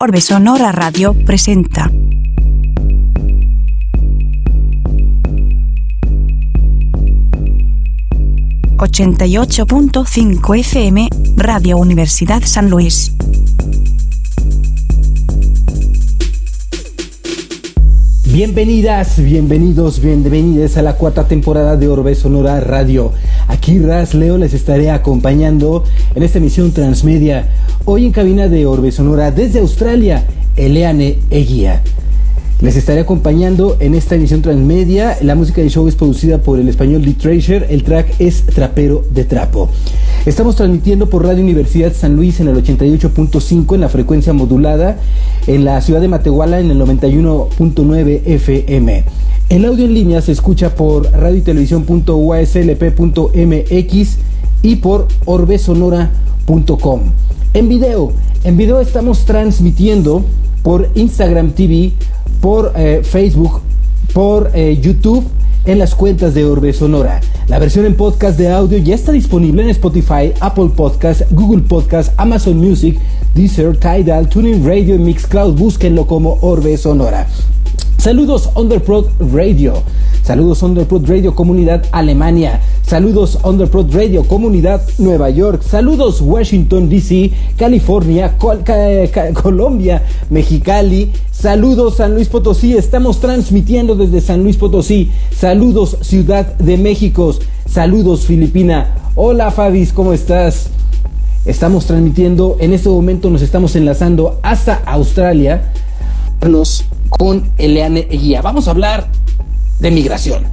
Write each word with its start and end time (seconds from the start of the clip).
Orbe 0.00 0.20
Sonora 0.20 0.70
Radio 0.70 1.12
presenta. 1.12 1.90
...88.5 8.76 10.56
FM, 10.56 11.08
Radio 11.34 11.78
Universidad 11.78 12.42
San 12.44 12.70
Luis. 12.70 13.12
Bienvenidas, 18.32 19.20
bienvenidos, 19.20 20.00
bienvenidas 20.00 20.76
a 20.76 20.82
la 20.82 20.94
cuarta 20.94 21.26
temporada 21.26 21.76
de 21.76 21.88
Orbe 21.88 22.14
Sonora 22.14 22.60
Radio. 22.60 23.10
Aquí 23.48 23.80
Raz 23.80 24.14
Leo 24.14 24.38
les 24.38 24.54
estaré 24.54 24.92
acompañando 24.92 25.82
en 26.14 26.22
esta 26.22 26.38
emisión 26.38 26.70
transmedia. 26.70 27.48
Hoy 27.90 28.04
en 28.04 28.12
cabina 28.12 28.48
de 28.48 28.66
Orbe 28.66 28.92
Sonora 28.92 29.30
desde 29.30 29.60
Australia, 29.60 30.26
Eleane 30.56 31.20
Eguía. 31.30 31.80
Les 32.60 32.76
estaré 32.76 33.00
acompañando 33.00 33.78
en 33.80 33.94
esta 33.94 34.14
emisión 34.14 34.42
transmedia. 34.42 35.16
La 35.22 35.34
música 35.34 35.62
del 35.62 35.70
show 35.70 35.88
es 35.88 35.94
producida 35.94 36.36
por 36.36 36.58
el 36.58 36.68
español 36.68 37.00
Lee 37.00 37.14
Treasure. 37.14 37.64
El 37.70 37.84
track 37.84 38.16
es 38.18 38.44
Trapero 38.44 39.06
de 39.10 39.24
Trapo. 39.24 39.70
Estamos 40.26 40.56
transmitiendo 40.56 41.08
por 41.08 41.24
Radio 41.24 41.42
Universidad 41.42 41.94
San 41.94 42.14
Luis 42.14 42.40
en 42.40 42.48
el 42.48 42.62
88.5 42.62 43.74
en 43.74 43.80
la 43.80 43.88
frecuencia 43.88 44.34
modulada, 44.34 44.98
en 45.46 45.64
la 45.64 45.80
ciudad 45.80 46.02
de 46.02 46.08
Matehuala 46.08 46.60
en 46.60 46.70
el 46.70 46.78
91.9 46.78 48.20
FM. 48.22 49.04
El 49.48 49.64
audio 49.64 49.86
en 49.86 49.94
línea 49.94 50.20
se 50.20 50.32
escucha 50.32 50.74
por 50.74 51.10
radio 51.10 51.38
y 51.38 51.40
televisión.uaslp.mx 51.40 54.18
y 54.60 54.76
por 54.76 55.08
orbesonora.com. 55.24 57.00
En 57.54 57.66
video, 57.66 58.12
en 58.44 58.58
video 58.58 58.78
estamos 58.78 59.24
transmitiendo 59.24 60.22
por 60.62 60.90
Instagram 60.94 61.52
TV, 61.52 61.92
por 62.42 62.72
eh, 62.76 63.00
Facebook, 63.02 63.62
por 64.12 64.50
eh, 64.52 64.78
YouTube 64.80 65.24
en 65.64 65.78
las 65.78 65.94
cuentas 65.94 66.34
de 66.34 66.44
Orbe 66.44 66.74
Sonora. 66.74 67.20
La 67.48 67.58
versión 67.58 67.86
en 67.86 67.96
podcast 67.96 68.38
de 68.38 68.50
audio 68.50 68.76
ya 68.76 68.94
está 68.94 69.12
disponible 69.12 69.62
en 69.62 69.70
Spotify, 69.70 70.34
Apple 70.40 70.70
Podcast, 70.76 71.22
Google 71.30 71.62
Podcast, 71.62 72.12
Amazon 72.18 72.58
Music, 72.58 72.98
Deezer, 73.34 73.78
Tidal, 73.78 74.28
Tuning 74.28 74.66
Radio 74.66 74.96
y 74.96 74.98
Mixcloud. 74.98 75.56
Búsquenlo 75.56 76.06
como 76.06 76.36
Orbe 76.42 76.76
Sonora. 76.76 77.26
Saludos 77.98 78.50
Underprod 78.54 79.06
Radio. 79.32 79.82
Saludos 80.22 80.62
Underprod 80.62 81.04
Radio 81.08 81.34
Comunidad 81.34 81.84
Alemania. 81.90 82.60
Saludos 82.82 83.40
Underprod 83.42 83.92
Radio 83.92 84.22
Comunidad 84.22 84.82
Nueva 84.98 85.30
York. 85.30 85.62
Saludos 85.64 86.20
Washington 86.20 86.88
DC, 86.88 87.32
California, 87.56 88.36
Colombia, 89.34 90.04
Mexicali. 90.30 91.10
Saludos 91.32 91.96
San 91.96 92.14
Luis 92.14 92.28
Potosí. 92.28 92.76
Estamos 92.76 93.18
transmitiendo 93.18 93.96
desde 93.96 94.20
San 94.20 94.44
Luis 94.44 94.56
Potosí. 94.56 95.10
Saludos 95.36 95.96
Ciudad 96.02 96.56
de 96.58 96.78
México. 96.78 97.34
Saludos 97.66 98.26
Filipina. 98.26 98.94
Hola 99.16 99.50
Fabis, 99.50 99.92
¿cómo 99.92 100.12
estás? 100.12 100.70
Estamos 101.44 101.86
transmitiendo, 101.86 102.58
en 102.60 102.74
este 102.74 102.90
momento 102.90 103.28
nos 103.28 103.42
estamos 103.42 103.74
enlazando 103.74 104.38
hasta 104.42 104.82
Australia 104.86 105.72
con 107.10 107.50
Eleane 107.58 108.02
Guía. 108.10 108.42
Vamos 108.42 108.68
a 108.68 108.70
hablar 108.70 109.08
de 109.80 109.90
migración. 109.90 110.44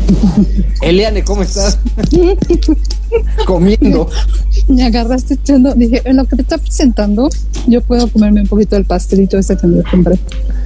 Eliane, 0.82 1.24
¿cómo 1.24 1.42
estás? 1.42 1.78
Comiendo. 3.46 4.08
Me 4.68 4.84
agarraste 4.84 5.34
echando. 5.34 5.74
Dije, 5.74 6.02
en 6.04 6.16
lo 6.16 6.24
que 6.24 6.36
te 6.36 6.42
está 6.42 6.58
presentando, 6.58 7.28
yo 7.66 7.80
puedo 7.80 8.08
comerme 8.08 8.42
un 8.42 8.46
poquito 8.46 8.76
del 8.76 8.84
pastelito 8.84 9.38
ese 9.38 9.56
que 9.56 9.66
me 9.66 9.82
compré. 9.82 10.18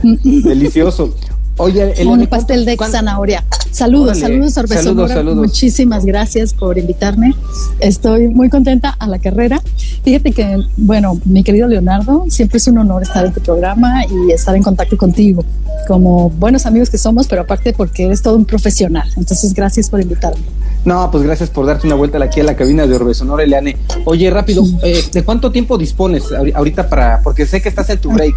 Delicioso. 0.02 1.14
Oye, 1.56 1.94
un 2.04 2.26
pastel 2.26 2.64
de 2.64 2.76
zanahoria. 2.76 3.44
Saludos, 3.70 4.18
saludos, 4.18 4.52
saludos, 4.54 5.10
saludos, 5.10 5.36
Muchísimas 5.36 6.04
gracias 6.04 6.52
por 6.52 6.78
invitarme. 6.78 7.34
Estoy 7.80 8.28
muy 8.28 8.48
contenta 8.48 8.90
a 8.98 9.06
la 9.06 9.18
carrera. 9.18 9.60
Fíjate 10.04 10.32
que, 10.32 10.58
bueno, 10.76 11.18
mi 11.24 11.42
querido 11.42 11.66
Leonardo, 11.66 12.24
siempre 12.28 12.58
es 12.58 12.66
un 12.68 12.78
honor 12.78 13.02
estar 13.02 13.24
en 13.24 13.32
tu 13.32 13.40
programa 13.40 14.04
y 14.06 14.32
estar 14.32 14.54
en 14.54 14.62
contacto 14.62 14.96
contigo, 14.96 15.44
como 15.86 16.30
buenos 16.30 16.66
amigos 16.66 16.90
que 16.90 16.98
somos, 16.98 17.26
pero 17.26 17.42
aparte 17.42 17.72
porque 17.72 18.04
eres 18.06 18.22
todo 18.22 18.36
un 18.36 18.44
profesional. 18.44 19.08
Entonces, 19.16 19.54
gracias 19.54 19.90
por 19.90 20.00
invitarme. 20.00 20.42
No, 20.84 21.10
pues 21.10 21.22
gracias 21.22 21.48
por 21.48 21.64
darte 21.64 21.86
una 21.86 21.96
vuelta 21.96 22.22
aquí 22.22 22.40
a 22.40 22.44
la 22.44 22.56
cabina 22.56 22.86
de 22.86 22.94
Orbe 22.94 23.14
Sonora, 23.14 23.42
Eliane. 23.42 23.76
Oye, 24.04 24.30
rápido, 24.30 24.64
eh, 24.82 25.02
¿de 25.10 25.22
cuánto 25.24 25.50
tiempo 25.50 25.78
dispones 25.78 26.24
ahorita 26.54 26.88
para, 26.88 27.20
porque 27.22 27.46
sé 27.46 27.62
que 27.62 27.70
estás 27.70 27.88
en 27.88 27.98
tu 27.98 28.12
break, 28.12 28.34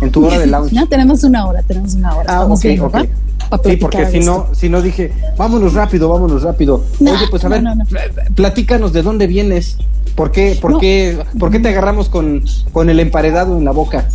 en 0.00 0.10
tu 0.12 0.24
hora 0.24 0.38
de 0.38 0.46
lounge? 0.48 0.72
No, 0.74 0.86
tenemos 0.86 1.24
una 1.24 1.46
hora, 1.46 1.62
tenemos 1.62 1.94
una 1.94 2.14
hora. 2.14 2.32
Ah, 2.32 2.44
ok, 2.44 2.64
ok. 2.80 2.96
Sí, 3.64 3.76
porque 3.76 4.06
si 4.06 4.20
no, 4.20 4.48
si 4.52 4.68
no 4.68 4.82
dije, 4.82 5.12
vámonos 5.36 5.72
rápido, 5.74 6.08
vámonos 6.08 6.42
rápido. 6.42 6.84
Oye, 7.00 7.26
pues 7.30 7.44
a 7.44 7.48
ver, 7.48 7.64
platícanos 8.34 8.92
de 8.92 9.02
dónde 9.02 9.26
vienes. 9.26 9.78
¿Por 10.14 10.32
qué, 10.32 10.58
por 10.60 10.80
qué, 10.80 11.18
por 11.38 11.50
qué 11.50 11.60
te 11.60 11.68
agarramos 11.68 12.08
con, 12.08 12.42
con 12.72 12.90
el 12.90 12.98
emparedado 13.00 13.56
en 13.56 13.64
la 13.64 13.70
boca? 13.70 14.08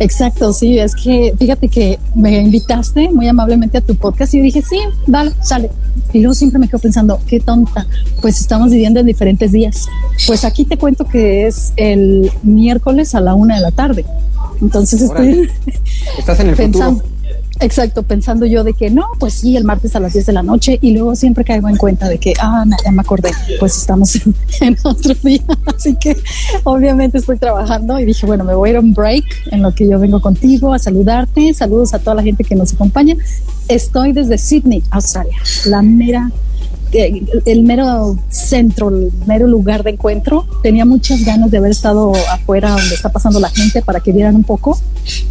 Exacto, 0.00 0.52
sí, 0.52 0.78
es 0.78 0.94
que 0.94 1.34
fíjate 1.38 1.68
que 1.68 1.98
me 2.14 2.40
invitaste 2.40 3.10
muy 3.10 3.28
amablemente 3.28 3.78
a 3.78 3.80
tu 3.80 3.94
podcast 3.94 4.34
y 4.34 4.40
dije, 4.40 4.62
sí, 4.62 4.78
dale, 5.06 5.32
sale. 5.42 5.70
Y 6.12 6.20
luego 6.20 6.34
siempre 6.34 6.58
me 6.58 6.68
quedo 6.68 6.78
pensando, 6.78 7.20
qué 7.26 7.40
tonta, 7.40 7.86
pues 8.20 8.40
estamos 8.40 8.70
viviendo 8.70 9.00
en 9.00 9.06
diferentes 9.06 9.52
días. 9.52 9.86
Pues 10.26 10.44
aquí 10.44 10.64
te 10.64 10.76
cuento 10.76 11.04
que 11.06 11.46
es 11.46 11.72
el 11.76 12.30
miércoles 12.42 13.14
a 13.14 13.20
la 13.20 13.34
una 13.34 13.56
de 13.56 13.62
la 13.62 13.70
tarde. 13.70 14.04
Entonces 14.60 15.02
estoy... 15.02 15.50
Estás 16.18 16.40
en 16.40 16.48
el 16.48 16.56
pensando, 16.56 17.02
Exacto, 17.60 18.02
pensando 18.02 18.44
yo 18.44 18.64
de 18.64 18.74
que 18.74 18.90
no, 18.90 19.06
pues 19.18 19.34
sí, 19.34 19.56
el 19.56 19.64
martes 19.64 19.96
a 19.96 20.00
las 20.00 20.12
10 20.12 20.26
de 20.26 20.32
la 20.32 20.42
noche 20.42 20.78
y 20.82 20.92
luego 20.92 21.16
siempre 21.16 21.44
caigo 21.44 21.68
en 21.68 21.76
cuenta 21.76 22.08
de 22.08 22.18
que, 22.18 22.34
ah, 22.38 22.64
ya 22.84 22.90
me 22.90 23.00
acordé, 23.00 23.30
pues 23.58 23.76
estamos 23.76 24.14
en, 24.60 24.76
otro 24.84 25.14
día, 25.22 25.42
así 25.74 25.96
que 25.96 26.16
obviamente 26.64 27.18
estoy 27.18 27.38
trabajando 27.38 27.98
y 27.98 28.04
dije, 28.04 28.26
bueno, 28.26 28.44
me 28.44 28.54
voy 28.54 28.68
a 28.68 28.72
ir 28.72 28.76
a 28.76 28.80
un 28.80 28.92
break 28.92 29.24
en 29.52 29.62
lo 29.62 29.74
que 29.74 29.88
yo 29.88 29.98
vengo 29.98 30.20
contigo 30.20 30.74
a 30.74 30.78
saludarte, 30.78 31.54
saludos 31.54 31.94
a 31.94 31.98
toda 31.98 32.16
la 32.16 32.22
gente 32.22 32.44
que 32.44 32.54
nos 32.54 32.74
acompaña. 32.74 33.16
Estoy 33.68 34.12
desde 34.12 34.38
Sydney, 34.38 34.82
Australia, 34.90 35.36
la 35.64 35.82
mera 35.82 36.30
el 36.92 37.62
mero 37.62 38.18
centro, 38.28 38.88
el 38.88 39.12
mero 39.26 39.46
lugar 39.46 39.82
de 39.82 39.90
encuentro. 39.90 40.46
Tenía 40.62 40.84
muchas 40.84 41.24
ganas 41.24 41.50
de 41.50 41.58
haber 41.58 41.72
estado 41.72 42.12
afuera 42.30 42.70
donde 42.70 42.94
está 42.94 43.10
pasando 43.10 43.40
la 43.40 43.50
gente 43.50 43.82
para 43.82 44.00
que 44.00 44.12
vieran 44.12 44.36
un 44.36 44.44
poco, 44.44 44.78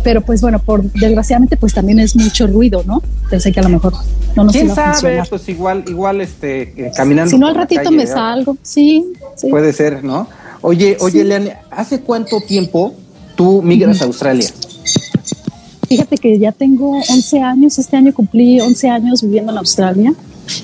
pero 0.04 0.22
pues 0.22 0.42
bueno, 0.42 0.60
por 0.60 0.84
desgraciadamente 0.84 1.58
pues 1.58 1.74
también 1.74 2.00
es 2.00 2.16
mucho 2.16 2.48
ruido, 2.48 2.84
¿no? 2.86 3.02
Pensé 3.30 3.52
que 3.52 3.60
a 3.60 3.64
lo 3.64 3.70
mejor 3.70 3.94
no 4.36 4.44
nos 4.44 4.54
¿Quién 4.54 4.74
sabe? 4.74 5.24
Pues 5.30 5.50
igual, 5.50 5.84
igual 5.88 6.22
este, 6.22 6.62
eh, 6.78 6.92
caminando. 6.96 7.32
Si 7.32 7.38
no 7.38 7.48
al 7.48 7.56
ratito 7.56 7.92
me 7.92 8.06
salgo, 8.08 8.58
sí, 8.62 9.06
Puede 9.50 9.74
ser, 9.74 10.04
¿no? 10.04 10.28
Oye, 10.62 10.98
oye, 11.00 11.24
Leane, 11.24 11.58
¿hace 11.70 12.02
cuánto 12.02 12.42
tiempo 12.42 12.94
tú 13.36 13.62
migras 13.62 14.02
a 14.02 14.06
Australia? 14.06 14.48
Fíjate 15.88 16.18
que 16.18 16.40
ya 16.40 16.52
tengo 16.52 16.98
11 16.98 17.42
años, 17.42 17.78
este 17.78 17.96
año 17.96 18.14
cumplí 18.14 18.60
11 18.60 18.90
años 18.90 19.22
viviendo 19.22 19.52
en 19.52 19.58
Australia. 19.60 20.14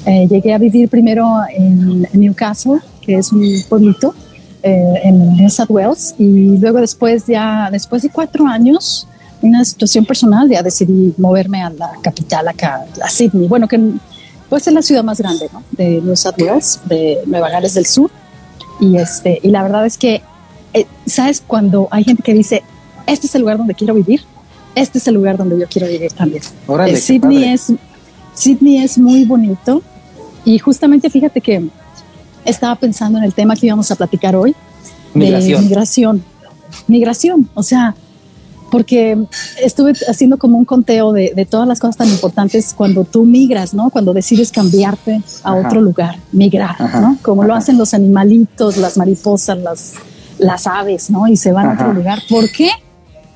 Eh, 0.06 0.28
llegué 0.30 0.53
a 0.53 0.58
vivir 0.58 0.90
primero 0.90 1.28
en, 1.53 2.08
Newcastle, 2.14 2.80
que 3.02 3.16
es 3.16 3.31
un 3.31 3.44
pueblito 3.69 4.14
eh, 4.64 5.02
en 5.03 5.36
New 5.38 5.50
South 5.50 5.69
Wales, 5.69 6.16
y 6.18 6.58
luego 6.58 6.80
después 6.80 7.25
ya, 7.28 7.69
después 7.72 8.03
de 8.03 8.09
cuatro 8.09 8.46
años, 8.47 9.08
una 9.42 9.66
situación 9.66 10.06
personal, 10.06 10.50
ya 10.50 10.62
decidí 10.62 11.14
moverme 11.18 11.64
a 11.64 11.69
la 11.72 11.92
capital, 12.02 12.47
acá, 12.47 12.86
a 13.02 13.09
Sydney. 13.09 13.47
Bueno, 13.47 13.68
que 13.68 13.80
puede 14.50 14.64
ser 14.64 14.74
la 14.74 14.81
ciudad 14.81 15.03
más 15.03 15.19
grande 15.19 15.50
¿no? 15.52 15.64
de 15.72 16.02
New 16.02 16.16
South 16.16 16.36
Wales, 16.38 16.80
de 16.86 17.19
Nueva 17.25 17.50
Gales 17.50 17.74
del 17.74 17.86
Sur. 17.86 18.12
Y, 18.80 18.98
este, 18.98 19.40
y 19.42 19.50
la 19.50 19.63
verdad 19.63 19.86
es 19.86 19.98
que, 19.98 20.22
eh, 20.74 20.86
¿sabes? 21.06 21.44
Cuando 21.46 21.88
hay 21.92 22.03
gente 22.03 22.24
que 22.24 22.33
dice, 22.33 22.63
este 23.07 23.28
es 23.28 23.36
el 23.36 23.42
lugar 23.42 23.57
donde 23.57 23.74
quiero 23.74 23.94
vivir, 23.94 24.22
este 24.75 25.00
es 25.00 25.07
el 25.07 25.16
lugar 25.16 25.38
donde 25.38 25.60
yo 25.60 25.68
quiero 25.68 25.88
vivir 25.88 26.12
también. 26.13 26.44
Sydney 26.95 27.45
es 27.45 27.74
Sydney 28.42 28.78
es 28.78 28.98
muy 28.98 29.24
bonito 29.24 29.84
y 30.46 30.58
justamente 30.58 31.12
fíjate 31.12 31.42
que 31.42 31.70
estaba 32.44 32.76
pensando 32.76 33.20
en 33.20 33.24
el 33.24 33.36
tema 33.36 33.56
que 33.56 33.68
íbamos 33.68 33.92
a 33.92 33.96
platicar 33.96 34.36
hoy 34.36 34.56
migración. 35.14 35.62
de 35.62 35.68
migración. 35.68 36.24
Migración, 36.88 37.50
o 37.54 37.62
sea, 37.62 37.94
porque 38.72 39.16
estuve 39.62 39.94
haciendo 40.10 40.40
como 40.40 40.58
un 40.58 40.66
conteo 40.66 41.12
de, 41.12 41.48
todas 41.48 41.68
las 41.68 41.80
cosas 41.80 41.98
tan 41.98 42.08
importantes 42.08 42.74
cuando 42.74 43.04
tú 43.04 43.26
migras, 43.26 43.76
¿no? 43.76 43.92
Cuando 43.92 44.12
decides 44.12 44.52
cambiarte 44.52 45.22
a 45.44 45.54
otro 45.54 45.80
lugar, 45.80 46.16
migrar, 46.32 46.82
¿no? 47.00 47.18
Como 47.22 47.44
lo 47.44 47.54
hacen 47.54 47.78
los 47.78 47.94
animalitos, 47.94 48.78
las 48.78 48.98
mariposas, 48.98 49.60
las, 49.60 49.94
las 50.40 50.66
aves, 50.66 51.12
¿no? 51.12 51.28
Y 51.28 51.38
se 51.38 51.52
van 51.52 51.68
a 51.68 51.74
otro 51.74 51.94
lugar. 51.94 52.24
¿Por 52.28 52.50
qué? 52.50 52.72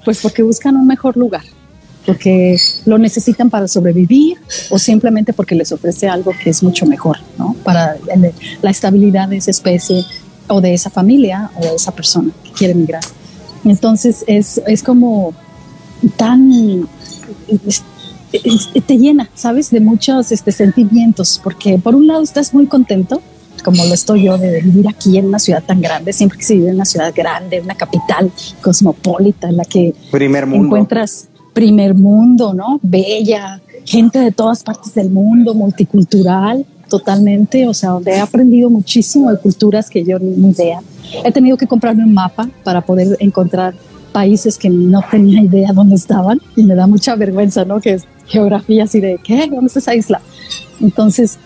Pues 0.03 0.19
porque 0.19 0.41
buscan 0.41 0.75
un 0.75 0.87
mejor 0.87 1.15
lugar 1.15 1.43
porque 2.05 2.57
lo 2.85 2.97
necesitan 2.97 3.49
para 3.49 3.67
sobrevivir 3.67 4.37
o 4.69 4.77
simplemente 4.77 5.33
porque 5.33 5.55
les 5.55 5.71
ofrece 5.71 6.07
algo 6.07 6.31
que 6.43 6.49
es 6.49 6.61
mucho 6.61 6.85
mejor, 6.85 7.17
¿no? 7.37 7.55
Para 7.63 7.95
la 8.61 8.69
estabilidad 8.69 9.29
de 9.29 9.37
esa 9.37 9.51
especie, 9.51 10.05
o 10.47 10.61
de 10.61 10.73
esa 10.73 10.89
familia 10.89 11.51
o 11.57 11.61
de 11.61 11.75
esa 11.75 11.91
persona 11.91 12.31
que 12.43 12.51
quiere 12.51 12.73
emigrar. 12.73 13.03
Entonces 13.63 14.23
es, 14.27 14.61
es 14.67 14.83
como 14.83 15.33
tan 16.17 16.87
te 18.85 18.97
llena, 18.97 19.29
¿sabes? 19.33 19.71
De 19.71 19.79
muchos 19.79 20.31
este, 20.31 20.51
sentimientos, 20.51 21.39
porque 21.43 21.79
por 21.79 21.95
un 21.95 22.05
lado 22.05 22.21
estás 22.21 22.53
muy 22.53 22.67
contento, 22.67 23.21
como 23.63 23.83
lo 23.85 23.93
estoy 23.93 24.25
yo, 24.25 24.37
de 24.37 24.61
vivir 24.61 24.87
aquí 24.89 25.17
en 25.17 25.25
una 25.25 25.39
ciudad 25.39 25.63
tan 25.63 25.81
grande, 25.81 26.11
siempre 26.11 26.37
que 26.37 26.43
se 26.43 26.55
vive 26.55 26.69
en 26.69 26.75
una 26.75 26.85
ciudad 26.85 27.13
grande, 27.15 27.61
una 27.61 27.75
capital 27.75 28.31
cosmopolita, 28.61 29.47
en 29.49 29.57
la 29.57 29.63
que 29.63 29.95
primer 30.11 30.45
mundo. 30.45 30.65
encuentras 30.65 31.29
primer 31.55 31.95
mundo, 31.95 32.53
¿no? 32.53 32.79
Bella, 32.83 33.61
gente 33.85 34.19
de 34.19 34.31
todas 34.31 34.61
partes 34.61 34.93
del 34.93 35.09
mundo, 35.09 35.53
multicultural, 35.55 36.65
totalmente, 36.89 37.65
o 37.67 37.73
sea, 37.73 37.91
donde 37.91 38.11
he 38.11 38.19
aprendido 38.19 38.69
muchísimo 38.69 39.31
de 39.31 39.39
culturas 39.39 39.89
que 39.89 40.03
yo 40.03 40.19
ni 40.19 40.49
idea. 40.49 40.81
He 41.23 41.31
tenido 41.31 41.55
que 41.55 41.65
comprarme 41.65 42.03
un 42.03 42.13
mapa 42.13 42.49
para 42.65 42.81
poder 42.81 43.15
encontrar 43.21 43.73
países 44.11 44.57
que 44.57 44.69
no 44.69 45.01
tenía 45.09 45.41
idea 45.41 45.71
dónde 45.73 45.95
estaban 45.95 46.41
y 46.57 46.63
me 46.63 46.75
da 46.75 46.87
mucha 46.87 47.15
vergüenza, 47.15 47.63
¿no? 47.63 47.79
Que 47.79 47.93
es 47.93 48.03
geografía 48.27 48.83
así 48.83 48.99
de, 48.99 49.17
¿qué? 49.23 49.47
¿Dónde 49.49 49.67
está 49.67 49.79
esa 49.79 49.95
isla? 49.95 50.21
Entonces, 50.81 51.39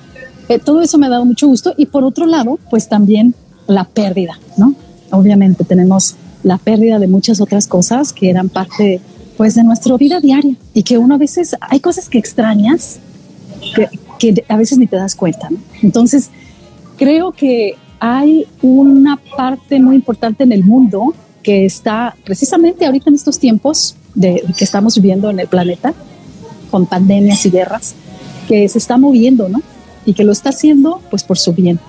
eh, 0.50 0.58
todo 0.58 0.82
eso 0.82 0.98
me 0.98 1.06
ha 1.06 1.10
dado 1.10 1.26
mucho 1.26 1.48
gusto 1.48 1.76
y 1.78 1.86
por 1.86 2.04
otro 2.04 2.26
lado, 2.26 2.58
pues 2.72 2.90
también 2.90 3.36
la 3.68 3.84
pérdida, 3.84 4.40
¿no? 4.58 4.74
Obviamente 5.12 5.64
tenemos 5.64 6.16
la 6.42 6.58
pérdida 6.58 7.00
de 7.00 7.08
muchas 7.08 7.42
otras 7.42 7.68
cosas 7.68 8.14
que 8.14 8.30
eran 8.30 8.50
parte, 8.50 9.02
pues, 9.40 9.56
de 9.56 9.64
nuestra 9.64 9.96
vida 9.96 10.20
diaria 10.20 10.54
y 10.74 10.84
que 10.84 10.98
uno 10.98 11.16
a 11.16 11.18
veces, 11.18 11.56
hay 11.62 11.80
cosas 11.80 12.10
que 12.10 12.18
extrañas 12.18 13.00
que, 14.20 14.44
a 14.50 14.58
veces 14.58 14.78
ni 14.78 14.86
te 14.86 14.98
das 14.98 15.16
cuenta. 15.16 15.48
Entonces, 15.82 16.30
creo 16.98 17.32
que 17.32 17.78
hay 18.02 18.48
una 18.62 19.16
parte 19.38 19.80
muy 19.80 19.96
importante 19.96 20.44
en 20.44 20.52
el 20.52 20.66
mundo 20.66 21.14
que 21.42 21.64
está 21.64 22.18
precisamente 22.26 22.86
ahorita 22.86 23.12
en 23.12 23.16
estos 23.16 23.40
tiempos 23.40 23.96
de, 24.14 24.44
que 24.58 24.66
estamos 24.66 24.98
viviendo 24.98 25.30
en 25.30 25.40
el 25.40 25.48
planeta, 25.48 25.94
con 26.70 26.86
pandemias 26.86 27.46
y 27.46 27.50
guerras, 27.50 27.96
que 28.46 28.68
se 28.68 28.78
está 28.78 28.98
moviendo, 28.98 29.48
¿no? 29.48 29.62
Y 30.06 30.16
que 30.16 30.26
lo 30.26 30.34
está 30.34 30.50
haciendo 30.50 31.02
pues 31.10 31.24
por 31.24 31.38
su 31.38 31.54
bien. 31.54 31.80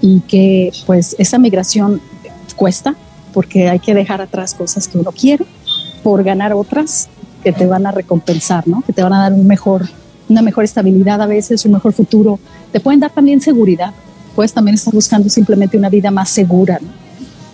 Y 0.00 0.22
que 0.22 0.72
pues 0.86 1.14
esa 1.20 1.38
migración 1.38 2.00
cuesta 2.56 2.96
porque 3.32 3.68
hay 3.68 3.78
que 3.78 3.94
dejar 3.94 4.20
atrás 4.20 4.54
cosas 4.54 4.88
que 4.88 4.98
uno 4.98 5.12
quiere 5.12 5.46
por 6.06 6.22
ganar 6.22 6.52
otras 6.52 7.08
que 7.42 7.50
te 7.50 7.66
van 7.66 7.84
a 7.84 7.90
recompensar, 7.90 8.68
¿no? 8.68 8.80
Que 8.86 8.92
te 8.92 9.02
van 9.02 9.12
a 9.12 9.22
dar 9.22 9.32
un 9.32 9.44
mejor, 9.44 9.88
una 10.28 10.40
mejor 10.40 10.62
estabilidad 10.62 11.20
a 11.20 11.26
veces, 11.26 11.64
un 11.64 11.72
mejor 11.72 11.92
futuro. 11.92 12.38
Te 12.70 12.78
pueden 12.78 13.00
dar 13.00 13.10
también 13.10 13.40
seguridad. 13.40 13.92
Puedes 14.36 14.52
también 14.52 14.76
estar 14.76 14.94
buscando 14.94 15.28
simplemente 15.28 15.76
una 15.76 15.88
vida 15.88 16.12
más 16.12 16.30
segura, 16.30 16.78
¿no? 16.80 16.86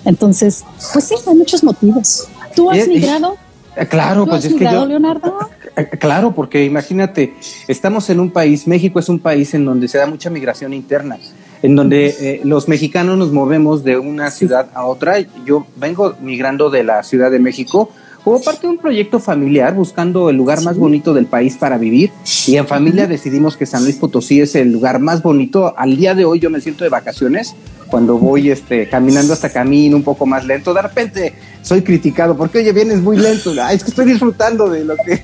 Entonces, 0.04 0.66
pues 0.92 1.06
sí, 1.06 1.14
hay 1.26 1.34
muchos 1.34 1.64
motivos. 1.64 2.28
¿Tú 2.54 2.70
has 2.70 2.86
migrado? 2.86 3.36
Eh, 3.74 3.86
claro, 3.86 4.26
pues 4.26 4.44
es 4.44 4.52
que 4.52 4.64
yo. 4.64 4.84
Leonardo? 4.84 5.48
Eh, 5.74 5.88
eh, 5.90 5.96
claro, 5.96 6.34
porque 6.34 6.62
imagínate, 6.62 7.32
estamos 7.68 8.10
en 8.10 8.20
un 8.20 8.32
país, 8.32 8.66
México 8.66 8.98
es 8.98 9.08
un 9.08 9.18
país 9.18 9.54
en 9.54 9.64
donde 9.64 9.88
se 9.88 9.96
da 9.96 10.06
mucha 10.06 10.28
migración 10.28 10.74
interna, 10.74 11.16
en 11.62 11.74
donde 11.74 12.42
los 12.44 12.68
mexicanos 12.68 13.16
nos 13.16 13.32
movemos 13.32 13.82
de 13.82 13.96
una 13.96 14.30
ciudad 14.30 14.68
a 14.74 14.84
otra. 14.84 15.20
Yo 15.46 15.66
vengo 15.76 16.16
migrando 16.20 16.68
de 16.68 16.84
la 16.84 17.02
Ciudad 17.02 17.30
de 17.30 17.38
México 17.38 17.88
como 18.24 18.40
parte 18.40 18.62
de 18.62 18.68
un 18.68 18.78
proyecto 18.78 19.18
familiar, 19.18 19.74
buscando 19.74 20.30
el 20.30 20.36
lugar 20.36 20.62
más 20.62 20.76
bonito 20.76 21.12
del 21.12 21.26
país 21.26 21.56
para 21.56 21.78
vivir. 21.78 22.12
Y 22.46 22.56
en 22.56 22.66
familia 22.66 23.06
decidimos 23.06 23.56
que 23.56 23.66
San 23.66 23.82
Luis 23.82 23.96
Potosí 23.96 24.40
es 24.40 24.54
el 24.54 24.72
lugar 24.72 25.00
más 25.00 25.22
bonito. 25.22 25.74
Al 25.76 25.96
día 25.96 26.14
de 26.14 26.24
hoy 26.24 26.38
yo 26.38 26.50
me 26.50 26.60
siento 26.60 26.84
de 26.84 26.90
vacaciones 26.90 27.54
cuando 27.92 28.16
voy 28.16 28.50
este, 28.50 28.88
caminando 28.88 29.34
hasta 29.34 29.50
camino 29.50 29.98
un 29.98 30.02
poco 30.02 30.24
más 30.24 30.46
lento, 30.46 30.72
de 30.72 30.80
repente 30.80 31.34
soy 31.60 31.82
criticado 31.82 32.34
porque, 32.34 32.58
oye, 32.58 32.72
vienes 32.72 33.02
muy 33.02 33.18
lento. 33.18 33.52
es 33.70 33.84
que 33.84 33.90
estoy 33.90 34.06
disfrutando 34.06 34.70
de 34.70 34.82
lo 34.82 34.96
que, 34.96 35.22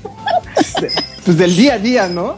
pues 1.25 1.35
del 1.35 1.55
día 1.55 1.73
a 1.73 1.79
día, 1.79 2.07
¿no? 2.07 2.37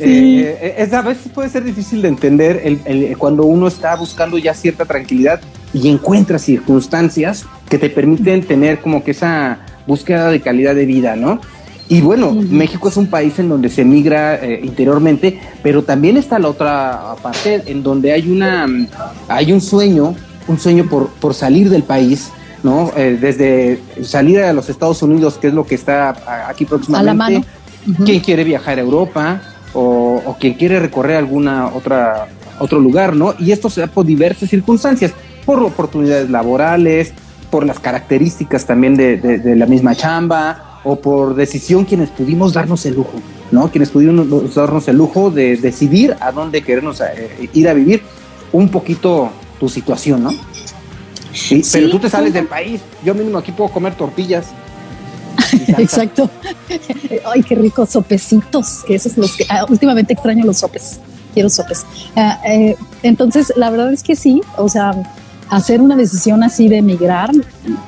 Eh, 0.00 0.74
es, 0.78 0.92
a 0.94 1.02
veces 1.02 1.30
puede 1.32 1.50
ser 1.50 1.64
difícil 1.64 2.00
de 2.00 2.08
entender 2.08 2.62
el, 2.64 3.18
cuando 3.18 3.42
uno 3.44 3.68
está 3.68 3.94
buscando 3.96 4.38
ya 4.38 4.54
cierta 4.54 4.86
tranquilidad 4.86 5.40
y 5.74 5.88
encuentra 5.88 6.38
circunstancias 6.38 7.44
que 7.68 7.76
te 7.78 7.90
permiten 7.90 8.44
tener 8.44 8.80
como 8.80 9.04
que 9.04 9.10
esa 9.10 9.58
búsqueda 9.88 10.30
de 10.30 10.40
calidad 10.40 10.76
de 10.76 10.86
vida, 10.86 11.16
¿no? 11.16 11.40
Y 11.88 12.02
bueno, 12.02 12.32
México 12.32 12.90
es 12.90 12.98
un 12.98 13.06
país 13.06 13.38
en 13.38 13.48
donde 13.48 13.70
se 13.70 13.82
migra 13.82 14.36
eh, 14.36 14.60
interiormente, 14.62 15.40
pero 15.62 15.82
también 15.82 16.18
está 16.18 16.38
la 16.38 16.48
otra 16.48 17.16
parte 17.22 17.62
en 17.66 17.82
donde 17.82 18.12
hay 18.12 18.30
una 18.30 18.66
hay 19.26 19.52
un 19.52 19.62
sueño, 19.62 20.14
un 20.46 20.58
sueño 20.58 20.86
por, 20.88 21.08
por 21.08 21.32
salir 21.32 21.70
del 21.70 21.82
país, 21.82 22.30
¿no? 22.62 22.92
Eh, 22.94 23.16
desde 23.18 23.80
salir 24.04 24.40
a 24.40 24.52
los 24.52 24.68
Estados 24.68 25.02
Unidos, 25.02 25.38
que 25.38 25.48
es 25.48 25.54
lo 25.54 25.64
que 25.64 25.76
está 25.76 26.46
aquí 26.46 26.66
próximamente. 26.66 27.10
A 27.10 27.14
la 27.14 27.14
mano. 27.14 27.44
Quien 28.04 28.20
quiere 28.20 28.44
viajar 28.44 28.76
a 28.78 28.82
Europa 28.82 29.40
o, 29.72 30.20
o, 30.26 30.36
quien 30.38 30.54
quiere 30.54 30.78
recorrer 30.78 31.16
alguna 31.16 31.68
otra 31.68 32.28
otro 32.58 32.80
lugar, 32.80 33.16
¿no? 33.16 33.34
Y 33.38 33.52
esto 33.52 33.70
se 33.70 33.80
da 33.80 33.86
por 33.86 34.04
diversas 34.04 34.50
circunstancias, 34.50 35.12
por 35.46 35.62
oportunidades 35.62 36.28
laborales, 36.28 37.14
por 37.50 37.66
las 37.66 37.78
características 37.78 38.66
también 38.66 38.96
de, 38.96 39.16
de 39.16 39.56
la 39.56 39.66
misma 39.66 39.94
chamba, 39.94 40.68
o 40.84 40.96
por 40.96 41.34
decisión 41.34 41.84
quienes 41.84 42.10
pudimos 42.10 42.52
darnos 42.52 42.86
el 42.86 42.94
lujo, 42.94 43.14
¿no? 43.50 43.70
Quienes 43.70 43.90
pudimos 43.90 44.54
darnos 44.54 44.88
el 44.88 44.96
lujo 44.96 45.30
de 45.30 45.56
decidir 45.56 46.16
a 46.20 46.32
dónde 46.32 46.62
queremos 46.62 47.00
eh, 47.00 47.48
ir 47.52 47.68
a 47.68 47.74
vivir 47.74 48.02
un 48.52 48.68
poquito 48.68 49.30
tu 49.58 49.68
situación, 49.68 50.22
¿no? 50.22 50.30
Sí, 51.32 51.62
pero 51.72 51.90
tú 51.90 51.98
te 51.98 52.08
sales 52.08 52.32
del 52.32 52.46
país, 52.46 52.80
yo 53.04 53.14
mismo 53.14 53.38
aquí 53.38 53.52
puedo 53.52 53.70
comer 53.70 53.94
tortillas. 53.94 54.46
Exacto. 55.78 56.30
Ay, 57.32 57.42
qué 57.42 57.54
ricos 57.54 57.90
sopecitos, 57.90 58.82
que 58.86 58.94
esos 58.94 59.16
los 59.16 59.36
que 59.36 59.44
ah, 59.48 59.66
últimamente 59.68 60.14
extraño 60.14 60.44
los 60.44 60.58
sopes. 60.58 61.00
Quiero 61.34 61.50
sopes. 61.50 61.84
Ah, 62.16 62.40
eh, 62.46 62.76
entonces, 63.02 63.52
la 63.56 63.70
verdad 63.70 63.92
es 63.92 64.02
que 64.02 64.16
sí, 64.16 64.40
o 64.56 64.68
sea, 64.68 64.92
hacer 65.50 65.80
una 65.80 65.96
decisión 65.96 66.42
así 66.42 66.68
de 66.68 66.78
emigrar, 66.78 67.30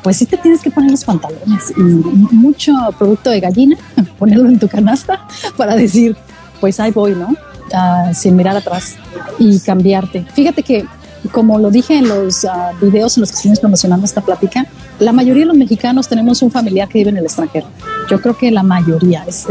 pues 0.02 0.16
sí 0.16 0.26
te 0.26 0.36
tienes 0.36 0.62
que 0.62 0.70
poner 0.70 0.90
los 0.90 1.04
pantalones 1.04 1.72
y 1.76 1.80
mucho 1.80 2.72
producto 2.98 3.30
de 3.30 3.40
gallina, 3.40 3.76
ponerlo 4.18 4.48
en 4.48 4.58
tu 4.58 4.68
canasta 4.68 5.26
para 5.56 5.76
decir, 5.76 6.16
pues 6.60 6.80
ahí 6.80 6.90
voy, 6.90 7.14
¿no? 7.14 7.34
Ah, 7.72 8.12
sin 8.14 8.36
mirar 8.36 8.56
atrás 8.56 8.96
y 9.38 9.60
cambiarte. 9.60 10.26
Fíjate 10.34 10.62
que, 10.62 10.84
como 11.32 11.58
lo 11.58 11.70
dije 11.70 11.96
en 11.96 12.08
los 12.08 12.44
uh, 12.44 12.84
videos 12.84 13.16
en 13.16 13.20
los 13.20 13.30
que 13.30 13.36
estuvimos 13.36 13.60
promocionando 13.60 14.04
esta 14.04 14.22
plática, 14.22 14.66
la 14.98 15.12
mayoría 15.12 15.42
de 15.42 15.48
los 15.48 15.56
mexicanos 15.56 16.08
tenemos 16.08 16.42
un 16.42 16.50
familiar 16.50 16.88
que 16.88 16.98
vive 16.98 17.10
en 17.10 17.18
el 17.18 17.24
extranjero. 17.24 17.66
Yo 18.10 18.20
creo 18.20 18.36
que 18.36 18.50
la 18.50 18.62
mayoría 18.62 19.24
es 19.28 19.46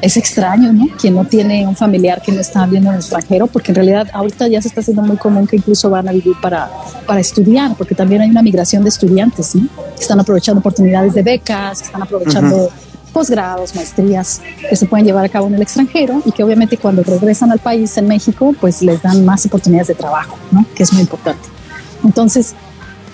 es 0.00 0.16
extraño, 0.16 0.72
¿no? 0.72 0.86
Quien 0.96 1.14
no 1.14 1.24
tiene 1.24 1.66
un 1.66 1.74
familiar 1.74 2.22
que 2.22 2.32
no 2.32 2.40
está 2.40 2.64
viviendo 2.64 2.90
en 2.90 2.96
el 2.96 3.00
extranjero, 3.00 3.46
porque 3.46 3.72
en 3.72 3.76
realidad 3.76 4.08
ahorita 4.12 4.48
ya 4.48 4.62
se 4.62 4.68
está 4.68 4.80
haciendo 4.80 5.02
muy 5.02 5.16
común 5.16 5.46
que 5.46 5.56
incluso 5.56 5.90
van 5.90 6.08
a 6.08 6.12
vivir 6.12 6.34
para, 6.40 6.70
para 7.06 7.20
estudiar, 7.20 7.74
porque 7.76 7.94
también 7.94 8.22
hay 8.22 8.30
una 8.30 8.42
migración 8.42 8.82
de 8.82 8.90
estudiantes, 8.90 9.54
¿no? 9.54 9.68
Están 9.98 10.20
aprovechando 10.20 10.60
oportunidades 10.60 11.14
de 11.14 11.22
becas, 11.22 11.82
están 11.82 12.02
aprovechando 12.02 12.70
posgrados, 13.12 13.74
maestrías 13.74 14.40
que 14.68 14.76
se 14.76 14.86
pueden 14.86 15.06
llevar 15.06 15.24
a 15.24 15.28
cabo 15.28 15.48
en 15.48 15.54
el 15.54 15.62
extranjero 15.62 16.22
y 16.24 16.30
que 16.30 16.44
obviamente 16.44 16.76
cuando 16.76 17.02
regresan 17.02 17.50
al 17.50 17.58
país 17.58 17.96
en 17.96 18.06
México, 18.06 18.54
pues 18.60 18.82
les 18.82 19.02
dan 19.02 19.24
más 19.24 19.44
oportunidades 19.46 19.88
de 19.88 19.94
trabajo, 19.94 20.36
¿no? 20.52 20.64
Que 20.74 20.84
es 20.84 20.92
muy 20.92 21.02
importante. 21.02 21.48
Entonces, 22.04 22.54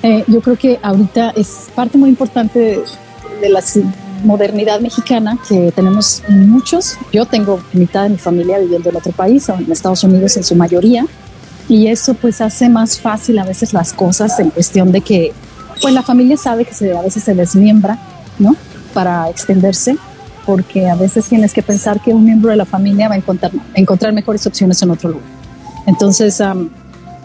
eh, 0.03 0.25
yo 0.27 0.43
creo 0.43 0.57
que 0.57 0.79
ahorita 0.83 1.31
es 1.31 1.69
parte 1.75 1.97
muy 1.97 2.11
importante 2.11 2.59
de, 2.59 2.81
de 3.41 3.49
las 3.49 3.79
modernidad 4.23 4.81
mexicana 4.81 5.39
que 5.49 5.73
tenemos 5.73 6.23
muchos. 6.29 6.97
Yo 7.13 7.27
tengo 7.27 7.61
mitad 7.73 8.05
de 8.05 8.11
mi 8.11 8.19
familia 8.19 8.59
viviendo 8.59 8.91
en 8.91 8.97
otro 8.97 9.13
país, 9.13 9.49
en 9.49 9.71
Estados 9.71 10.05
Unidos 10.05 10.37
en 10.37 10.45
su 10.45 10.55
mayoría, 10.55 11.07
y 11.69 11.87
eso 11.87 12.15
pues 12.15 12.41
hace 12.41 12.69
más 12.69 13.01
fácil 13.01 13.39
a 13.39 13.45
veces 13.45 13.73
las 13.73 13.93
cosas 13.93 14.39
en 14.39 14.51
cuestión 14.51 14.93
de 14.93 15.01
que 15.01 15.33
pues 15.81 15.93
la 15.93 16.03
familia 16.03 16.37
sabe 16.37 16.65
que 16.65 16.75
se, 16.75 16.97
a 16.97 17.03
veces 17.03 17.25
se 17.25 17.35
desmiembra, 17.35 17.99
¿no? 18.39 18.55
Para 18.93 19.29
extenderse, 19.29 19.97
porque 20.47 20.89
a 20.89 20.95
veces 20.95 21.27
tienes 21.27 21.53
que 21.53 21.63
pensar 21.63 22.01
que 22.01 22.13
un 22.13 22.25
miembro 22.25 22.51
de 22.51 22.57
la 22.57 22.65
familia 22.65 23.09
va 23.09 23.15
a 23.15 23.19
encontrar, 23.19 23.53
encontrar 23.75 24.13
mejores 24.13 24.47
opciones 24.47 24.81
en 24.83 24.91
otro 24.91 25.11
lugar. 25.11 25.27
Entonces, 25.87 26.41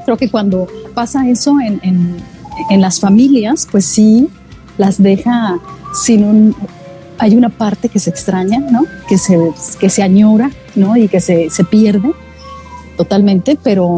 creo 0.06 0.18
que 0.18 0.30
cuando 0.30 0.68
pasa 0.94 1.28
eso 1.28 1.60
en, 1.60 1.80
en, 1.84 2.18
en 2.70 2.82
las 2.82 3.00
familias, 3.00 3.68
pues 3.70 3.86
sí 3.86 4.30
las 4.78 5.02
deja 5.02 5.60
sin 5.94 6.24
un, 6.24 6.56
hay 7.20 7.36
una 7.36 7.50
parte 7.50 7.90
que 7.90 8.00
se 8.00 8.10
extraña, 8.10 8.60
¿no? 8.60 8.86
Que 9.08 9.18
se, 9.18 9.38
que 9.80 9.90
se 9.90 10.02
añora, 10.02 10.50
¿no? 10.76 10.96
Y 10.98 11.08
que 11.08 11.20
se, 11.20 11.50
se 11.50 11.64
pierde 11.64 12.12
totalmente, 12.98 13.58
pero 13.62 13.98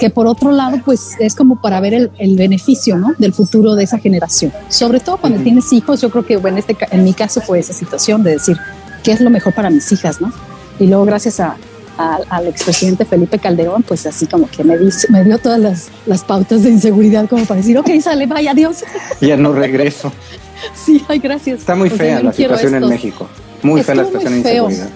que 0.00 0.10
por 0.10 0.26
otro 0.26 0.50
lado, 0.50 0.78
pues 0.84 1.12
es 1.20 1.34
como 1.36 1.60
para 1.60 1.78
ver 1.80 1.94
el, 1.94 2.10
el, 2.18 2.36
beneficio, 2.36 2.96
¿no? 2.96 3.14
Del 3.18 3.32
futuro 3.32 3.74
de 3.74 3.84
esa 3.84 3.98
generación. 3.98 4.52
Sobre 4.68 4.98
todo 4.98 5.18
cuando 5.18 5.40
tienes 5.40 5.72
hijos, 5.72 6.00
yo 6.00 6.10
creo 6.10 6.26
que 6.26 6.36
bueno, 6.36 6.58
este, 6.58 6.76
en 6.90 7.04
mi 7.04 7.12
caso 7.12 7.40
fue 7.40 7.60
esa 7.60 7.72
situación 7.72 8.22
de 8.22 8.32
decir, 8.32 8.56
¿qué 9.04 9.12
es 9.12 9.20
lo 9.20 9.30
mejor 9.30 9.52
para 9.52 9.70
mis 9.70 9.90
hijas, 9.92 10.20
¿no? 10.20 10.32
Y 10.80 10.86
luego 10.86 11.04
gracias 11.04 11.38
a, 11.40 11.56
al 11.96 12.46
expresidente 12.46 13.04
Felipe 13.04 13.38
Calderón, 13.38 13.82
pues 13.82 14.06
así 14.06 14.26
como 14.26 14.48
que 14.48 14.62
me, 14.62 14.76
me 15.10 15.24
dio 15.24 15.38
todas 15.38 15.58
las, 15.58 15.88
las, 16.06 16.22
pautas 16.22 16.62
de 16.62 16.70
inseguridad 16.70 17.28
como 17.28 17.44
para 17.44 17.58
decir, 17.60 17.76
ok, 17.76 17.90
sale, 18.00 18.26
vaya, 18.26 18.52
adiós. 18.52 18.84
Ya 19.20 19.36
no 19.36 19.52
regreso. 19.52 20.12
sí, 20.74 21.04
ay, 21.08 21.18
gracias. 21.18 21.60
Está 21.60 21.74
muy 21.74 21.90
fea 21.90 22.22
la 22.22 22.32
situación 22.32 22.74
en 22.74 22.88
México. 22.88 23.28
Muy 23.62 23.82
fea 23.82 23.94
la 23.94 24.04
situación 24.04 24.32
en 24.34 24.38
inseguridad. 24.38 24.88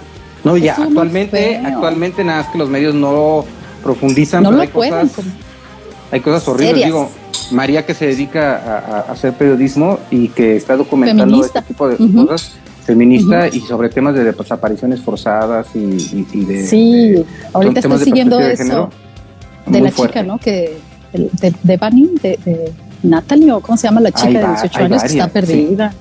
No, 0.44 0.56
ya, 0.56 0.74
actualmente, 0.74 1.56
actualmente 1.56 2.24
nada 2.24 2.42
más 2.42 2.52
que 2.52 2.58
los 2.58 2.68
medios 2.68 2.94
no 2.94 3.44
profundizan, 3.82 4.42
no 4.42 4.50
pero 4.50 4.62
hay 4.62 4.68
cosas, 4.68 5.12
hay 6.10 6.20
cosas 6.20 6.48
horribles. 6.48 6.84
Digo, 6.84 7.10
María 7.52 7.86
que 7.86 7.94
se 7.94 8.06
dedica 8.06 8.56
a, 8.56 9.12
hacer 9.12 9.34
periodismo 9.34 9.98
y 10.10 10.28
que 10.28 10.56
está 10.56 10.76
documentando 10.76 11.44
este 11.44 11.62
tipo 11.62 11.88
de 11.88 11.96
cosas 11.96 12.56
feminista 12.84 13.48
y 13.48 13.60
sobre 13.60 13.88
temas 13.88 14.14
de 14.14 14.24
desapariciones 14.24 15.00
forzadas 15.00 15.68
y, 15.74 16.44
de 16.44 16.66
sí 16.66 17.24
ahorita 17.52 17.80
estoy 17.80 17.98
siguiendo 17.98 18.40
eso 18.40 18.90
de, 19.66 19.80
la 19.80 19.90
chica 19.92 20.22
no 20.22 20.38
que 20.38 20.78
de, 21.12 21.54
de 21.62 21.76
Bunny 21.76 22.10
de, 22.20 22.72
Natalie 23.02 23.52
o 23.52 23.60
cómo 23.60 23.76
se 23.76 23.88
llama 23.88 24.00
la 24.00 24.12
chica 24.12 24.40
de 24.40 24.46
18 24.46 24.78
años 24.78 25.02
que 25.02 25.08
está 25.08 25.28
perdida 25.28 25.92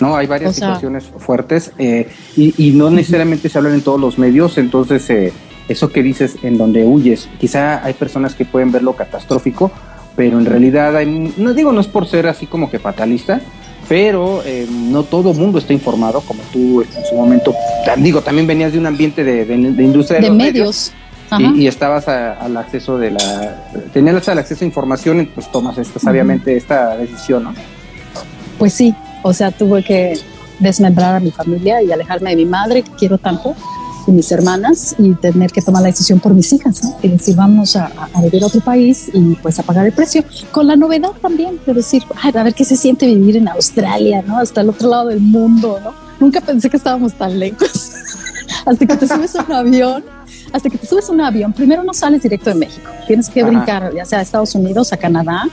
no 0.00 0.16
hay 0.16 0.26
varias 0.26 0.54
situaciones 0.54 1.04
fuertes 1.18 1.72
eh, 1.78 2.08
y, 2.36 2.70
no 2.70 2.90
necesariamente 2.90 3.48
se 3.48 3.58
hablan 3.58 3.74
en 3.74 3.82
todos 3.82 4.00
los 4.00 4.18
medios 4.18 4.58
entonces 4.58 5.08
eh, 5.10 5.32
eso 5.68 5.90
que 5.90 6.02
dices 6.02 6.36
en 6.42 6.56
donde 6.56 6.84
huyes 6.84 7.28
quizá 7.38 7.84
hay 7.84 7.94
personas 7.94 8.34
que 8.34 8.44
pueden 8.44 8.70
verlo 8.70 8.94
catastrófico 8.94 9.70
pero 10.16 10.38
en 10.38 10.46
realidad 10.46 10.96
hay, 10.96 11.34
no 11.36 11.54
digo 11.54 11.72
no 11.72 11.80
es 11.80 11.88
por 11.88 12.06
ser 12.06 12.26
así 12.26 12.46
como 12.46 12.70
que 12.70 12.78
fatalista 12.78 13.40
pero 13.88 14.42
eh, 14.44 14.66
no 14.70 15.02
todo 15.02 15.32
mundo 15.32 15.58
está 15.58 15.72
informado, 15.72 16.20
como 16.20 16.42
tú 16.52 16.82
en 16.82 17.04
su 17.08 17.14
momento, 17.14 17.54
digo, 17.96 18.20
también 18.20 18.46
venías 18.46 18.72
de 18.72 18.78
un 18.78 18.86
ambiente 18.86 19.24
de, 19.24 19.46
de, 19.46 19.54
industria 19.82 20.20
de, 20.20 20.30
medios. 20.30 20.92
Y, 21.38 21.66
estabas 21.66 22.08
al 22.08 22.56
acceso 22.56 22.98
de 22.98 23.10
la, 23.10 23.70
tenías 23.92 24.28
al 24.28 24.38
acceso 24.38 24.64
a 24.64 24.66
información, 24.66 25.28
pues 25.34 25.50
tomas 25.50 25.78
esta, 25.78 25.98
sabiamente 25.98 26.56
esta 26.56 26.96
decisión, 26.96 27.44
¿no? 27.44 27.54
Pues 28.58 28.72
sí, 28.72 28.94
o 29.22 29.32
sea, 29.32 29.50
tuve 29.50 29.84
que 29.84 30.18
desmembrar 30.58 31.16
a 31.16 31.20
mi 31.20 31.30
familia 31.30 31.82
y 31.82 31.92
alejarme 31.92 32.30
de 32.30 32.36
mi 32.36 32.46
madre, 32.46 32.82
que 32.82 32.90
quiero 32.92 33.18
tanto, 33.18 33.54
mis 34.06 34.32
hermanas 34.32 34.94
y 34.98 35.12
tener 35.14 35.52
que 35.52 35.62
tomar 35.62 35.82
la 35.82 35.88
decisión 35.88 36.18
por 36.18 36.34
mis 36.34 36.52
hijas, 36.52 36.82
¿no? 36.82 36.96
Y 37.02 37.08
decir, 37.08 37.36
vamos 37.36 37.76
a, 37.76 37.90
vivir 38.22 38.42
a 38.42 38.46
otro 38.46 38.60
país 38.60 39.10
y 39.12 39.34
pues 39.36 39.58
a 39.58 39.62
pagar 39.62 39.86
el 39.86 39.92
precio. 39.92 40.24
Con 40.50 40.66
la 40.66 40.76
novedad 40.76 41.10
también 41.20 41.60
de 41.66 41.74
decir, 41.74 42.02
a 42.22 42.42
ver 42.42 42.54
qué 42.54 42.64
se 42.64 42.76
siente 42.76 43.06
vivir 43.06 43.36
en 43.36 43.48
Australia, 43.48 44.22
¿no? 44.26 44.38
Hasta 44.38 44.62
el 44.62 44.70
otro 44.70 44.88
lado 44.88 45.08
del 45.08 45.20
mundo, 45.20 45.78
¿no? 45.82 45.92
Nunca 46.18 46.40
pensé 46.40 46.70
que 46.70 46.78
estábamos 46.78 47.14
tan 47.14 47.38
lejos. 47.38 47.92
hasta 48.66 48.86
que 48.86 48.96
te 48.96 49.08
subes 49.08 49.36
a 49.36 49.42
un 49.44 49.52
avión, 49.52 50.04
hasta 50.52 50.70
que 50.70 50.78
te 50.78 50.86
subes 50.86 51.08
a 51.08 51.12
un 51.12 51.20
avión, 51.20 51.52
primero 51.52 51.82
no 51.82 51.94
sales 51.94 52.22
directo 52.22 52.50
de 52.50 52.56
México, 52.56 52.90
tienes 53.06 53.28
que 53.28 53.42
brincar 53.42 53.92
ya 53.94 54.04
sea 54.04 54.20
a 54.20 54.22
Estados 54.22 54.54
Unidos, 54.54 54.92
a 54.92 54.96
Canadá, 54.96 55.44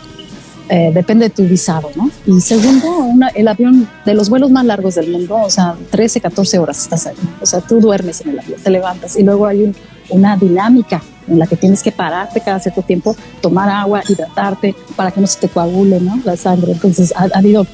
eh, 0.67 0.91
depende 0.93 1.25
de 1.25 1.29
tu 1.29 1.43
visado, 1.43 1.91
¿no? 1.95 2.09
Y 2.25 2.41
segundo, 2.41 3.13
el 3.35 3.47
avión 3.47 3.87
de 4.03 4.13
los 4.15 4.29
vuelos 4.29 4.49
más 4.49 4.65
largos 4.65 4.95
del 4.95 5.11
mundo, 5.11 5.35
o 5.35 5.49
sea, 5.49 5.75
13, 5.91 6.21
14 6.21 6.57
horas 6.57 6.81
estás 6.81 7.05
ahí. 7.05 7.15
O 7.39 7.45
sea, 7.45 7.61
tú 7.61 7.79
duermes 7.79 8.21
en 8.21 8.29
el 8.29 8.39
avión, 8.39 8.59
te 8.61 8.71
levantas 8.71 9.15
y 9.15 9.23
luego 9.23 9.45
hay 9.45 9.71
una 10.09 10.35
dinámica 10.37 11.03
en 11.27 11.37
la 11.37 11.45
que 11.45 11.55
tienes 11.55 11.83
que 11.83 11.91
pararte 11.91 12.41
cada 12.41 12.59
cierto 12.59 12.81
tiempo, 12.81 13.15
tomar 13.41 13.69
agua, 13.69 14.01
hidratarte 14.07 14.75
para 14.95 15.11
que 15.11 15.21
no 15.21 15.27
se 15.27 15.39
te 15.39 15.49
coagule, 15.49 15.99
¿no? 15.99 16.19
La 16.23 16.35
sangre. 16.35 16.71
Entonces, 16.71 17.13
ha, 17.15 17.27
habido, 17.37 17.67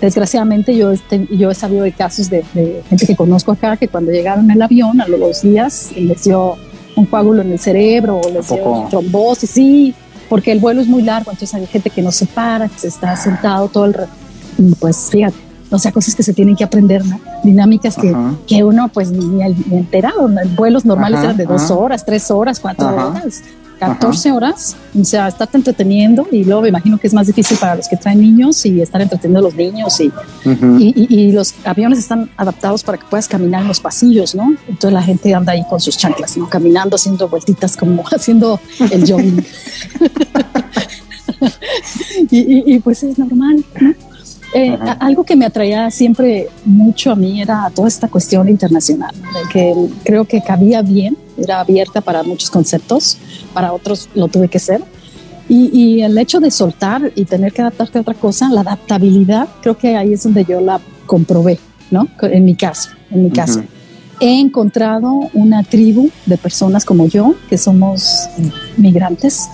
desgraciadamente, 0.00 0.76
yo, 0.76 0.90
este, 0.90 1.26
yo 1.30 1.50
he 1.50 1.54
sabido 1.54 1.84
de 1.84 1.92
casos 1.92 2.30
de, 2.30 2.42
gente 2.88 3.06
que 3.06 3.16
conozco 3.16 3.52
acá 3.52 3.76
que 3.76 3.88
cuando 3.88 4.10
llegaron 4.10 4.50
el 4.50 4.60
avión 4.60 5.00
a 5.00 5.08
los 5.08 5.20
dos 5.20 5.42
días 5.42 5.90
les 5.96 6.24
dio 6.24 6.56
un 6.96 7.06
coágulo 7.06 7.42
en 7.42 7.52
el 7.52 7.58
cerebro 7.58 8.20
o 8.20 8.30
les 8.30 8.48
dio 8.48 8.86
trombosis, 8.90 9.50
sí, 9.50 9.94
porque 10.28 10.52
el 10.52 10.60
vuelo 10.60 10.80
es 10.80 10.86
muy 10.86 11.02
largo, 11.02 11.30
entonces 11.30 11.54
hay 11.54 11.66
gente 11.66 11.90
que 11.90 12.02
no 12.02 12.12
se 12.12 12.26
para, 12.26 12.68
que 12.68 12.78
se 12.78 12.88
está 12.88 13.16
sentado 13.16 13.68
todo 13.68 13.84
el 13.86 13.94
rato. 13.94 14.12
Y 14.58 14.74
pues 14.74 15.08
fíjate, 15.10 15.36
o 15.70 15.78
sea, 15.78 15.92
cosas 15.92 16.14
que 16.14 16.22
se 16.22 16.32
tienen 16.32 16.56
que 16.56 16.64
aprender, 16.64 17.04
¿no? 17.04 17.20
Dinámicas 17.44 17.96
que, 17.96 18.14
que 18.46 18.64
uno 18.64 18.88
pues 18.88 19.10
ni, 19.10 19.24
ni 19.24 19.76
enterado, 19.76 20.28
vuelos 20.56 20.84
normales 20.84 21.20
eran 21.20 21.36
de 21.36 21.44
dos 21.44 21.70
horas, 21.70 22.04
tres 22.04 22.30
horas, 22.30 22.58
cuatro 22.58 22.88
horas. 22.88 23.42
14 23.80 24.30
horas, 24.32 24.76
o 24.98 25.02
sea, 25.04 25.26
estarte 25.28 25.56
entreteniendo 25.56 26.28
y 26.30 26.44
luego 26.44 26.60
me 26.60 26.68
imagino 26.68 26.98
que 26.98 27.06
es 27.06 27.14
más 27.14 27.26
difícil 27.26 27.56
para 27.56 27.76
los 27.76 27.88
que 27.88 27.96
traen 27.96 28.20
niños 28.20 28.66
y 28.66 28.82
estar 28.82 29.00
entreteniendo 29.00 29.40
a 29.40 29.42
los 29.42 29.54
niños 29.54 29.98
y, 30.00 30.12
y, 30.44 31.32
los 31.32 31.54
aviones 31.64 31.98
están 31.98 32.30
adaptados 32.36 32.84
para 32.84 32.98
que 32.98 33.06
puedas 33.08 33.26
caminar 33.26 33.62
en 33.62 33.68
los 33.68 33.80
pasillos, 33.80 34.34
¿no? 34.34 34.54
Entonces 34.68 34.92
la 34.92 35.02
gente 35.02 35.34
anda 35.34 35.54
ahí 35.54 35.64
con 35.68 35.80
sus 35.80 35.96
chanclas, 35.96 36.36
¿no? 36.36 36.46
Caminando, 36.46 36.96
haciendo 36.96 37.26
vueltitas, 37.26 37.74
como 37.74 38.04
haciendo 38.12 38.60
el 38.90 39.10
jogging. 39.10 39.46
y, 42.30 42.78
pues 42.80 43.02
es 43.02 43.18
normal, 43.18 43.64
¿no? 43.80 44.09
Eh, 44.52 44.76
algo 44.98 45.22
que 45.24 45.36
me 45.36 45.46
atraía 45.46 45.90
siempre 45.90 46.48
mucho 46.64 47.12
a 47.12 47.14
mí 47.14 47.40
era 47.40 47.70
toda 47.72 47.86
esta 47.86 48.08
cuestión 48.08 48.48
internacional, 48.48 49.14
que 49.52 49.74
creo 50.04 50.24
que 50.24 50.42
cabía 50.42 50.82
bien, 50.82 51.16
era 51.38 51.60
abierta 51.60 52.00
para 52.00 52.24
muchos 52.24 52.50
conceptos, 52.50 53.16
para 53.54 53.72
otros 53.72 54.08
lo 54.14 54.28
tuve 54.28 54.48
que 54.48 54.58
ser. 54.58 54.82
Y, 55.48 56.02
el 56.02 56.16
hecho 56.16 56.38
de 56.38 56.48
soltar 56.52 57.10
y 57.16 57.24
tener 57.24 57.52
que 57.52 57.60
adaptarte 57.60 57.98
a 57.98 58.02
otra 58.02 58.14
cosa, 58.14 58.48
la 58.50 58.60
adaptabilidad, 58.60 59.48
creo 59.60 59.76
que 59.76 59.96
ahí 59.96 60.12
es 60.12 60.22
donde 60.22 60.44
yo 60.44 60.60
la 60.60 60.80
comprobé, 61.06 61.58
¿no? 61.90 62.06
En 62.22 62.44
mi 62.44 62.54
caso, 62.54 62.90
en 63.10 63.24
mi 63.24 63.30
caso. 63.30 63.60
He 64.20 64.38
encontrado 64.38 65.28
una 65.34 65.64
tribu 65.64 66.08
de 66.26 66.38
personas 66.38 66.84
como 66.84 67.08
yo, 67.08 67.34
que 67.48 67.58
somos 67.58 68.28
migrantes, 68.76 69.48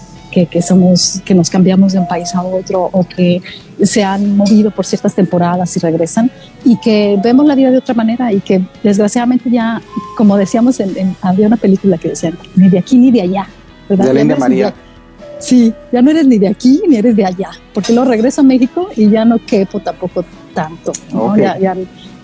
que, 0.45 0.61
somos, 0.61 1.23
que 1.25 1.35
nos 1.35 1.49
cambiamos 1.49 1.95
de 1.95 1.99
un 1.99 2.07
país 2.07 2.35
a 2.35 2.43
otro 2.43 2.91
o 2.93 3.05
que 3.05 3.41
se 3.83 4.05
han 4.05 4.37
movido 4.37 4.71
por 4.71 4.85
ciertas 4.85 5.15
temporadas 5.15 5.75
y 5.77 5.81
regresan 5.81 6.31
y 6.65 6.77
que 6.79 7.19
vemos 7.25 7.47
la 7.47 7.55
vida 7.55 7.71
de 7.71 7.79
otra 7.79 7.95
manera 7.95 8.31
y 8.31 8.41
que 8.41 8.61
desgraciadamente 8.83 9.49
ya, 9.51 9.81
como 10.17 10.37
decíamos, 10.37 10.79
en, 10.81 11.17
había 11.23 11.47
una 11.47 11.57
película 11.57 11.97
que 11.97 12.11
decía, 12.11 12.35
ni 12.55 12.69
de 12.69 12.79
aquí 12.79 12.99
ni 12.99 13.11
de 13.11 13.23
allá. 13.23 13.49
¿verdad? 13.89 14.13
De 14.13 14.25
la 14.25 14.37
María. 14.37 14.75
sí, 15.39 15.73
ya 15.91 16.03
no 16.03 16.11
eres 16.11 16.27
ni 16.27 16.37
de 16.39 16.49
aquí 16.49 16.83
ni 16.87 16.97
eres 16.97 17.17
de 17.17 17.25
allá, 17.25 17.51
porque 17.73 17.95
luego 17.95 18.11
regreso 18.11 18.43
a 18.43 18.45
México 18.45 18.89
y 18.95 19.09
ya 19.09 19.25
no 19.25 19.39
quepo 19.47 19.81
tampoco 19.81 20.25
tanto, 20.53 20.93
ya, 21.37 21.59
ya, 21.59 21.75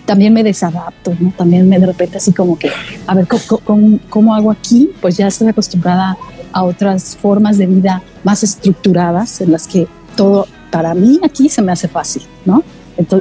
también 0.05 0.33
me 0.33 0.43
desadapto, 0.43 1.15
¿no? 1.19 1.33
También 1.37 1.69
me 1.69 1.79
de 1.79 1.87
repente 1.87 2.19
así 2.19 2.33
como 2.33 2.59
que, 2.59 2.71
a 3.07 3.15
ver, 3.15 3.27
¿cómo, 3.65 3.99
cómo 4.09 4.35
hago 4.35 4.51
aquí? 4.51 4.91
Pues 5.01 5.17
ya 5.17 5.29
estoy 5.29 5.49
acostumbrada 5.49 6.17
a 6.53 6.65
otras 6.65 7.17
formas 7.17 7.59
de 7.59 7.67
vida 7.67 8.03
más 8.25 8.43
estructuradas 8.43 9.41
en 9.41 9.53
las 9.53 9.67
que 9.67 9.87
todo 10.17 10.47
para 10.71 10.95
mí 10.95 11.21
aquí 11.23 11.49
se 11.49 11.63
me 11.63 11.73
hace 11.73 11.89
fácil, 11.89 12.23
¿no? 12.45 12.63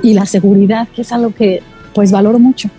y 0.04 0.14
la 0.14 0.26
seguridad, 0.26 0.88
que 0.90 1.02
es 1.02 1.12
algo 1.12 1.34
que 1.34 1.62
pues 1.94 2.12
valoro 2.12 2.40
mucho, 2.40 2.70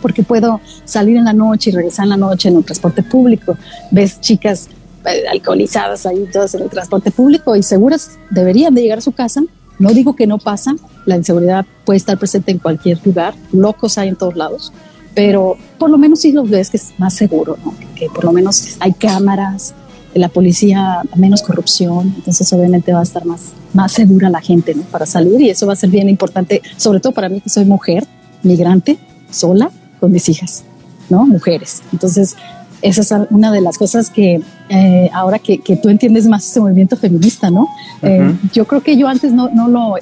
porque 0.00 0.22
puedo 0.22 0.60
salir 0.84 1.16
en 1.16 1.24
la 1.24 1.32
noche 1.32 1.70
y 1.70 1.72
regresar 1.72 2.04
en 2.04 2.10
la 2.10 2.16
noche 2.16 2.48
en 2.48 2.56
un 2.56 2.62
transporte 2.62 3.02
público, 3.02 3.56
ves 3.90 4.20
chicas 4.20 4.68
eh, 5.04 5.24
alcoholizadas 5.30 6.06
ahí 6.06 6.28
todas 6.32 6.54
en 6.54 6.62
el 6.62 6.70
transporte 6.70 7.10
público 7.10 7.54
y 7.56 7.62
seguras 7.62 8.18
deberían 8.30 8.74
de 8.74 8.82
llegar 8.82 8.98
a 8.98 9.02
su 9.02 9.12
casa. 9.12 9.42
No 9.78 9.90
digo 9.90 10.14
que 10.14 10.26
no 10.26 10.38
pasa, 10.38 10.74
la 11.04 11.16
inseguridad 11.16 11.66
puede 11.84 11.96
estar 11.96 12.16
presente 12.16 12.52
en 12.52 12.58
cualquier 12.58 13.04
lugar, 13.04 13.34
locos 13.52 13.98
hay 13.98 14.08
en 14.08 14.16
todos 14.16 14.36
lados, 14.36 14.72
pero 15.14 15.56
por 15.78 15.90
lo 15.90 15.98
menos 15.98 16.20
sí 16.20 16.32
los 16.32 16.48
ves 16.48 16.70
que 16.70 16.76
es 16.76 16.92
más 16.98 17.14
seguro, 17.14 17.56
¿no? 17.64 17.74
que 17.94 18.08
por 18.08 18.24
lo 18.24 18.32
menos 18.32 18.76
hay 18.80 18.92
cámaras, 18.92 19.74
la 20.14 20.28
policía 20.28 21.02
menos 21.16 21.42
corrupción, 21.42 22.12
entonces 22.16 22.52
obviamente 22.52 22.92
va 22.92 23.00
a 23.00 23.02
estar 23.02 23.24
más, 23.24 23.52
más 23.72 23.92
segura 23.92 24.30
la 24.30 24.40
gente 24.40 24.74
¿no? 24.74 24.82
para 24.82 25.06
salir 25.06 25.40
y 25.40 25.50
eso 25.50 25.66
va 25.66 25.72
a 25.72 25.76
ser 25.76 25.90
bien 25.90 26.08
importante, 26.08 26.62
sobre 26.76 27.00
todo 27.00 27.12
para 27.12 27.28
mí 27.28 27.40
que 27.40 27.50
soy 27.50 27.64
mujer, 27.64 28.06
migrante, 28.42 28.98
sola, 29.30 29.70
con 29.98 30.12
mis 30.12 30.28
hijas, 30.28 30.64
¿no? 31.08 31.26
Mujeres. 31.26 31.82
Entonces, 31.92 32.36
esa 32.82 33.00
es 33.00 33.28
una 33.30 33.50
de 33.50 33.62
las 33.62 33.78
cosas 33.78 34.10
que 34.10 34.40
eh, 34.68 35.10
ahora 35.14 35.38
que, 35.38 35.58
que, 35.58 35.76
tú 35.76 35.88
entiendes 35.88 36.26
más 36.26 36.46
ese 36.46 36.60
movimiento 36.60 36.96
feminista, 36.96 37.50
¿no? 37.50 37.68
Eh, 38.02 38.34
yo 38.52 38.66
creo 38.66 38.82
que 38.82 38.96
yo 38.96 39.08
antes 39.08 39.32
no, 39.32 39.48
no 39.48 39.68
lo, 39.68 39.94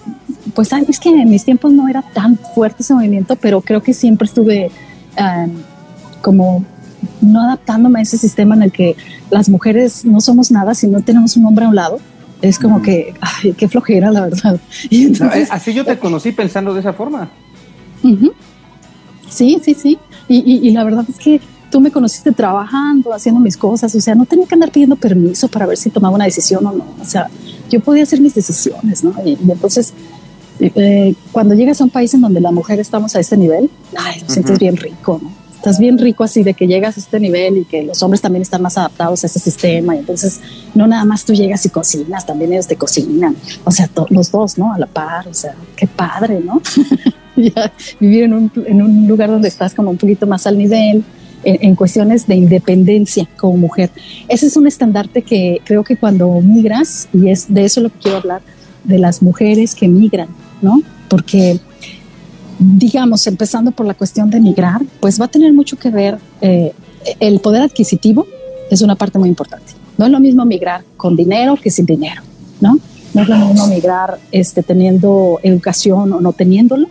pues 0.54 0.72
es 0.72 0.98
que 0.98 1.10
en 1.10 1.30
mis 1.30 1.44
tiempos 1.44 1.72
no 1.72 1.88
era 1.88 2.02
tan 2.02 2.36
fuerte 2.36 2.82
ese 2.82 2.94
movimiento, 2.94 3.36
pero 3.36 3.60
creo 3.60 3.82
que 3.82 3.94
siempre 3.94 4.26
estuve 4.26 4.70
eh, 5.16 5.48
como 6.20 6.64
no 7.20 7.42
adaptándome 7.42 8.00
a 8.00 8.02
ese 8.02 8.18
sistema 8.18 8.54
en 8.54 8.62
el 8.62 8.72
que 8.72 8.96
las 9.30 9.48
mujeres 9.48 10.04
no 10.04 10.20
somos 10.20 10.50
nada 10.50 10.74
si 10.74 10.86
no 10.86 11.00
tenemos 11.00 11.36
un 11.36 11.46
hombre 11.46 11.64
a 11.64 11.68
un 11.68 11.74
lado. 11.74 12.00
Es 12.40 12.58
como 12.58 12.82
que, 12.82 13.14
ay, 13.20 13.52
qué 13.52 13.68
flojera, 13.68 14.10
la 14.10 14.22
verdad. 14.22 14.60
Eh, 14.90 15.46
así 15.50 15.72
yo 15.72 15.84
te 15.84 15.98
conocí 15.98 16.32
pensando 16.32 16.74
de 16.74 16.80
esa 16.80 16.92
forma. 16.92 17.30
Sí, 19.28 19.60
sí, 19.62 19.74
sí. 19.74 19.98
Y, 20.28 20.70
la 20.70 20.84
verdad 20.84 21.04
es 21.08 21.18
que 21.18 21.40
tú 21.70 21.80
me 21.80 21.90
conociste 21.90 22.32
trabajando, 22.32 23.12
haciendo 23.12 23.40
mis 23.40 23.56
cosas, 23.56 23.94
o 23.94 24.00
sea, 24.00 24.14
no 24.14 24.24
tenía 24.26 24.46
que 24.46 24.54
andar 24.54 24.70
pidiendo 24.70 24.96
permiso 24.96 25.48
para 25.48 25.66
ver 25.66 25.76
si 25.76 25.90
tomaba 25.90 26.14
una 26.14 26.24
decisión 26.24 26.66
o 26.66 26.72
no. 26.72 26.84
O 27.00 27.04
sea, 27.04 27.28
yo 27.70 27.80
podía 27.80 28.02
hacer 28.02 28.20
mis 28.20 28.34
decisiones, 28.34 29.04
¿no? 29.04 29.14
Y, 29.24 29.38
entonces, 29.48 29.92
eh, 30.74 31.14
cuando 31.32 31.54
llegas 31.54 31.80
a 31.80 31.84
un 31.84 31.90
país 31.90 32.14
en 32.14 32.20
donde 32.20 32.40
la 32.40 32.50
mujer 32.50 32.78
estamos 32.80 33.14
a 33.16 33.20
este 33.20 33.36
nivel, 33.36 33.70
ay, 33.96 34.20
lo 34.20 34.28
sientes 34.28 34.58
bien 34.58 34.76
rico, 34.76 35.20
¿no? 35.22 35.42
estás 35.62 35.78
bien 35.78 35.96
rico 35.96 36.24
así 36.24 36.42
de 36.42 36.54
que 36.54 36.66
llegas 36.66 36.96
a 36.96 37.00
este 37.00 37.20
nivel 37.20 37.58
y 37.58 37.64
que 37.64 37.84
los 37.84 38.02
hombres 38.02 38.20
también 38.20 38.42
están 38.42 38.62
más 38.62 38.76
adaptados 38.76 39.22
a 39.22 39.28
ese 39.28 39.38
sistema 39.38 39.94
y 39.94 40.00
entonces 40.00 40.40
no 40.74 40.88
nada 40.88 41.04
más 41.04 41.24
tú 41.24 41.34
llegas 41.34 41.64
y 41.64 41.68
cocinas, 41.68 42.26
también 42.26 42.52
ellos 42.52 42.66
te 42.66 42.74
cocinan, 42.74 43.36
o 43.62 43.70
sea, 43.70 43.88
los 44.10 44.32
dos, 44.32 44.58
¿no? 44.58 44.74
A 44.74 44.78
la 44.78 44.86
par, 44.86 45.28
o 45.28 45.34
sea, 45.34 45.54
qué 45.76 45.86
padre, 45.86 46.40
¿no? 46.44 46.60
vivir 48.00 48.24
en 48.24 48.34
un, 48.34 48.52
en 48.66 48.82
un, 48.82 49.06
lugar 49.06 49.30
donde 49.30 49.46
estás 49.46 49.72
como 49.72 49.90
un 49.90 49.98
poquito 49.98 50.26
más 50.26 50.48
al 50.48 50.58
nivel, 50.58 51.04
en, 51.44 51.58
en, 51.60 51.76
cuestiones 51.76 52.26
de 52.26 52.34
independencia 52.34 53.28
como 53.36 53.56
mujer. 53.56 53.90
Ese 54.28 54.46
es 54.46 54.56
un 54.56 54.66
estandarte 54.66 55.22
que 55.22 55.60
creo 55.64 55.84
que 55.84 55.96
cuando 55.96 56.40
migras, 56.40 57.08
y 57.12 57.28
es 57.28 57.52
de 57.52 57.64
eso 57.64 57.80
lo 57.80 57.88
que 57.88 57.98
quiero 58.00 58.16
hablar, 58.16 58.42
de 58.82 58.98
las 58.98 59.22
mujeres 59.22 59.76
que 59.76 59.86
migran, 59.86 60.28
¿no? 60.62 60.80
Porque 61.08 61.60
digamos, 62.58 63.26
empezando 63.26 63.72
por 63.72 63.86
la 63.86 63.94
cuestión 63.94 64.30
de 64.30 64.40
migrar, 64.40 64.80
pues 65.00 65.20
va 65.20 65.26
a 65.26 65.28
tener 65.28 65.52
mucho 65.52 65.76
que 65.76 65.90
ver 65.90 66.18
eh, 66.40 66.72
el 67.20 67.40
poder 67.40 67.62
adquisitivo, 67.62 68.26
es 68.70 68.82
una 68.82 68.94
parte 68.94 69.18
muy 69.18 69.28
importante. 69.28 69.72
No 69.98 70.06
es 70.06 70.12
lo 70.12 70.20
mismo 70.20 70.44
migrar 70.44 70.84
con 70.96 71.16
dinero 71.16 71.56
que 71.60 71.70
sin 71.70 71.86
dinero, 71.86 72.22
¿no? 72.60 72.78
No 73.14 73.22
es 73.22 73.28
lo 73.28 73.36
mismo 73.36 73.66
migrar 73.66 74.18
este, 74.30 74.62
teniendo 74.62 75.38
educación 75.42 76.12
o 76.12 76.20
no 76.20 76.32
teniéndolo, 76.32 76.88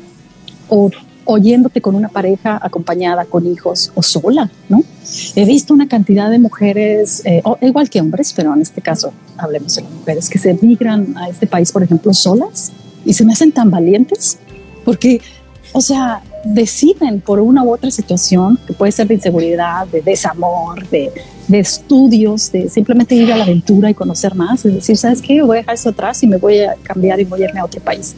o 0.70 0.92
oyéndote 1.26 1.82
con 1.82 1.96
una 1.96 2.10
pareja 2.10 2.60
acompañada 2.62 3.26
con 3.26 3.48
hijos 3.48 3.92
o 3.96 4.04
sola, 4.04 4.52
¿no? 4.70 4.84
He 5.36 5.46
visto 5.46 5.74
una 5.74 5.88
cantidad 5.88 6.30
de 6.30 6.40
mujeres, 6.40 7.22
eh, 7.26 7.42
igual 7.62 7.90
que 7.90 8.02
hombres, 8.02 8.34
pero 8.34 8.54
en 8.54 8.62
este 8.62 8.82
caso 8.82 9.14
hablemos 9.38 9.76
de 9.76 9.84
las 9.84 9.92
mujeres, 9.92 10.30
que 10.30 10.38
se 10.38 10.54
migran 10.62 11.18
a 11.18 11.30
este 11.30 11.48
país, 11.48 11.72
por 11.72 11.84
ejemplo, 11.84 12.14
solas 12.14 12.72
y 13.06 13.14
se 13.14 13.26
me 13.26 13.34
hacen 13.34 13.52
tan 13.52 13.70
valientes 13.72 14.38
porque 14.86 15.22
o 15.74 15.82
sea, 15.82 16.22
deciden 16.44 17.22
por 17.22 17.40
una 17.40 17.64
u 17.64 17.74
otra 17.74 17.92
situación, 17.92 18.60
que 18.68 18.74
puede 18.74 18.92
ser 18.92 19.08
de 19.08 19.16
inseguridad, 19.16 19.88
de 19.88 20.02
desamor, 20.02 20.88
de, 20.90 21.12
estudios, 21.52 22.52
de 22.52 22.70
simplemente 22.70 23.16
ir 23.16 23.32
a 23.32 23.38
la 23.38 23.44
aventura 23.44 23.90
y 23.90 23.94
conocer 23.94 24.36
más, 24.36 24.66
es 24.66 24.74
decir, 24.74 24.98
¿sabes 24.98 25.22
qué? 25.22 25.42
Voy 25.42 25.58
a 25.58 25.60
dejar 25.62 25.76
eso 25.76 25.90
atrás 25.90 26.24
y 26.24 26.28
me 26.28 26.38
voy 26.38 26.60
a 26.60 26.76
cambiar 26.82 27.20
y 27.20 27.26
voy 27.26 27.44
a 27.44 27.46
irme 27.46 27.60
a 27.60 27.66
otro 27.66 27.82
país. 27.82 28.16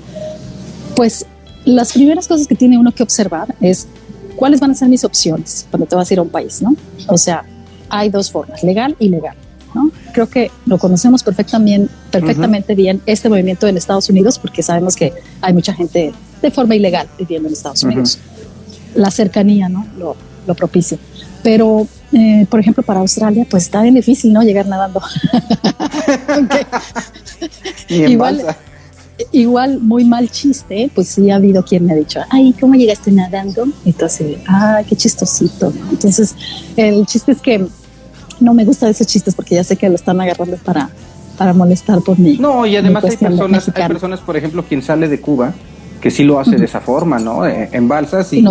Pues 0.95 1.25
las 1.65 1.93
primeras 1.93 2.27
cosas 2.27 2.47
que 2.47 2.55
tiene 2.55 2.77
uno 2.77 2.91
que 2.91 3.01
observar 3.01 3.55
es 3.59 3.87
cuáles 4.35 4.59
van 4.59 4.71
a 4.71 4.75
ser 4.75 4.87
mis 4.87 5.03
opciones 5.03 5.65
cuando 5.69 5.87
te 5.87 5.95
vas 5.95 6.09
a 6.09 6.13
ir 6.13 6.19
a 6.19 6.21
un 6.21 6.29
país, 6.29 6.61
¿no? 6.61 6.75
O 7.07 7.17
sea, 7.17 7.43
hay 7.89 8.09
dos 8.09 8.31
formas, 8.31 8.63
legal 8.63 8.95
y 8.99 9.09
legal. 9.09 9.35
Creo 10.13 10.29
que 10.29 10.51
lo 10.65 10.77
conocemos 10.77 11.23
perfectamente, 11.23 11.91
perfectamente 12.11 12.75
bien 12.75 13.01
este 13.05 13.29
movimiento 13.29 13.67
en 13.67 13.77
Estados 13.77 14.09
Unidos 14.09 14.39
porque 14.39 14.61
sabemos 14.61 14.95
que 14.95 15.11
hay 15.41 15.53
mucha 15.53 15.73
gente 15.73 16.13
de 16.41 16.51
forma 16.51 16.75
ilegal 16.75 17.07
viviendo 17.17 17.47
en 17.47 17.53
Estados 17.53 17.83
Unidos. 17.83 18.19
La 18.95 19.09
cercanía, 19.09 19.69
¿no? 19.69 19.87
Lo, 19.97 20.15
lo 20.45 20.55
propicia. 20.55 20.97
Pero, 21.41 21.87
eh, 22.13 22.45
por 22.49 22.59
ejemplo, 22.59 22.83
para 22.83 23.01
Australia, 23.01 23.45
pues 23.49 23.63
está 23.63 23.81
bien 23.81 23.95
difícil, 23.95 24.31
¿no? 24.31 24.43
Llegar 24.43 24.65
nadando. 24.67 25.01
igual, 27.89 28.55
igual, 29.31 29.79
muy 29.79 30.05
mal 30.05 30.29
chiste, 30.29 30.89
pues 30.95 31.09
sí 31.09 31.29
ha 31.29 31.35
habido 31.35 31.63
quien 31.63 31.85
me 31.85 31.93
ha 31.93 31.95
dicho, 31.95 32.21
ay, 32.29 32.55
¿cómo 32.59 32.75
llegaste 32.75 33.11
nadando? 33.11 33.67
Entonces, 33.85 34.37
ay, 34.47 34.85
qué 34.85 34.95
chistosito, 34.95 35.73
Entonces, 35.91 36.35
el 36.77 37.05
chiste 37.05 37.33
es 37.33 37.41
que 37.41 37.67
no 38.39 38.53
me 38.53 38.65
gusta 38.65 38.89
esos 38.89 39.07
chistes 39.07 39.35
porque 39.35 39.55
ya 39.55 39.63
sé 39.63 39.75
que 39.75 39.89
lo 39.89 39.95
están 39.95 40.19
agarrando 40.21 40.57
para, 40.57 40.89
para 41.37 41.53
molestar 41.53 42.01
por 42.01 42.19
mí. 42.19 42.37
No, 42.39 42.65
y 42.65 42.75
además 42.75 43.03
hay 43.05 43.17
personas, 43.17 43.71
hay 43.73 43.87
personas, 43.87 44.19
por 44.19 44.37
ejemplo, 44.37 44.63
quien 44.63 44.81
sale 44.81 45.07
de 45.07 45.19
Cuba 45.19 45.53
que 46.03 46.11
sí 46.11 46.25
lo 46.25 46.37
hace 46.37 46.57
de 46.57 46.65
esa 46.65 46.81
forma, 46.81 47.17
¿no? 47.17 47.47
Eh, 47.47 47.69
en 47.71 47.87
balsas 47.87 48.33
y, 48.33 48.45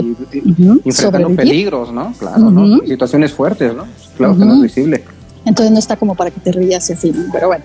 enfrentando 0.86 1.36
peligros, 1.36 1.92
¿no? 1.92 2.14
Claro, 2.18 2.50
¿no? 2.50 2.78
Situaciones 2.78 3.30
fuertes, 3.32 3.74
¿no? 3.74 3.84
Claro 4.16 4.38
que 4.38 4.44
no 4.46 4.54
es 4.54 4.62
visible. 4.62 5.04
Entonces 5.44 5.70
no 5.70 5.78
está 5.78 5.96
como 5.96 6.14
para 6.14 6.30
que 6.30 6.40
te 6.40 6.50
rías 6.50 6.88
y 6.88 6.94
así, 6.94 7.12
Pero 7.30 7.48
bueno, 7.48 7.62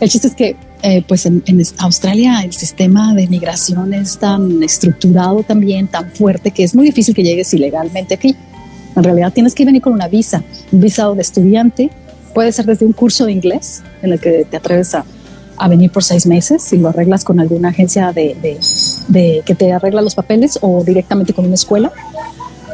el 0.00 0.10
chiste 0.10 0.26
es 0.26 0.34
que 0.34 0.56
eh, 0.82 1.04
pues 1.06 1.24
en, 1.26 1.44
Australia 1.78 2.40
el 2.42 2.52
sistema 2.52 3.14
de 3.14 3.28
migración 3.28 3.94
es 3.94 4.18
tan 4.18 4.60
estructurado 4.64 5.44
también, 5.44 5.86
tan 5.86 6.10
fuerte, 6.10 6.50
que 6.50 6.64
es 6.64 6.74
muy 6.74 6.86
difícil 6.86 7.14
que 7.14 7.22
llegues 7.22 7.54
ilegalmente 7.54 8.14
aquí. 8.14 8.34
En 8.96 9.04
realidad 9.04 9.32
tienes 9.32 9.54
que 9.54 9.64
venir 9.64 9.82
con 9.82 9.92
una 9.92 10.08
visa, 10.08 10.42
un 10.70 10.80
visado 10.80 11.14
de 11.14 11.22
estudiante, 11.22 11.90
puede 12.34 12.52
ser 12.52 12.66
desde 12.66 12.86
un 12.86 12.92
curso 12.92 13.26
de 13.26 13.32
inglés 13.32 13.82
en 14.02 14.12
el 14.12 14.20
que 14.20 14.46
te 14.48 14.56
atreves 14.56 14.94
a 14.94 15.04
a 15.62 15.68
venir 15.68 15.90
por 15.90 16.02
seis 16.02 16.26
meses 16.26 16.72
y 16.72 16.78
lo 16.78 16.88
arreglas 16.88 17.22
con 17.24 17.38
alguna 17.40 17.68
agencia 17.68 18.12
de, 18.12 18.36
de, 19.08 19.42
que 19.44 19.54
te 19.54 19.72
arregla 19.72 20.02
los 20.02 20.14
papeles 20.14 20.58
o 20.60 20.82
directamente 20.82 21.32
con 21.32 21.44
una 21.44 21.54
escuela. 21.54 21.92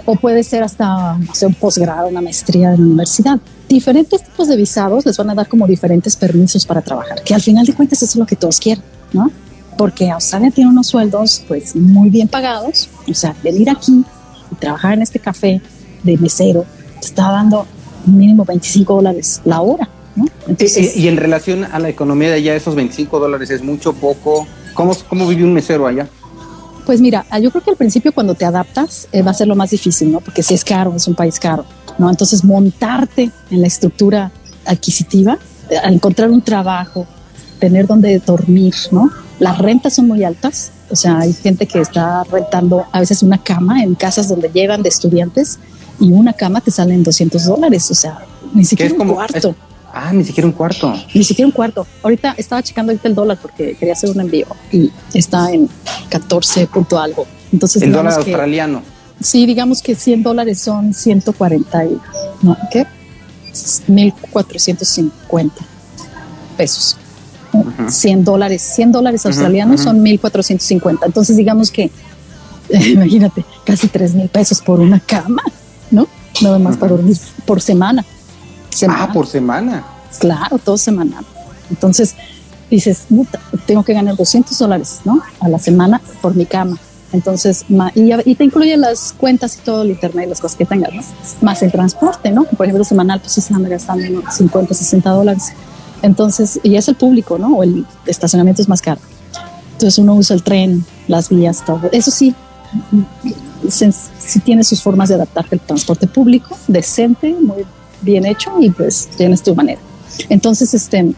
O 0.07 0.14
puede 0.16 0.42
ser 0.42 0.62
hasta 0.62 1.18
un 1.42 1.54
posgrado, 1.54 2.09
una 2.09 2.22
maestría 2.22 2.70
de 2.70 2.78
la 2.78 2.85
universidad. 2.85 3.38
Diferentes 3.68 4.24
tipos 4.24 4.48
de 4.48 4.57
visados 4.57 5.04
les 5.04 5.18
van 5.18 5.28
a 5.28 5.35
dar 5.35 5.48
como 5.48 5.66
diferentes 5.66 6.16
permisos 6.16 6.64
para 6.64 6.81
trabajar, 6.81 7.22
que 7.22 7.35
al 7.35 7.42
final 7.42 7.66
de 7.66 7.74
cuentas 7.74 8.02
eso 8.02 8.12
es 8.12 8.16
lo 8.16 8.24
que 8.24 8.37
todos 8.37 8.59
quieren, 8.59 8.83
¿no? 9.12 9.31
Porque 9.76 10.11
Australia 10.11 10.50
tiene 10.50 10.70
unos 10.70 10.87
sueldos 10.87 11.44
pues 11.46 11.76
muy 11.76 12.09
bien 12.09 12.26
pagados, 12.26 12.88
o 13.07 13.12
sea, 13.12 13.37
venir 13.44 13.68
aquí 13.68 14.02
y 14.50 14.54
trabajar 14.54 14.94
en 14.94 15.02
este 15.02 15.18
café 15.18 15.61
de 16.02 16.16
mesero 16.18 16.64
te 17.00 17.06
está 17.06 17.30
dando 17.30 17.66
mínimo 18.06 18.44
25 18.44 18.94
dólares 18.94 19.40
la 19.44 19.61
hora 19.61 19.88
y, 20.96 21.08
en 21.08 21.16
relación 21.16 21.64
a 21.64 21.78
la 21.78 21.88
economía 21.88 22.28
de 22.28 22.34
allá, 22.34 22.56
esos 22.56 22.74
25 22.74 23.18
dólares 23.18 23.50
es 23.50 23.62
mucho, 23.62 23.92
poco. 23.92 24.46
¿Cómo, 24.74 24.94
cómo 25.08 25.26
vive 25.26 25.44
un 25.44 25.52
mesero 25.52 25.87
allá? 25.87 26.08
Pues 26.87 27.00
mira, 27.00 27.26
yo 27.40 27.50
creo 27.50 27.62
que 27.62 27.70
al 27.70 27.76
principio 27.76 28.12
cuando 28.12 28.34
te 28.34 28.44
adaptas 28.44 29.08
eh, 29.12 29.22
va 29.22 29.32
a 29.32 29.34
ser 29.34 29.46
lo 29.46 29.56
más 29.56 29.70
difícil, 29.70 30.11
¿no? 30.11 30.20
Porque 30.20 30.42
si 30.42 30.54
es 30.54 30.64
caro, 30.64 30.94
es 30.96 31.06
un 31.06 31.14
país 31.14 31.38
caro, 31.38 31.64
¿no? 31.98 32.08
Entonces 32.08 32.44
montarte 32.44 33.30
en 33.50 33.61
la 33.61 33.66
estructura 33.66 34.32
adquisitiva, 34.64 35.38
eh, 35.68 35.76
encontrar 35.84 36.30
un 36.30 36.40
trabajo, 36.40 37.06
tener 37.58 37.87
donde 37.87 38.18
dormir, 38.20 38.74
¿no? 38.90 39.11
Las 39.38 39.58
rentas 39.58 39.96
son 39.96 40.08
muy 40.08 40.24
altas, 40.24 40.72
o 40.90 40.96
sea, 40.96 41.18
hay 41.18 41.34
gente 41.34 41.66
que 41.66 41.80
está 41.80 42.24
rentando 42.24 42.87
a 42.90 43.00
veces 43.00 43.22
una 43.22 43.38
cama 43.38 43.82
en 43.82 43.94
casas 43.94 44.28
donde 44.28 44.48
llevan 44.48 44.82
de 44.82 44.88
estudiantes 44.88 45.58
y 46.00 46.12
una 46.12 46.32
cama 46.32 46.61
te 46.61 46.70
sale 46.70 46.94
en 46.94 47.02
200 47.02 47.44
dólares, 47.44 47.90
o 47.90 47.94
sea, 47.94 48.18
ni 48.54 48.64
siquiera 48.64 48.94
un 48.94 49.08
cuarto. 49.08 49.54
Ah, 49.92 50.12
ni 50.12 50.24
siquiera 50.24 50.46
un 50.46 50.52
cuarto. 50.52 50.94
Ni 51.14 51.24
siquiera 51.24 51.46
un 51.46 51.52
cuarto. 51.52 51.87
Ahorita 52.02 52.34
estaba 52.37 52.62
checando 52.62 52.92
ahorita 52.92 53.08
el 53.08 53.14
dólar 53.14 53.38
porque 53.40 53.74
quería 53.74 53.94
hacer 53.94 54.11
un 54.11 54.20
envío 54.20 54.46
y 54.70 54.90
está 55.14 55.50
en 55.50 55.68
14 56.11 56.66
punto 56.66 56.98
algo. 56.98 57.26
Entonces, 57.52 57.82
el 57.82 57.92
dólar 57.92 58.14
australiano. 58.14 58.82
Sí, 59.20 59.46
digamos 59.46 59.82
que 59.82 59.94
100 59.94 60.22
dólares 60.22 60.61
son 60.61 60.94
140 60.94 61.84
y, 61.87 61.98
¿no? 62.42 62.56
¿qué? 62.70 62.87
1450 63.88 65.56
pesos. 66.56 66.96
100 67.88 68.24
dólares, 68.24 68.62
100 68.62 68.92
dólares 68.92 69.26
australianos 69.26 69.80
son 69.80 70.02
1450. 70.02 71.06
Entonces, 71.06 71.37
digamos 71.37 71.70
que, 71.70 71.90
imagínate, 72.70 73.44
casi 73.64 73.88
3 73.88 74.14
mil 74.14 74.28
pesos 74.28 74.61
por 74.61 74.80
una 74.80 75.00
cama, 75.00 75.42
¿no? 75.90 76.09
Nada 76.42 76.59
más 76.59 76.77
para 76.77 76.92
dormir 76.92 77.16
por 77.46 77.61
semana. 77.61 78.05
Ah, 78.88 79.11
por 79.12 79.27
semana. 79.27 79.85
Claro, 80.18 80.59
todo 80.59 80.79
semanal. 80.79 81.24
Entonces 81.70 82.14
dices, 82.70 83.07
tengo 83.66 83.83
que 83.83 83.92
ganar 83.92 84.16
200 84.16 84.57
dólares, 84.59 85.01
¿no? 85.05 85.20
A 85.40 85.48
la 85.48 85.59
semana 85.59 86.01
por 86.20 86.35
mi 86.35 86.46
cama. 86.46 86.79
Entonces, 87.12 87.64
y, 87.94 88.35
te 88.35 88.44
incluye 88.44 88.77
las 88.77 89.14
cuentas 89.16 89.57
y 89.57 89.61
todo 89.62 89.83
el 89.83 89.90
internet 89.90 90.27
y 90.27 90.29
las 90.29 90.40
cosas 90.40 90.59
que 90.59 90.66
tengas, 90.66 90.92
¿no? 90.92 91.03
Más 91.40 91.62
el 91.62 91.72
transporte, 91.72 92.31
¿no? 92.31 92.44
Por 92.44 92.66
ejemplo, 92.66 92.85
semanal, 92.85 93.20
pues 93.20 93.51
anda 93.51 93.68
gastando 93.68 94.22
50, 94.31 94.74
60 94.74 95.11
dólares. 95.11 95.53
Entonces, 96.03 96.61
y 96.62 96.77
es 96.77 96.87
el 96.88 96.96
público, 96.96 97.38
¿no? 97.38 97.57
O 97.57 97.62
el 97.62 97.87
estacionamiento 98.07 98.61
es 98.61 98.68
más 98.68 98.83
caro. 98.83 99.01
Entonces 99.72 99.98
uno 99.98 100.14
usa 100.14 100.37
el 100.37 100.42
tren, 100.42 100.85
las 101.07 101.31
vías, 101.31 101.64
todo. 101.64 101.88
Eso 101.92 102.11
sí, 102.11 102.35
sí 103.68 104.40
tiene 104.40 104.64
sus 104.64 104.83
formas 104.83 105.09
de 105.09 105.16
adaptarte 105.16 105.57
al 105.57 105.61
transporte 105.61 106.07
público, 106.07 106.57
decente, 106.66 107.35
muy 107.35 107.64
bien 108.03 108.27
hecho 108.27 108.53
y 108.61 108.71
pues 108.71 109.09
tienes 109.16 109.42
tu 109.42 109.55
manera. 109.55 109.81
Entonces, 110.29 110.75
este, 110.75 111.12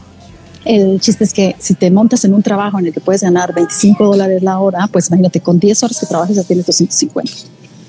el 0.65 1.01
chiste 1.01 1.25
es 1.25 1.33
que 1.33 1.57
si 1.59 1.75
te 1.75 1.91
montas 1.91 2.25
en 2.25 2.35
un 2.35 2.43
trabajo 2.43 2.79
en 2.79 2.87
el 2.87 2.93
que 2.93 3.01
puedes 3.01 3.23
ganar 3.23 3.55
25 3.55 4.05
dólares 4.05 4.43
la 4.43 4.61
hora, 4.61 4.89
pues 4.91 5.09
imagínate, 5.09 5.41
con 5.41 5.59
10 5.59 5.83
horas 5.83 5.99
que 5.99 6.07
trabajes 6.07 6.37
ya 6.37 6.45
tienes 6.45 6.67
250. 6.67 7.33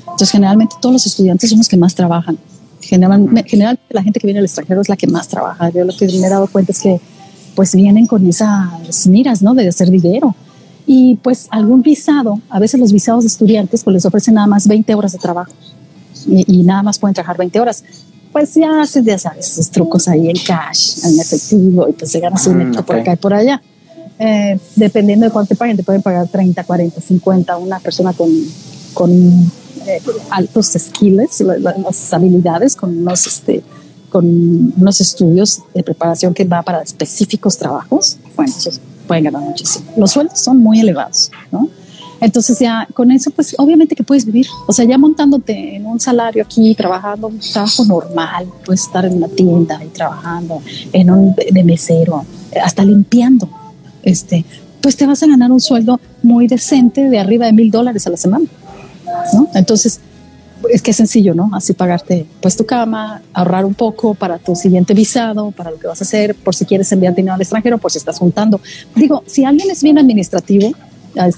Entonces, 0.02 0.30
generalmente 0.30 0.76
todos 0.82 0.94
los 0.94 1.06
estudiantes 1.06 1.50
son 1.50 1.60
los 1.60 1.68
que 1.68 1.78
más 1.78 1.96
trabajan. 1.96 2.38
Generalmente, 2.82 3.44
generalmente 3.48 3.84
la 3.90 4.04
gente 4.04 4.20
que 4.20 4.28
viene 4.28 4.40
al 4.40 4.46
extranjero 4.46 4.82
es 4.82 4.90
la 4.90 4.98
que 4.98 5.08
más 5.08 5.28
trabaja. 5.28 5.70
Yo 5.70 5.84
lo 5.86 5.96
que 5.96 6.06
me 6.08 6.28
he 6.28 6.30
dado 6.30 6.48
cuenta 6.48 6.72
es 6.72 6.80
que 6.80 7.00
pues 7.56 7.76
vienen 7.76 8.08
con 8.08 8.26
esas 8.28 9.08
miras, 9.08 9.42
¿no? 9.42 9.54
De 9.54 9.68
hacer 9.68 9.90
dinero. 9.90 10.36
Y 10.86 11.16
pues 11.18 11.48
algún 11.52 11.82
visado, 11.82 12.40
a 12.50 12.60
veces 12.60 12.80
los 12.80 12.92
visados 12.92 13.24
de 13.24 13.28
estudiantes 13.28 13.84
pues 13.84 13.94
les 13.94 14.06
ofrecen 14.06 14.36
nada 14.36 14.48
más 14.48 14.68
20 14.68 14.94
horas 14.96 15.12
de 15.14 15.20
trabajo. 15.20 15.52
Y, 16.28 16.60
y 16.60 16.64
nada 16.64 16.84
más 16.84 17.00
pueden 17.00 17.14
trabajar 17.14 17.38
20 17.38 17.60
horas. 17.60 17.84
Pues 18.32 18.54
ya 18.56 18.82
haces, 18.82 19.04
ya 19.04 19.18
sabes, 19.18 19.52
esos 19.52 19.70
trucos 19.70 20.08
ahí 20.08 20.30
en 20.30 20.38
cash, 20.38 21.00
en 21.04 21.20
efectivo, 21.20 21.88
y 21.90 21.94
pues 21.94 22.12
se 22.12 22.20
ganas 22.20 22.48
un 22.48 22.70
mm, 22.70 22.84
por 22.84 22.96
acá 22.96 23.14
y 23.14 23.18
por 23.18 23.34
allá. 23.34 23.62
Eh, 24.20 24.58
dependiendo 24.76 25.26
de 25.26 25.32
cuánto 25.32 25.50
te 25.50 25.56
paguen, 25.56 25.76
te 25.76 25.84
pueden 25.84 26.02
pagar 26.02 26.28
30, 26.28 26.64
40, 26.64 27.02
50, 27.02 27.58
una 27.58 27.80
persona 27.80 28.14
con, 28.14 28.30
con 28.94 29.12
eh, 29.12 30.02
altos 30.30 30.68
skills, 30.78 31.42
las 31.42 32.14
habilidades, 32.14 32.76
con 32.76 33.00
unos, 33.00 33.28
este, 33.28 33.64
con 34.10 34.26
unos 34.78 35.02
estudios 35.02 35.64
de 35.74 35.84
preparación 35.84 36.34
que 36.34 36.46
va 36.46 36.62
para 36.62 36.82
específicos 36.82 37.58
trabajos, 37.58 38.18
bueno, 38.36 38.54
esos 38.56 38.80
pueden 39.12 39.26
ganar 39.26 39.42
muchísimo. 39.42 39.92
Los 39.98 40.12
sueldos 40.12 40.40
son 40.40 40.60
muy 40.60 40.80
elevados, 40.80 41.30
¿no? 41.52 41.68
Entonces 42.22 42.58
ya 42.60 42.88
con 42.94 43.12
eso, 43.12 43.30
pues 43.32 43.54
obviamente 43.58 43.94
que 43.94 44.04
puedes 44.04 44.24
vivir. 44.24 44.48
O 44.68 44.72
sea, 44.72 44.86
ya 44.86 44.98
montándote 44.98 45.76
en 45.76 45.86
un 45.86 46.00
salario 46.00 46.44
aquí, 46.44 46.74
trabajando 46.76 47.28
un 47.28 47.40
trabajo 47.40 47.84
normal, 47.84 48.48
puedes 48.66 48.84
estar 48.84 49.04
en 49.04 49.16
una 49.18 49.28
tienda 49.28 49.84
y 49.84 49.90
trabajando 49.90 50.62
en 50.94 51.12
un 51.12 51.36
de 51.36 51.64
mesero, 51.66 52.24
hasta 52.64 52.86
limpiando, 52.86 53.50
este, 54.02 54.46
pues 54.80 54.96
te 54.96 55.06
vas 55.06 55.22
a 55.24 55.28
ganar 55.28 55.52
un 55.52 55.60
sueldo 55.60 56.00
muy 56.24 56.48
decente 56.48 57.10
de 57.10 57.20
arriba 57.20 57.48
de 57.48 57.52
mil 57.52 57.70
dólares 57.70 58.08
a 58.08 58.12
la 58.12 58.18
semana, 58.18 58.46
¿no? 59.34 59.50
Entonces, 59.56 60.00
es 60.70 60.82
que 60.82 60.92
es 60.92 60.98
sencillo, 60.98 61.34
¿no? 61.34 61.50
Así 61.54 61.74
pagarte 61.74 62.26
pues 62.42 62.56
tu 62.56 62.66
cama, 62.66 63.22
ahorrar 63.34 63.66
un 63.66 63.74
poco 63.74 64.14
para 64.14 64.38
tu 64.38 64.56
siguiente 64.56 64.94
visado, 64.94 65.52
para 65.52 65.72
lo 65.72 65.80
que 65.80 65.88
vas 65.88 66.02
a 66.02 66.04
hacer, 66.04 66.36
por 66.36 66.56
si 66.56 66.66
quieres 66.66 66.92
enviar 66.92 67.16
dinero 67.16 67.36
al 67.36 67.42
extranjero, 67.42 67.78
por 67.78 67.92
si 67.92 67.98
estás 67.98 68.20
juntando. 68.20 68.60
Digo, 68.96 69.24
si 69.26 69.46
alguien 69.46 69.70
es 69.72 69.84
bien 69.84 69.98
administrativo, 69.98 70.72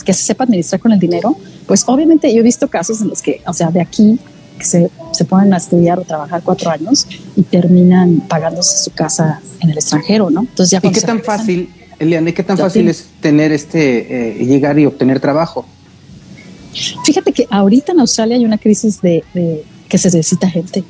que 0.06 0.14
se 0.14 0.24
sepa 0.24 0.44
administrar 0.44 0.80
con 0.80 0.92
el 0.92 1.00
dinero, 1.00 1.36
pues 1.68 1.84
obviamente 1.88 2.34
yo 2.34 2.42
he 2.42 2.44
visto 2.44 2.68
casos 2.68 3.02
en 3.02 3.10
los 3.10 3.22
que, 3.22 3.42
o 3.48 3.54
sea, 3.54 3.72
de 3.72 3.82
aquí 3.82 4.20
que 4.58 4.66
se, 4.66 4.92
se 5.12 5.26
ponen 5.26 5.54
a 5.54 5.58
estudiar 5.58 6.00
o 6.00 6.04
trabajar 6.04 6.42
cuatro 6.44 6.70
años 6.70 7.08
y 7.36 7.42
terminan 7.42 8.22
pagándose 8.28 8.78
su 8.84 8.92
casa 8.92 9.42
en 9.62 9.72
el 9.72 9.78
extranjero, 9.78 10.30
¿no? 10.30 10.42
Entonces 10.42 10.70
ya 10.70 10.80
¿Y 10.88 10.92
qué 10.92 11.02
tan 11.02 11.22
fácil, 11.22 11.70
Eliane, 12.00 12.34
qué 12.34 12.44
tan 12.44 12.58
fácil 12.58 12.88
es 12.88 13.08
tener 13.20 13.52
este, 13.52 14.42
eh, 14.42 14.46
llegar 14.46 14.78
y 14.78 14.86
obtener 14.86 15.20
trabajo? 15.20 15.66
Fíjate 17.06 17.32
que 17.32 17.48
ahorita 17.50 17.92
en 17.92 18.00
Australia 18.00 18.38
hay 18.38 18.46
una 18.46 18.58
crisis 18.58 19.02
de, 19.02 19.24
que 19.90 19.98
se 19.98 20.10
necesita 20.10 20.50
gente. 20.50 20.84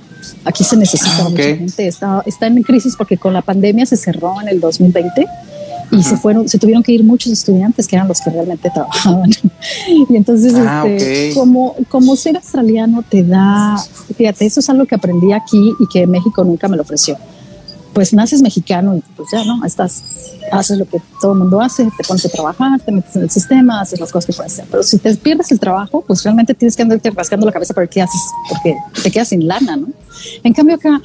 Aquí 0.45 0.63
se 0.63 0.77
necesita 0.77 1.17
ah, 1.19 1.29
mucha 1.29 1.43
gente. 1.43 1.87
Está, 1.87 2.23
está 2.25 2.47
en 2.47 2.63
crisis 2.63 2.95
porque 2.97 3.17
con 3.17 3.33
la 3.33 3.41
pandemia 3.41 3.85
se 3.85 3.97
cerró 3.97 4.41
en 4.41 4.47
el 4.47 4.59
2020 4.59 5.25
y 5.91 6.03
se 6.03 6.17
fueron, 6.17 6.47
se 6.47 6.57
tuvieron 6.57 6.81
que 6.81 6.91
ir 6.91 7.03
muchos 7.03 7.31
estudiantes 7.31 7.87
que 7.87 7.95
eran 7.95 8.07
los 8.07 8.19
que 8.21 8.29
realmente 8.29 8.69
trabajaban. 8.69 9.29
y 10.09 10.15
entonces, 10.15 10.53
ah, 10.55 10.85
este, 10.87 11.33
como, 11.33 11.75
como 11.89 12.15
ser 12.15 12.35
australiano 12.35 13.03
te 13.07 13.23
da, 13.23 13.75
fíjate, 14.15 14.45
eso 14.45 14.59
es 14.59 14.69
algo 14.69 14.85
que 14.85 14.95
aprendí 14.95 15.31
aquí 15.33 15.73
y 15.79 15.87
que 15.91 16.07
México 16.07 16.43
nunca 16.43 16.67
me 16.67 16.77
lo 16.77 16.83
ofreció. 16.83 17.17
Pues 17.93 18.13
naces 18.13 18.41
mexicano 18.41 18.95
y 18.95 19.03
pues 19.15 19.29
ya, 19.31 19.43
¿no? 19.43 19.63
Estás, 19.65 20.03
haces 20.51 20.77
lo 20.79 20.85
que 20.85 21.01
todo 21.21 21.33
el 21.33 21.39
mundo 21.39 21.61
hace, 21.61 21.83
te 21.95 22.03
pones 22.07 22.25
a 22.25 22.29
trabajar, 22.29 22.79
te 22.81 22.91
metes 22.91 23.15
en 23.15 23.23
el 23.23 23.29
sistema, 23.29 23.81
haces 23.81 23.99
las 23.99 24.11
cosas 24.11 24.27
que 24.27 24.33
puedes 24.33 24.53
hacer. 24.53 24.65
Pero 24.69 24.83
si 24.83 24.97
te 24.97 25.15
pierdes 25.15 25.51
el 25.51 25.59
trabajo, 25.59 26.03
pues 26.05 26.23
realmente 26.23 26.53
tienes 26.53 26.75
que 26.75 26.81
andarte 26.81 27.11
rascando 27.11 27.45
la 27.45 27.51
cabeza 27.51 27.73
para 27.73 27.83
ver 27.83 27.89
qué 27.89 28.01
haces, 28.01 28.21
porque 28.49 28.75
te 29.03 29.11
quedas 29.11 29.29
sin 29.29 29.47
lana, 29.47 29.77
¿no? 29.77 29.87
En 30.43 30.53
cambio 30.53 30.75
acá, 30.75 31.01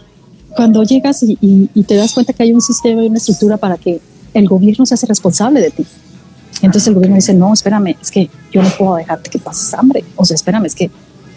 cuando 0.56 0.82
llegas 0.82 1.22
y, 1.22 1.38
y 1.40 1.82
te 1.84 1.94
das 1.94 2.14
cuenta 2.14 2.32
que 2.32 2.42
hay 2.42 2.52
un 2.52 2.62
sistema 2.62 3.02
y 3.02 3.08
una 3.08 3.18
estructura 3.18 3.58
para 3.58 3.76
que 3.76 4.00
el 4.34 4.48
gobierno 4.48 4.86
se 4.86 4.94
hace 4.94 5.06
responsable 5.06 5.60
de 5.60 5.70
ti. 5.70 5.86
Entonces 6.62 6.88
el 6.88 6.94
gobierno 6.94 7.16
dice, 7.16 7.34
no, 7.34 7.52
espérame, 7.52 7.96
es 8.00 8.10
que 8.10 8.28
yo 8.50 8.62
no 8.62 8.68
puedo 8.70 8.96
dejarte 8.96 9.30
que 9.30 9.38
pases 9.38 9.72
hambre. 9.74 10.04
O 10.16 10.24
sea, 10.24 10.34
espérame, 10.34 10.66
es 10.66 10.74
que, 10.74 10.90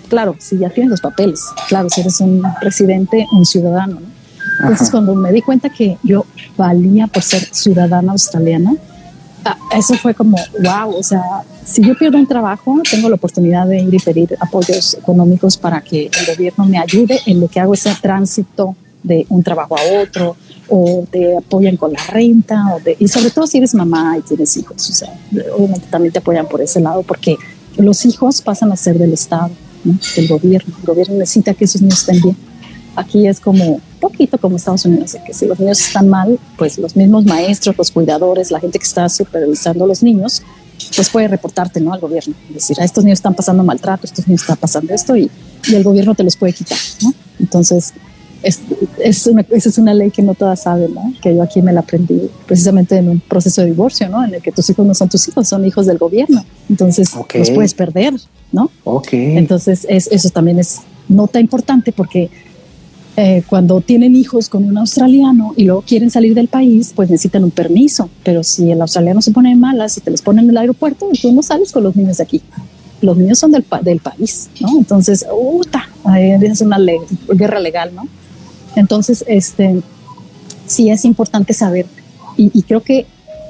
claro, 0.10 0.36
si 0.40 0.58
ya 0.58 0.70
tienes 0.70 0.90
los 0.90 1.02
papeles, 1.02 1.42
claro, 1.68 1.90
si 1.90 2.02
eres 2.02 2.20
un 2.22 2.44
residente, 2.62 3.28
un 3.32 3.46
ciudadano. 3.46 4.00
¿no? 4.00 4.21
Entonces 4.62 4.90
cuando 4.90 5.16
me 5.16 5.32
di 5.32 5.42
cuenta 5.42 5.70
que 5.70 5.98
yo 6.04 6.26
valía 6.58 7.08
por 7.08 7.24
ser 7.24 7.44
ciudadana 7.52 8.12
australiana, 8.12 8.76
ah, 9.46 9.58
eso 9.76 9.96
fue 9.96 10.14
como, 10.14 10.38
wow, 10.62 10.96
o 10.96 11.04
sea, 11.04 11.22
si 11.64 11.84
yo 11.84 11.98
pierdo 11.98 12.18
un 12.18 12.28
trabajo, 12.28 12.82
tengo 12.90 13.10
la 13.10 13.16
oportunidad 13.16 13.68
de 13.68 13.82
ir 13.82 13.94
y 13.94 14.00
pedir 14.00 14.38
apoyos 14.40 14.96
económicos 14.96 15.58
para 15.58 15.82
que 15.82 16.06
el 16.08 16.36
gobierno 16.36 16.66
me 16.66 16.78
ayude 16.78 17.20
en 17.26 17.40
lo 17.40 17.48
que 17.48 17.60
hago 17.60 17.74
ese 17.74 17.96
tránsito 18.02 18.76
de 19.04 19.26
un 19.30 19.42
trabajo 19.42 19.76
a 19.78 20.02
otro 20.04 20.36
o 20.68 21.06
te 21.10 21.36
apoyan 21.36 21.76
con 21.76 21.92
la 21.92 22.04
renta 22.08 22.76
o 22.76 22.80
de, 22.80 22.96
y 23.00 23.08
sobre 23.08 23.32
todo 23.32 23.48
si 23.48 23.58
eres 23.58 23.74
mamá 23.74 24.16
y 24.18 24.22
tienes 24.22 24.56
hijos, 24.58 24.90
o 24.90 24.94
sea, 24.94 25.14
obviamente 25.58 25.88
también 25.90 26.14
te 26.14 26.20
apoyan 26.20 26.48
por 26.48 26.62
ese 26.62 26.80
lado 26.80 27.02
porque 27.04 27.36
los 27.78 28.06
hijos 28.06 28.42
pasan 28.42 28.72
a 28.72 28.76
ser 28.76 28.98
del 28.98 29.14
Estado, 29.14 29.52
del 30.16 30.28
gobierno. 30.28 30.76
El 30.80 30.86
gobierno 30.86 31.16
necesita 31.16 31.54
que 31.54 31.66
esos 31.66 31.82
niños 31.82 32.00
estén 32.00 32.22
bien. 32.22 32.38
Aquí 32.96 33.28
es 33.28 33.40
como 33.40 33.80
poquito 34.02 34.38
como 34.38 34.58
Estados 34.58 34.86
Unidos, 34.86 35.16
que 35.26 35.34
si 35.34 35.46
los 35.46 35.58
niños 35.60 35.80
están 35.80 36.10
mal, 36.10 36.38
pues 36.58 36.78
los 36.78 36.96
mismos 36.98 37.24
maestros, 37.24 37.78
los 37.78 37.92
cuidadores, 37.92 38.52
la 38.52 38.60
gente 38.60 38.78
que 38.80 38.86
está 38.86 39.08
supervisando 39.08 39.86
a 39.86 39.88
los 39.88 40.04
niños, 40.04 40.44
pues 40.96 41.10
puede 41.10 41.28
reportarte 41.30 41.80
¿no? 41.80 41.94
al 41.94 42.00
gobierno. 42.02 42.34
decir, 42.50 42.80
a 42.82 42.84
estos 42.84 43.04
niños 43.04 43.20
están 43.20 43.36
pasando 43.36 43.64
maltrato, 43.64 44.06
estos 44.06 44.28
niños 44.28 44.42
están 44.42 44.58
pasando 44.58 44.94
esto 44.94 45.16
y, 45.16 45.32
y 45.68 45.76
el 45.76 45.84
gobierno 45.84 46.16
te 46.16 46.24
los 46.24 46.36
puede 46.36 46.54
quitar. 46.54 46.78
¿no? 47.04 47.14
Entonces, 47.40 47.94
es, 48.44 48.60
es 49.00 49.28
una, 49.28 49.46
esa 49.52 49.70
es 49.70 49.78
una 49.78 49.94
ley 49.94 50.10
que 50.10 50.24
no 50.24 50.34
todas 50.34 50.64
saben, 50.64 50.94
¿no? 50.94 51.14
que 51.22 51.36
yo 51.36 51.44
aquí 51.44 51.62
me 51.62 51.72
la 51.72 51.82
aprendí 51.82 52.30
precisamente 52.48 52.98
en 52.98 53.10
un 53.10 53.20
proceso 53.20 53.62
de 53.62 53.68
divorcio, 53.68 54.10
¿no? 54.10 54.26
en 54.26 54.34
el 54.34 54.42
que 54.42 54.52
tus 54.52 54.70
hijos 54.70 54.86
no 54.86 54.94
son 54.94 55.10
tus 55.10 55.28
hijos, 55.28 55.48
son 55.48 55.66
hijos 55.66 55.86
del 55.86 55.98
gobierno. 55.98 56.44
Entonces 56.70 57.12
los 57.16 57.52
puedes 57.52 57.74
perder, 57.74 58.16
¿no? 58.52 58.72
Okay. 58.84 59.38
Entonces 59.38 59.86
es, 59.88 60.08
eso 60.08 60.30
también 60.30 60.60
es 60.60 60.80
nota 61.08 61.40
importante 61.40 61.92
porque 61.92 62.30
eh, 63.24 63.44
cuando 63.48 63.82
tienen 63.82 64.16
hijos 64.16 64.50
con 64.50 64.64
un 64.64 64.80
australiano 64.80 65.54
y 65.56 65.66
luego 65.66 65.84
quieren 65.84 66.10
salir 66.10 66.34
del 66.34 66.48
país, 66.48 66.92
pues 66.96 67.08
necesitan 67.08 67.44
un 67.44 67.52
permiso. 67.52 68.10
Pero 68.24 68.42
si 68.42 68.72
el 68.72 68.82
australiano 68.82 69.22
se 69.22 69.30
pone 69.30 69.56
malas 69.56 69.96
y 69.96 70.02
te 70.02 70.10
los 70.10 70.24
ponen 70.24 70.46
en 70.46 70.50
el 70.50 70.58
aeropuerto, 70.58 71.08
tú 71.22 71.32
no 71.32 71.44
sales 71.44 71.72
con 71.72 71.84
los 71.84 71.96
niños 71.96 72.18
de 72.18 72.24
aquí. 72.24 72.42
Los 73.00 73.18
niños 73.18 73.38
son 73.38 73.52
del, 73.52 73.64
del 73.84 74.00
país, 74.00 74.50
¿no? 74.60 74.76
Entonces, 74.76 75.24
¡uta! 75.32 75.88
es 76.16 76.62
una 76.62 76.80
ley, 76.80 76.98
guerra 77.30 77.60
legal, 77.60 77.94
¿no? 77.94 78.08
Entonces, 78.76 79.24
este, 79.28 79.84
sí 80.66 80.90
es 80.90 81.06
importante 81.06 81.54
saber 81.54 81.86
y, 82.38 82.64
creo 82.64 82.82
que 82.82 83.06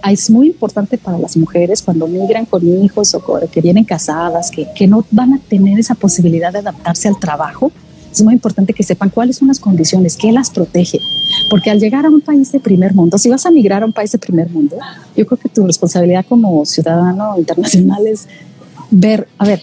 es 0.06 0.30
muy 0.30 0.48
importante 0.48 0.98
para 0.98 1.18
las 1.18 1.38
mujeres 1.38 1.82
cuando 1.82 2.08
migran 2.08 2.46
con 2.46 2.68
hijos 2.84 3.16
o 3.16 3.24
que 3.50 3.62
vienen 3.62 3.86
casadas, 3.86 4.52
que, 4.52 4.68
que, 4.76 4.86
no 4.86 5.06
van 5.12 5.36
a 5.36 5.40
tener 5.40 5.80
esa 5.80 5.96
posibilidad 5.96 6.52
de 6.52 6.60
adaptarse 6.60 7.08
al 7.08 7.18
trabajo. 7.20 7.72
Es 8.12 8.22
muy 8.22 8.34
importante 8.34 8.74
que 8.74 8.84
sepan 8.84 9.10
cuáles 9.10 9.38
son 9.38 9.48
las 9.48 9.60
condiciones, 9.60 10.18
qué 10.18 10.32
las 10.32 10.50
protege. 10.50 11.00
Porque 11.50 11.70
al 11.70 11.80
llegar 11.80 12.06
a 12.06 12.10
un 12.10 12.22
país 12.22 12.52
de 12.52 12.60
primer 12.60 12.94
mundo, 12.94 13.18
si 13.18 13.30
vas 13.30 13.46
a 13.46 13.52
migrar 13.52 13.84
a 13.84 13.86
un 13.86 13.94
país 13.94 14.12
de 14.12 14.18
primer 14.18 14.50
mundo, 14.50 14.78
yo 15.16 15.26
creo 15.26 15.38
que 15.38 15.50
tu 15.50 15.66
responsabilidad 15.66 16.26
como 16.28 16.66
ciudadano 16.66 17.38
internacional 17.38 18.06
es 18.06 18.28
ver, 18.90 19.28
a 19.38 19.46
ver, 19.46 19.62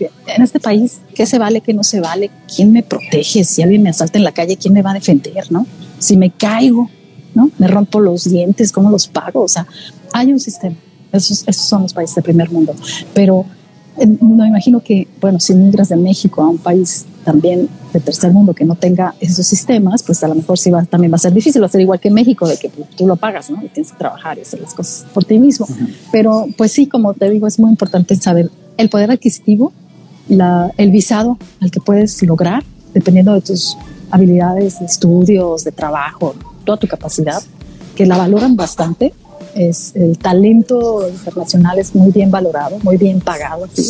en 0.00 0.42
este 0.42 0.60
país, 0.60 1.00
¿qué 1.14 1.26
se 1.26 1.38
vale, 1.38 1.60
qué 1.60 1.74
no 1.74 1.84
se 1.84 2.00
vale? 2.00 2.30
¿Quién 2.54 2.72
me 2.72 2.82
protege? 2.82 3.44
Si 3.44 3.62
alguien 3.62 3.82
me 3.82 3.90
asalta 3.90 4.18
en 4.18 4.24
la 4.24 4.32
calle, 4.32 4.56
¿quién 4.56 4.72
me 4.72 4.82
va 4.82 4.92
a 4.92 4.94
defender? 4.94 5.50
¿No? 5.50 5.66
Si 5.98 6.16
me 6.16 6.30
caigo, 6.30 6.88
¿no? 7.34 7.50
Me 7.58 7.68
rompo 7.68 8.00
los 8.00 8.24
dientes, 8.24 8.72
¿cómo 8.72 8.90
los 8.90 9.08
pago? 9.08 9.42
O 9.42 9.48
sea, 9.48 9.66
hay 10.12 10.32
un 10.32 10.40
sistema. 10.40 10.76
Esos, 11.12 11.44
esos 11.46 11.64
son 11.64 11.82
los 11.82 11.92
países 11.92 12.16
de 12.16 12.22
primer 12.22 12.50
mundo. 12.50 12.74
Pero 13.14 13.44
eh, 13.98 14.06
no 14.06 14.46
imagino 14.46 14.80
que, 14.80 15.06
bueno, 15.20 15.40
si 15.40 15.54
migras 15.54 15.88
de 15.88 15.96
México 15.96 16.42
a 16.42 16.48
un 16.48 16.58
país 16.58 17.04
también 17.24 17.68
de 17.92 18.00
tercer 18.00 18.32
mundo 18.32 18.54
que 18.54 18.64
no 18.64 18.74
tenga 18.74 19.14
esos 19.20 19.46
sistemas, 19.46 20.02
pues 20.02 20.22
a 20.24 20.28
lo 20.28 20.34
mejor 20.34 20.58
sí 20.58 20.70
va, 20.70 20.84
también 20.84 21.12
va 21.12 21.16
a 21.16 21.18
ser 21.18 21.32
difícil, 21.32 21.62
va 21.62 21.66
a 21.66 21.70
ser 21.70 21.80
igual 21.80 22.00
que 22.00 22.08
en 22.08 22.14
México, 22.14 22.48
de 22.48 22.56
que 22.56 22.68
tú 22.68 23.06
lo 23.06 23.16
pagas, 23.16 23.50
¿no? 23.50 23.62
Y 23.62 23.68
tienes 23.68 23.92
que 23.92 23.98
trabajar 23.98 24.38
y 24.38 24.42
hacer 24.42 24.60
las 24.60 24.74
cosas 24.74 25.06
por 25.12 25.24
ti 25.24 25.38
mismo. 25.38 25.66
Pero 26.12 26.46
pues 26.56 26.72
sí, 26.72 26.86
como 26.86 27.14
te 27.14 27.28
digo, 27.28 27.46
es 27.46 27.58
muy 27.58 27.70
importante 27.70 28.16
saber 28.16 28.50
el 28.76 28.88
poder 28.88 29.10
adquisitivo 29.10 29.72
el 30.76 30.90
visado 30.90 31.38
al 31.60 31.70
que 31.70 31.80
puedes 31.80 32.22
lograr, 32.22 32.62
dependiendo 32.94 33.34
de 33.34 33.40
tus 33.40 33.76
habilidades 34.10 34.78
de 34.78 34.86
estudios, 34.86 35.64
de 35.64 35.72
trabajo, 35.72 36.34
toda 36.64 36.78
tu 36.78 36.86
capacidad, 36.86 37.42
que 37.94 38.06
la 38.06 38.16
valoran 38.16 38.56
bastante. 38.56 39.12
Es, 39.54 39.92
el 39.96 40.16
talento 40.16 41.08
internacional 41.08 41.78
es 41.80 41.94
muy 41.94 42.12
bien 42.12 42.30
valorado, 42.30 42.78
muy 42.82 42.96
bien 42.96 43.20
pagado 43.20 43.64
aquí. 43.64 43.84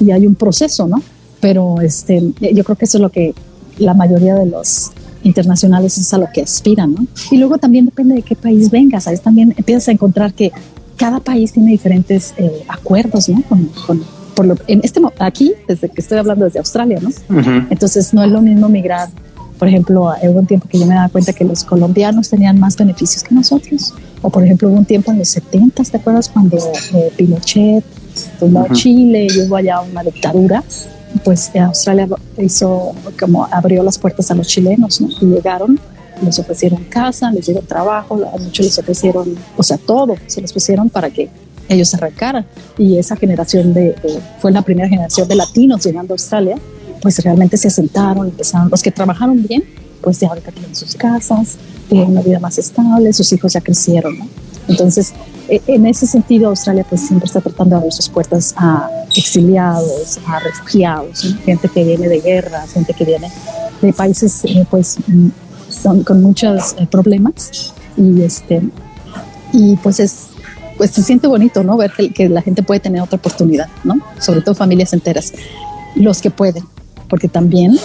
Y 0.00 0.10
hay 0.10 0.26
un 0.26 0.34
proceso, 0.34 0.88
¿no? 0.88 1.00
Pero 1.40 1.80
este, 1.80 2.32
yo 2.40 2.64
creo 2.64 2.76
que 2.76 2.84
eso 2.84 2.98
es 2.98 3.02
lo 3.02 3.10
que 3.10 3.34
la 3.78 3.94
mayoría 3.94 4.34
de 4.34 4.46
los 4.46 4.92
internacionales 5.22 5.98
es 5.98 6.12
a 6.14 6.18
lo 6.18 6.28
que 6.32 6.42
aspiran, 6.42 6.94
¿no? 6.94 7.06
Y 7.30 7.38
luego 7.38 7.58
también 7.58 7.84
depende 7.84 8.14
de 8.14 8.22
qué 8.22 8.36
país 8.36 8.70
vengas. 8.70 9.06
Ahí 9.06 9.16
también 9.18 9.54
empiezas 9.56 9.88
a 9.88 9.92
encontrar 9.92 10.32
que 10.32 10.52
cada 10.96 11.20
país 11.20 11.52
tiene 11.52 11.70
diferentes 11.70 12.34
eh, 12.38 12.64
acuerdos, 12.68 13.28
¿no? 13.28 13.42
Con, 13.42 13.66
con, 13.86 14.02
por 14.34 14.46
lo, 14.46 14.56
en 14.66 14.80
este 14.82 15.00
aquí, 15.18 15.52
desde 15.68 15.88
que 15.88 16.00
estoy 16.00 16.18
hablando 16.18 16.44
desde 16.44 16.58
Australia, 16.58 16.98
¿no? 17.00 17.10
Entonces 17.70 18.14
no 18.14 18.22
es 18.22 18.30
lo 18.30 18.40
mismo 18.40 18.68
migrar. 18.68 19.08
Por 19.58 19.68
ejemplo, 19.68 20.12
hubo 20.22 20.38
un 20.38 20.46
tiempo 20.46 20.68
que 20.68 20.78
yo 20.78 20.86
me 20.86 20.94
daba 20.94 21.08
cuenta 21.08 21.32
que 21.32 21.44
los 21.44 21.64
colombianos 21.64 22.28
tenían 22.28 22.60
más 22.60 22.76
beneficios 22.76 23.22
que 23.22 23.34
nosotros. 23.34 23.94
O 24.20 24.28
por 24.28 24.44
ejemplo, 24.44 24.68
hubo 24.68 24.76
un 24.76 24.84
tiempo 24.84 25.10
en 25.10 25.18
los 25.18 25.28
70, 25.28 25.82
¿te 25.84 25.96
acuerdas? 25.96 26.28
Cuando 26.28 26.58
eh, 26.58 27.12
Pinochet 27.16 27.84
tomó 28.38 28.66
Chile 28.72 29.28
y 29.30 29.40
hubo 29.40 29.56
allá 29.56 29.80
una 29.80 30.02
dictadura. 30.02 30.62
Pues 31.24 31.50
eh, 31.54 31.60
Australia 31.60 32.08
hizo 32.38 32.94
como 33.18 33.44
abrió 33.46 33.82
las 33.82 33.98
puertas 33.98 34.30
a 34.30 34.34
los 34.34 34.46
chilenos, 34.48 35.00
¿no? 35.00 35.08
Y 35.20 35.26
llegaron 35.26 35.80
les 36.22 36.38
ofrecieron 36.38 36.84
casa, 36.84 37.30
les 37.30 37.46
dieron 37.46 37.66
trabajo, 37.66 38.14
a 38.14 38.38
muchos 38.38 38.64
les 38.64 38.78
ofrecieron, 38.78 39.36
o 39.56 39.62
sea, 39.62 39.78
todo 39.78 40.16
se 40.26 40.40
les 40.40 40.52
pusieron 40.52 40.88
para 40.88 41.10
que 41.10 41.28
ellos 41.68 41.92
arrancaran. 41.94 42.46
Y 42.78 42.98
esa 42.98 43.16
generación 43.16 43.74
de, 43.74 43.94
fue 44.38 44.52
la 44.52 44.62
primera 44.62 44.88
generación 44.88 45.28
de 45.28 45.34
latinos 45.34 45.84
llegando 45.84 46.14
a 46.14 46.14
Australia, 46.14 46.56
pues 47.02 47.22
realmente 47.22 47.56
se 47.56 47.68
asentaron, 47.68 48.28
empezaron, 48.28 48.70
los 48.70 48.82
que 48.82 48.90
trabajaron 48.90 49.46
bien, 49.46 49.64
pues 50.00 50.20
ya 50.20 50.28
ahorita 50.28 50.52
tienen 50.52 50.74
sus 50.74 50.94
casas, 50.94 51.56
tienen 51.88 52.10
una 52.10 52.22
vida 52.22 52.38
más 52.38 52.58
estable, 52.58 53.12
sus 53.12 53.32
hijos 53.32 53.52
ya 53.52 53.60
crecieron, 53.60 54.18
¿no? 54.18 54.28
Entonces, 54.68 55.12
en 55.48 55.86
ese 55.86 56.06
sentido, 56.06 56.48
Australia 56.48 56.84
pues 56.88 57.02
siempre 57.02 57.26
está 57.26 57.40
tratando 57.40 57.70
de 57.70 57.76
abrir 57.76 57.92
sus 57.92 58.08
puertas 58.08 58.54
a 58.56 58.90
exiliados, 59.16 60.18
a 60.26 60.38
refugiados, 60.40 61.36
gente 61.44 61.68
que 61.68 61.84
viene 61.84 62.08
de 62.08 62.20
guerras, 62.20 62.72
gente 62.72 62.94
que 62.94 63.04
viene 63.04 63.30
de 63.80 63.92
países 63.92 64.44
eh, 64.44 64.66
pues 64.70 64.96
son, 65.68 66.02
con 66.02 66.22
muchos 66.22 66.74
eh, 66.78 66.86
problemas 66.90 67.72
y 67.96 68.22
este 68.22 68.62
y 69.52 69.76
pues 69.76 70.00
es 70.00 70.28
pues 70.76 70.90
se 70.90 71.02
siente 71.02 71.26
bonito, 71.26 71.62
¿no? 71.62 71.76
Ver 71.76 71.92
que, 71.92 72.28
la 72.28 72.42
gente 72.42 72.62
puede 72.62 72.80
tener 72.80 73.00
otra 73.00 73.16
oportunidad, 73.16 73.68
¿no? 73.84 73.94
Sobre 74.20 74.42
todo 74.42 74.54
familias 74.54 74.92
enteras, 74.92 75.32
los 75.94 76.20
que 76.20 76.30
pueden, 76.30 76.64
porque 77.08 77.28
también, 77.28 77.78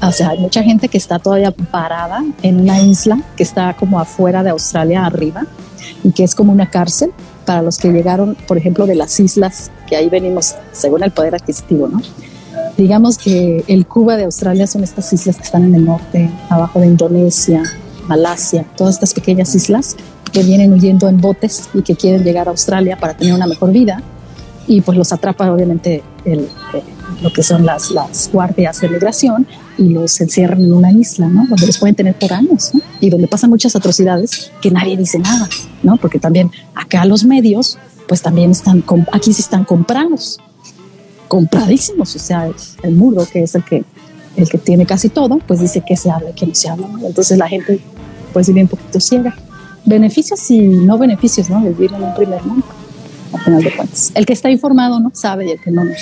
o 0.00 0.12
sea, 0.12 0.30
hay 0.30 0.38
mucha 0.38 0.62
gente 0.62 0.88
que 0.88 0.98
está 0.98 1.18
todavía 1.18 1.50
parada 1.50 2.24
en 2.42 2.60
una 2.60 2.80
isla 2.80 3.20
que 3.36 3.42
está 3.42 3.74
como 3.74 3.98
afuera 3.98 4.42
de 4.42 4.50
Australia, 4.50 5.04
arriba, 5.04 5.46
y 6.04 6.12
que 6.12 6.24
es 6.24 6.34
como 6.34 6.52
una 6.52 6.70
cárcel 6.70 7.12
para 7.44 7.62
los 7.62 7.78
que 7.78 7.90
llegaron, 7.90 8.36
por 8.46 8.58
ejemplo, 8.58 8.86
de 8.86 8.94
las 8.94 9.18
islas, 9.18 9.70
que 9.86 9.96
ahí 9.96 10.08
venimos 10.08 10.54
según 10.72 11.02
el 11.02 11.10
poder 11.10 11.34
adquisitivo, 11.34 11.88
¿no? 11.88 12.00
Digamos 12.76 13.18
que 13.18 13.64
el 13.66 13.86
Cuba 13.86 14.16
de 14.16 14.24
Australia 14.24 14.66
son 14.66 14.84
estas 14.84 15.12
islas 15.12 15.36
que 15.36 15.42
están 15.42 15.64
en 15.64 15.74
el 15.74 15.84
norte, 15.84 16.30
abajo 16.48 16.78
de 16.78 16.86
Indonesia, 16.86 17.62
Malasia, 18.06 18.64
todas 18.76 18.94
estas 18.94 19.14
pequeñas 19.14 19.54
islas 19.54 19.96
que 20.32 20.42
vienen 20.42 20.72
huyendo 20.72 21.08
en 21.08 21.20
botes 21.20 21.68
y 21.74 21.82
que 21.82 21.96
quieren 21.96 22.22
llegar 22.22 22.46
a 22.46 22.50
Australia 22.52 22.96
para 22.98 23.14
tener 23.14 23.34
una 23.34 23.46
mejor 23.46 23.72
vida. 23.72 24.02
Y 24.66 24.80
pues 24.82 24.96
los 24.96 25.12
atrapa 25.12 25.50
obviamente 25.50 26.02
el, 26.24 26.48
lo 27.22 27.32
que 27.32 27.42
son 27.42 27.66
las, 27.66 27.90
las 27.90 28.30
guardias 28.32 28.80
de 28.80 28.88
migración 28.88 29.46
y 29.76 29.88
los 29.90 30.20
encierran 30.20 30.60
en 30.60 30.72
una 30.72 30.92
isla, 30.92 31.28
¿no? 31.28 31.46
Donde 31.46 31.66
los 31.66 31.78
pueden 31.78 31.94
tener 31.94 32.14
por 32.14 32.32
años, 32.32 32.70
¿no? 32.74 32.80
Y 33.00 33.10
donde 33.10 33.28
pasan 33.28 33.50
muchas 33.50 33.74
atrocidades 33.76 34.52
que 34.60 34.70
nadie 34.70 34.96
dice 34.96 35.18
nada, 35.18 35.48
¿no? 35.82 35.96
Porque 35.96 36.18
también 36.18 36.50
acá 36.74 37.04
los 37.04 37.24
medios, 37.24 37.78
pues 38.06 38.22
también 38.22 38.50
están, 38.52 38.84
aquí 39.12 39.32
sí 39.32 39.42
están 39.42 39.64
comprados, 39.64 40.38
compradísimos, 41.26 42.14
o 42.14 42.18
sea, 42.18 42.50
el 42.82 42.94
muro, 42.94 43.26
que 43.30 43.42
es 43.42 43.54
el 43.54 43.64
que, 43.64 43.84
el 44.36 44.48
que 44.48 44.58
tiene 44.58 44.86
casi 44.86 45.08
todo, 45.08 45.38
pues 45.38 45.60
dice 45.60 45.82
que 45.86 45.96
se 45.96 46.10
habla 46.10 46.30
y 46.30 46.34
que 46.34 46.46
no 46.46 46.54
se 46.54 46.68
habla, 46.68 46.88
¿no? 46.88 47.06
Entonces 47.06 47.36
la 47.36 47.48
gente, 47.48 47.80
pues 48.32 48.48
vive 48.48 48.62
un 48.62 48.68
poquito 48.68 49.00
ciega. 49.00 49.36
Beneficios 49.84 50.50
y 50.50 50.58
no 50.60 50.98
beneficios, 50.98 51.48
¿no? 51.50 51.60
Vivir 51.62 51.92
en 51.94 52.02
un 52.02 52.14
primer 52.14 52.42
mundo, 52.44 52.66
a 53.32 53.38
final 53.38 53.62
de 53.62 53.74
cuentas. 53.74 54.12
El 54.14 54.26
que 54.26 54.32
está 54.32 54.50
informado, 54.50 55.00
¿no? 55.00 55.10
Sabe 55.14 55.46
y 55.46 55.50
el 55.52 55.60
que 55.60 55.70
no, 55.70 55.84
no. 55.84 55.92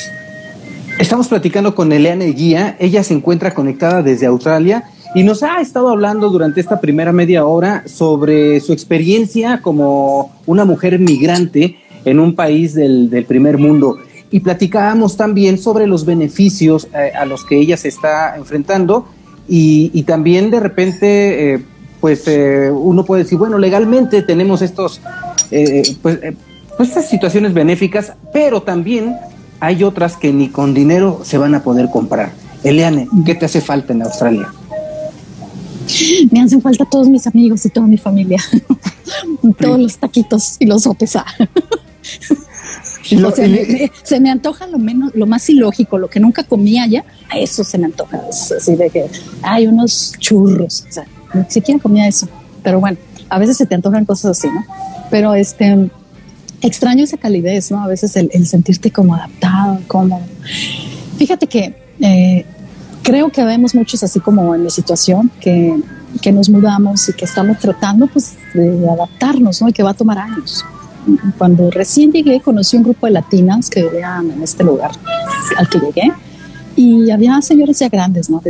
Estamos 0.98 1.28
platicando 1.28 1.74
con 1.74 1.92
Eliane 1.92 2.24
Guía, 2.32 2.74
ella 2.78 3.04
se 3.04 3.12
encuentra 3.12 3.52
conectada 3.52 4.02
desde 4.02 4.24
Australia 4.24 4.84
y 5.14 5.24
nos 5.24 5.42
ha 5.42 5.60
estado 5.60 5.90
hablando 5.90 6.30
durante 6.30 6.58
esta 6.58 6.80
primera 6.80 7.12
media 7.12 7.44
hora 7.44 7.82
sobre 7.86 8.60
su 8.60 8.72
experiencia 8.72 9.60
como 9.60 10.32
una 10.46 10.64
mujer 10.64 10.98
migrante 10.98 11.76
en 12.06 12.18
un 12.18 12.34
país 12.34 12.74
del, 12.74 13.26
primer 13.28 13.58
mundo. 13.58 13.98
Y 14.30 14.40
platicábamos 14.40 15.18
también 15.18 15.58
sobre 15.58 15.86
los 15.86 16.06
beneficios 16.06 16.88
eh, 16.94 17.12
a 17.14 17.26
los 17.26 17.44
que 17.44 17.58
ella 17.58 17.76
se 17.76 17.88
está 17.88 18.34
enfrentando 18.36 19.06
y, 19.46 20.02
también 20.04 20.50
de 20.50 20.60
repente, 20.60 21.54
eh, 21.54 21.62
pues 22.00 22.26
eh, 22.26 22.70
uno 22.70 23.04
puede 23.04 23.24
decir, 23.24 23.36
bueno, 23.36 23.58
legalmente 23.58 24.22
tenemos 24.22 24.62
estos, 24.62 25.02
pues, 26.00 26.20
pues 26.76 26.88
estas 26.88 27.08
situaciones 27.08 27.52
benéficas, 27.52 28.14
pero 28.32 28.62
también 28.62 29.14
hay 29.60 29.84
otras 29.84 30.16
que 30.16 30.32
ni 30.32 30.48
con 30.48 30.74
dinero 30.74 31.20
se 31.24 31.38
van 31.38 31.54
a 31.54 31.62
poder 31.62 31.90
comprar. 31.90 32.32
Eliane, 32.62 33.08
¿qué 33.24 33.34
te 33.34 33.46
hace 33.46 33.60
falta 33.60 33.92
en 33.92 34.02
Australia? 34.02 34.52
Me 36.30 36.40
hacen 36.40 36.60
falta 36.60 36.84
todos 36.84 37.08
mis 37.08 37.26
amigos 37.26 37.64
y 37.64 37.70
toda 37.70 37.86
mi 37.86 37.96
familia. 37.96 38.42
todos 39.58 39.78
los 39.78 39.96
taquitos 39.98 40.56
y 40.58 40.66
los 40.66 40.82
sopes. 40.82 41.16
se 44.02 44.20
me 44.20 44.30
antoja 44.30 44.66
lo 44.66 44.78
menos, 44.78 45.14
lo 45.14 45.26
más 45.26 45.48
ilógico, 45.48 45.96
lo 45.98 46.08
que 46.08 46.18
nunca 46.18 46.42
comía 46.42 46.86
ya, 46.86 47.04
a 47.30 47.38
eso 47.38 47.62
se 47.62 47.78
me 47.78 47.86
antoja. 47.86 48.20
así 48.28 48.74
de 48.74 48.90
que 48.90 49.06
hay 49.42 49.66
unos 49.66 50.14
churros, 50.18 50.84
o 50.88 50.92
sea, 50.92 51.06
ni 51.34 51.44
siquiera 51.48 51.80
comía 51.80 52.08
eso. 52.08 52.28
Pero 52.62 52.80
bueno, 52.80 52.98
a 53.28 53.38
veces 53.38 53.56
se 53.56 53.66
te 53.66 53.76
antojan 53.76 54.04
cosas 54.04 54.38
así, 54.38 54.48
¿no? 54.48 54.64
Pero 55.10 55.34
este, 55.34 55.88
extraño 56.60 57.04
esa 57.04 57.16
calidez, 57.16 57.70
¿no? 57.70 57.82
A 57.82 57.88
veces 57.88 58.16
el, 58.16 58.46
sentirte 58.46 58.90
como 58.90 59.14
adaptado, 59.14 59.80
cómodo. 59.86 60.22
Fíjate 61.18 61.46
que 61.46 61.74
eh, 62.00 62.44
creo 63.02 63.30
que 63.30 63.44
vemos 63.44 63.74
muchos 63.74 64.02
así 64.02 64.20
como 64.20 64.54
en 64.54 64.62
mi 64.62 64.70
situación, 64.70 65.30
que, 65.40 65.76
que, 66.20 66.32
nos 66.32 66.48
mudamos 66.48 67.08
y 67.08 67.12
que 67.12 67.24
estamos 67.24 67.58
tratando 67.58 68.06
pues 68.06 68.34
de 68.54 68.88
adaptarnos, 68.88 69.60
¿no? 69.62 69.68
Y 69.68 69.72
que 69.72 69.82
va 69.82 69.90
a 69.90 69.94
tomar 69.94 70.18
años. 70.18 70.64
Cuando 71.38 71.70
recién 71.70 72.10
llegué 72.10 72.40
conocí 72.40 72.76
un 72.76 72.82
grupo 72.82 73.06
de 73.06 73.12
latinas 73.12 73.70
que 73.70 73.84
vivían 73.84 74.30
en 74.30 74.42
este 74.42 74.64
lugar 74.64 74.90
al 75.56 75.68
que 75.68 75.78
llegué 75.78 76.12
y 76.74 77.10
había 77.10 77.40
señores 77.42 77.78
ya 77.78 77.88
grandes, 77.88 78.28
¿no? 78.28 78.42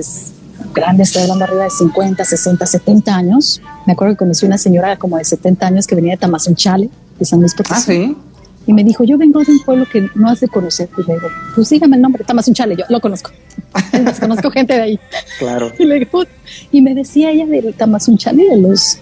Grandes, 0.75 1.09
estoy 1.09 1.23
hablando 1.23 1.45
arriba 1.45 1.65
de 1.65 1.71
50, 1.71 2.25
60, 2.25 2.67
70 2.67 3.15
años. 3.15 3.61
Me 3.87 3.93
acuerdo 3.93 4.15
que 4.15 4.19
conocí 4.19 4.47
una 4.47 4.59
señora 4.59 4.97
como 4.97 5.19
de 5.19 5.25
70 5.25 5.67
años 5.67 5.87
que 5.87 5.95
venía 5.95 6.13
de 6.13 6.19
Tamazunchale 6.19 6.91
de 7.19 7.25
San 7.25 7.41
Luis 7.41 7.55
Potosí. 7.55 8.15
Ah, 8.17 8.27
y 8.67 8.73
me 8.73 8.83
dijo, 8.83 9.05
yo 9.05 9.17
vengo 9.17 9.41
de 9.45 9.53
un 9.53 9.61
pueblo 9.61 9.87
que 9.91 10.09
no 10.17 10.29
has 10.29 10.41
de 10.41 10.49
conocer. 10.49 10.89
Y 10.99 11.03
le 11.07 11.15
digo, 11.15 11.29
pues 11.55 11.71
dígame 11.71 11.97
el 11.97 12.03
nombre, 12.03 12.25
Tamazunchale, 12.25 12.75
yo 12.77 12.85
lo 12.89 13.01
conozco. 13.01 13.31
conozco 14.21 14.51
gente 14.51 14.75
de 14.75 14.83
ahí. 14.83 15.01
Claro. 15.39 15.71
Y, 15.79 15.85
le 15.85 16.01
digo, 16.01 16.25
y 16.73 16.83
me 16.83 16.95
decía 16.95 17.31
ella 17.31 17.47
del 17.47 17.75
Tamazunchale 17.75 18.45
de 18.45 18.57
los 18.57 18.99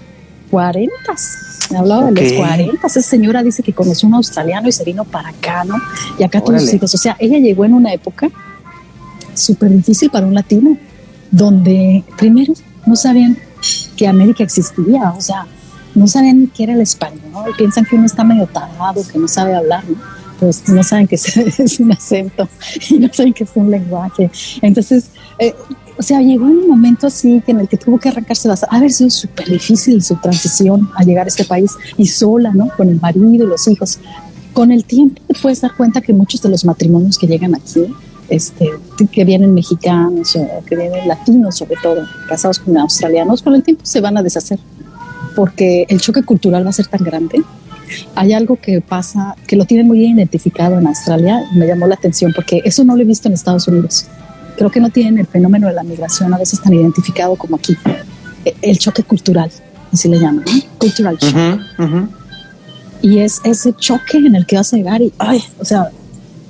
40. 0.51 0.93
Me 1.71 1.79
hablaba 1.79 2.11
de 2.11 2.23
los 2.23 2.33
40. 2.35 2.87
Esa 2.87 3.01
señora 3.01 3.43
dice 3.43 3.63
que 3.63 3.73
conoció 3.73 4.07
un 4.07 4.15
australiano 4.15 4.69
y 4.69 4.73
se 4.73 4.85
vino 4.85 5.05
para 5.05 5.31
acá, 5.31 5.65
¿no? 5.65 5.77
Y 6.19 6.25
acá 6.25 6.43
todos 6.43 6.61
sus 6.61 6.75
hijos. 6.75 6.95
O 6.95 6.99
sea, 6.99 7.17
ella 7.19 7.39
llegó 7.39 7.65
en 7.65 7.73
una 7.73 7.93
época 7.93 8.29
súper 9.33 9.71
difícil 9.71 10.11
para 10.11 10.27
un 10.27 10.35
latino, 10.35 10.77
donde 11.31 12.05
primero 12.19 12.53
no 12.85 12.97
sabían 12.97 13.39
que 13.97 14.07
América 14.07 14.45
existía. 14.45 15.11
O 15.17 15.21
sea, 15.23 15.47
no 15.95 16.07
saben 16.07 16.41
ni 16.41 16.47
qué 16.49 16.65
era 16.65 16.75
el 16.75 16.81
español, 16.81 17.53
piensan 17.57 17.85
que 17.85 17.97
uno 17.97 18.07
está 18.07 18.25
medio 18.25 18.47
tardado, 18.47 19.03
que 19.11 19.19
no 19.19 19.29
sabe 19.29 19.55
hablar, 19.55 19.85
¿no? 19.89 19.97
pues 20.39 20.69
no 20.69 20.83
saben 20.83 21.07
que 21.07 21.15
es 21.59 21.81
un 21.81 21.93
acento 21.93 22.49
y 22.91 22.99
no 22.99 23.09
saben 23.13 23.33
que 23.33 23.45
es 23.45 23.51
un 23.55 23.71
lenguaje. 23.71 24.31
Entonces, 24.63 25.11
eh, 25.39 25.55
o 25.97 26.03
sea, 26.03 26.21
llegó 26.21 26.47
en 26.47 26.59
un 26.59 26.69
momento 26.69 27.07
así 27.07 27.43
que 27.45 27.53
en 27.53 27.61
el 27.61 27.69
que 27.69 27.77
tuvo 27.77 27.99
que 27.99 28.09
arrancarse 28.09 28.49
las... 28.49 28.65
Ha 28.65 28.89
sido 28.89 29.11
súper 29.11 29.49
difícil 29.49 30.03
su 30.03 30.17
transición 30.17 30.91
a 30.97 31.05
llegar 31.05 31.27
a 31.27 31.29
este 31.29 31.45
país 31.45 31.73
y 31.97 32.07
sola, 32.07 32.53
¿no? 32.53 32.69
Con 32.77 32.89
el 32.89 33.01
marido 33.01 33.45
y 33.45 33.49
los 33.49 33.69
hijos. 33.69 34.01
Con 34.53 34.71
el 34.71 34.85
tiempo 34.85 35.21
te 35.27 35.35
puedes 35.41 35.61
dar 35.61 35.75
cuenta 35.77 36.01
que 36.01 36.13
muchos 36.13 36.43
de 36.43 36.49
los 36.49 36.65
matrimonios 36.65 37.19
que 37.19 37.27
llegan 37.27 37.55
aquí, 37.55 37.87
este, 38.29 38.71
que 39.13 39.25
vienen 39.25 39.55
mexicanos 39.55 40.35
o 40.37 40.65
que 40.65 40.77
vienen 40.77 41.07
latinos 41.07 41.57
sobre 41.57 41.77
todo, 41.83 42.03
casados 42.29 42.59
con 42.59 42.77
australianos, 42.77 43.43
con 43.43 43.55
el 43.55 43.63
tiempo 43.63 43.85
se 43.85 44.01
van 44.01 44.17
a 44.17 44.23
deshacer 44.23 44.59
porque 45.35 45.87
el 45.89 46.01
choque 46.01 46.23
cultural 46.23 46.65
va 46.65 46.71
a 46.71 46.73
ser 46.73 46.87
tan 46.87 47.03
grande. 47.03 47.43
Hay 48.15 48.33
algo 48.33 48.59
que 48.61 48.81
pasa, 48.81 49.37
que 49.47 49.57
lo 49.57 49.65
tienen 49.65 49.87
muy 49.87 49.99
bien 49.99 50.19
identificado 50.19 50.79
en 50.79 50.87
Australia, 50.87 51.45
me 51.55 51.67
llamó 51.67 51.87
la 51.87 51.95
atención 51.95 52.33
porque 52.35 52.63
eso 52.65 52.85
no 52.85 52.97
lo 52.97 53.03
he 53.03 53.05
visto 53.05 53.29
en 53.29 53.35
Estados 53.35 53.69
Unidos. 53.69 54.07
Creo 54.57 54.71
que 54.71 54.81
no 54.81 54.91
tienen 54.91 55.19
el 55.19 55.27
fenómeno 55.27 55.67
de 55.69 55.75
la 55.75 55.83
migración 55.83 56.33
a 56.33 56.39
veces 56.39 56.61
tan 56.61 56.73
identificado 56.73 57.37
como 57.37 57.57
aquí. 57.57 57.77
E, 58.45 58.55
el 58.63 58.79
choque 58.79 59.03
cultural, 59.03 59.51
así 59.93 60.09
le 60.09 60.19
llaman, 60.19 60.45
cultural 60.79 61.19
shock. 61.19 61.61
Y 63.03 63.19
es 63.19 63.41
ese 63.45 63.75
choque 63.75 64.17
en 64.17 64.35
el 64.35 64.47
que 64.47 64.57
vas 64.57 64.73
a 64.73 64.77
llegar 64.77 65.03
y, 65.03 65.13
ay, 65.19 65.43
o 65.59 65.65
sea, 65.65 65.91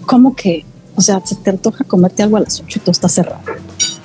¿cómo 0.07 0.37
que? 0.37 0.65
O 0.95 1.01
sea, 1.01 1.21
se 1.25 1.35
te 1.35 1.51
antoja 1.51 1.83
comerte 1.85 2.23
algo 2.23 2.37
a 2.37 2.41
las 2.41 2.61
8 2.61 2.79
y 2.79 2.81
todo 2.81 2.93
está 2.93 3.09
cerrado. 3.09 3.41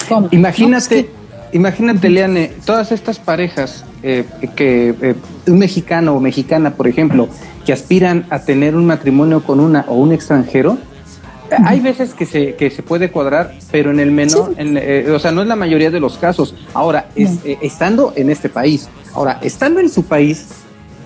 ¿Cómo? 0.07 0.29
Imagínate, 0.31 1.07
imagínate, 1.51 2.09
Leane, 2.09 2.51
todas 2.65 2.91
estas 2.91 3.19
parejas 3.19 3.85
eh, 4.03 4.25
que 4.55 4.95
eh, 5.01 5.15
un 5.47 5.59
mexicano 5.59 6.13
o 6.13 6.19
mexicana, 6.19 6.71
por 6.71 6.87
ejemplo, 6.87 7.29
que 7.65 7.73
aspiran 7.73 8.25
a 8.29 8.39
tener 8.39 8.75
un 8.75 8.85
matrimonio 8.85 9.43
con 9.43 9.59
una 9.59 9.85
o 9.87 9.95
un 9.95 10.11
extranjero, 10.11 10.77
hay 11.65 11.79
veces 11.79 12.13
que 12.13 12.27
se, 12.27 12.53
que 12.55 12.69
se 12.69 12.83
puede 12.83 13.09
cuadrar, 13.09 13.55
pero 13.71 13.89
en 13.89 13.99
el 13.99 14.11
menor, 14.11 14.53
eh, 14.57 15.11
o 15.13 15.17
sea, 15.17 15.31
no 15.31 15.41
es 15.41 15.47
la 15.47 15.55
mayoría 15.55 15.89
de 15.89 15.99
los 15.99 16.17
casos. 16.17 16.53
Ahora, 16.75 17.09
estando 17.15 18.13
en 18.15 18.29
este 18.29 18.49
país, 18.49 18.87
ahora, 19.13 19.39
estando 19.41 19.79
en 19.79 19.89
su 19.89 20.03
país, 20.03 20.47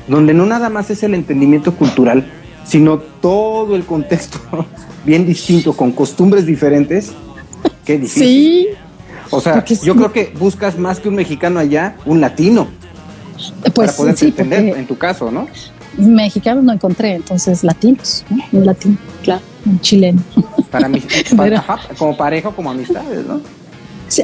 donde 0.07 0.33
no 0.33 0.45
nada 0.45 0.69
más 0.69 0.89
es 0.89 1.01
el 1.03 1.13
entendimiento 1.13 1.73
cultural, 1.73 2.25
sino 2.65 2.97
todo 2.99 3.75
el 3.75 3.85
contexto 3.85 4.39
bien 5.05 5.25
distinto, 5.25 5.73
con 5.73 5.91
costumbres 5.91 6.45
diferentes, 6.45 7.13
qué 7.85 7.97
difícil. 7.97 8.23
Sí. 8.23 8.67
O 9.35 9.41
sea, 9.41 9.63
yo 9.65 9.95
creo 9.95 10.11
que 10.11 10.33
buscas 10.37 10.77
más 10.77 10.99
que 10.99 11.09
un 11.09 11.15
mexicano 11.15 11.59
allá, 11.59 11.95
un 12.05 12.21
latino. 12.21 12.67
Pues, 13.61 13.73
para 13.73 13.91
poder 13.93 14.15
entender 14.21 14.77
en 14.77 14.87
tu 14.87 14.97
caso, 14.97 15.31
¿no? 15.31 15.47
Mexicanos 15.97 16.63
no 16.63 16.73
encontré, 16.73 17.15
entonces 17.15 17.63
latinos, 17.63 18.25
un 18.51 18.65
latino, 18.65 18.97
claro, 19.21 19.41
un 19.65 19.79
chileno. 19.79 20.21
Para 20.71 20.87
mí, 20.87 21.01
como 21.97 22.17
pareja 22.17 22.51
como 22.51 22.71
amistades, 22.71 23.25
¿no? 23.25 23.41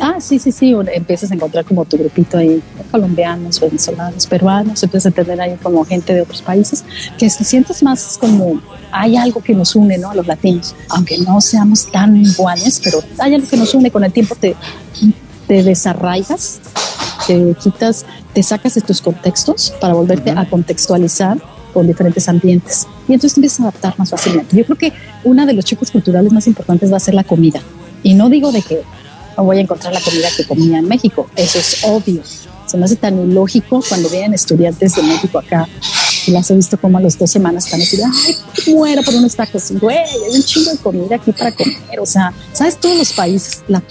Ah, 0.01 0.17
sí, 0.19 0.39
sí, 0.39 0.51
sí, 0.51 0.75
empiezas 0.93 1.31
a 1.31 1.35
encontrar 1.35 1.65
como 1.65 1.85
tu 1.85 1.97
grupito 1.97 2.37
ahí, 2.37 2.61
colombianos, 2.91 3.59
venezolanos, 3.59 4.27
peruanos, 4.27 4.83
empiezas 4.83 5.11
a 5.11 5.15
tener 5.15 5.39
ahí 5.39 5.55
como 5.61 5.85
gente 5.85 6.13
de 6.13 6.21
otros 6.21 6.41
países, 6.41 6.83
que 7.17 7.29
se 7.29 7.43
sientes 7.43 7.81
más 7.83 8.17
como 8.19 8.61
hay 8.91 9.17
algo 9.17 9.41
que 9.41 9.53
nos 9.53 9.75
une, 9.75 9.97
¿no? 9.97 10.11
A 10.11 10.15
los 10.15 10.27
latinos, 10.27 10.75
aunque 10.89 11.17
no 11.19 11.39
seamos 11.41 11.91
tan 11.91 12.17
iguales, 12.17 12.81
pero 12.83 12.99
hay 13.19 13.35
algo 13.35 13.47
que 13.47 13.57
nos 13.57 13.73
une, 13.73 13.91
con 13.91 14.03
el 14.03 14.11
tiempo 14.11 14.35
te, 14.35 14.55
te 15.47 15.63
desarraigas, 15.63 16.59
te 17.27 17.55
quitas, 17.61 18.05
te 18.33 18.43
sacas 18.43 18.75
de 18.75 18.81
tus 18.81 19.01
contextos 19.01 19.73
para 19.79 19.93
volverte 19.93 20.31
a 20.31 20.47
contextualizar 20.49 21.37
con 21.73 21.87
diferentes 21.87 22.27
ambientes. 22.27 22.87
Y 23.07 23.13
entonces 23.13 23.35
te 23.35 23.39
empiezas 23.39 23.59
a 23.61 23.63
adaptar 23.63 23.93
más 23.97 24.09
fácilmente. 24.09 24.55
Yo 24.55 24.65
creo 24.65 24.77
que 24.77 24.93
una 25.23 25.45
de 25.45 25.53
los 25.53 25.65
chicos 25.65 25.91
culturales 25.91 26.31
más 26.31 26.47
importantes 26.47 26.91
va 26.91 26.97
a 26.97 26.99
ser 26.99 27.13
la 27.13 27.23
comida. 27.23 27.61
Y 28.03 28.13
no 28.13 28.29
digo 28.29 28.51
de 28.51 28.61
que 28.61 28.81
no 29.37 29.43
voy 29.43 29.57
a 29.57 29.61
encontrar 29.61 29.93
la 29.93 30.01
comida 30.01 30.27
que 30.35 30.45
comía 30.45 30.79
en 30.79 30.87
México. 30.87 31.29
Eso 31.35 31.59
es 31.59 31.83
obvio. 31.83 32.21
Se 32.65 32.77
me 32.77 32.85
hace 32.85 32.95
tan 32.95 33.19
ilógico 33.19 33.83
cuando 33.87 34.09
vienen 34.09 34.33
estudiantes 34.33 34.95
de 34.95 35.03
México 35.03 35.39
acá 35.39 35.67
y 36.27 36.31
las 36.31 36.51
he 36.51 36.55
visto 36.55 36.77
como 36.77 36.97
a 36.97 37.01
las 37.01 37.17
dos 37.17 37.31
semanas 37.31 37.65
están 37.65 37.81
así, 37.81 37.99
ay, 38.01 38.73
muero 38.73 39.01
por 39.01 39.15
unos 39.15 39.35
tacos. 39.35 39.71
Güey, 39.71 39.97
hay 39.97 40.35
un 40.35 40.43
chingo 40.43 40.71
de 40.71 40.77
comida 40.77 41.15
aquí 41.15 41.31
para 41.31 41.51
comer. 41.51 41.99
O 41.99 42.05
sea, 42.05 42.31
¿sabes 42.53 42.77
todos 42.77 42.97
los 42.97 43.13
países, 43.13 43.63
la, 43.67 43.81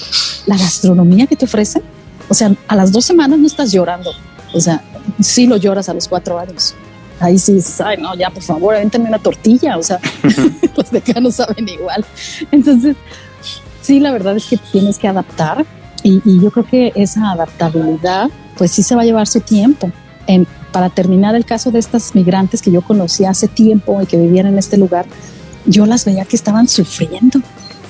la 0.47 0.57
gastronomía 0.57 1.27
que 1.27 1.35
te 1.35 1.47
ofrecen? 1.47 1.83
O 2.29 2.35
sea, 2.35 2.55
a 2.69 2.77
las 2.77 2.93
dos 2.93 3.05
semanas 3.05 3.39
no 3.39 3.47
estás 3.47 3.73
llorando. 3.73 4.13
O 4.55 4.61
sea, 4.61 4.83
sí 5.21 5.47
lo 5.47 5.57
lloras 5.57 5.89
a 5.89 5.95
los 5.95 6.07
cuatro 6.07 6.39
años. 6.39 6.75
Ahí 7.21 7.39
sí 7.39 7.55
dices, 7.55 7.81
ay, 7.81 7.97
no, 7.97 8.15
ya, 8.15 8.31
por 8.31 8.43
favor, 8.43 8.77
avéntame 8.77 9.09
una 9.09 9.19
tortilla. 9.19 9.77
O 9.77 9.83
sea, 9.83 10.01
los 10.77 11.23
no 11.23 11.31
saben 11.31 11.69
igual. 11.69 12.05
Entonces, 12.53 12.97
sí, 13.89 14.01
la 14.01 14.13
verdad 14.13 14.37
es 14.37 14.45
que 14.45 14.59
tienes 14.59 14.99
que 14.99 15.09
adaptar 15.09 15.65
y, 16.03 16.21
yo 16.41 16.51
creo 16.51 16.67
que 16.67 16.93
esa 16.95 17.33
adaptabilidad, 17.33 18.29
pues 18.59 18.71
sí 18.71 18.83
se 18.83 18.95
va 18.95 19.01
a 19.01 19.05
llevar 19.05 19.27
su 19.27 19.41
tiempo. 19.41 19.91
En, 20.27 20.47
para 20.73 20.91
terminar 20.91 21.35
el 21.35 21.47
caso 21.47 21.71
de 21.71 21.79
estas 21.79 22.15
migrantes 22.15 22.61
que 22.61 22.71
yo 22.71 22.83
conocí 22.83 23.25
hace 23.25 23.49
tiempo 23.49 24.01
y 24.03 24.07
que 24.07 24.19
vivían 24.19 24.47
en 24.47 24.59
este 24.59 24.77
lugar, 24.77 25.07
yo 25.65 25.87
las 25.87 26.05
veía 26.05 26.27
que 26.27 26.37
estaban 26.37 26.69
sufriendo 26.69 27.41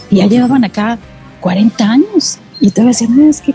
y 0.08 0.16
ya 0.16 0.26
llevaban 0.26 0.64
acá 0.64 0.98
40 1.40 1.84
años. 1.84 2.38
Y 2.61 2.70
te 2.70 2.82
decían, 2.84 3.20
es 3.28 3.40
que, 3.40 3.54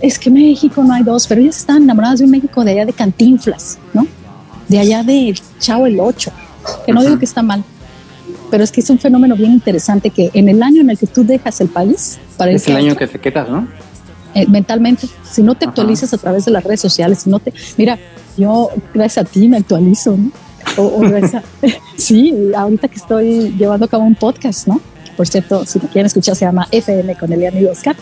es 0.00 0.18
que 0.18 0.30
México 0.30 0.82
no 0.82 0.94
hay 0.94 1.02
dos, 1.02 1.26
pero 1.26 1.42
ellas 1.42 1.58
están 1.58 1.82
enamoradas 1.82 2.18
de 2.20 2.24
un 2.24 2.30
México 2.30 2.64
de 2.64 2.72
allá 2.72 2.86
de 2.86 2.94
Cantinflas, 2.94 3.78
¿no? 3.92 4.06
De 4.68 4.78
allá 4.78 5.02
de 5.02 5.34
Chao 5.60 5.84
el 5.84 6.00
8, 6.00 6.32
que 6.86 6.92
no 6.94 7.02
digo 7.02 7.18
que 7.18 7.26
está 7.26 7.42
mal, 7.42 7.62
pero 8.50 8.64
es 8.64 8.70
que 8.70 8.80
es 8.80 8.90
un 8.90 8.98
fenómeno 8.98 9.36
bien 9.36 9.52
interesante 9.52 10.10
que 10.10 10.30
en 10.34 10.48
el 10.48 10.62
año 10.62 10.80
en 10.80 10.90
el 10.90 10.98
que 10.98 11.06
tú 11.06 11.24
dejas 11.24 11.60
el 11.60 11.68
país, 11.68 12.18
para 12.36 12.52
es 12.52 12.66
el 12.68 12.76
año 12.76 12.96
que 12.96 13.06
te 13.06 13.18
quedas, 13.18 13.48
¿no? 13.48 13.66
Eh, 14.34 14.46
mentalmente, 14.48 15.06
si 15.30 15.42
no 15.42 15.54
te 15.54 15.64
actualizas 15.64 16.12
a 16.12 16.18
través 16.18 16.44
de 16.44 16.50
las 16.50 16.64
redes 16.64 16.80
sociales, 16.80 17.20
si 17.20 17.30
no 17.30 17.38
te, 17.38 17.52
mira, 17.76 17.98
yo 18.36 18.70
gracias 18.92 19.26
a 19.26 19.28
ti 19.28 19.48
me 19.48 19.58
actualizo, 19.58 20.16
¿no? 20.16 20.30
O, 20.76 21.02
sí, 21.96 22.34
ahorita 22.56 22.88
que 22.88 22.96
estoy 22.96 23.54
llevando 23.56 23.86
a 23.86 23.88
cabo 23.88 24.04
un 24.04 24.16
podcast, 24.16 24.66
¿no? 24.66 24.80
Por 25.16 25.28
cierto, 25.28 25.64
si 25.64 25.78
me 25.78 25.88
quieren 25.88 26.06
escuchar, 26.06 26.34
se 26.34 26.44
llama 26.44 26.66
FM 26.72 27.16
con 27.16 27.32
Eliana 27.32 27.60
y 27.60 27.66
Oscar. 27.66 27.94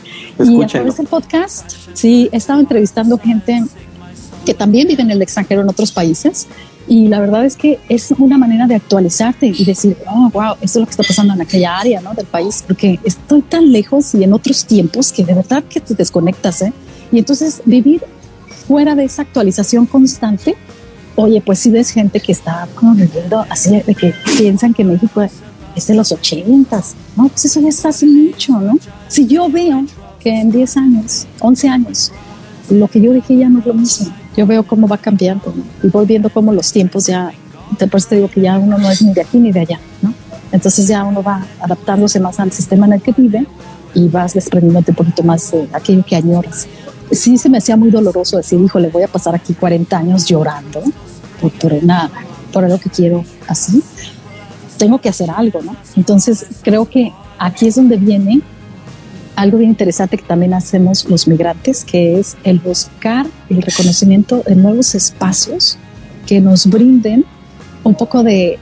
Y 0.43 0.63
a 0.63 0.67
través 0.67 0.97
del 0.97 1.07
podcast, 1.07 1.71
sí, 1.93 2.31
he 2.33 2.37
estado 2.39 2.61
entrevistando 2.61 3.19
gente 3.19 3.63
que 4.47 4.55
también 4.55 4.89
vive 4.89 5.03
en 5.03 5.11
el 5.11 5.21
extranjero 5.21 5.61
en 5.61 5.69
otros 5.69 5.93
países 5.93 6.47
y 6.93 7.09
la 7.09 7.21
verdad 7.21 7.47
es 7.47 7.57
que 7.57 7.79
es 7.89 8.13
una 8.19 8.37
manera 8.37 8.67
de 8.67 8.75
actualizarte 8.75 9.47
y 9.47 9.65
decir, 9.65 9.97
oh, 10.07 10.29
wow, 10.29 10.57
esto 10.61 10.79
es 10.79 10.81
lo 10.81 10.85
que 10.85 10.91
está 10.91 11.03
pasando 11.03 11.33
en 11.33 11.41
aquella 11.41 11.79
área 11.79 12.03
¿no? 12.03 12.13
del 12.13 12.27
país, 12.27 12.63
porque 12.67 13.01
estoy 13.03 13.41
tan 13.41 13.73
lejos 13.73 14.15
y 14.15 14.23
en 14.23 14.35
otros 14.35 14.67
tiempos 14.67 15.11
que 15.11 15.25
de 15.25 15.33
verdad 15.33 15.65
que 15.65 15.81
te 15.81 15.95
desconectas. 15.95 16.61
¿eh? 16.61 16.71
Y 17.11 17.19
entonces 17.19 17.63
vivir 17.65 18.03
fuera 18.67 18.95
de 18.95 19.05
esa 19.05 19.23
actualización 19.23 19.87
constante, 19.87 20.55
oye, 21.17 21.41
pues 21.41 21.61
si 21.61 21.71
ves 21.71 21.89
gente 21.89 22.21
que 22.21 22.33
está 22.33 22.69
como 22.75 22.95
viviendo 22.95 23.43
así, 23.49 23.71
de 23.71 23.95
que 23.95 24.13
piensan 24.37 24.75
que 24.75 24.85
México 24.85 25.23
es 25.23 25.87
de 25.87 25.95
los 25.95 26.13
ochentas, 26.13 26.95
¿no? 27.17 27.29
Pues 27.29 27.47
eso 27.47 27.59
ya 27.63 27.71
está 27.71 27.89
hace 27.89 28.05
mucho, 28.05 28.61
¿no? 28.61 28.79
Si 29.09 29.27
yo 29.27 29.49
veo 29.49 29.87
que 30.21 30.29
en 30.29 30.53
10 30.53 30.77
años, 30.77 31.27
11 31.41 31.69
años, 31.71 32.13
lo 32.71 32.89
que 32.89 33.01
yo 33.01 33.13
dije 33.13 33.37
ya 33.37 33.49
no 33.49 33.61
es 33.61 33.67
lo 33.67 33.75
mismo 33.75 34.13
yo 34.37 34.47
veo 34.47 34.63
cómo 34.63 34.89
va 34.89 34.99
cambiando 34.99 35.55
y 35.83 35.89
voy 35.89 36.07
viendo 36.07 36.31
cómo 36.31 36.53
los 36.53 36.73
tiempos 36.73 37.07
ya, 37.07 37.33
por 37.79 37.97
eso 37.97 38.09
te 38.09 38.17
digo 38.17 38.29
que 38.29 38.41
ya 38.41 38.59
uno 38.59 38.79
no 38.79 38.91
es 38.91 39.03
ni 39.03 39.13
de 39.13 39.21
aquí 39.21 39.39
ni 39.39 39.53
de 39.53 39.61
allá, 39.61 39.81
¿no? 40.01 40.15
Entonces 40.51 40.87
ya 40.87 41.05
uno 41.05 41.23
va 41.23 41.47
adaptándose 41.61 42.21
más 42.21 42.39
al 42.41 42.53
sistema 42.53 42.87
en 42.87 42.95
el 42.95 43.03
que 43.03 43.13
vive 43.13 43.47
y 43.95 44.09
vas 44.09 44.35
desprendiéndote 44.35 44.93
un 44.93 44.97
poquito 44.97 45.23
más 45.23 45.51
de 45.51 45.69
aquello 45.73 46.05
que 46.05 46.17
añoras. 46.17 46.67
Sí 47.11 47.37
se 47.37 47.49
me 47.49 47.59
hacía 47.59 47.77
muy 47.77 47.91
doloroso 47.91 48.39
decir, 48.39 48.61
hijo, 48.61 48.79
le 48.79 48.89
voy 48.89 49.03
a 49.03 49.09
pasar 49.09 49.35
aquí 49.35 49.55
40 49.55 49.97
años 49.97 50.27
llorando 50.27 50.83
por, 51.41 51.51
por, 51.53 51.73
una, 51.73 52.11
por 52.53 52.65
algo 52.65 52.79
que 52.79 52.91
quiero 52.91 53.25
así. 53.49 53.83
Tengo 54.79 54.99
que 54.99 55.09
hacer 55.09 55.31
algo, 55.31 55.63
¿no? 55.63 55.77
Entonces 55.97 56.47
creo 56.63 56.89
que 56.89 57.13
aquí 57.39 57.67
es 57.67 57.77
donde 57.77 57.97
viene 57.97 58.41
algo 59.37 59.59
bien 59.59 59.71
interesante 59.71 60.17
que 60.17 60.25
también 60.25 60.55
hacemos 60.55 61.09
los 61.09 61.27
migrantes, 61.27 61.85
que 61.85 62.19
es 62.19 62.37
el 62.45 62.59
buscar 62.59 63.27
el 63.49 63.63
reconocimiento 63.63 64.43
de 64.47 64.57
nuevos 64.57 64.95
espacios 64.95 65.79
que 66.27 66.41
nos 66.41 66.67
brinden 66.67 67.25
un 67.85 67.95
poco 67.95 68.23
de, 68.23 68.59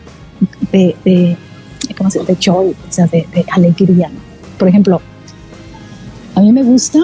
de, 0.73 0.97
de 1.05 1.37
¿cómo 1.97 2.11
se 2.11 2.25
De 2.25 2.37
joy, 2.37 2.69
o 2.71 2.93
sea, 2.93 3.07
de, 3.07 3.27
alegría. 3.53 4.11
Por 4.59 4.69
ejemplo, 4.69 5.01
a 6.35 6.41
mí 6.41 6.53
me 6.53 6.63
gusta 6.63 7.01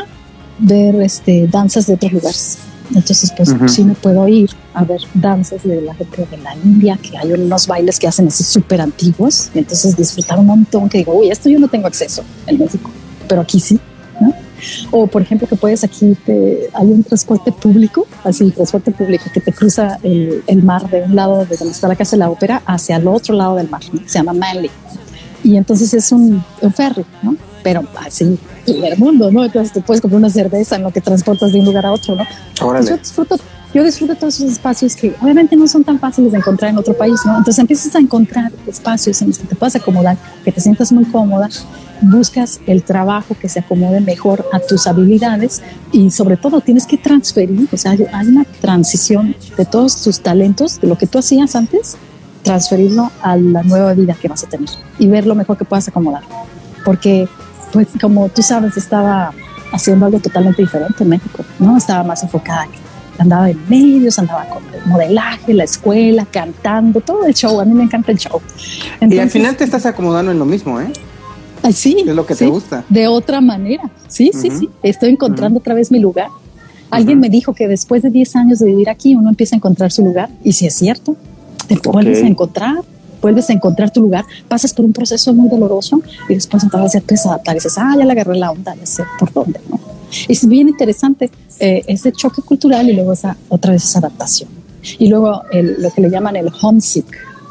ver 0.58 0.94
este, 1.02 1.46
danzas 1.48 1.86
de 1.86 1.94
otros 1.94 2.12
lugares. 2.12 2.58
Entonces, 2.94 3.32
pues 3.36 3.52
sí 3.66 3.82
me 3.82 3.94
puedo 3.94 4.28
ir 4.28 4.50
a 4.72 4.84
ver 4.84 5.00
danzas 5.12 5.64
de 5.64 5.82
la 5.82 5.92
gente 5.94 6.24
de 6.30 6.36
la 6.38 6.54
India, 6.54 6.96
que 7.02 7.18
hay 7.18 7.32
unos 7.32 7.66
bailes 7.66 7.98
que 7.98 8.06
hacen 8.06 8.28
así 8.28 8.44
súper 8.44 8.80
antiguos. 8.80 9.50
Y 9.54 9.58
entonces 9.58 9.96
disfrutar 9.96 10.38
un 10.38 10.46
montón, 10.46 10.88
que 10.88 10.98
digo, 10.98 11.14
uy, 11.14 11.30
esto 11.30 11.48
yo 11.48 11.58
no 11.58 11.66
tengo 11.66 11.88
acceso 11.88 12.22
en 12.46 12.58
México 12.58 12.90
pero 13.26 13.40
aquí 13.42 13.60
sí. 13.60 13.78
¿no? 14.20 14.32
O 14.90 15.06
por 15.06 15.22
ejemplo 15.22 15.46
que 15.46 15.56
puedes 15.56 15.84
aquí, 15.84 16.16
te, 16.24 16.70
hay 16.72 16.86
un 16.86 17.02
transporte 17.02 17.52
público, 17.52 18.06
así 18.24 18.50
transporte 18.50 18.90
público 18.90 19.24
que 19.32 19.40
te 19.40 19.52
cruza 19.52 19.98
el, 20.02 20.42
el, 20.46 20.62
mar 20.62 20.88
de 20.88 21.02
un 21.02 21.14
lado 21.14 21.44
de 21.44 21.56
donde 21.56 21.72
está 21.72 21.88
la 21.88 21.96
casa 21.96 22.16
de 22.16 22.20
la 22.20 22.30
ópera 22.30 22.62
hacia 22.64 22.96
el 22.96 23.06
otro 23.06 23.34
lado 23.34 23.56
del 23.56 23.68
mar, 23.68 23.82
se 24.06 24.18
llama 24.18 24.32
Manly. 24.32 24.70
Y 25.44 25.56
entonces 25.56 25.92
es 25.94 26.10
un, 26.10 26.42
un 26.60 26.72
ferry, 26.72 27.04
¿no? 27.22 27.36
Pero 27.62 27.84
así, 28.04 28.38
el 28.66 28.98
mundo, 28.98 29.30
¿no? 29.30 29.44
Entonces 29.44 29.72
te 29.72 29.80
puedes 29.80 30.00
comprar 30.00 30.18
una 30.18 30.30
cerveza 30.30 30.76
en 30.76 30.82
lo 30.82 30.90
que 30.90 31.00
transportas 31.00 31.52
de 31.52 31.60
un 31.60 31.66
lugar 31.66 31.86
a 31.86 31.92
otro, 31.92 32.16
¿no? 32.16 32.24
Yo 32.88 32.96
disfruto 32.96 33.36
yo 33.76 33.84
disfruto 33.84 34.14
todos 34.14 34.36
esos 34.36 34.52
espacios 34.52 34.96
que 34.96 35.14
obviamente 35.20 35.54
no 35.54 35.68
son 35.68 35.84
tan 35.84 35.98
fáciles 35.98 36.32
de 36.32 36.38
encontrar 36.38 36.70
en 36.70 36.78
otro 36.78 36.96
país, 36.96 37.20
¿no? 37.26 37.32
Entonces 37.36 37.58
empiezas 37.58 37.94
a 37.94 37.98
encontrar 37.98 38.50
espacios 38.66 39.20
en 39.20 39.28
los 39.28 39.38
que 39.38 39.46
te 39.46 39.54
puedas 39.54 39.76
acomodar, 39.76 40.16
que 40.46 40.50
te 40.50 40.62
sientas 40.62 40.92
muy 40.92 41.04
cómoda, 41.04 41.50
buscas 42.00 42.58
el 42.66 42.82
trabajo 42.82 43.36
que 43.38 43.50
se 43.50 43.60
acomode 43.60 44.00
mejor 44.00 44.46
a 44.50 44.60
tus 44.60 44.86
habilidades 44.86 45.60
y 45.92 46.10
sobre 46.10 46.38
todo 46.38 46.62
tienes 46.62 46.86
que 46.86 46.96
transferir, 46.96 47.68
o 47.70 47.76
sea, 47.76 47.90
hay 47.90 48.28
una 48.28 48.44
transición 48.62 49.36
de 49.58 49.66
todos 49.66 50.02
tus 50.02 50.20
talentos, 50.20 50.80
de 50.80 50.88
lo 50.88 50.96
que 50.96 51.06
tú 51.06 51.18
hacías 51.18 51.54
antes, 51.54 51.98
transferirlo 52.44 53.12
a 53.20 53.36
la 53.36 53.62
nueva 53.62 53.92
vida 53.92 54.14
que 54.14 54.28
vas 54.28 54.42
a 54.42 54.48
tener 54.48 54.70
y 54.98 55.06
ver 55.06 55.26
lo 55.26 55.34
mejor 55.34 55.58
que 55.58 55.66
puedas 55.66 55.86
acomodar. 55.86 56.22
Porque, 56.82 57.28
pues, 57.74 57.88
como 58.00 58.30
tú 58.30 58.40
sabes, 58.40 58.78
estaba 58.78 59.34
haciendo 59.70 60.06
algo 60.06 60.18
totalmente 60.18 60.62
diferente 60.62 61.02
en 61.02 61.10
México, 61.10 61.44
¿no? 61.58 61.76
Estaba 61.76 62.04
más 62.04 62.22
enfocada 62.22 62.66
andaba 63.18 63.50
en 63.50 63.58
medios, 63.68 64.18
andaba 64.18 64.46
con 64.48 64.62
el 64.74 64.86
modelaje, 64.86 65.54
la 65.54 65.64
escuela, 65.64 66.26
cantando, 66.30 67.00
todo 67.00 67.24
el 67.24 67.34
show. 67.34 67.60
A 67.60 67.64
mí 67.64 67.74
me 67.74 67.84
encanta 67.84 68.12
el 68.12 68.18
show. 68.18 68.40
y 69.00 69.18
al 69.18 69.30
final 69.30 69.56
te 69.56 69.64
estás 69.64 69.86
acomodando 69.86 70.32
en 70.32 70.38
lo 70.38 70.44
mismo, 70.44 70.80
¿eh? 70.80 70.92
Sí. 71.72 72.04
Es 72.06 72.14
lo 72.14 72.26
que 72.26 72.34
te 72.34 72.46
gusta. 72.46 72.84
De 72.88 73.08
otra 73.08 73.40
manera. 73.40 73.90
Sí, 74.08 74.30
sí, 74.32 74.50
sí. 74.50 74.68
Estoy 74.82 75.10
encontrando 75.10 75.58
otra 75.58 75.74
vez 75.74 75.90
mi 75.90 75.98
lugar. 75.98 76.28
Alguien 76.90 77.18
me 77.18 77.28
dijo 77.28 77.52
que 77.52 77.66
después 77.66 78.02
de 78.02 78.10
10 78.10 78.36
años 78.36 78.58
de 78.60 78.66
vivir 78.66 78.88
aquí 78.88 79.14
uno 79.14 79.28
empieza 79.28 79.56
a 79.56 79.58
encontrar 79.58 79.90
su 79.90 80.04
lugar. 80.04 80.30
Y 80.44 80.52
si 80.52 80.66
es 80.66 80.74
cierto, 80.74 81.16
te 81.66 81.76
vuelves 81.76 82.22
a 82.22 82.26
encontrar, 82.26 82.76
vuelves 83.20 83.50
a 83.50 83.52
encontrar 83.52 83.90
tu 83.90 84.00
lugar, 84.00 84.24
pasas 84.48 84.72
por 84.72 84.84
un 84.84 84.92
proceso 84.92 85.34
muy 85.34 85.48
doloroso 85.48 86.00
y 86.28 86.34
después 86.34 86.62
entonces 86.62 86.92
te 86.92 86.98
empiezas 86.98 87.26
a 87.26 87.28
adaptar 87.30 87.56
y 87.56 87.58
dices, 87.58 87.74
ah, 87.78 87.94
ya 87.98 88.04
le 88.04 88.12
agarré 88.12 88.36
la 88.36 88.52
onda, 88.52 88.74
ya 88.76 88.86
sé 88.86 89.02
por 89.18 89.32
dónde, 89.32 89.60
¿no? 89.68 89.80
Es 90.28 90.46
bien 90.46 90.68
interesante 90.68 91.30
eh, 91.58 91.82
ese 91.86 92.12
choque 92.12 92.42
cultural 92.42 92.88
y 92.88 92.92
luego 92.92 93.12
esa, 93.12 93.36
otra 93.48 93.72
vez 93.72 93.84
esa 93.84 93.98
adaptación. 93.98 94.48
Y 94.98 95.08
luego 95.08 95.42
lo 95.52 95.90
que 95.90 96.00
le 96.00 96.10
llaman 96.10 96.36
el 96.36 96.50
homesick, 96.62 97.06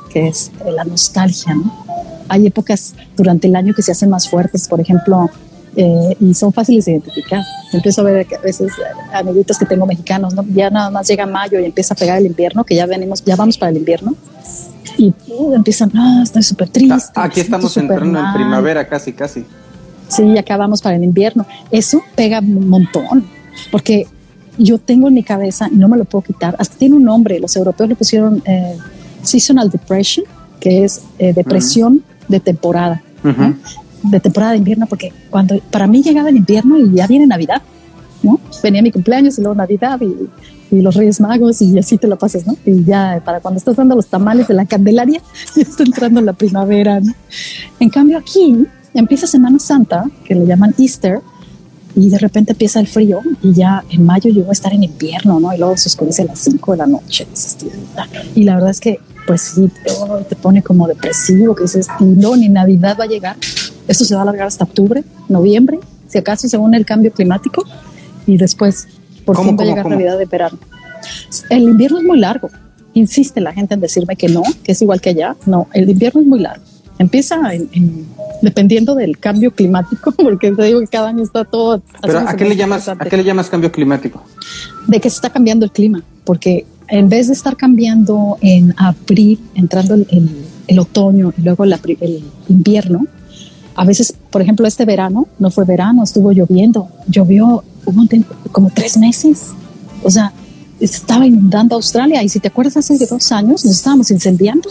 que 0.09 0.27
es 0.27 0.51
eh, 0.65 0.71
la 0.71 0.83
nostalgia. 0.85 1.53
¿no? 1.53 1.85
Hay 2.29 2.47
épocas 2.47 2.95
durante 3.17 3.47
el 3.47 3.55
año 3.55 3.73
que 3.73 3.81
se 3.81 3.91
hacen 3.91 4.09
más 4.09 4.29
fuertes, 4.29 4.67
por 4.67 4.79
ejemplo, 4.79 5.29
eh, 5.75 6.15
y 6.21 6.33
son 6.33 6.53
fáciles 6.53 6.85
de 6.85 6.91
identificar. 6.91 7.43
Empiezo 7.73 8.01
a 8.01 8.05
ver 8.05 8.25
que 8.25 8.35
a 8.35 8.39
veces 8.39 8.71
amiguitos 9.11 9.57
que 9.57 9.65
tengo 9.65 9.85
mexicanos, 9.85 10.33
¿no? 10.33 10.45
ya 10.53 10.69
nada 10.69 10.89
más 10.89 11.07
llega 11.07 11.25
mayo 11.25 11.59
y 11.59 11.65
empieza 11.65 11.93
a 11.93 11.97
pegar 11.97 12.17
el 12.19 12.25
invierno, 12.25 12.63
que 12.63 12.75
ya 12.75 12.85
venimos, 12.85 13.23
ya 13.25 13.35
vamos 13.35 13.57
para 13.57 13.71
el 13.71 13.77
invierno, 13.77 14.15
Y 14.97 15.13
uh, 15.27 15.53
empiezan, 15.53 15.91
no, 15.93 16.23
estoy 16.23 16.43
súper 16.43 16.69
triste. 16.69 16.95
Aquí 17.15 17.41
estamos 17.41 17.75
entrando 17.75 18.17
en 18.17 18.33
primavera 18.33 18.87
casi, 18.87 19.11
casi. 19.11 19.45
Sí, 20.15 20.37
acá 20.37 20.57
vamos 20.57 20.81
para 20.81 20.95
el 20.95 21.03
invierno. 21.03 21.45
Eso 21.71 22.01
pega 22.15 22.39
un 22.39 22.69
montón, 22.69 23.25
porque 23.71 24.07
yo 24.57 24.77
tengo 24.77 25.07
en 25.07 25.13
mi 25.13 25.23
cabeza, 25.23 25.67
y 25.71 25.75
no 25.75 25.87
me 25.87 25.97
lo 25.97 26.05
puedo 26.05 26.23
quitar, 26.23 26.55
hasta 26.59 26.77
tiene 26.77 26.95
un 26.95 27.03
nombre, 27.03 27.39
los 27.39 27.55
europeos 27.55 27.89
le 27.89 27.95
pusieron 27.95 28.41
eh, 28.45 28.77
seasonal 29.21 29.69
depression, 29.69 30.25
que 30.59 30.83
es 30.83 31.01
eh, 31.19 31.33
depresión 31.33 32.03
de 32.27 32.39
temporada, 32.39 33.03
de 34.03 34.19
temporada 34.19 34.53
de 34.53 34.59
invierno, 34.59 34.85
porque 34.87 35.11
cuando 35.29 35.59
para 35.71 35.87
mí 35.87 36.01
llegaba 36.01 36.29
el 36.29 36.37
invierno 36.37 36.77
y 36.77 36.93
ya 36.93 37.07
viene 37.07 37.27
Navidad, 37.27 37.61
¿no? 38.23 38.39
Venía 38.63 38.81
mi 38.81 38.91
cumpleaños 38.91 39.37
y 39.37 39.41
luego 39.41 39.55
Navidad 39.55 39.99
y, 40.01 40.75
y 40.75 40.81
los 40.81 40.95
Reyes 40.95 41.19
Magos 41.19 41.61
y 41.61 41.77
así 41.77 41.97
te 41.97 42.07
lo 42.07 42.17
pasas, 42.17 42.45
¿no? 42.47 42.55
Y 42.65 42.83
ya 42.83 43.21
para 43.23 43.39
cuando 43.39 43.57
estás 43.57 43.75
dando 43.75 43.95
los 43.95 44.07
tamales 44.07 44.47
de 44.47 44.53
la 44.53 44.65
Candelaria, 44.65 45.21
ya 45.55 45.61
está 45.61 45.83
entrando 45.83 46.21
la 46.21 46.33
primavera, 46.33 46.99
¿no? 46.99 47.13
En 47.79 47.89
cambio 47.89 48.17
aquí 48.17 48.65
empieza 48.99 49.27
Semana 49.27 49.59
Santa, 49.59 50.05
que 50.23 50.35
le 50.35 50.45
llaman 50.45 50.73
Easter, 50.77 51.21
y 51.95 52.09
de 52.09 52.17
repente 52.17 52.51
empieza 52.51 52.79
el 52.79 52.87
frío 52.87 53.21
y 53.41 53.53
ya 53.53 53.83
en 53.89 54.05
mayo 54.05 54.29
yo 54.29 54.41
voy 54.41 54.49
a 54.49 54.51
estar 54.51 54.73
en 54.73 54.83
invierno, 54.83 55.39
¿no? 55.39 55.53
Y 55.53 55.57
luego 55.57 55.77
se 55.77 55.87
oscurece 55.87 56.23
a 56.23 56.25
las 56.25 56.39
5 56.39 56.73
de 56.73 56.77
la 56.77 56.87
noche. 56.87 57.25
Y 58.35 58.43
la 58.43 58.55
verdad 58.55 58.71
es 58.71 58.81
que, 58.81 58.99
pues 59.25 59.41
sí, 59.41 59.71
te, 60.27 60.35
pone 60.35 60.61
como 60.61 60.87
depresivo, 60.87 61.55
que 61.55 61.63
dices, 61.63 61.87
no, 62.01 62.35
ni 62.35 62.49
Navidad 62.49 62.97
va 62.99 63.05
a 63.05 63.07
llegar. 63.07 63.37
Esto 63.87 64.03
se 64.03 64.13
va 64.13 64.21
a 64.21 64.23
alargar 64.23 64.47
hasta 64.47 64.65
octubre, 64.65 65.03
noviembre, 65.29 65.79
si 66.07 66.17
acaso 66.17 66.49
según 66.49 66.75
el 66.75 66.85
cambio 66.85 67.11
climático, 67.11 67.63
y 68.27 68.37
después 68.37 68.87
por 69.23 69.41
fin 69.41 69.55
va 69.57 69.63
a 69.63 69.65
llegar 69.65 69.87
Navidad 69.87 70.17
de 70.17 70.25
verano. 70.25 70.57
El 71.49 71.63
invierno 71.63 71.99
es 71.99 72.03
muy 72.03 72.19
largo. 72.19 72.49
Insiste 72.93 73.39
la 73.41 73.53
gente 73.53 73.73
en 73.73 73.79
decirme 73.79 74.15
que 74.15 74.27
no, 74.27 74.43
que 74.63 74.73
es 74.73 74.81
igual 74.81 75.01
que 75.01 75.09
allá. 75.09 75.35
No, 75.45 75.67
el 75.73 75.89
invierno 75.89 76.21
es 76.21 76.27
muy 76.27 76.39
largo. 76.39 76.63
Empieza 76.97 77.53
en, 77.53 78.05
dependiendo 78.41 78.95
del 78.95 79.17
cambio 79.17 79.51
climático, 79.51 80.11
porque 80.17 80.51
te 80.51 80.63
digo 80.63 80.79
que 80.79 80.87
cada 80.87 81.09
año 81.09 81.23
está 81.23 81.43
todo. 81.43 81.81
Pero 82.01 82.19
¿a 82.19 82.35
qué 82.35 82.45
le 82.45 82.55
llamas 82.55 82.87
a 82.87 82.95
qué 82.97 83.17
le 83.17 83.23
llamas 83.23 83.49
cambio 83.49 83.71
climático? 83.71 84.23
De 84.87 84.99
que 84.99 85.09
se 85.09 85.15
está 85.15 85.29
cambiando 85.29 85.65
el 85.65 85.71
clima, 85.71 86.03
porque 86.23 86.65
en 86.87 87.09
vez 87.09 87.27
de 87.27 87.33
estar 87.33 87.57
cambiando 87.57 88.37
en 88.41 88.73
abril, 88.77 89.39
entrando 89.55 89.95
el, 89.95 90.07
el, 90.67 90.79
otoño 90.79 91.33
y 91.37 91.41
luego 91.41 91.63
el 91.63 92.23
invierno, 92.47 93.07
a 93.75 93.83
veces, 93.83 94.13
por 94.29 94.41
ejemplo, 94.41 94.67
este 94.67 94.85
verano 94.85 95.27
no 95.39 95.49
fue 95.49 95.65
verano, 95.65 96.03
estuvo 96.03 96.31
lloviendo, 96.31 96.87
llovió 97.07 97.63
como 98.51 98.69
tres 98.73 98.97
meses, 98.97 99.51
o 100.03 100.09
sea, 100.09 100.31
estaba 100.79 101.25
inundando 101.25 101.75
Australia 101.75 102.21
y 102.23 102.29
si 102.29 102.39
te 102.39 102.47
acuerdas 102.47 102.77
hace 102.77 102.97
dos 103.05 103.31
años 103.31 103.65
nos 103.65 103.75
estábamos 103.75 104.11
incendiando 104.11 104.69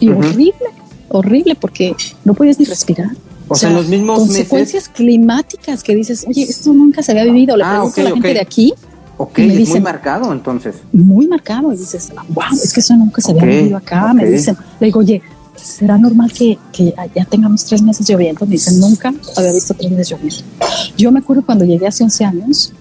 y 0.00 0.08
horrible 0.08 0.66
horrible 1.12 1.54
porque 1.54 1.94
no 2.24 2.34
puedes 2.34 2.58
ni 2.58 2.64
respirar. 2.64 3.10
O, 3.48 3.54
sea, 3.54 3.70
los 3.70 3.86
mismos 3.86 4.18
consecuencias 4.18 4.88
climáticas 4.88 5.82
que 5.82 5.94
dices, 5.94 6.24
oye, 6.26 6.42
esto 6.42 6.72
nunca 6.72 7.02
se 7.02 7.12
había 7.12 7.24
vivido. 7.24 7.56
Le 7.56 7.64
ah, 7.64 7.72
pregunto 7.72 8.00
a 8.00 8.04
la 8.04 8.10
gente 8.10 8.34
de 8.34 8.40
aquí. 8.40 8.74
Ok, 9.18 9.38
me 9.38 9.56
dicen, 9.56 9.74
muy 9.74 9.80
marcado 9.80 10.32
entonces. 10.32 10.76
Muy 10.92 11.28
marcado. 11.28 11.72
Y 11.72 11.76
dices, 11.76 12.12
wow, 12.30 12.44
es 12.52 12.72
que 12.72 12.80
eso 12.80 12.96
nunca 12.96 13.20
se 13.20 13.32
había 13.32 13.44
vivido 13.44 13.76
acá. 13.76 14.14
Me 14.14 14.24
dicen, 14.24 14.56
le 14.80 14.86
digo, 14.86 15.00
oye, 15.00 15.22
¿será 15.54 15.98
normal 15.98 16.32
que, 16.32 16.58
que, 16.72 16.94
ya 17.14 17.24
tengamos 17.26 17.64
tres 17.64 17.82
meses 17.82 18.08
lloviendo? 18.08 18.46
Me 18.46 18.52
dicen, 18.52 18.80
nunca 18.80 19.12
había 19.36 19.52
visto 19.52 19.74
tres 19.74 19.90
meses 19.90 20.10
lloviendo. 20.10 20.44
Yo 20.96 21.12
me 21.12 21.18
acuerdo 21.18 21.44
cuando 21.44 21.64
llegué 21.64 21.86
hace 21.86 22.04
11 22.04 22.24
años, 22.24 22.72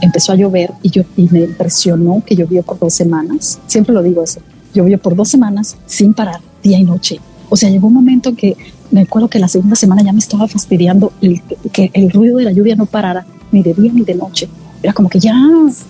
empezó 0.00 0.32
a 0.32 0.34
llover 0.34 0.72
y, 0.82 0.90
yo, 0.90 1.04
y 1.16 1.28
me 1.30 1.44
impresionó 1.44 2.22
que 2.26 2.34
llovió 2.34 2.62
por 2.62 2.78
dos 2.78 2.92
semanas. 2.92 3.60
Siempre 3.66 3.94
lo 3.94 4.02
digo 4.02 4.22
eso. 4.22 4.40
Llovió 4.74 4.98
por 4.98 5.14
dos 5.14 5.28
semanas 5.28 5.76
sin 5.86 6.12
parar, 6.12 6.40
día 6.62 6.78
y 6.78 6.84
noche. 6.84 7.20
O 7.52 7.56
sea, 7.56 7.68
llegó 7.68 7.88
un 7.88 7.92
momento 7.92 8.30
en 8.30 8.36
que 8.36 8.56
me 8.90 9.02
acuerdo 9.02 9.28
que 9.28 9.38
la 9.38 9.46
segunda 9.46 9.76
semana 9.76 10.02
ya 10.02 10.10
me 10.14 10.20
estaba 10.20 10.48
fastidiando 10.48 11.12
el, 11.20 11.42
que 11.70 11.90
el 11.92 12.10
ruido 12.10 12.38
de 12.38 12.44
la 12.44 12.50
lluvia 12.50 12.76
no 12.76 12.86
parara, 12.86 13.26
ni 13.50 13.62
de 13.62 13.74
día 13.74 13.92
ni 13.92 14.00
de 14.04 14.14
noche. 14.14 14.48
Era 14.82 14.94
como 14.94 15.10
que 15.10 15.20
ya 15.20 15.34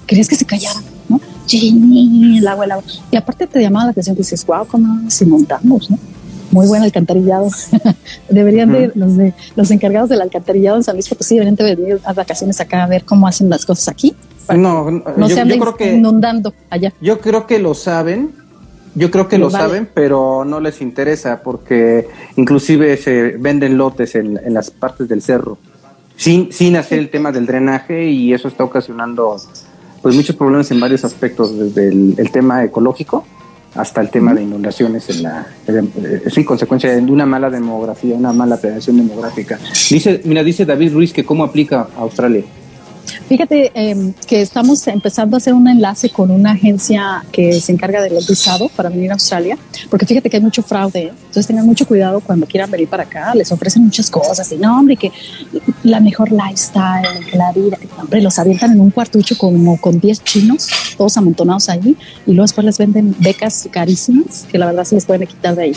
querías 0.04 0.26
que 0.26 0.34
se 0.34 0.44
callara, 0.44 0.82
¿no? 1.08 1.20
el 1.52 2.48
agua, 2.48 2.64
el 2.64 2.72
agua. 2.72 2.84
Y 3.12 3.16
aparte 3.16 3.46
te 3.46 3.60
llamaba 3.60 3.84
la 3.84 3.90
atención, 3.92 4.16
dices, 4.16 4.44
wow, 4.44 4.66
cómo 4.66 5.08
si 5.08 5.24
montamos, 5.24 5.88
¿no? 5.88 6.00
Muy 6.50 6.66
buen 6.66 6.82
alcantarillado. 6.82 7.48
deberían 8.28 8.72
de, 8.72 8.90
los 8.96 9.16
de 9.16 9.32
los 9.54 9.70
encargados 9.70 10.08
del 10.08 10.20
alcantarillado 10.20 10.78
en 10.78 10.82
San 10.82 10.96
Luis 10.96 11.08
Potosí 11.08 11.36
deberían 11.36 11.54
de 11.54 11.76
venir 11.76 12.00
a 12.02 12.12
vacaciones 12.12 12.60
acá 12.60 12.82
a 12.82 12.88
ver 12.88 13.04
cómo 13.04 13.28
hacen 13.28 13.48
las 13.48 13.64
cosas 13.64 13.86
aquí. 13.86 14.16
No, 14.48 14.90
no 14.90 15.28
yo, 15.28 15.36
se 15.36 15.42
creo 15.44 15.76
que 15.76 15.94
inundando 15.94 16.52
allá. 16.70 16.92
Yo 17.00 17.20
creo 17.20 17.46
que 17.46 17.60
lo 17.60 17.74
saben, 17.74 18.41
yo 18.94 19.10
creo 19.10 19.28
que 19.28 19.38
lo 19.38 19.50
saben, 19.50 19.88
pero 19.92 20.44
no 20.44 20.60
les 20.60 20.82
interesa 20.82 21.42
porque 21.42 22.08
inclusive 22.36 22.96
se 22.96 23.36
venden 23.38 23.78
lotes 23.78 24.14
en, 24.14 24.38
las 24.52 24.70
partes 24.70 25.08
del 25.08 25.22
cerro 25.22 25.58
sin, 26.16 26.52
sin 26.52 26.76
hacer 26.76 26.98
el 26.98 27.08
tema 27.08 27.32
del 27.32 27.46
drenaje 27.46 28.10
y 28.10 28.32
eso 28.34 28.48
está 28.48 28.64
ocasionando 28.64 29.36
pues 30.02 30.14
muchos 30.14 30.36
problemas 30.36 30.70
en 30.70 30.80
varios 30.80 31.04
aspectos, 31.04 31.56
desde 31.56 31.88
el, 31.88 32.30
tema 32.32 32.64
ecológico 32.64 33.24
hasta 33.74 34.00
el 34.00 34.10
tema 34.10 34.34
de 34.34 34.42
inundaciones 34.42 35.08
en 35.08 35.22
la 35.22 35.46
es 36.26 36.36
en 36.36 36.44
consecuencia 36.44 36.94
de 36.94 37.00
una 37.10 37.24
mala 37.24 37.48
demografía, 37.48 38.14
una 38.14 38.32
mala 38.32 38.58
prevención 38.58 38.96
demográfica. 38.98 39.58
Dice, 39.88 40.20
mira, 40.24 40.44
dice 40.44 40.66
David 40.66 40.92
Ruiz 40.92 41.12
que 41.12 41.24
cómo 41.24 41.44
aplica 41.44 41.88
a 41.96 42.00
Australia. 42.00 42.44
Fíjate 43.32 43.72
em, 43.72 44.12
que 44.26 44.42
estamos 44.42 44.86
empezando 44.88 45.36
a 45.36 45.38
hacer 45.38 45.54
un 45.54 45.66
enlace 45.66 46.10
con 46.10 46.30
una 46.30 46.50
agencia 46.50 47.24
que 47.32 47.58
se 47.62 47.72
encarga 47.72 48.02
del 48.02 48.12
visado 48.28 48.68
para 48.68 48.90
venir 48.90 49.08
a 49.08 49.14
Australia, 49.14 49.56
porque 49.88 50.04
fíjate 50.04 50.28
que 50.28 50.36
hay 50.36 50.42
mucho 50.42 50.62
fraude, 50.62 51.04
entonces 51.04 51.46
tengan 51.46 51.64
mucho 51.64 51.86
cuidado 51.86 52.20
cuando 52.20 52.44
quieran 52.44 52.70
venir 52.70 52.88
para 52.88 53.04
acá, 53.04 53.34
les 53.34 53.50
ofrecen 53.50 53.84
muchas 53.84 54.10
cosas 54.10 54.52
y 54.52 54.58
no, 54.58 54.78
hombre, 54.78 54.96
que 54.96 55.10
la 55.82 56.00
mejor 56.00 56.30
lifestyle, 56.30 57.08
la 57.32 57.52
vida, 57.52 57.78
hombre, 57.98 58.20
los 58.20 58.38
avientan 58.38 58.72
en 58.72 58.82
un 58.82 58.90
cuartucho 58.90 59.38
como 59.38 59.80
con 59.80 59.98
10 59.98 60.24
chinos, 60.24 60.68
todos 60.98 61.16
amontonados 61.16 61.70
ahí, 61.70 61.96
y 62.26 62.32
luego 62.32 62.42
después 62.42 62.66
les 62.66 62.76
venden 62.76 63.16
becas 63.18 63.66
carísimas, 63.70 64.46
que 64.52 64.58
la 64.58 64.66
verdad 64.66 64.84
se 64.84 64.96
les 64.96 65.06
pueden 65.06 65.26
quitar 65.26 65.56
de 65.56 65.62
ahí. 65.62 65.76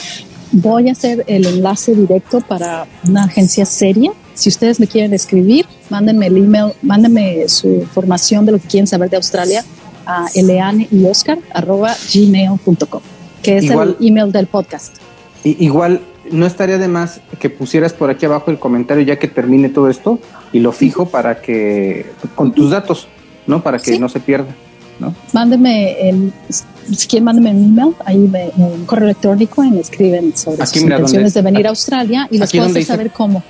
Voy 0.51 0.89
a 0.89 0.91
hacer 0.91 1.24
el 1.28 1.45
enlace 1.45 1.95
directo 1.95 2.41
para 2.41 2.86
una 3.08 3.24
agencia 3.24 3.66
seria 3.66 4.12
si 4.36 4.49
ustedes 4.49 4.79
me 4.79 4.88
quieren 4.88 5.13
escribir, 5.13 5.65
mándenme 5.89 6.27
el 6.27 6.38
email, 6.38 6.73
mándenme 6.81 7.47
su 7.47 7.67
información 7.67 8.45
de 8.45 8.51
lo 8.51 8.59
que 8.59 8.67
quieren 8.67 8.86
saber 8.86 9.09
de 9.09 9.17
Australia 9.17 9.63
a 10.05 10.27
eleane 10.36 10.88
y 10.91 11.05
oscar 11.05 11.39
gmail.com, 11.53 13.01
que 13.41 13.57
es 13.57 13.69
el 13.69 13.97
email 13.99 14.31
del 14.31 14.47
podcast. 14.47 14.97
igual 15.43 16.01
no 16.31 16.45
estaría 16.45 16.77
de 16.77 16.88
más 16.88 17.21
que 17.39 17.49
pusieras 17.49 17.93
por 17.93 18.09
aquí 18.09 18.25
abajo 18.25 18.51
el 18.51 18.59
comentario 18.59 19.03
ya 19.03 19.17
que 19.17 19.27
termine 19.27 19.69
todo 19.69 19.89
esto 19.89 20.19
y 20.51 20.59
lo 20.59 20.71
fijo 20.71 21.07
para 21.07 21.41
que 21.41 22.11
con 22.36 22.51
tus 22.51 22.71
datos, 22.71 23.07
¿no? 23.47 23.61
Para 23.61 23.79
que 23.79 23.99
no 23.99 24.09
se 24.09 24.19
pierda, 24.19 24.53
¿no? 24.99 25.13
Mándenme 25.33 26.09
el 26.09 26.33
si 26.93 27.07
quieren 27.07 27.25
mándenme 27.25 27.51
un 27.51 27.65
email, 27.65 27.95
ahí 28.05 28.17
me, 28.17 28.51
un 28.57 28.86
correo 28.86 29.05
electrónico 29.05 29.63
y 29.63 29.71
me 29.71 29.79
escriben 29.79 30.36
sobre 30.36 30.65
sus 30.65 30.77
intenciones 30.77 31.33
de 31.33 31.41
venir 31.41 31.65
a 31.67 31.69
Australia 31.69 32.27
y 32.29 32.38
les 32.38 32.51
puedo 32.51 32.65
hacer 32.65 32.83
saber 32.83 33.11
cómo 33.11 33.43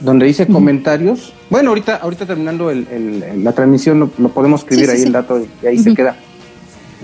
donde 0.00 0.26
dice 0.26 0.46
comentarios. 0.46 1.32
Bueno, 1.50 1.70
ahorita, 1.70 1.96
ahorita 1.96 2.26
terminando 2.26 2.70
el, 2.70 3.42
la 3.42 3.52
transmisión 3.52 4.12
lo, 4.18 4.28
podemos 4.28 4.60
escribir 4.62 4.90
ahí 4.90 5.02
el 5.02 5.12
dato 5.12 5.44
y 5.62 5.66
ahí 5.66 5.78
se 5.78 5.94
queda. 5.94 6.16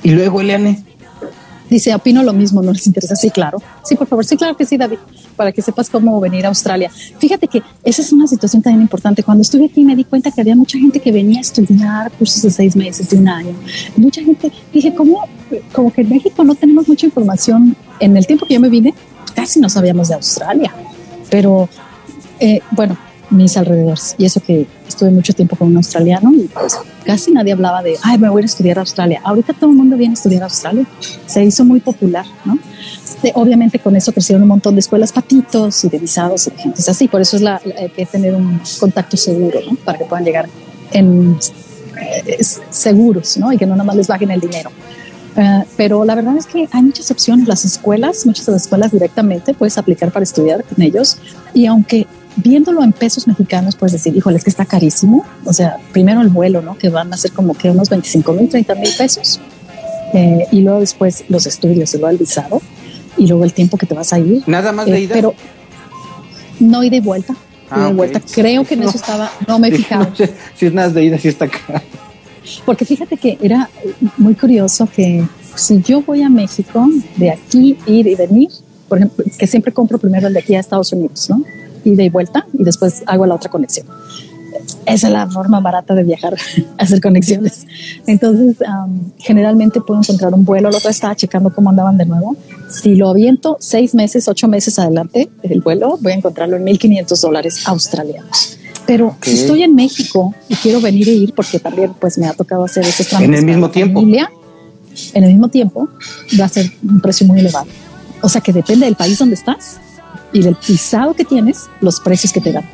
Y 0.03 0.11
luego, 0.11 0.41
Eliane. 0.41 0.85
Dice, 1.71 1.95
opino 1.95 2.23
lo 2.23 2.35
mismo, 2.35 2.61
no 2.61 2.71
les 2.71 2.87
interesa. 2.87 3.17
Sí, 3.17 3.31
claro. 3.31 3.57
Sí, 3.83 3.95
por 3.95 4.07
favor. 4.07 4.27
Sí, 4.27 4.37
claro 4.37 4.55
que 4.55 4.67
sí, 4.67 4.77
David, 4.77 4.99
para 5.37 5.53
que 5.53 5.63
sepas 5.63 5.89
cómo 5.89 6.21
venir 6.21 6.45
a 6.45 6.49
Australia. 6.49 6.91
Fíjate 7.19 7.49
que 7.49 7.63
esa 7.83 8.03
es 8.03 8.13
una 8.13 8.27
situación 8.27 8.61
también 8.61 8.83
importante. 8.83 9.23
Cuando 9.23 9.41
estuve 9.41 9.67
aquí 9.67 9.83
me 9.83 9.97
di 9.97 10.05
cuenta 10.05 10.31
que 10.31 10.43
había 10.43 10.55
mucha 10.55 10.79
gente 10.79 11.01
que 11.01 11.11
venía 11.11 11.39
a 11.39 11.41
estudiar 11.41 12.11
cursos 12.13 12.43
de 12.43 12.51
seis 12.51 12.77
meses, 12.77 13.09
de 13.09 13.17
un 13.17 13.27
año. 13.27 13.55
Mucha 13.97 14.23
gente, 14.23 14.53
dije, 14.71 14.95
¿cómo? 14.95 15.27
Como 15.73 15.91
que 15.91 16.03
en 16.03 16.11
México 16.11 16.45
no 16.45 16.55
tenemos 16.55 16.87
mucha 16.89 17.07
información. 17.07 17.75
En 18.01 18.19
el 18.19 18.27
tiempo 18.27 18.45
que 18.45 18.53
yo 18.53 18.61
me 18.61 18.69
vine, 18.69 18.93
casi 19.35 19.59
no 19.59 19.71
sabíamos 19.71 20.09
de 20.09 20.15
Australia. 20.17 20.75
Pero 21.31 21.71
eh, 22.43 22.61
bueno, 22.73 22.99
mis 23.31 23.57
alrededores. 23.57 24.15
Y 24.19 24.25
eso 24.25 24.41
que 24.41 24.67
estuve 24.87 25.11
mucho 25.11 25.33
tiempo 25.33 25.57
con 25.57 25.69
un 25.69 25.77
australiano 25.77 26.33
y 26.33 26.49
pues 26.49 26.77
casi 27.05 27.31
nadie 27.31 27.53
hablaba 27.53 27.83
de, 27.83 27.97
ay, 28.03 28.19
me 28.19 28.29
voy 28.29 28.43
a 28.43 28.45
estudiar 28.45 28.79
a 28.79 28.83
Australia. 28.83 29.21
Ahorita 29.25 29.53
todo 29.53 29.71
el 29.71 29.77
mundo 29.77 29.97
viene 29.97 30.13
a 30.13 30.15
estudiar 30.15 30.43
a 30.43 30.47
Australia. 30.47 30.85
Se 31.27 31.45
hizo 31.45 31.65
muy 31.65 31.81
popular, 31.81 32.27
¿no? 32.45 32.59
obviamente 33.35 33.79
con 33.79 33.95
eso 33.95 34.11
crecieron 34.11 34.43
un 34.43 34.49
montón 34.49 34.75
de 34.75 34.81
escuelas 34.81 35.13
patitos 35.13 35.85
y 35.85 35.89
de 35.89 35.99
visados 36.01 36.49
y 36.49 36.51
de 36.51 36.57
gente 36.57 36.83
así. 36.91 37.07
Por 37.07 37.21
eso 37.21 37.37
es 37.37 37.43
la, 37.43 37.61
hay 37.79 37.89
que 37.91 38.05
tener 38.05 38.35
un 38.35 38.61
contacto 38.81 39.17
seguro, 39.17 39.61
¿no? 39.65 39.77
Para 39.77 39.97
que 39.97 40.07
puedan 40.07 40.25
llegar 40.25 40.49
en, 40.91 41.39
eh, 42.27 42.43
seguros, 42.43 43.37
¿no? 43.37 43.53
Y 43.53 43.59
que 43.59 43.65
no 43.65 43.77
nada 43.77 43.85
más 43.85 43.95
les 43.95 44.09
bajen 44.09 44.33
el 44.33 44.41
dinero. 44.41 44.71
Eh, 45.37 45.63
pero 45.77 46.05
la 46.05 46.15
verdad 46.15 46.37
es 46.37 46.47
que 46.47 46.69
hay 46.73 46.83
muchas 46.83 47.11
opciones. 47.13 47.47
Las 47.47 47.65
escuelas, 47.65 48.27
muchas 48.27 48.47
de 48.47 48.53
las 48.53 48.63
escuelas 48.63 48.91
directamente 48.91 49.55
puedes 49.55 49.79
aplicar 49.79 50.11
para 50.11 50.25
estudiar 50.25 50.65
con 50.65 50.83
ellos. 50.83 51.19
Y 51.55 51.67
aunque 51.67 52.07
viéndolo 52.37 52.83
en 52.83 52.93
pesos 52.93 53.27
mexicanos, 53.29 53.77
puedes 53.77 53.93
decir, 53.93 54.17
híjole, 54.17 54.37
es 54.39 54.45
que 54.45 54.51
está 54.51 54.65
carísimo. 54.65 55.25
O 55.45 55.53
sea, 55.53 55.77
primero 55.93 56.21
el 56.21 56.29
vuelo, 56.29 56.63
¿no? 56.63 56.77
Que 56.79 56.89
van 56.89 57.13
a 57.13 57.17
ser 57.17 57.33
como 57.33 57.55
que 57.55 57.71
unos 57.71 57.89
25 57.91 58.33
mil, 58.33 58.49
30 58.49 58.75
mil 58.77 58.91
pesos. 58.97 59.41
Eh, 60.15 60.47
y 60.53 60.61
luego 60.61 60.81
después 60.81 61.25
los 61.29 61.47
estudios 61.47 61.93
y 61.95 61.99
luego 61.99 62.11
el 62.11 62.19
visado. 62.19 62.61
y 63.19 63.27
luego 63.27 63.45
el 63.45 63.53
tiempo 63.53 63.77
que 63.77 63.85
te 63.87 63.95
vas 63.95 64.13
a 64.15 64.19
ir. 64.19 64.43
Nada 64.47 64.73
más 64.73 64.87
de 64.87 64.97
Eh, 64.97 65.01
ida. 65.03 65.15
Pero 65.15 65.35
no 66.61 66.83
ida 66.83 66.97
y 66.97 67.01
vuelta. 67.01 67.35
Ah, 67.71 67.77
ida 67.81 67.89
y 67.89 67.91
ok. 67.91 67.97
vuelta. 67.97 68.21
Creo 68.35 68.65
que 68.65 68.75
en 68.75 68.83
eso 68.85 68.93
No. 68.93 68.97
estaba, 68.97 69.31
no 69.47 69.59
me 69.59 69.69
he 69.69 69.73
fijado. 69.77 70.09
No 70.09 70.17
sé, 70.17 70.33
si 70.57 70.67
es 70.67 70.73
nada 70.73 70.89
de 70.89 71.05
ida, 71.05 71.19
si 71.19 71.29
está 71.29 71.45
acá. 71.45 71.83
Porque 72.65 72.85
fíjate 72.85 73.17
que 73.19 73.39
era 73.43 73.69
muy 74.17 74.35
curioso 74.35 74.89
que 74.95 75.25
si 75.55 75.83
yo 75.83 76.01
voy 76.03 76.23
a 76.23 76.29
México, 76.31 76.89
de 77.17 77.31
aquí 77.31 77.77
ir 77.87 78.07
y 78.07 78.15
venir, 78.15 78.49
por 78.89 78.99
ejemplo, 78.99 79.25
que 79.39 79.47
siempre 79.47 79.73
compro 79.73 79.99
primero 79.99 80.27
el 80.29 80.33
de 80.35 80.41
aquí 80.41 80.55
a 80.55 80.61
Estados 80.61 80.93
Unidos, 80.93 81.29
¿no? 81.31 81.45
Ida 81.85 82.03
y 82.03 82.09
vuelta 82.09 82.47
y 82.53 82.65
después 82.65 83.03
hago 83.07 83.27
la 83.27 83.35
otra 83.35 83.51
conexión. 83.51 83.87
Esa 84.87 85.07
es 85.09 85.13
la 85.13 85.29
forma 85.29 85.61
barata 85.61 85.95
de 85.95 86.03
viajar, 86.05 86.37
hacer 86.79 87.01
conexiones. 87.01 87.67
Entonces, 88.07 88.57
am, 88.67 89.13
generalmente 89.19 89.81
puedo 89.81 90.01
encontrar 90.01 90.35
un 90.35 90.45
vuelo. 90.45 90.71
La 90.71 90.79
otra 90.79 90.91
estaba 90.91 91.15
checando 91.15 91.53
cómo 91.55 91.71
andaban 91.71 91.97
de 91.97 92.07
nuevo. 92.07 92.37
Si 92.69 92.95
lo 92.97 93.09
aviento 93.11 93.57
seis 93.61 93.95
meses, 93.95 94.29
ocho 94.29 94.49
meses 94.49 94.79
adelante, 94.79 95.31
el 95.43 95.61
vuelo, 95.61 95.99
voy 96.01 96.13
a 96.13 96.15
encontrarlo 96.17 96.57
en 96.57 96.65
1.500 96.65 97.21
dólares 97.21 97.63
australianos. 97.67 98.59
Pero 98.87 99.15
si 99.23 99.31
Ok. 99.31 99.37
estoy 99.39 99.63
en 99.63 99.75
México 99.75 100.35
y 100.49 100.55
quiero 100.57 100.81
venir 100.81 101.09
e 101.09 101.13
ir, 101.13 101.35
porque 101.35 101.59
también 101.61 101.93
pues 102.01 102.19
me 102.19 102.27
ha 102.27 102.33
tocado 102.35 102.65
hacer 102.65 102.85
esos 102.85 103.07
trámites 103.07 103.39
el 103.39 103.45
para 103.45 103.53
mismo 103.53 103.71
tiempo. 103.71 104.01
familia, 104.01 104.31
en 105.15 105.25
el 105.25 105.31
mismo 105.31 105.49
tiempo 105.49 105.89
va 106.41 106.47
a 106.47 106.49
ser 106.49 106.71
un 106.83 107.01
precio 107.01 107.27
muy 107.27 107.39
elevado. 107.41 107.67
O 108.21 108.29
sea 108.29 108.41
que 108.41 108.53
depende 108.53 108.87
del 108.87 108.97
país 108.97 109.19
donde 109.19 109.35
estás 109.37 109.79
y 110.33 110.43
del 110.43 110.57
visado 110.67 111.15
que 111.15 111.25
tienes, 111.25 111.69
los 111.81 112.01
precios 112.01 112.33
que 112.33 112.41
te 112.41 112.53
dan. 112.53 112.65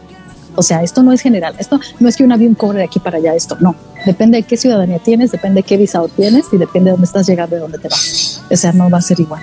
O 0.59 0.63
sea, 0.63 0.83
esto 0.83 1.05
no 1.05 1.13
es 1.13 1.21
general. 1.21 1.55
Esto 1.59 1.79
no 2.01 2.09
es 2.09 2.17
que 2.17 2.25
un 2.25 2.33
avión 2.33 2.55
cobre 2.57 2.79
de 2.79 2.85
aquí 2.85 2.99
para 2.99 3.19
allá. 3.19 3.33
Esto 3.33 3.57
no. 3.61 3.77
Depende 4.05 4.39
de 4.39 4.43
qué 4.43 4.57
ciudadanía 4.57 4.99
tienes, 4.99 5.31
depende 5.31 5.61
de 5.61 5.63
qué 5.63 5.77
visado 5.77 6.09
tienes 6.09 6.47
y 6.53 6.57
depende 6.57 6.87
de 6.87 6.93
dónde 6.93 7.07
estás 7.07 7.29
llegando 7.29 7.57
y 7.57 7.61
dónde 7.61 7.79
te 7.79 7.89
vas. 7.89 8.43
O 8.51 8.57
sea, 8.57 8.73
no 8.73 8.91
va 8.91 8.99
a 8.99 9.03
ser 9.03 9.21
igual. 9.21 9.41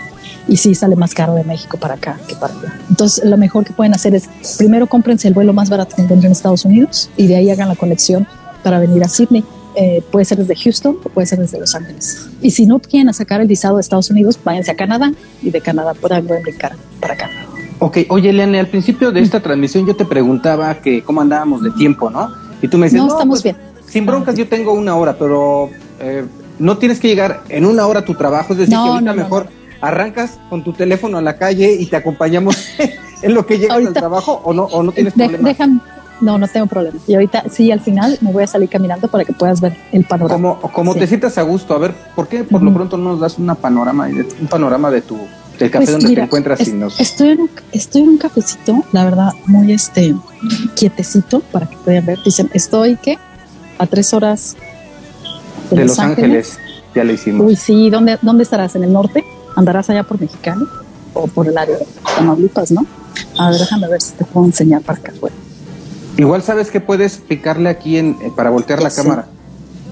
Y 0.49 0.57
sí 0.57 0.75
sale 0.75 0.97
más 0.97 1.13
caro 1.13 1.33
de 1.35 1.45
México 1.45 1.77
para 1.77 1.93
acá 1.93 2.19
que 2.27 2.35
para 2.35 2.53
allá. 2.53 2.79
Entonces, 2.89 3.23
lo 3.23 3.37
mejor 3.37 3.63
que 3.63 3.71
pueden 3.71 3.93
hacer 3.93 4.13
es 4.13 4.27
primero 4.57 4.87
cómprense 4.87 5.29
el 5.29 5.33
vuelo 5.33 5.53
más 5.53 5.69
barato 5.69 5.95
que 5.95 6.01
encuentren 6.01 6.27
en 6.27 6.31
Estados 6.33 6.65
Unidos 6.65 7.09
y 7.15 7.27
de 7.27 7.37
ahí 7.37 7.49
hagan 7.49 7.69
la 7.69 7.77
conexión 7.77 8.27
para 8.61 8.79
venir 8.79 9.01
a 9.01 9.07
Sydney. 9.07 9.45
Eh, 9.77 10.03
puede 10.11 10.25
ser 10.25 10.37
desde 10.37 10.55
Houston 10.55 10.97
o 11.01 11.09
puede 11.09 11.27
ser 11.27 11.39
desde 11.39 11.59
Los 11.61 11.75
Ángeles. 11.75 12.27
Y 12.41 12.51
si 12.51 12.65
no 12.65 12.79
quieren 12.79 13.13
sacar 13.13 13.39
el 13.39 13.47
visado 13.47 13.77
de 13.77 13.81
Estados 13.81 14.09
Unidos, 14.09 14.37
váyanse 14.43 14.71
a 14.71 14.75
Canadá 14.75 15.13
y 15.41 15.49
de 15.49 15.61
Canadá 15.61 15.93
puedan 15.93 16.27
brincar 16.27 16.75
para 16.99 17.13
acá. 17.13 17.44
Ok, 17.79 17.97
oye, 18.09 18.29
Elena, 18.29 18.59
al 18.59 18.67
principio 18.67 19.11
de 19.11 19.19
esta 19.21 19.41
transmisión 19.41 19.85
yo 19.85 19.95
te 19.95 20.05
preguntaba 20.05 20.75
que 20.75 21.03
cómo 21.03 21.21
andábamos 21.21 21.61
de 21.61 21.71
tiempo, 21.71 22.09
¿no? 22.09 22.31
Y 22.61 22.67
tú 22.67 22.77
me 22.77 22.85
dices, 22.85 23.01
No, 23.01 23.07
estamos 23.07 23.43
bien. 23.43 23.57
Sin 23.87 24.05
broncas, 24.05 24.35
yo 24.35 24.47
tengo 24.47 24.73
una 24.73 24.95
hora, 24.95 25.15
pero 25.17 25.69
eh, 25.99 26.25
no 26.57 26.77
tienes 26.77 26.99
que 26.99 27.07
llegar 27.07 27.41
en 27.49 27.65
una 27.65 27.85
hora 27.85 27.99
a 27.99 28.05
tu 28.05 28.13
trabajo, 28.15 28.53
es 28.53 28.59
decir, 28.59 28.73
No, 28.73 28.83
que 28.85 28.89
ahorita 28.91 29.11
no, 29.11 29.15
no, 29.17 29.23
mejor 29.23 29.47
arrancas 29.81 30.39
con 30.49 30.63
tu 30.63 30.71
teléfono 30.73 31.17
a 31.17 31.21
la 31.21 31.37
calle 31.37 31.73
y 31.77 31.85
te 31.85 31.97
acompañamos 31.97 32.55
en 33.21 33.33
lo 33.33 33.45
que 33.45 33.57
llegas 33.59 33.77
al 33.77 33.83
Ahorita- 33.83 33.99
trabajo 33.99 34.41
o 34.43 34.53
no, 34.53 34.63
o 34.63 34.81
no 34.81 34.91
tienes 34.93 35.13
De- 35.15 35.27
problema. 35.29 35.81
no, 36.21 36.37
no 36.37 36.47
tengo 36.47 36.65
problema. 36.67 36.97
Y 37.07 37.13
ahorita 37.13 37.43
sí, 37.51 37.71
al 37.71 37.81
final 37.81 38.17
me 38.21 38.31
voy 38.31 38.43
a 38.43 38.47
salir 38.47 38.69
caminando 38.69 39.09
para 39.09 39.25
que 39.25 39.33
puedas 39.33 39.59
ver 39.59 39.75
el 39.91 40.05
panorama. 40.05 40.33
Como, 40.57 40.71
como 40.71 40.93
Sí. 40.93 40.99
te 40.99 41.07
sientas 41.07 41.37
a 41.37 41.41
gusto, 41.41 41.73
a 41.75 41.77
ver, 41.77 41.93
¿por 42.15 42.27
qué 42.29 42.45
por 42.45 42.63
lo 42.63 42.73
pronto 42.73 42.97
no 42.97 43.11
nos 43.11 43.19
das 43.19 43.37
una 43.37 43.53
panorama, 43.55 44.07
un 44.07 44.47
panorama 44.47 44.89
de 44.91 45.01
tu 45.01 45.17
del 45.59 45.71
café 45.71 45.85
Pues 45.85 45.91
donde 45.91 46.07
mira, 46.09 46.21
te 46.21 46.25
encuentras 46.25 46.59
es- 46.59 46.67
y 46.69 46.73
nos 46.73 46.99
estoy, 46.99 47.29
en 47.29 47.41
un, 47.41 47.49
estoy 47.71 48.01
en 48.01 48.09
un 48.09 48.17
cafecito, 48.17 48.83
la 48.91 49.05
verdad, 49.05 49.31
muy 49.47 49.71
este 49.71 50.15
quietecito 50.75 51.41
para 51.51 51.67
que 51.69 51.77
puedan 51.77 52.05
ver. 52.05 52.19
Dicen, 52.23 52.49
estoy 52.53 52.97
que 52.97 53.17
a 53.77 53.85
tres 53.87 54.13
horas 54.13 54.55
de, 55.69 55.77
de 55.77 55.85
Los 55.85 55.99
Ángeles. 55.99 56.59
Ya 56.93 57.03
lo 57.03 57.11
hicimos. 57.13 57.45
Uy, 57.47 57.55
sí, 57.55 57.89
¿dónde, 57.89 58.17
¿dónde 58.21 58.43
estarás? 58.43 58.75
¿En 58.75 58.83
el 58.83 58.93
norte? 58.93 59.23
¿Andarás 59.55 59.89
allá 59.89 60.03
por 60.03 60.19
Mexicali? 60.19 60.63
¿O 61.13 61.27
por 61.27 61.47
el 61.47 61.57
área 61.57 61.77
de 61.77 61.85
Tamaulipas, 62.15 62.71
no? 62.71 62.85
A 63.37 63.49
ver, 63.49 63.59
déjame 63.59 63.87
ver 63.87 64.01
si 64.01 64.13
te 64.13 64.23
puedo 64.25 64.45
enseñar 64.45 64.81
para 64.81 64.99
acá 64.99 65.11
afuera. 65.15 65.35
Igual 66.17 66.41
sabes 66.43 66.71
que 66.71 66.79
puedes 66.79 67.17
picarle 67.17 67.67
aquí 67.69 67.97
en, 67.97 68.11
eh, 68.21 68.31
para 68.35 68.49
voltear 68.49 68.81
la 68.81 68.89
Sí. 68.89 69.01
cámara. 69.01 69.27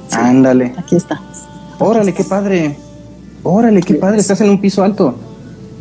Sí. 0.07 0.15
Ándale. 0.17 0.73
Aquí 0.77 0.95
está. 0.95 1.21
Órale, 1.79 2.13
qué 2.13 2.23
padre. 2.23 2.77
Órale, 3.43 3.81
qué 3.81 3.95
padre. 3.95 4.19
Estás 4.19 4.39
en 4.41 4.49
un 4.49 4.61
piso 4.61 4.83
alto. 4.83 5.15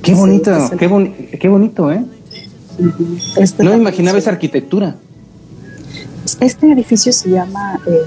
Qué 0.03 0.14
bonito, 0.14 0.50
qué, 0.78 0.88
boni- 0.88 1.38
qué 1.38 1.48
bonito, 1.48 1.92
¿eh? 1.92 2.05
Este 3.36 3.62
No 3.62 3.74
imaginaba 3.74 4.18
es- 4.18 4.24
esa 4.24 4.30
arquitectura. 4.32 4.96
Este 6.40 6.72
edificio 6.72 7.12
se 7.12 7.30
llama 7.30 7.78
eh, 7.86 7.98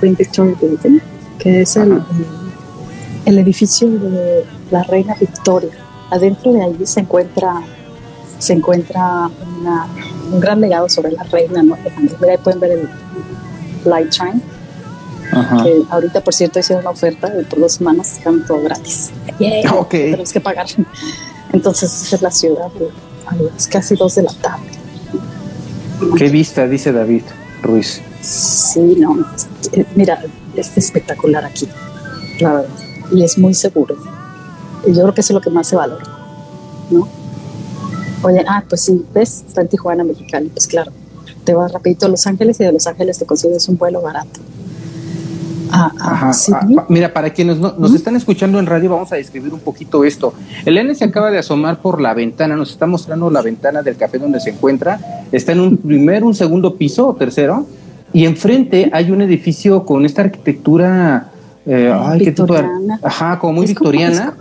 Queen 0.00 0.14
Victoria 0.16 0.54
Building, 0.60 1.00
que 1.38 1.62
es 1.62 1.76
el, 1.76 1.92
Ajá. 1.92 2.06
el 3.24 3.38
edificio 3.38 3.88
de 3.90 4.44
la 4.70 4.82
reina 4.84 5.14
Victoria. 5.18 5.70
Adentro 6.10 6.52
de 6.52 6.62
ahí 6.62 6.76
se 6.84 7.00
encuentra 7.00 7.62
se 8.38 8.52
encuentra 8.52 9.30
una- 9.60 9.86
un 10.32 10.38
gran 10.40 10.60
legado 10.60 10.88
sobre 10.88 11.12
la 11.12 11.22
reina. 11.24 11.62
¿no? 11.62 11.76
Mira, 12.20 12.32
ahí 12.34 12.38
pueden 12.42 12.60
ver 12.60 12.72
el 12.72 12.88
Light 13.86 14.10
Train, 14.10 14.42
Ahorita, 15.90 16.20
por 16.22 16.34
cierto, 16.34 16.58
hicieron 16.58 16.82
una 16.84 16.90
oferta 16.90 17.28
de 17.28 17.42
por 17.44 17.58
dos 17.60 17.72
semanas, 17.74 18.18
están 18.18 18.46
todo 18.46 18.62
gratis. 18.62 19.10
Yay, 19.38 19.64
Ok. 19.66 19.90
Tenemos 19.90 20.32
que 20.32 20.40
pagar. 20.40 20.66
Entonces, 21.52 22.02
esa 22.02 22.16
es 22.16 22.22
la 22.22 22.30
ciudad 22.30 22.70
de- 22.72 22.88
a 23.26 23.34
las 23.36 23.66
casi 23.68 23.94
dos 23.96 24.14
de 24.16 24.22
la 24.22 24.32
tarde. 24.34 24.66
Qué 26.16 26.28
vista, 26.28 26.66
dice 26.66 26.92
David 26.92 27.22
Ruiz. 27.62 28.02
Sí, 28.20 28.96
no. 28.98 29.16
eh, 29.72 29.86
Mira, 29.94 30.22
es 30.56 30.76
espectacular 30.76 31.44
aquí, 31.44 31.68
la 32.40 32.52
verdad. 32.54 32.68
Y 33.12 33.22
es 33.22 33.38
muy 33.38 33.54
seguro. 33.54 33.96
Y 34.86 34.92
yo 34.92 35.02
creo 35.02 35.14
que 35.14 35.20
eso 35.20 35.32
es 35.32 35.34
lo 35.34 35.40
que 35.40 35.50
más 35.50 35.66
se 35.66 35.76
valora, 35.76 36.04
¿no? 36.90 37.08
Oye, 38.22 38.44
ah, 38.48 38.64
pues 38.68 38.82
sí, 38.82 39.04
¿ves? 39.14 39.44
Está 39.46 39.60
en 39.62 39.68
Tijuana, 39.68 40.04
Mexicali. 40.04 40.48
Pues 40.48 40.66
claro, 40.66 40.90
te 41.44 41.54
vas 41.54 41.70
rapidito 41.72 42.06
a 42.06 42.08
Los 42.08 42.26
Ángeles 42.26 42.58
y 42.60 42.64
de 42.64 42.72
Los 42.72 42.86
Ángeles 42.86 43.18
te 43.18 43.26
consigues 43.26 43.68
un 43.68 43.76
vuelo 43.78 44.00
barato. 44.02 44.40
Ajá. 45.74 46.32
Sydney. 46.32 46.76
Ah, 46.78 46.86
mira, 46.88 47.12
para 47.12 47.30
quienes 47.30 47.58
no- 47.58 47.74
nos 47.78 47.94
están 47.94 48.16
escuchando 48.16 48.58
en 48.58 48.66
radio, 48.66 48.90
vamos 48.90 49.12
a 49.12 49.16
describir 49.16 49.52
un 49.52 49.60
poquito 49.60 50.04
esto. 50.04 50.34
Elena 50.64 50.94
se 50.94 51.04
acaba 51.04 51.30
de 51.30 51.38
asomar 51.38 51.78
por 51.80 52.00
la 52.00 52.14
ventana, 52.14 52.56
nos 52.56 52.70
está 52.70 52.86
mostrando 52.86 53.30
la 53.30 53.42
ventana 53.42 53.82
del 53.82 53.96
café 53.96 54.18
donde 54.18 54.40
se 54.40 54.50
encuentra. 54.50 55.00
Está 55.32 55.52
en 55.52 55.60
un 55.60 55.76
primer, 55.76 56.22
un 56.24 56.34
segundo 56.34 56.76
piso 56.76 57.08
o 57.08 57.14
tercero, 57.14 57.66
y 58.12 58.24
enfrente 58.26 58.90
hay 58.92 59.10
un 59.10 59.22
edificio 59.22 59.84
con 59.84 60.04
esta 60.06 60.22
arquitectura. 60.22 61.30
eh, 61.66 61.90
ay, 61.98 62.18
qué 62.18 62.32
tipo 62.32 62.52
de- 62.54 62.60
Victoriana. 62.62 63.00
Ajá, 63.02 63.38
como 63.38 63.54
muy 63.54 63.64
Es 63.64 63.74
como- 63.74 63.90
victoriana. 63.90 64.34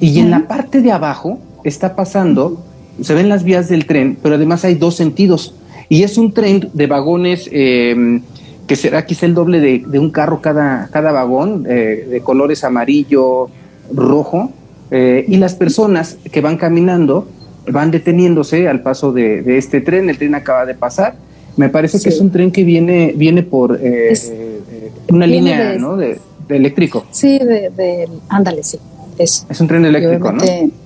Y 0.00 0.18
en 0.20 0.30
la 0.30 0.48
parte 0.48 0.80
de 0.80 0.90
abajo 0.90 1.38
está 1.64 1.94
pasando, 1.94 2.62
se 3.02 3.12
ven 3.14 3.28
las 3.28 3.44
vías 3.44 3.68
del 3.68 3.84
tren, 3.84 4.16
pero 4.22 4.36
además 4.36 4.64
hay 4.64 4.74
dos 4.74 4.96
sentidos. 4.96 5.54
Y 5.90 6.02
es 6.02 6.16
un 6.16 6.32
tren 6.32 6.70
de 6.72 6.86
vagones 6.86 7.46
eh, 7.52 8.22
que 8.70 8.76
será 8.76 9.04
quizá 9.04 9.26
el 9.26 9.34
doble 9.34 9.58
de, 9.58 9.82
de 9.84 9.98
un 9.98 10.10
carro 10.12 10.40
cada, 10.40 10.88
cada 10.92 11.10
vagón, 11.10 11.66
eh, 11.68 12.06
de 12.08 12.20
colores 12.20 12.62
amarillo, 12.62 13.48
rojo. 13.92 14.52
eh, 14.92 15.24
y 15.26 15.38
las 15.38 15.54
personas 15.56 16.18
que 16.30 16.40
van 16.40 16.56
caminando 16.56 17.26
van 17.66 17.90
deteniéndose 17.90 18.68
al 18.68 18.80
paso 18.80 19.10
de, 19.12 19.42
de 19.42 19.58
este 19.58 19.80
tren. 19.80 20.08
El 20.08 20.18
tren 20.18 20.36
acaba 20.36 20.66
de 20.66 20.74
pasar. 20.76 21.16
Me 21.56 21.68
parece 21.68 21.98
que 22.00 22.10
es 22.10 22.20
un 22.20 22.30
tren 22.30 22.52
que 22.52 22.62
viene, 22.62 23.12
viene 23.16 23.42
por 23.42 23.74
eh, 23.82 24.12
Es- 24.12 24.30
eh, 24.32 24.92
una 25.10 25.26
viene 25.26 25.40
línea 25.50 25.70
de- 25.72 25.78
¿no? 25.80 25.96
de, 25.96 26.20
eléctrico. 26.48 27.04
Sí, 27.10 27.40
de, 27.40 27.70
de- 27.70 28.08
ándale, 28.28 28.62
sí. 28.62 28.78
Es, 29.18 29.46
Es 29.50 29.60
un 29.60 29.66
tren 29.66 29.84
eléctrico, 29.84 30.30
¿no? 30.30 30.44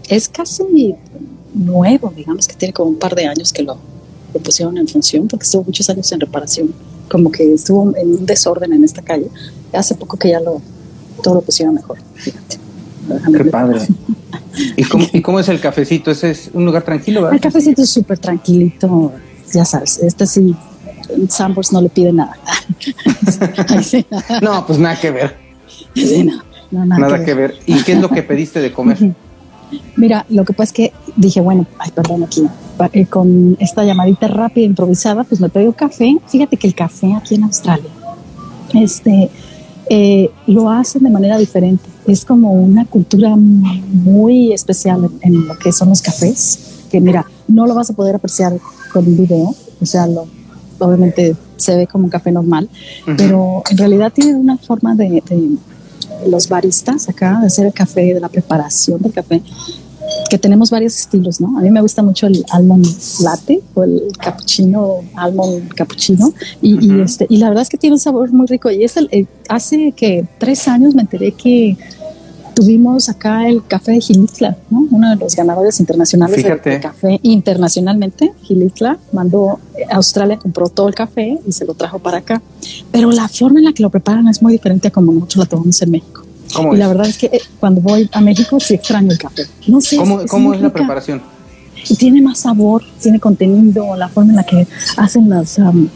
Es 0.08 0.30
casi 0.30 0.94
nuevo, 1.52 2.10
digamos 2.16 2.48
que 2.48 2.54
tiene 2.56 2.72
como 2.72 2.88
un 2.92 2.98
par 2.98 3.14
de 3.14 3.26
años 3.26 3.52
que 3.52 3.62
lo, 3.62 3.76
lo 4.32 4.40
pusieron 4.40 4.78
en 4.78 4.88
función, 4.88 5.28
porque 5.28 5.44
estuvo 5.44 5.64
muchos 5.64 5.90
años 5.90 6.10
en 6.12 6.20
reparación. 6.20 6.72
Como 7.08 7.30
que 7.30 7.54
estuvo 7.54 7.94
en 7.96 8.14
un 8.14 8.26
desorden 8.26 8.72
en 8.72 8.84
esta 8.84 9.02
calle. 9.02 9.28
Hace 9.72 9.94
poco 9.94 10.16
que 10.16 10.30
ya 10.30 10.40
lo 10.40 10.60
todo 11.22 11.34
lo 11.34 11.40
pusieron 11.40 11.74
mejor. 11.74 11.98
Fíjate. 12.14 12.58
Qué 13.36 13.44
padre. 13.44 13.80
¿Y 14.76 14.84
cómo, 14.84 15.06
¿Y 15.12 15.20
cómo 15.20 15.40
es 15.40 15.48
el 15.48 15.60
cafecito? 15.60 16.10
¿Ese 16.10 16.30
es 16.30 16.50
un 16.52 16.64
lugar 16.64 16.82
tranquilo, 16.82 17.30
El 17.30 17.40
cafecito 17.40 17.82
es 17.82 17.90
súper 17.90 18.18
tranquilito, 18.18 19.12
ya 19.52 19.64
sabes. 19.64 19.98
Este 19.98 20.26
sí, 20.26 20.54
Sambors 21.28 21.72
no 21.72 21.80
le 21.80 21.88
pide 21.88 22.12
nada. 22.12 22.36
No, 24.42 24.66
pues 24.66 24.78
nada 24.78 24.98
que 24.98 25.10
ver. 25.10 25.36
Sí, 25.94 26.24
no, 26.24 26.42
no, 26.70 26.86
nada, 26.86 27.00
Nada 27.00 27.24
que 27.24 27.34
ver. 27.34 27.58
¿Y 27.66 27.82
qué 27.82 27.92
es 27.92 28.00
lo 28.00 28.08
que 28.08 28.22
pediste 28.22 28.60
de 28.60 28.72
comer? 28.72 29.14
Mira, 29.96 30.26
lo 30.28 30.44
que 30.44 30.52
pasa 30.52 30.64
es 30.64 30.72
que 30.72 30.92
dije, 31.16 31.40
bueno, 31.40 31.66
ay, 31.78 31.90
perdón, 31.94 32.24
aquí, 32.24 32.44
eh, 32.92 33.06
con 33.06 33.56
esta 33.60 33.84
llamadita 33.84 34.28
rápida, 34.28 34.64
improvisada, 34.64 35.24
pues 35.24 35.40
me 35.40 35.48
pedí 35.48 35.66
un 35.66 35.72
café. 35.72 36.16
Fíjate 36.26 36.56
que 36.56 36.66
el 36.66 36.74
café 36.74 37.12
aquí 37.14 37.34
en 37.36 37.44
Australia, 37.44 37.90
este, 38.74 39.30
eh, 39.90 40.30
lo 40.46 40.70
hacen 40.70 41.02
de 41.02 41.10
manera 41.10 41.38
diferente. 41.38 41.84
Es 42.06 42.24
como 42.24 42.52
una 42.52 42.84
cultura 42.84 43.34
muy 43.36 44.52
especial 44.52 45.10
en, 45.22 45.34
en 45.34 45.48
lo 45.48 45.58
que 45.58 45.72
son 45.72 45.88
los 45.88 46.02
cafés, 46.02 46.84
que 46.90 47.00
mira, 47.00 47.26
no 47.48 47.66
lo 47.66 47.74
vas 47.74 47.90
a 47.90 47.94
poder 47.94 48.16
apreciar 48.16 48.52
con 48.92 49.06
un 49.06 49.16
video, 49.16 49.54
o 49.80 49.86
sea, 49.86 50.06
lo, 50.06 50.26
obviamente 50.78 51.36
se 51.56 51.76
ve 51.76 51.86
como 51.86 52.04
un 52.04 52.10
café 52.10 52.30
normal, 52.32 52.68
pero 53.16 53.62
en 53.70 53.78
realidad 53.78 54.12
tiene 54.12 54.34
una 54.34 54.56
forma 54.56 54.94
de, 54.94 55.22
de 55.26 55.50
los 56.26 56.48
baristas 56.48 57.08
acá, 57.08 57.38
de 57.40 57.46
hacer 57.46 57.66
el 57.66 57.72
café, 57.72 58.14
de 58.14 58.20
la 58.20 58.28
preparación 58.28 59.00
del 59.00 59.12
café, 59.12 59.42
que 60.28 60.38
tenemos 60.38 60.70
varios 60.70 60.98
estilos, 60.98 61.40
¿no? 61.40 61.58
A 61.58 61.62
mí 61.62 61.70
me 61.70 61.80
gusta 61.80 62.02
mucho 62.02 62.26
el 62.26 62.44
almond 62.50 62.86
latte 63.22 63.62
o 63.74 63.84
el 63.84 64.12
cappuccino, 64.18 65.00
almond 65.14 65.68
cappuccino, 65.74 66.32
y, 66.60 66.86
y 66.86 67.00
este, 67.00 67.26
y 67.28 67.38
la 67.38 67.48
verdad 67.48 67.62
es 67.62 67.68
que 67.68 67.78
tiene 67.78 67.94
un 67.94 68.00
sabor 68.00 68.32
muy 68.32 68.46
rico. 68.46 68.70
Y 68.70 68.84
es 68.84 68.96
el, 68.96 69.08
eh, 69.12 69.26
hace 69.48 69.92
que 69.92 70.26
tres 70.38 70.68
años 70.68 70.94
me 70.94 71.02
enteré 71.02 71.32
que 71.32 71.76
tuvimos 72.54 73.08
acá 73.08 73.48
el 73.48 73.64
café 73.66 73.92
de 73.92 74.00
Gilitla, 74.00 74.56
¿no? 74.70 74.86
uno 74.90 75.10
de 75.10 75.16
los 75.16 75.34
ganadores 75.34 75.80
internacionales 75.80 76.42
de, 76.42 76.80
café 76.80 77.18
internacionalmente. 77.22 78.32
Gilitla 78.42 78.98
mandó 79.12 79.58
a 79.90 79.96
Australia, 79.96 80.38
compró 80.38 80.68
todo 80.68 80.88
el 80.88 80.94
café 80.94 81.38
y 81.46 81.52
se 81.52 81.64
lo 81.64 81.74
trajo 81.74 81.98
para 81.98 82.18
acá. 82.18 82.40
Pero 82.90 83.10
la 83.10 83.28
forma 83.28 83.58
en 83.58 83.66
la 83.66 83.72
que 83.72 83.82
lo 83.82 83.90
preparan 83.90 84.28
es 84.28 84.40
muy 84.42 84.52
diferente 84.52 84.88
a 84.88 84.90
como 84.90 85.12
nosotros 85.12 85.36
lo 85.36 85.46
tomamos 85.46 85.82
en 85.82 85.90
México. 85.90 86.22
y 86.72 86.76
la 86.76 86.88
verdad 86.88 87.06
es 87.06 87.18
que 87.18 87.26
eh, 87.26 87.40
cuando 87.60 87.80
voy 87.80 88.08
a 88.12 88.20
México 88.20 88.58
sí 88.60 88.74
extraño 88.74 89.10
el 89.10 89.18
café. 89.18 89.46
No 89.66 89.80
sé. 89.80 89.96
¿Cómo, 89.96 90.20
es, 90.20 90.30
cómo 90.30 90.54
es 90.54 90.60
la 90.60 90.72
preparación? 90.72 91.22
Y 91.88 91.96
tiene 91.96 92.22
más 92.22 92.38
sabor, 92.38 92.82
tiene 93.02 93.20
contenido, 93.20 93.96
la 93.96 94.08
forma 94.08 94.30
en 94.30 94.36
la 94.36 94.44
que 94.44 94.66
hacen 94.96 95.28
las... 95.28 95.58
Um, 95.58 95.88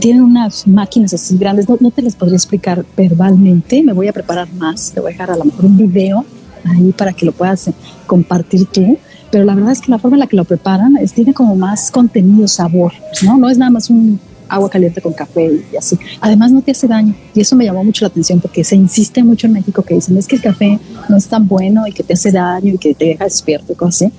tienen 0.00 0.22
unas 0.22 0.66
máquinas 0.66 1.14
así 1.14 1.36
grandes, 1.38 1.68
no, 1.68 1.90
te 1.90 2.02
las 2.02 2.16
podría 2.16 2.36
explicar 2.36 2.84
verbalmente, 2.96 3.82
me 3.82 3.92
voy 3.92 4.08
a 4.08 4.12
preparar 4.12 4.52
más, 4.54 4.92
te 4.92 5.00
voy 5.00 5.10
a 5.10 5.12
dejar 5.12 5.30
a 5.30 5.36
lo 5.36 5.44
mejor 5.44 5.64
un 5.64 5.76
video 5.76 6.24
ahí 6.64 6.92
para 6.92 7.12
que 7.12 7.26
lo 7.26 7.32
puedas 7.32 7.68
eh, 7.68 7.74
compartir 8.06 8.66
tú, 8.66 8.98
pero 9.30 9.44
la 9.44 9.54
verdad 9.54 9.72
es 9.72 9.80
que 9.80 9.90
la 9.90 9.98
forma 9.98 10.16
en 10.16 10.20
la 10.20 10.26
que 10.26 10.36
lo 10.36 10.44
preparan 10.44 10.96
es, 10.96 11.12
tiene 11.12 11.34
como 11.34 11.56
más 11.56 11.90
contenido, 11.90 12.48
sabor, 12.48 12.92
¿no? 13.22 13.36
No 13.36 13.48
es 13.48 13.58
nada 13.58 13.70
más 13.70 13.90
un 13.90 14.18
agua 14.48 14.70
caliente 14.70 15.00
con 15.00 15.12
café 15.12 15.50
y 15.72 15.76
así. 15.76 15.98
Además 16.20 16.52
no 16.52 16.62
te 16.62 16.70
hace 16.70 16.86
daño 16.86 17.14
y 17.34 17.40
eso 17.40 17.56
me 17.56 17.64
llamó 17.64 17.82
mucho 17.82 18.04
la 18.04 18.08
atención 18.08 18.40
porque 18.40 18.62
se 18.62 18.76
insiste 18.76 19.22
mucho 19.22 19.46
en 19.46 19.54
México 19.54 19.82
que 19.82 19.94
dicen 19.94 20.16
es 20.16 20.26
que 20.26 20.36
el 20.36 20.42
café 20.42 20.78
no 21.08 21.16
es 21.16 21.26
tan 21.26 21.48
bueno 21.48 21.86
y 21.86 21.92
que 21.92 22.02
te 22.02 22.12
hace 22.12 22.30
daño 22.30 22.74
y 22.74 22.78
que 22.78 22.94
te 22.94 23.06
deja 23.06 23.24
despierto 23.24 23.72
y 23.72 23.76
cosas 23.76 24.12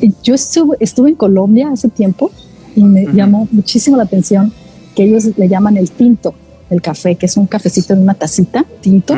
así. 0.00 0.14
yo 0.22 0.34
estuve, 0.34 0.76
estuve 0.80 1.10
en 1.10 1.16
Colombia 1.16 1.70
hace 1.72 1.88
tiempo 1.88 2.30
y 2.78 2.84
me 2.84 3.06
llamó 3.12 3.48
muchísimo 3.50 3.96
la 3.96 4.04
atención 4.04 4.52
que 4.94 5.04
ellos 5.04 5.24
le 5.36 5.48
llaman 5.48 5.76
el 5.76 5.90
tinto, 5.90 6.32
el 6.70 6.80
café, 6.80 7.16
que 7.16 7.26
es 7.26 7.36
un 7.36 7.46
cafecito 7.46 7.92
en 7.92 8.02
una 8.02 8.14
tacita, 8.14 8.64
tinto, 8.80 9.14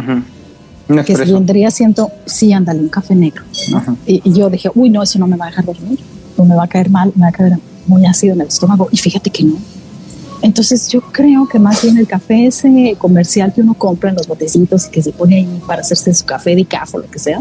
que 1.04 1.14
vendría 1.16 1.70
siendo, 1.70 2.11
sí, 2.24 2.52
ándale, 2.52 2.80
un 2.80 2.88
café 2.88 3.14
negro. 3.14 3.42
Y, 4.06 4.32
yo 4.32 4.48
dije, 4.48 4.70
uy, 4.74 4.88
no, 4.88 5.02
eso 5.02 5.18
no 5.18 5.26
me 5.26 5.36
va 5.36 5.46
a 5.46 5.48
dejar 5.48 5.66
dormir, 5.66 5.98
no 6.38 6.44
me 6.46 6.54
va 6.54 6.64
a 6.64 6.68
caer 6.68 6.88
mal, 6.88 7.12
me 7.14 7.22
va 7.22 7.28
a 7.28 7.32
caer 7.32 7.58
muy 7.86 8.06
ácido 8.06 8.34
en 8.34 8.40
el 8.40 8.48
estómago. 8.48 8.88
Y 8.90 8.96
fíjate 8.96 9.28
que 9.30 9.44
no. 9.44 9.56
Entonces 10.42 10.88
yo 10.88 11.02
creo 11.02 11.46
que 11.46 11.58
más 11.58 11.82
bien 11.82 11.98
el 11.98 12.06
café 12.06 12.46
ese 12.46 12.94
comercial 12.96 13.52
que 13.52 13.61
uno 13.61 13.74
compra 13.74 14.08
en 14.08 14.16
los 14.16 14.26
botecitos 14.26 14.86
y 14.86 14.90
que 14.90 15.02
se 15.02 15.12
pone 15.12 15.36
ahí 15.36 15.61
para 15.66 15.82
hacerse 15.82 16.14
su 16.14 16.24
café 16.24 16.56
de 16.56 16.64
café 16.64 16.96
o 16.96 17.00
lo 17.00 17.11
que 17.11 17.18
sea, 17.18 17.40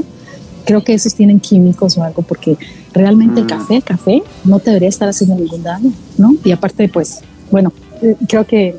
creo 0.66 0.84
que 0.84 0.94
esos 0.94 1.16
tienen 1.16 1.40
químicos 1.40 1.98
o 1.98 2.04
algo 2.04 2.24
porque 2.24 2.58
realmente 2.94 3.40
el 3.40 3.46
mm. 3.46 3.50
café, 3.50 3.76
el 3.78 3.84
café 3.84 4.24
no 4.44 4.60
te 4.60 4.72
debería 4.72 4.90
estar 4.90 5.10
haciendo 5.10 5.36
ningún 5.36 5.64
daño, 5.64 5.92
¿no? 6.18 6.36
Y 6.44 6.52
aparte, 6.52 6.90
pues, 6.90 7.22
bueno, 7.52 7.74
eh, 8.02 8.16
creo 8.28 8.46
que 8.46 8.76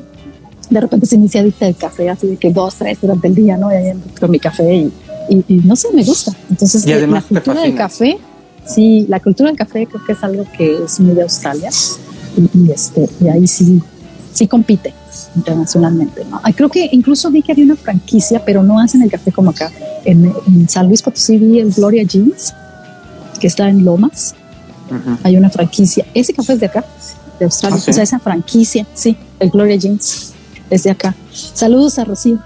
de 0.69 0.79
repente 0.79 1.05
se 1.05 1.15
inicia 1.15 1.41
adicta 1.41 1.67
el 1.67 1.75
café, 1.75 2.09
así 2.09 2.27
de 2.27 2.37
que 2.37 2.51
dos, 2.51 2.75
tres 2.75 2.99
durante 3.01 3.27
el 3.27 3.35
día, 3.35 3.57
¿no? 3.57 3.71
Y 3.71 3.75
ahí 3.75 3.93
con 4.19 4.31
mi 4.31 4.39
café 4.39 4.73
y, 4.73 4.91
y, 5.29 5.55
no 5.65 5.75
sé, 5.75 5.89
me 5.93 6.03
gusta. 6.03 6.31
Entonces, 6.49 6.85
eh, 6.87 7.07
la 7.07 7.21
cultura 7.21 7.61
del 7.61 7.75
café, 7.75 8.17
sí, 8.65 9.05
la 9.09 9.19
cultura 9.19 9.49
del 9.49 9.57
café 9.57 9.85
creo 9.85 10.03
que 10.05 10.13
es 10.13 10.23
algo 10.23 10.45
que 10.57 10.83
es 10.83 10.99
muy 10.99 11.13
de 11.13 11.23
Australia 11.23 11.69
y, 12.53 12.71
este, 12.71 13.09
y 13.19 13.27
ahí 13.27 13.47
sí, 13.47 13.81
sí 14.33 14.47
compite 14.47 14.93
internacionalmente. 15.35 16.23
¿no? 16.29 16.41
Creo 16.55 16.69
que 16.69 16.89
incluso 16.91 17.29
vi 17.31 17.41
que 17.41 17.51
había 17.51 17.65
una 17.65 17.75
franquicia, 17.75 18.43
pero 18.45 18.63
no 18.63 18.79
hacen 18.79 19.01
el 19.01 19.11
café 19.11 19.31
como 19.31 19.51
acá. 19.51 19.71
En, 20.05 20.33
en 20.47 20.69
San 20.69 20.87
Luis 20.87 21.01
Potosí 21.01 21.37
vi 21.37 21.59
el 21.59 21.71
Gloria 21.71 22.03
Jeans, 22.03 22.53
que 23.41 23.47
está 23.47 23.67
en 23.67 23.83
Lomas. 23.83 24.35
Hay 25.23 25.35
una 25.35 25.49
franquicia. 25.49 26.05
Ese 26.13 26.33
café 26.33 26.53
es 26.53 26.59
de 26.59 26.65
acá, 26.67 26.85
de 27.39 27.45
Australia. 27.45 27.77
¿Ah, 27.77 27.89
o 27.89 27.93
sea, 27.93 28.03
esa 28.03 28.19
franquicia, 28.19 28.85
sí, 28.93 29.17
el 29.39 29.49
Gloria 29.49 29.75
Jeans, 29.75 30.33
es 30.69 30.83
de 30.83 30.91
acá. 30.91 31.15
Saludos 31.31 31.97
a 31.97 32.05
Rocío. 32.05 32.39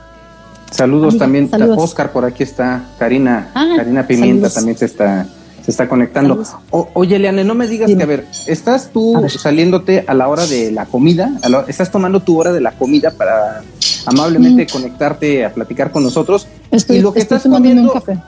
Saludos 0.72 1.18
también, 1.18 1.50
Oscar, 1.78 2.12
por 2.12 2.26
aquí 2.26 2.44
está, 2.44 2.86
Karina, 2.98 3.52
ah, 3.54 3.74
Karina 3.78 4.06
Pimienta 4.06 4.50
también 4.50 4.78
se 4.78 4.86
está, 4.86 5.26
se 5.64 5.72
está 5.72 5.88
conectando. 5.88 6.44
oye, 6.70 7.18
Leane, 7.18 7.44
no 7.44 7.56
me 7.56 7.68
digas 7.68 7.90
que, 7.92 8.02
a 8.02 8.06
ver, 8.06 8.26
estás 8.48 8.90
tú 8.92 9.26
saliéndote 9.30 10.04
a 10.08 10.14
la 10.14 10.28
hora 10.28 10.46
de 10.46 10.72
la 10.72 10.86
comida, 10.86 11.32
estás 11.68 11.92
tomando 11.92 12.22
tu 12.22 12.40
hora 12.40 12.54
de 12.54 12.62
la 12.62 12.72
comida 12.74 13.12
para 13.12 13.64
amablemente 14.06 14.66
mm. 14.66 14.68
conectarte 14.68 15.46
a 15.46 15.54
platicar 15.54 15.92
con 15.92 16.04
nosotros. 16.04 16.48
y 16.90 17.00
lo 17.00 17.14
que 17.14 17.20
estás 17.20 17.44
comiendo, 17.44 17.82
un 17.82 17.90
café 17.90 18.20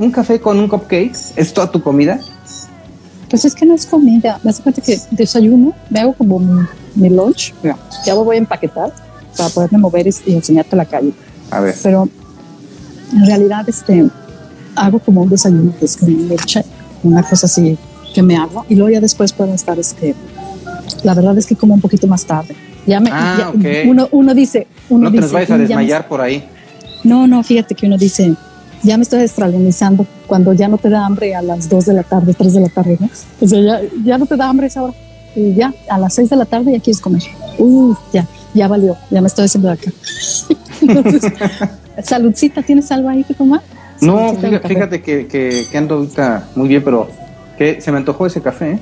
un 0.00 0.10
café 0.10 0.40
con 0.40 0.58
un 0.58 0.66
cupcake 0.66 1.14
es 1.36 1.52
toda 1.52 1.70
tu 1.70 1.82
comida. 1.82 2.18
Pues 3.28 3.44
es 3.44 3.54
que 3.54 3.66
no 3.66 3.74
es 3.74 3.86
comida. 3.86 4.40
Me 4.42 4.50
hace 4.50 4.62
cuenta 4.62 4.80
que 4.80 4.98
desayuno, 5.10 5.74
me 5.90 6.00
hago 6.00 6.14
como 6.14 6.40
mi, 6.94 7.08
lunch. 7.10 7.54
Ya 8.04 8.14
voy 8.14 8.36
a 8.36 8.38
empaquetar 8.38 8.92
para 9.36 9.50
poderme 9.50 9.78
mover 9.78 10.06
y, 10.06 10.32
enseñarte 10.32 10.74
la 10.74 10.86
calle. 10.86 11.12
A 11.50 11.60
ver. 11.60 11.74
Pero 11.82 12.08
en 13.12 13.26
realidad 13.26 13.68
este, 13.68 14.08
hago 14.74 14.98
como 14.98 15.22
un 15.22 15.28
desayuno 15.28 15.72
que 15.78 15.84
es 15.84 15.96
con 15.96 16.28
leche, 16.28 16.64
una 17.02 17.22
cosa 17.22 17.46
así 17.46 17.78
que 18.14 18.22
me 18.22 18.36
hago. 18.36 18.64
Y 18.68 18.76
luego 18.76 18.90
ya 18.90 19.00
después 19.00 19.32
puedo 19.32 19.54
estar, 19.54 19.78
este, 19.78 20.14
la 21.04 21.14
verdad 21.14 21.36
es 21.36 21.46
que 21.46 21.56
como 21.56 21.74
un 21.74 21.80
poquito 21.80 22.06
más 22.06 22.24
tarde. 22.24 22.56
Ya 22.86 22.98
me, 22.98 23.10
ah, 23.12 23.52
uno, 23.86 24.08
uno 24.10 24.34
dice... 24.34 24.66
Uno 24.88 25.04
no 25.04 25.12
te 25.12 25.20
nos 25.20 25.30
vayas 25.30 25.50
a 25.50 25.58
desmayar 25.58 26.08
por 26.08 26.22
ahí. 26.22 26.48
No, 27.04 27.26
no, 27.26 27.42
fíjate 27.44 27.74
que 27.74 27.86
uno 27.86 27.98
dice, 27.98 28.34
ya 28.82 28.96
me 28.96 29.02
estoy 29.02 29.20
estralizando 29.20 30.06
cuando 30.26 30.52
ya 30.52 30.68
no 30.68 30.78
te 30.78 30.88
da 30.88 31.04
hambre 31.04 31.34
a 31.34 31.42
las 31.42 31.68
2 31.68 31.86
de 31.86 31.94
la 31.94 32.02
tarde, 32.02 32.34
3 32.34 32.54
de 32.54 32.60
la 32.60 32.68
tarde, 32.68 32.96
¿no? 32.98 33.08
O 33.40 33.46
sea, 33.46 33.60
ya, 33.60 33.80
ya 34.04 34.18
no 34.18 34.26
te 34.26 34.36
da 34.36 34.48
hambre 34.48 34.66
esa 34.68 34.82
hora. 34.82 34.94
Y 35.34 35.54
ya 35.54 35.72
a 35.88 35.98
las 35.98 36.14
6 36.14 36.30
de 36.30 36.36
la 36.36 36.44
tarde 36.44 36.72
ya 36.72 36.80
quieres 36.80 37.00
comer. 37.00 37.22
Uh, 37.58 37.94
ya, 38.12 38.26
ya 38.54 38.68
valió, 38.68 38.96
ya 39.10 39.20
me 39.20 39.28
estoy 39.28 39.44
haciendo 39.44 39.68
de 39.68 39.74
acá. 39.74 39.92
Entonces, 40.80 41.32
saludcita, 42.02 42.62
¿tienes 42.62 42.90
algo 42.90 43.08
ahí 43.08 43.24
que 43.24 43.34
tomar? 43.34 43.60
No, 44.00 44.34
fíjate, 44.34 45.02
que, 45.02 45.26
que, 45.26 45.66
ando 45.76 45.96
ahorita 45.96 46.48
muy 46.56 46.68
bien, 46.68 46.82
pero 46.82 47.08
que 47.58 47.80
se 47.80 47.92
me 47.92 47.98
antojó 47.98 48.26
ese 48.26 48.40
café. 48.40 48.72
¿eh? 48.72 48.78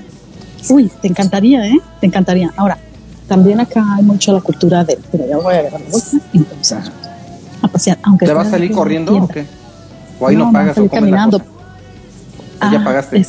Uy, 0.70 0.90
te 1.02 1.08
encantaría, 1.08 1.66
¿eh? 1.66 1.78
Te 2.00 2.06
encantaría. 2.06 2.52
Ahora, 2.56 2.78
también 3.26 3.58
acá 3.58 3.84
hay 3.96 4.04
mucho 4.04 4.32
la 4.32 4.40
cultura 4.40 4.84
de, 4.84 4.96
pero 5.10 5.26
ya 5.28 5.36
voy 5.38 5.54
a 5.54 5.58
agarrar 5.58 5.80
la 5.80 5.90
bolsa, 5.90 6.18
entonces, 6.32 6.78
a 7.60 7.68
pasear. 7.68 7.98
Aunque 8.04 8.26
¿Te 8.26 8.32
vas 8.32 8.46
a 8.46 8.50
salir 8.50 8.70
corriendo 8.70 9.16
o 9.16 9.26
qué? 9.26 9.44
¿O 10.20 10.26
ahí 10.26 10.36
no, 10.36 10.52
pagas 10.52 10.78
o 10.78 10.88
caminando. 10.88 11.38
¿Ya 12.60 12.80
ah, 12.80 12.84
pagaste? 12.84 13.24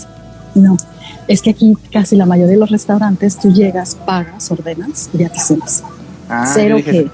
no, 0.56 0.76
es 1.28 1.42
que 1.42 1.52
aquí 1.52 1.78
casi 1.92 2.16
la 2.16 2.26
mayoría 2.26 2.54
de 2.54 2.60
los 2.60 2.72
restaurantes 2.72 3.38
tú 3.38 3.52
llegas, 3.52 3.96
pagas, 3.96 4.50
ordenas 4.52 5.10
y 5.14 5.20
ya 5.20 5.30
te 5.30 5.40
sientas. 5.40 5.84
Ah, 6.28 6.52
Cero 6.52 6.78
que, 6.84 7.08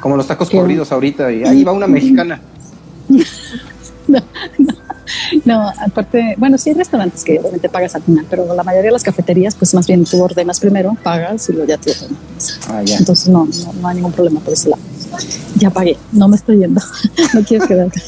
como 0.00 0.16
los 0.16 0.26
tacos 0.26 0.50
corridos 0.50 0.92
ahorita 0.92 1.32
y 1.32 1.44
ahí 1.44 1.64
va 1.64 1.72
una 1.72 1.86
mexicana. 1.86 2.40
no, 4.08 4.20
no, 5.44 5.68
aparte, 5.86 6.34
bueno, 6.36 6.58
sí 6.58 6.70
hay 6.70 6.76
restaurantes 6.76 7.24
que 7.24 7.38
obviamente 7.38 7.68
pagas 7.70 7.94
al 7.94 8.02
final, 8.02 8.26
pero 8.28 8.54
la 8.54 8.62
mayoría 8.62 8.88
de 8.88 8.92
las 8.92 9.02
cafeterías, 9.02 9.54
pues 9.54 9.72
más 9.74 9.86
bien 9.86 10.04
tú 10.04 10.22
ordenas 10.22 10.60
primero, 10.60 10.94
pagas 11.02 11.48
y 11.48 11.52
luego 11.52 11.68
ya 11.68 11.78
te 11.78 11.92
ordenas. 11.92 12.60
Ah, 12.68 12.82
ya. 12.84 12.98
Entonces 12.98 13.28
no, 13.28 13.46
no, 13.46 13.72
no, 13.80 13.88
hay 13.88 13.96
ningún 13.96 14.12
problema 14.12 14.40
por 14.40 14.52
ese 14.52 14.68
lado. 14.68 14.82
Ya 15.56 15.70
pagué, 15.70 15.96
no 16.12 16.28
me 16.28 16.36
estoy 16.36 16.58
yendo, 16.58 16.82
no 17.34 17.42
quiero 17.42 17.66
quedarte 17.66 18.02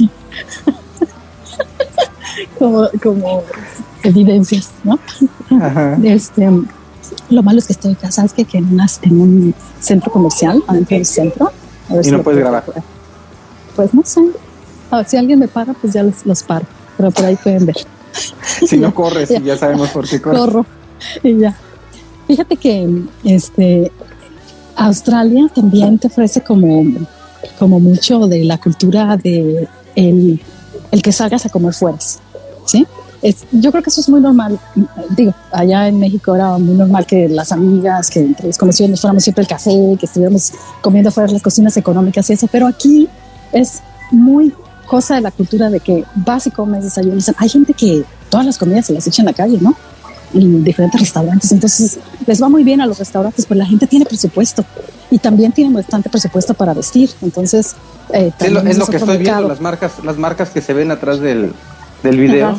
como, 2.59 2.89
como 3.03 3.43
evidencias, 4.03 4.71
¿no? 4.85 4.99
Este, 6.03 6.49
lo 7.31 7.43
malo 7.43 7.59
es 7.59 7.67
que 7.67 7.73
estoy 7.73 7.93
acá, 7.93 8.11
¿sabes 8.11 8.33
que, 8.33 8.45
que 8.45 8.59
en, 8.59 8.79
en 9.03 9.21
un 9.21 9.55
centro 9.81 10.11
comercial, 10.11 10.63
adentro 10.67 10.97
del 10.97 11.07
centro. 11.07 11.53
y 12.03 12.11
no 12.11 12.23
puedes 12.23 12.41
grabar. 12.41 12.65
Pues 13.77 13.95
no 13.95 14.03
sé. 14.05 14.21
si 15.07 15.17
alguien 15.17 15.39
me 15.39 15.49
para, 15.49 15.73
pues 15.75 15.93
ya 15.93 16.03
los, 16.03 16.25
los 16.25 16.43
paro. 16.43 16.67
Pero 16.97 17.11
por 17.11 17.25
ahí 17.25 17.37
pueden 17.37 17.67
ver. 17.67 17.77
si 18.67 18.77
no 18.77 18.95
corres, 18.95 19.29
ya, 19.29 19.41
ya 19.41 19.57
sabemos 19.57 19.91
por 19.91 20.09
qué 20.09 20.21
corres. 20.21 20.41
Corro 20.41 20.67
y 21.23 21.39
ya. 21.39 21.57
Fíjate 22.27 22.57
que 22.57 23.03
este 23.25 23.93
Australia 24.77 25.51
también 25.55 25.99
te 25.99 26.07
ofrece 26.07 26.41
como, 26.41 26.85
como 27.59 27.81
mucho 27.81 28.27
de 28.27 28.45
la 28.45 28.59
cultura 28.59 29.17
de 29.17 29.69
el 29.95 30.41
el 30.95 31.03
que 31.03 31.11
salgas 31.11 31.45
a 31.45 31.49
comer 31.49 31.75
fuera, 31.75 31.99
¿sí? 32.67 32.87
Es, 33.21 33.45
yo 33.51 33.73
creo 33.73 33.83
que 33.83 33.91
eso 33.91 34.01
es 34.01 34.09
muy 34.09 34.21
normal. 34.21 34.61
Digo, 35.17 35.35
allá 35.51 35.89
en 35.89 35.99
México 35.99 36.37
era 36.37 36.57
muy 36.57 36.77
normal 36.77 37.05
que 37.05 37.29
las 37.29 37.51
amigas, 37.51 38.11
que 38.11 38.21
entre 38.21 38.47
desconocidos 38.47 38.91
nos 38.91 39.01
fuéramos 39.01 39.25
siempre 39.25 39.43
el 39.43 39.49
café, 39.49 39.97
que 39.99 40.07
estuviéramos 40.07 40.53
comiendo 40.83 41.11
fuera 41.11 41.33
las 41.33 41.43
cocinas 41.43 41.77
económicas 41.77 42.31
y 42.31 42.35
eso, 42.35 42.47
pero 42.53 42.69
aquí 42.69 43.09
es 43.53 43.81
muy 44.13 44.55
cosa 44.87 45.17
de 45.17 45.23
la 45.23 45.33
cultura 45.33 45.69
de 45.69 45.81
que 45.81 46.05
vas 46.15 46.47
y 46.47 46.53
comes, 46.53 46.85
desayunas. 46.85 47.33
Hay 47.39 47.49
gente 47.49 47.75
que 47.75 48.05
todas 48.31 48.47
las 48.47 48.57
comidas 48.57 48.87
se 48.87 48.93
las 48.93 49.05
echa 49.07 49.23
en 49.23 49.27
la 49.27 49.33
calle, 49.33 49.59
¿no? 49.61 49.75
En 50.35 50.65
diferentes 50.65 51.01
restaurantes. 51.01 51.53
Entonces, 51.53 51.99
les 52.27 52.43
va 52.43 52.49
muy 52.49 52.65
bien 52.65 52.81
a 52.81 52.87
los 52.87 52.99
restaurantes, 52.99 53.47
pues 53.47 53.57
la 53.57 53.67
gente 53.67 53.87
tiene 53.87 54.05
presupuesto 54.05 54.65
y 55.11 55.19
también 55.19 55.53
tiene 55.53 55.75
bastante 55.75 56.11
presupuesto 56.11 56.55
para 56.55 56.75
vestir. 56.75 57.11
Entonces, 57.23 57.75
eh, 58.13 58.33
es 58.39 58.79
lo, 58.79 58.87
que 58.87 58.97
estoy 58.97 59.19
viendo, 59.19 59.49
las 59.49 59.61
marcas, 59.61 59.93
las 60.03 60.19
marcas 60.19 60.51
que 60.51 60.61
se 60.61 60.73
ven 60.73 60.91
atrás 60.91 61.21
del, 61.21 61.53
del 62.03 62.19
video. 62.19 62.57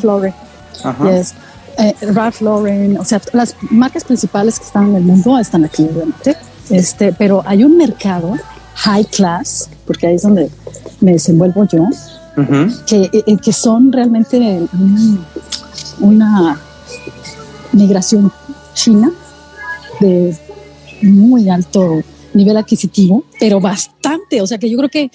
Yes. 1.03 1.34
Eh, 1.78 1.93
Ralph 2.13 2.41
Lauren, 2.41 2.97
o 2.97 3.03
sea, 3.03 3.21
las 3.34 3.55
marcas 3.69 4.05
principales 4.05 4.59
que 4.59 4.65
están 4.65 4.89
en 4.89 4.95
el 4.95 5.03
mundo 5.03 5.38
están 5.38 5.65
aquí, 5.65 5.84
obviamente. 5.84 6.38
Este, 6.69 7.13
pero 7.13 7.43
hay 7.45 7.63
un 7.63 7.78
mercado 7.78 8.34
high 8.76 9.05
class, 9.05 9.69
porque 9.86 10.07
ahí 10.07 10.15
es 10.15 10.23
donde 10.23 10.49
me 11.01 11.13
desenvuelvo 11.13 11.65
yo, 11.65 11.88
que, 12.86 13.03
eh, 13.03 13.23
eh, 13.28 13.38
que, 13.38 13.53
son 13.53 13.91
realmente 13.91 14.67
una 15.99 16.59
migración 17.76 18.32
china 18.73 19.11
de 19.99 20.36
muy 21.01 21.49
alto 21.49 22.01
nivel 22.34 22.57
adquisitivo, 22.57 23.23
pero 23.39 23.59
bastante, 23.59 24.41
o 24.41 24.47
sea 24.47 24.57
que 24.57 24.69
yo 24.69 24.78
creo 24.78 24.89
que 24.89 25.11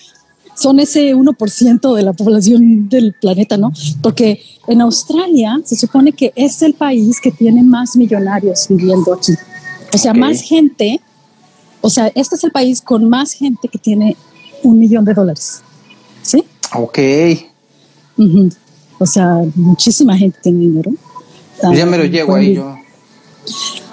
son 0.55 0.79
ese 0.79 1.15
1% 1.15 1.95
de 1.95 2.03
la 2.03 2.13
población 2.13 2.89
del 2.89 3.15
planeta, 3.15 3.57
¿no? 3.57 3.73
Porque 4.03 4.43
en 4.67 4.81
Australia 4.83 5.59
se 5.65 5.77
supone 5.77 6.13
que 6.13 6.33
es 6.37 6.61
el 6.63 6.75
país 6.75 7.21
que 7.21 7.31
tiene 7.31 7.63
más 7.63 7.97
millonarios 7.97 8.67
viviendo 8.69 9.15
aquí. 9.15 9.33
O 9.93 9.99
sea, 9.99 10.13
más 10.13 10.43
gente, 10.43 11.01
o 11.81 11.89
sea, 11.89 12.09
este 12.15 12.37
es 12.37 12.45
el 12.45 12.51
país 12.51 12.83
con 12.83 13.09
más 13.09 13.33
gente 13.33 13.69
que 13.69 13.79
tiene 13.79 14.17
un 14.63 14.79
millón 14.79 15.05
de 15.05 15.15
dólares. 15.15 15.63
¿Sí? 16.23 16.45
Ok. 16.75 16.99
O 18.99 19.07
sea, 19.07 19.39
muchísima 19.55 20.17
gente 20.17 20.39
tiene 20.43 20.59
dinero. 20.61 20.93
Ya 21.63 21.87
me 21.87 21.99
lo 21.99 22.05
llego 22.05 22.35
ahí 22.35 22.55
yo. 22.55 22.77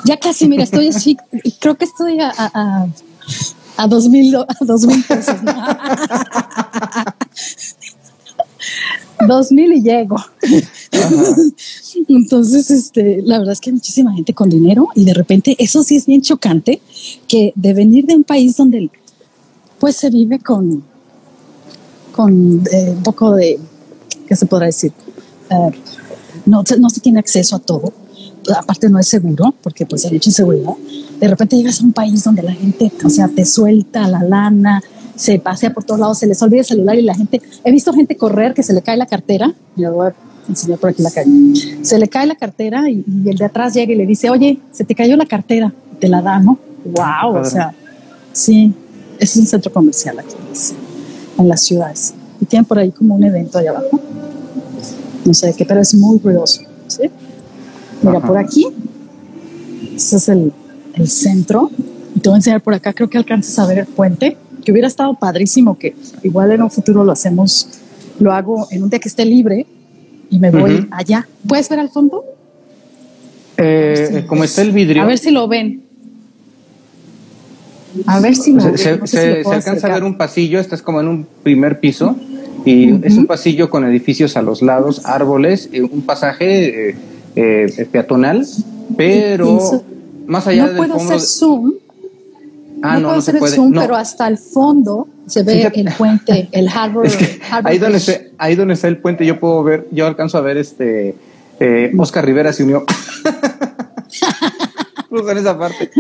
Ya 0.06 0.18
casi, 0.18 0.48
mira, 0.48 0.64
estoy 0.64 0.90
así, 0.90 1.18
creo 1.60 1.76
que 1.76 1.86
estoy 1.86 2.20
a 2.20 2.88
a 3.78 3.88
dos 3.88 4.10
mil, 4.10 4.36
a 4.36 4.46
dos 4.62 4.86
mil 4.86 5.04
pesos. 5.04 5.36
dos 9.28 9.52
mil 9.52 9.74
y 9.74 9.82
llego. 9.82 10.18
Entonces, 12.10 12.72
este, 12.72 13.22
la 13.24 13.38
verdad 13.40 13.54
es 13.54 13.62
que 13.62 13.70
hay 13.70 13.76
muchísima 13.76 14.14
gente 14.14 14.34
con 14.34 14.50
dinero 14.50 14.88
y 14.96 15.06
de 15.06 15.14
repente 15.14 15.56
eso 15.60 15.84
sí 15.84 15.96
es 15.96 16.08
bien 16.08 16.22
chocante 16.22 16.82
que 17.28 17.54
de 17.56 17.74
venir 17.74 18.06
de 18.06 18.16
un 18.16 18.24
país 18.24 18.58
donde 18.58 18.90
pues 19.80 19.96
se 19.96 20.10
vive 20.10 20.40
con, 20.40 20.84
con 22.12 22.64
eh, 22.72 22.94
un 22.96 23.04
poco 23.04 23.36
de, 23.36 23.60
¿qué 24.28 24.36
se 24.36 24.48
podrá 24.48 24.66
decir? 24.66 24.92
Eh, 25.50 25.72
no, 26.48 26.64
no 26.80 26.90
se 26.90 27.02
tiene 27.02 27.20
acceso 27.20 27.56
a 27.56 27.60
todo 27.60 27.94
aparte 28.56 28.90
no 28.90 29.00
es 29.00 29.08
seguro, 29.08 29.54
porque 29.62 29.86
pues 29.86 30.06
hay 30.06 30.14
mucha 30.14 30.30
inseguridad. 30.30 30.74
De 31.20 31.28
repente 31.28 31.56
llegas 31.56 31.82
a 31.82 31.84
un 31.84 31.94
país 31.94 32.24
donde 32.24 32.44
la 32.44 32.54
gente, 32.54 32.92
o 33.04 33.10
sea, 33.10 33.28
te 33.28 33.46
suelta 33.46 34.08
la 34.08 34.24
lana, 34.24 34.82
se 35.16 35.40
pasea 35.40 35.74
por 35.74 35.84
todos 35.84 36.00
lados, 36.00 36.20
se 36.20 36.28
les 36.28 36.42
olvida 36.42 36.62
el 36.62 36.66
celular 36.66 36.98
y 36.98 37.02
la 37.02 37.16
gente, 37.16 37.42
he 37.64 37.72
visto 37.72 37.92
gente 37.94 38.16
correr 38.16 38.54
que 38.54 38.64
se 38.64 38.74
le 38.74 38.82
cae 38.82 38.98
la 38.98 39.08
cartera, 39.08 39.54
yo 39.76 39.94
voy 39.94 40.08
a 40.08 40.16
enseñar 40.48 40.78
por 40.78 40.92
aquí 40.92 41.02
la 41.02 41.12
calle, 41.12 41.32
se 41.82 41.98
le 41.98 42.08
cae 42.08 42.28
la 42.28 42.36
cartera 42.36 42.90
y, 42.90 43.04
el 43.26 43.38
de 43.38 43.46
atrás 43.46 43.74
llega 43.74 43.94
y 43.94 43.96
le 43.96 44.06
dice, 44.06 44.30
oye, 44.30 44.60
se 44.72 44.84
te 44.84 44.94
cayó 44.96 45.18
la 45.18 45.26
cartera, 45.26 45.74
te 46.00 46.08
la 46.08 46.22
da, 46.22 46.40
¿no? 46.40 46.60
Wow, 46.86 47.42
o 47.42 47.46
sea, 47.46 47.74
sí, 48.32 48.74
es 49.20 49.36
un 49.36 49.48
centro 49.48 49.74
comercial 49.74 50.20
aquí, 50.20 50.36
en 51.38 51.50
las 51.50 51.62
ciudades. 51.62 52.14
Y 52.40 52.46
tienen 52.46 52.66
por 52.66 52.78
ahí 52.78 52.92
como 52.92 53.16
un 53.16 53.24
evento 53.24 53.58
allá 53.58 53.72
abajo, 53.72 54.00
no 55.28 55.34
sé 55.34 55.48
de 55.48 55.54
qué, 55.54 55.66
pero 55.66 55.82
es 55.82 55.94
muy 55.94 56.20
ruidoso, 56.20 56.62
¿sí? 56.88 57.04
Mira, 58.02 58.22
por 58.22 58.38
aquí, 58.38 58.66
ese 59.96 60.16
es 60.16 60.30
el, 60.30 60.54
el, 60.94 61.08
centro. 61.08 61.70
Y 62.16 62.20
te 62.20 62.30
voy 62.30 62.36
a 62.36 62.38
enseñar 62.38 62.62
por 62.62 62.74
acá, 62.74 62.94
creo 62.94 63.10
que 63.10 63.18
alcanzas 63.18 63.60
a 63.60 63.68
ver 63.68 63.80
el 63.80 63.86
puente, 63.88 64.38
que 64.64 64.72
hubiera 64.72 64.88
estado 64.88 65.14
padrísimo 65.16 65.78
que 65.78 65.96
igual 66.24 66.52
en 66.52 66.62
un 66.62 66.72
futuro 66.72 67.04
lo 67.04 67.12
hacemos, 67.12 67.68
lo 68.20 68.32
hago 68.32 68.68
en 68.72 68.84
un 68.84 68.90
día 68.90 69.00
que 69.00 69.10
esté 69.10 69.26
libre 69.26 69.68
y 70.30 70.40
me 70.40 70.50
voy 70.50 70.88
allá. 70.92 71.28
¿Puedes 71.48 71.70
ver 71.70 71.80
al 71.80 71.90
fondo? 71.90 72.24
Eh, 73.58 74.26
como 74.28 74.44
está 74.44 74.62
el 74.62 74.72
vidrio. 74.72 75.04
A 75.04 75.06
ver 75.06 75.18
si 75.18 75.32
lo 75.32 75.48
ven. 75.48 75.84
A 78.06 78.20
ver 78.20 78.36
si 78.36 78.54
lo 78.54 78.62
se, 78.62 78.98
ven. 78.98 79.08
se, 79.08 79.44
alcanza 79.46 79.88
a 79.88 79.94
ver 79.94 80.04
un 80.04 80.18
pasillo, 80.18 80.60
estás 80.60 80.82
como 80.82 81.02
en 81.02 81.08
un 81.08 81.28
primer 81.44 81.80
piso 81.80 82.16
y 82.66 83.06
es 83.06 83.18
un 83.18 83.26
pasillo 83.26 83.70
con 83.70 83.86
edificios 83.86 84.38
a 84.38 84.42
los 84.42 84.62
lados, 84.62 85.06
árboles, 85.06 85.70
un 85.74 86.02
pasaje. 86.02 86.90
Eh, 86.90 86.96
eh, 87.38 87.88
peatonal, 87.92 88.48
pero 88.98 89.60
más 90.26 90.48
allá 90.48 90.68
no 90.68 90.78
puedo 90.78 90.96
hacer 90.96 91.20
zoom. 91.20 91.74
Ah, 92.82 92.96
no, 92.96 93.00
no, 93.00 93.08
puedo 93.10 93.20
hacer 93.20 93.40
zoom, 93.50 93.74
pero 93.74 93.96
hasta 93.96 94.28
el 94.28 94.40
fondo 94.40 95.08
se 95.28 95.44
ve 95.44 95.72
el 95.72 95.94
puente, 95.94 96.50
el 96.52 96.68
Harbor. 96.74 97.08
ahí, 97.64 97.78
donde 97.78 98.00
está, 98.00 98.14
ahí 98.40 98.56
donde 98.56 98.74
está 98.74 98.88
el 98.88 98.98
puente, 98.98 99.24
yo 99.24 99.40
puedo 99.40 99.64
ver, 99.64 99.88
yo 99.92 100.08
alcanzo 100.08 100.40
a 100.40 100.42
ver 100.42 100.58
este. 100.58 101.14
Eh, 101.60 101.92
Oscar 101.96 102.26
Rivera 102.26 102.52
se 102.54 102.64
unió. 102.64 102.86
Justo 105.10 105.32
en 105.32 105.38
esa 105.38 105.60
parte. 105.60 105.92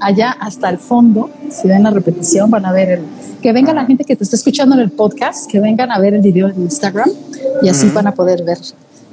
Allá 0.00 0.30
hasta 0.32 0.70
el 0.70 0.78
fondo, 0.78 1.30
si 1.50 1.68
ven 1.68 1.82
la 1.82 1.90
repetición, 1.90 2.50
van 2.50 2.64
a 2.64 2.72
ver 2.72 2.90
el, 2.90 3.00
que 3.40 3.52
venga 3.52 3.72
la 3.72 3.84
gente 3.84 4.04
que 4.04 4.16
te 4.16 4.24
está 4.24 4.36
escuchando 4.36 4.74
en 4.74 4.82
el 4.82 4.90
podcast, 4.90 5.50
que 5.50 5.60
vengan 5.60 5.90
a 5.90 5.98
ver 5.98 6.14
el 6.14 6.20
video 6.20 6.48
en 6.48 6.62
Instagram 6.62 7.10
y 7.62 7.68
así 7.68 7.88
van 7.88 8.06
a 8.06 8.14
poder 8.14 8.44
ver 8.44 8.58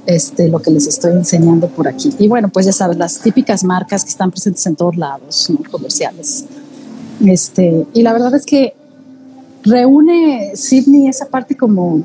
este, 0.05 0.47
lo 0.47 0.59
que 0.59 0.71
les 0.71 0.87
estoy 0.87 1.13
enseñando 1.13 1.67
por 1.67 1.87
aquí. 1.87 2.13
Y 2.19 2.27
bueno, 2.27 2.49
pues 2.49 2.65
ya 2.65 2.71
sabes, 2.71 2.97
las 2.97 3.19
típicas 3.19 3.63
marcas 3.63 4.03
que 4.03 4.09
están 4.09 4.31
presentes 4.31 4.65
en 4.65 4.75
todos 4.75 4.95
lados, 4.95 5.51
comerciales. 5.69 6.45
Este, 7.25 7.85
y 7.93 8.01
la 8.03 8.13
verdad 8.13 8.33
es 8.35 8.45
que 8.45 8.73
reúne 9.63 10.51
Sydney 10.55 11.07
esa 11.07 11.25
parte 11.25 11.55
como, 11.55 12.01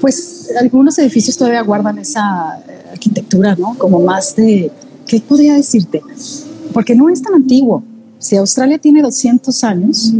pues 0.00 0.50
algunos 0.58 0.98
edificios 0.98 1.36
todavía 1.36 1.62
guardan 1.62 1.98
esa 1.98 2.62
eh, 2.66 2.90
arquitectura, 2.92 3.54
¿no? 3.56 3.76
Como 3.76 4.00
más 4.00 4.34
de, 4.36 4.70
¿qué 5.06 5.20
podría 5.20 5.54
decirte? 5.54 6.02
Porque 6.72 6.94
no 6.94 7.08
es 7.08 7.22
tan 7.22 7.34
antiguo. 7.34 7.82
Si 8.18 8.36
Australia 8.36 8.78
tiene 8.78 9.02
200 9.02 9.64
años, 9.64 10.12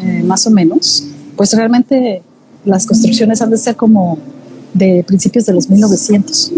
eh, 0.00 0.22
más 0.24 0.46
o 0.46 0.50
menos, 0.50 1.04
pues 1.36 1.52
realmente 1.52 2.22
las 2.64 2.86
construcciones 2.86 3.42
han 3.42 3.50
de 3.50 3.58
ser 3.58 3.76
como 3.76 4.18
de 4.72 5.04
principios 5.06 5.46
de 5.46 5.52
los 5.52 5.68
1900. 5.68 6.52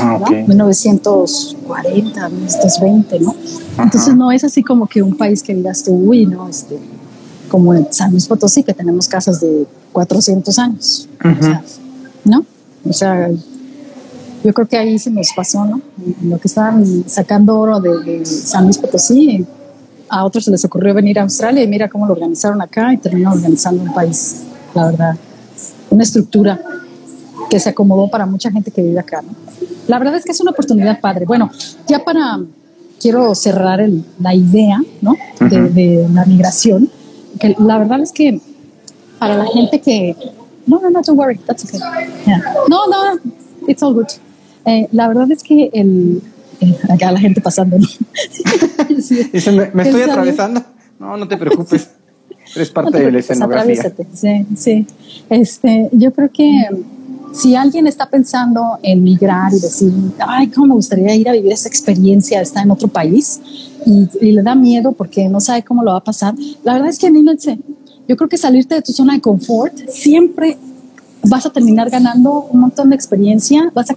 Ah, 0.00 0.20
1940, 0.46 2.28
1920, 2.28 3.20
¿no? 3.20 3.34
Entonces 3.78 4.14
no 4.14 4.30
es 4.30 4.44
así 4.44 4.62
como 4.62 4.86
que 4.86 5.02
un 5.02 5.16
país 5.16 5.42
que 5.42 5.54
digas 5.54 5.82
tú, 5.82 5.92
uy, 5.92 6.26
no, 6.26 6.48
este, 6.48 6.78
como 7.48 7.74
en 7.74 7.92
San 7.92 8.12
Luis 8.12 8.26
Potosí, 8.26 8.62
que 8.62 8.74
tenemos 8.74 9.08
casas 9.08 9.40
de 9.40 9.66
400 9.92 10.58
años, 10.58 11.08
¿no? 12.24 12.44
O 12.88 12.92
sea, 12.92 13.30
yo 14.44 14.54
creo 14.54 14.68
que 14.68 14.76
ahí 14.76 14.98
se 14.98 15.10
nos 15.10 15.32
pasó, 15.34 15.64
¿no? 15.64 15.80
Lo 16.22 16.38
que 16.38 16.48
estaban 16.48 16.84
sacando 17.08 17.58
oro 17.58 17.80
de, 17.80 18.24
San 18.24 18.64
Luis 18.64 18.78
Potosí, 18.78 19.44
a 20.08 20.24
otros 20.24 20.44
se 20.44 20.50
les 20.50 20.64
ocurrió 20.64 20.94
venir 20.94 21.18
a 21.18 21.22
Australia 21.22 21.62
y 21.62 21.66
mira 21.66 21.88
cómo 21.88 22.06
lo 22.06 22.12
organizaron 22.12 22.60
acá 22.62 22.92
y 22.92 22.98
terminaron 22.98 23.38
organizando 23.38 23.82
un 23.82 23.92
país, 23.92 24.44
la 24.74 24.86
verdad, 24.86 25.16
una 25.90 26.02
estructura 26.02 26.60
que 27.50 27.60
se 27.60 27.68
acomodó 27.68 28.08
para 28.08 28.26
mucha 28.26 28.50
gente 28.50 28.70
que 28.70 28.82
vive 28.82 28.98
acá. 28.98 29.22
La 29.86 29.98
verdad 29.98 30.16
es 30.16 30.24
que 30.24 30.32
es 30.32 30.40
una 30.40 30.50
oportunidad 30.50 31.00
padre. 31.00 31.24
Bueno, 31.24 31.50
ya 31.86 32.04
para, 32.04 32.40
quiero 33.00 33.34
cerrar 33.34 33.80
la 34.20 34.34
idea 34.34 34.80
¿no? 35.00 35.14
de, 35.40 36.06
la 36.12 36.24
migración, 36.24 36.90
que 37.40 37.56
la 37.58 37.78
verdad 37.78 38.00
es 38.00 38.12
que 38.12 38.40
para 39.18 39.36
la 39.36 39.46
gente 39.46 39.80
que... 39.80 40.16
No, 40.66 40.80
no, 40.80 40.90
no, 40.90 41.00
don't 41.00 41.18
worry, 41.18 41.38
that's 41.46 41.64
okay. 41.64 41.80
No, 42.68 42.86
no, 42.86 43.18
it's 43.66 43.82
all 43.82 43.94
good. 43.94 44.08
Eh, 44.64 44.88
la 44.92 45.08
verdad 45.08 45.30
es 45.30 45.42
que 45.42 45.70
el, 45.72 46.22
acá 46.90 47.12
la 47.12 47.20
gente 47.20 47.40
pasando, 47.40 47.78
¿no? 47.78 47.86
me, 49.74 49.82
estoy 49.82 50.02
atravesando. 50.02 50.62
No, 50.98 51.16
no 51.16 51.28
te 51.28 51.36
preocupes. 51.36 51.90
Eres 52.54 52.70
parte 52.70 52.98
de 52.98 53.12
la 53.12 53.18
escenografía. 53.18 53.92
Sí, 54.12 54.46
sí. 54.56 54.86
Este, 55.28 55.88
yo 55.92 56.12
creo 56.12 56.30
que 56.30 56.68
si 57.32 57.54
alguien 57.54 57.86
está 57.86 58.08
pensando 58.08 58.78
en 58.82 59.02
migrar 59.02 59.52
y 59.52 59.60
decir, 59.60 59.92
ay, 60.18 60.48
cómo 60.48 60.68
me 60.68 60.74
gustaría 60.74 61.14
ir 61.14 61.28
a 61.28 61.32
vivir 61.32 61.52
esa 61.52 61.68
experiencia, 61.68 62.40
está 62.40 62.62
en 62.62 62.70
otro 62.70 62.88
país 62.88 63.40
y, 63.86 64.32
le 64.32 64.42
da 64.42 64.54
miedo 64.54 64.92
porque 64.92 65.28
no 65.28 65.40
sabe 65.40 65.62
cómo 65.62 65.82
lo 65.82 65.92
va 65.92 65.98
a 65.98 66.04
pasar, 66.04 66.34
la 66.64 66.74
verdad 66.74 66.88
es 66.88 66.98
que 66.98 67.06
anímense. 67.06 67.58
Yo 68.08 68.16
creo 68.16 68.28
que 68.28 68.38
salirte 68.38 68.74
de 68.74 68.82
tu 68.82 68.92
zona 68.92 69.12
de 69.12 69.20
confort 69.20 69.76
siempre 69.88 70.56
vas 71.24 71.46
a 71.46 71.50
terminar 71.50 71.90
ganando 71.90 72.48
un 72.50 72.60
montón 72.60 72.90
de 72.90 72.96
experiencia, 72.96 73.70
vas 73.74 73.90
a 73.90 73.96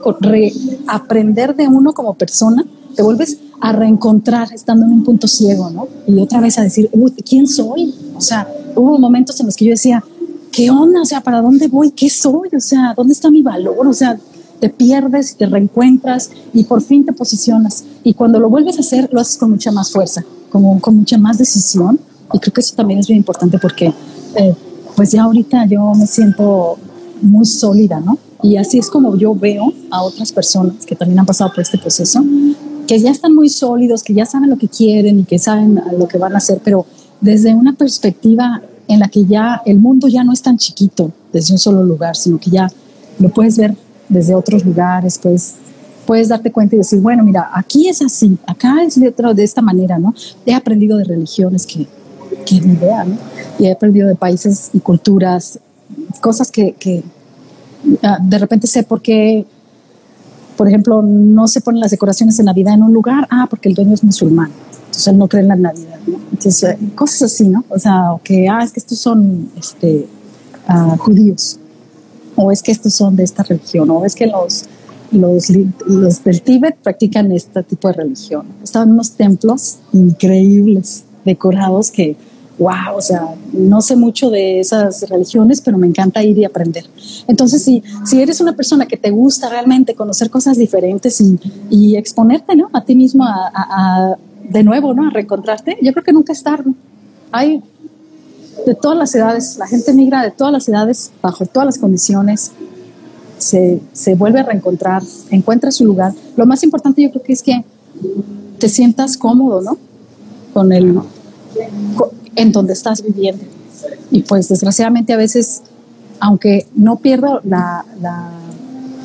aprender 0.88 1.56
de 1.56 1.68
uno 1.68 1.94
como 1.94 2.14
persona, 2.14 2.66
te 2.96 3.04
vuelves 3.04 3.38
a 3.60 3.72
reencontrar 3.72 4.52
estando 4.54 4.86
en 4.86 4.92
un 4.92 5.04
punto 5.04 5.28
ciego, 5.28 5.70
¿no? 5.70 5.88
Y 6.08 6.20
otra 6.20 6.42
vez 6.42 6.58
a 6.58 6.64
decir, 6.64 6.90
¿quién 7.28 7.48
soy? 7.48 7.94
O 8.16 8.22
sea, 8.22 8.48
hubo 8.76 8.98
momentos 8.98 9.40
en 9.40 9.46
los 9.46 9.56
que 9.56 9.66
yo 9.66 9.72
decía, 9.72 10.04
¿qué 10.52 10.70
onda? 10.72 11.02
O 11.02 11.06
sea, 11.06 11.22
¿para 11.22 11.42
dónde 11.42 11.68
voy? 11.68 11.92
¿Qué 11.92 12.10
soy? 12.10 12.50
O 12.56 12.60
sea, 12.60 12.94
¿dónde 12.96 13.14
está 13.14 13.30
mi 13.30 13.42
valor? 13.42 13.88
O 13.88 13.94
sea, 13.94 14.20
te 14.60 14.70
pierdes, 14.70 15.36
te 15.38 15.46
reencuentras 15.46 16.32
y 16.54 16.64
por 16.64 16.82
fin 16.82 17.06
te 17.06 17.14
posicionas. 17.14 17.84
Y 18.04 18.14
cuando 18.14 18.40
lo 18.40 18.50
vuelves 18.50 18.78
a 18.78 18.82
hacer, 18.82 19.10
lo 19.12 19.22
haces 19.22 19.38
con 19.38 19.52
mucha 19.52 19.72
más 19.72 19.92
fuerza, 19.92 20.24
como, 20.52 20.80
con 20.80 20.98
mucha 20.98 21.18
más 21.18 21.38
decisión. 21.38 22.00
Y 22.34 22.40
creo 22.40 22.54
que 22.54 22.62
eso 22.62 22.76
también 22.76 23.00
es 23.00 23.10
muy 23.10 23.18
importante 23.18 23.58
porque, 23.60 23.94
eh, 24.36 24.56
pues 24.96 25.12
ya 25.12 25.24
ahorita 25.24 25.66
yo 25.66 25.94
me 25.96 26.06
siento 26.06 26.78
muy 27.22 27.46
sólida, 27.46 28.00
¿no? 28.00 28.18
Y 28.44 28.58
así 28.58 28.80
es 28.80 28.90
como 28.90 29.16
yo 29.16 29.36
veo 29.36 29.72
a 29.90 30.04
otras 30.04 30.32
personas 30.32 30.86
que 30.86 30.96
también 30.96 31.20
han 31.20 31.26
pasado 31.26 31.52
por 31.52 31.62
este 31.62 31.78
proceso, 31.78 32.24
que 32.88 33.00
ya 33.00 33.12
están 33.12 33.36
muy 33.36 33.50
sólidos, 33.50 34.04
que 34.04 34.14
ya 34.14 34.26
saben 34.26 34.50
lo 34.50 34.58
que 34.58 34.68
quieren 34.68 35.20
y 35.20 35.24
que 35.24 35.40
saben 35.40 35.82
lo 35.98 36.08
que 36.08 36.18
van 36.18 36.34
a 36.34 36.38
hacer, 36.38 36.60
pero 36.64 36.86
desde 37.20 37.54
una 37.54 37.74
perspectiva 37.74 38.62
en 38.88 39.00
la 39.00 39.08
que 39.08 39.26
ya 39.26 39.62
el 39.66 39.80
mundo 39.80 40.08
ya 40.08 40.24
no 40.24 40.34
es 40.34 40.42
tan 40.42 40.58
chiquito 40.58 41.12
desde 41.32 41.54
un 41.54 41.60
solo 41.60 41.84
lugar, 41.84 42.16
sino 42.16 42.40
que 42.40 42.50
ya 42.50 42.70
lo 43.20 43.30
puedes 43.30 43.58
ver 43.58 43.76
desde 44.10 44.36
otros 44.36 44.66
lugares, 44.66 45.20
pues 45.22 45.56
puedes 46.06 46.28
darte 46.28 46.52
cuenta 46.52 46.76
y 46.76 46.80
decir, 46.80 47.00
bueno, 47.00 47.24
mira, 47.24 47.50
aquí 47.54 47.88
es 47.88 48.02
así, 48.02 48.38
acá 48.46 48.84
es 48.84 49.00
de, 49.00 49.12
de 49.12 49.44
esta 49.44 49.62
manera, 49.62 49.98
¿no? 49.98 50.14
He 50.46 50.54
aprendido 50.54 50.98
de 50.98 51.06
religiones 51.06 51.66
que, 51.66 51.88
que 52.46 52.60
ni 52.60 52.74
idea, 52.74 53.06
¿no? 53.06 53.18
Y 53.60 53.68
he 53.68 53.72
aprendido 53.72 54.08
de 54.08 54.16
países 54.16 54.72
y 54.74 54.80
culturas, 54.80 55.60
cosas 56.20 56.52
que, 56.52 56.74
que 56.74 57.04
uh, 57.86 58.28
de 58.28 58.38
repente 58.38 58.68
sé 58.68 58.84
por 58.84 59.02
qué, 59.02 59.46
por 60.58 60.68
ejemplo, 60.68 61.02
no 61.02 61.48
se 61.48 61.62
ponen 61.62 61.80
las 61.80 61.92
decoraciones 61.92 62.38
de 62.38 62.44
Navidad 62.44 62.74
en 62.76 62.84
un 62.84 62.94
lugar, 62.94 63.28
ah, 63.30 63.48
porque 63.50 63.70
el 63.70 63.76
dueño 63.76 63.94
es 63.94 64.04
musulmán, 64.04 64.52
entonces 64.72 65.08
él 65.08 65.18
no 65.18 65.28
cree 65.28 65.42
en 65.42 65.48
la 65.48 65.56
Navidad, 65.56 66.00
¿no? 66.08 66.20
Entonces, 66.32 66.78
cosas 66.96 67.24
así, 67.24 67.48
¿no? 67.48 67.64
O 67.70 67.80
sea, 67.80 68.16
que, 68.24 68.48
ah, 68.50 68.64
es 68.64 68.72
que 68.72 68.80
estos 68.80 69.00
son 69.00 69.50
este, 69.58 70.08
uh, 70.70 70.98
judíos, 70.98 71.60
o 72.36 72.52
es 72.52 72.62
que 72.62 72.72
estos 72.72 72.94
son 72.94 73.16
de 73.16 73.24
esta 73.24 73.44
religión, 73.44 73.90
o 73.90 74.06
es 74.06 74.16
que 74.16 74.28
los 74.28 74.66
los, 75.12 75.50
los 75.86 76.24
del 76.24 76.42
Tíbet 76.42 76.78
practican 76.78 77.32
este 77.32 77.64
tipo 77.64 77.90
de 77.90 77.96
religión. 77.96 78.46
Estaban 78.64 78.92
unos 78.92 79.12
templos 79.12 79.80
increíbles, 79.94 81.04
decorados 81.26 81.92
que, 81.92 82.16
wow, 82.58 82.96
o 82.96 83.02
sea, 83.02 83.28
no 83.54 83.82
sé 83.82 83.96
mucho 83.96 84.30
de 84.30 84.60
esas 84.60 85.10
religiones, 85.10 85.62
pero 85.62 85.78
me 85.78 85.88
encanta 85.88 86.24
ir 86.24 86.38
y 86.38 86.46
aprender. 86.46 86.86
Entonces, 87.28 87.64
si, 87.64 87.84
si 88.06 88.22
eres 88.22 88.40
una 88.42 88.56
persona 88.56 88.86
que 88.86 88.98
te 88.98 89.10
gusta 89.10 89.50
realmente 89.50 89.96
conocer 89.96 90.30
cosas 90.30 90.58
diferentes 90.58 91.20
y, 91.22 91.40
y 91.70 91.96
exponerte 91.96 92.56
¿no? 92.56 92.70
a 92.74 92.84
ti 92.84 92.96
mismo 92.96 93.24
a, 93.26 94.16
de 94.50 94.64
nuevo, 94.64 94.94
¿no? 94.94 95.08
a 95.08 95.10
reencontrarte, 95.10 95.78
yo 95.82 95.92
creo 95.92 96.04
que 96.04 96.14
nunca 96.14 96.34
es 96.34 96.44
tarde. 96.44 96.72
Hay 97.32 97.64
de 98.66 98.76
todas 98.76 98.98
las 98.98 99.16
edades, 99.16 99.58
la 99.58 99.68
gente 99.68 99.94
migra 99.94 100.24
de 100.24 100.32
todas 100.32 100.54
las 100.54 100.68
edades, 100.68 101.12
bajo 101.22 101.46
todas 101.46 101.66
las 101.66 101.78
condiciones, 101.80 102.52
se, 103.38 103.82
se 103.92 104.14
vuelve 104.14 104.42
a 104.42 104.44
reencontrar, 104.44 105.02
encuentra 105.32 105.72
su 105.72 105.86
lugar. 105.86 106.14
Lo 106.36 106.46
más 106.46 106.64
importante 106.64 107.02
yo 107.02 107.10
creo 107.10 107.24
que 107.24 107.34
es 107.34 107.42
que 107.42 107.64
te 108.60 108.70
sientas 108.70 109.18
cómodo, 109.18 109.62
¿no? 109.62 109.78
Con 110.54 110.72
el, 110.72 111.00
en 112.36 112.52
donde 112.52 112.74
estás 112.74 113.02
viviendo. 113.04 113.44
Y 114.12 114.24
pues 114.24 114.50
desgraciadamente 114.50 115.14
a 115.14 115.18
veces, 115.18 115.62
aunque 116.20 116.68
no 116.76 116.98
pierdo 116.98 117.42
la, 117.44 117.86
la, 118.02 118.30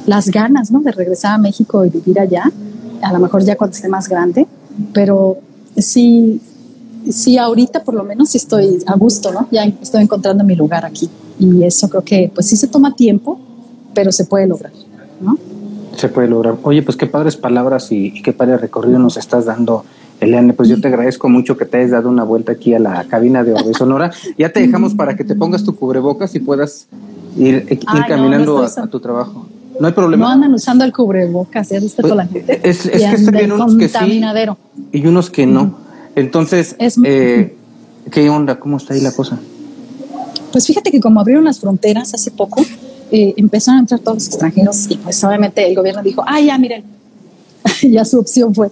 las 0.07 0.29
ganas, 0.31 0.71
¿no? 0.71 0.81
De 0.81 0.93
regresar 0.93 1.35
a 1.35 1.39
México 1.39 1.85
y 1.85 1.91
vivir 1.91 2.21
allá, 2.21 2.51
a 3.03 3.13
lo 3.13 3.19
mejor 3.19 3.45
ya 3.45 3.57
cuando 3.57 3.75
esté 3.75 3.89
más 3.89 4.09
grande, 4.09 4.47
pero 4.93 5.39
sí, 5.77 6.41
sí 7.11 7.39
ahorita 7.39 7.85
por 7.85 7.95
lo 7.95 8.05
menos 8.05 8.35
estoy 8.35 8.79
a 8.87 8.97
gusto, 8.97 9.33
¿no? 9.33 9.49
Ya 9.51 9.65
estoy 9.65 10.03
encontrando 10.03 10.45
mi 10.45 10.55
lugar 10.55 10.85
aquí. 10.85 11.09
Y 11.39 11.65
eso 11.65 11.89
creo 11.89 12.03
que 12.03 12.31
pues 12.35 12.47
sí 12.47 12.57
se 12.57 12.69
toma 12.69 12.95
tiempo, 12.95 13.39
pero 13.95 14.13
se 14.13 14.25
puede 14.25 14.47
lograr, 14.47 14.73
¿no? 15.21 15.39
Se 15.97 16.09
puede 16.09 16.29
lograr. 16.29 16.57
Oye, 16.63 16.83
pues 16.83 16.97
qué 16.97 17.07
padres 17.07 17.37
palabras 17.37 17.91
y, 17.91 18.23
qué 18.23 18.33
padre 18.33 18.59
recorrido 18.59 18.99
nos 18.99 19.17
estás 19.17 19.47
dando, 19.47 19.85
Eliane. 20.27 20.53
Pues 20.53 20.69
yo 20.69 20.81
te 20.81 20.89
agradezco 20.89 21.29
mucho 21.29 21.57
que 21.57 21.65
te 21.65 21.79
hayas 21.79 21.93
dado 21.93 22.09
una 22.09 22.25
vuelta 22.25 22.53
aquí 22.53 22.75
a 22.75 22.79
la 22.79 23.05
cabina 23.05 23.43
de 23.45 23.53
Orbe 23.53 23.75
Sonora. 23.75 24.11
Ya 24.37 24.53
te 24.53 24.61
dejamos 24.61 24.95
para 24.95 25.17
que 25.17 25.25
te 25.25 25.35
pongas 25.35 25.65
tu 25.65 25.75
cubrebocas 25.75 26.35
y 26.35 26.41
puedas 26.41 26.87
ir, 27.37 27.67
ir 27.71 27.81
caminando 28.07 28.63
a, 28.63 28.87
tu 28.87 29.01
trabajo. 29.01 29.47
No 29.81 29.87
hay 29.87 29.93
problema. 29.93 30.27
No 30.27 30.33
andan 30.33 30.55
usando 30.55 30.85
el 30.85 30.93
cubrebocas, 30.93 31.69
ya 31.69 31.81
viste 31.81 32.03
toda 32.03 32.15
la 32.17 32.27
gente. 32.27 32.61
Es, 32.63 32.87
es 32.87 33.03
que 33.03 33.15
está 33.15 33.31
bien 33.31 33.53
unos 33.53 33.77
que 33.77 33.89
sí 33.89 34.23
y 34.93 35.07
unos 35.07 35.31
que 35.31 35.47
no. 35.47 35.79
Entonces, 36.15 36.77
eh, 36.79 37.55
¿qué 38.11 38.31
onda? 38.31 38.59
¿Cómo 38.59 38.79
está 38.79 38.95
ahí 38.95 39.01
la 39.01 39.13
cosa? 39.13 39.39
Pues 40.51 40.67
fíjate 40.67 40.91
que 40.91 41.01
como 41.01 41.21
abrieron 41.21 41.45
las 41.45 41.61
fronteras 41.61 42.15
hace 42.15 42.31
poco, 42.31 42.63
eh, 43.11 43.35
empezaron 43.37 43.79
a 43.79 43.81
entrar 43.81 44.01
todos 44.01 44.17
los 44.17 44.27
extranjeros 44.29 44.87
y 44.89 44.97
pues 44.97 45.23
obviamente 45.23 45.67
el 45.67 45.77
gobierno 45.77 46.03
dijo, 46.03 46.25
ah, 46.27 46.41
ya 46.41 46.57
miren, 46.57 46.85
ya 47.83 48.05
su 48.05 48.19
opción 48.19 48.55
fue, 48.55 48.71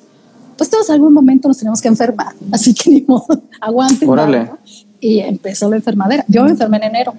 pues 0.57 0.70
todos 0.70 0.90
algún 0.90 1.12
momento 1.12 1.48
nos 1.48 1.59
tenemos 1.59 1.80
que 1.80 1.88
enfermar, 1.88 2.34
así 2.52 2.74
que 2.74 2.90
ni 2.90 3.02
modo, 3.02 3.26
aguanten. 3.61 4.09
Y 5.00 5.20
empezó 5.20 5.68
la 5.68 5.76
enfermadera. 5.76 6.24
Yo 6.28 6.44
me 6.44 6.50
enfermé 6.50 6.78
en 6.78 6.84
enero 6.84 7.14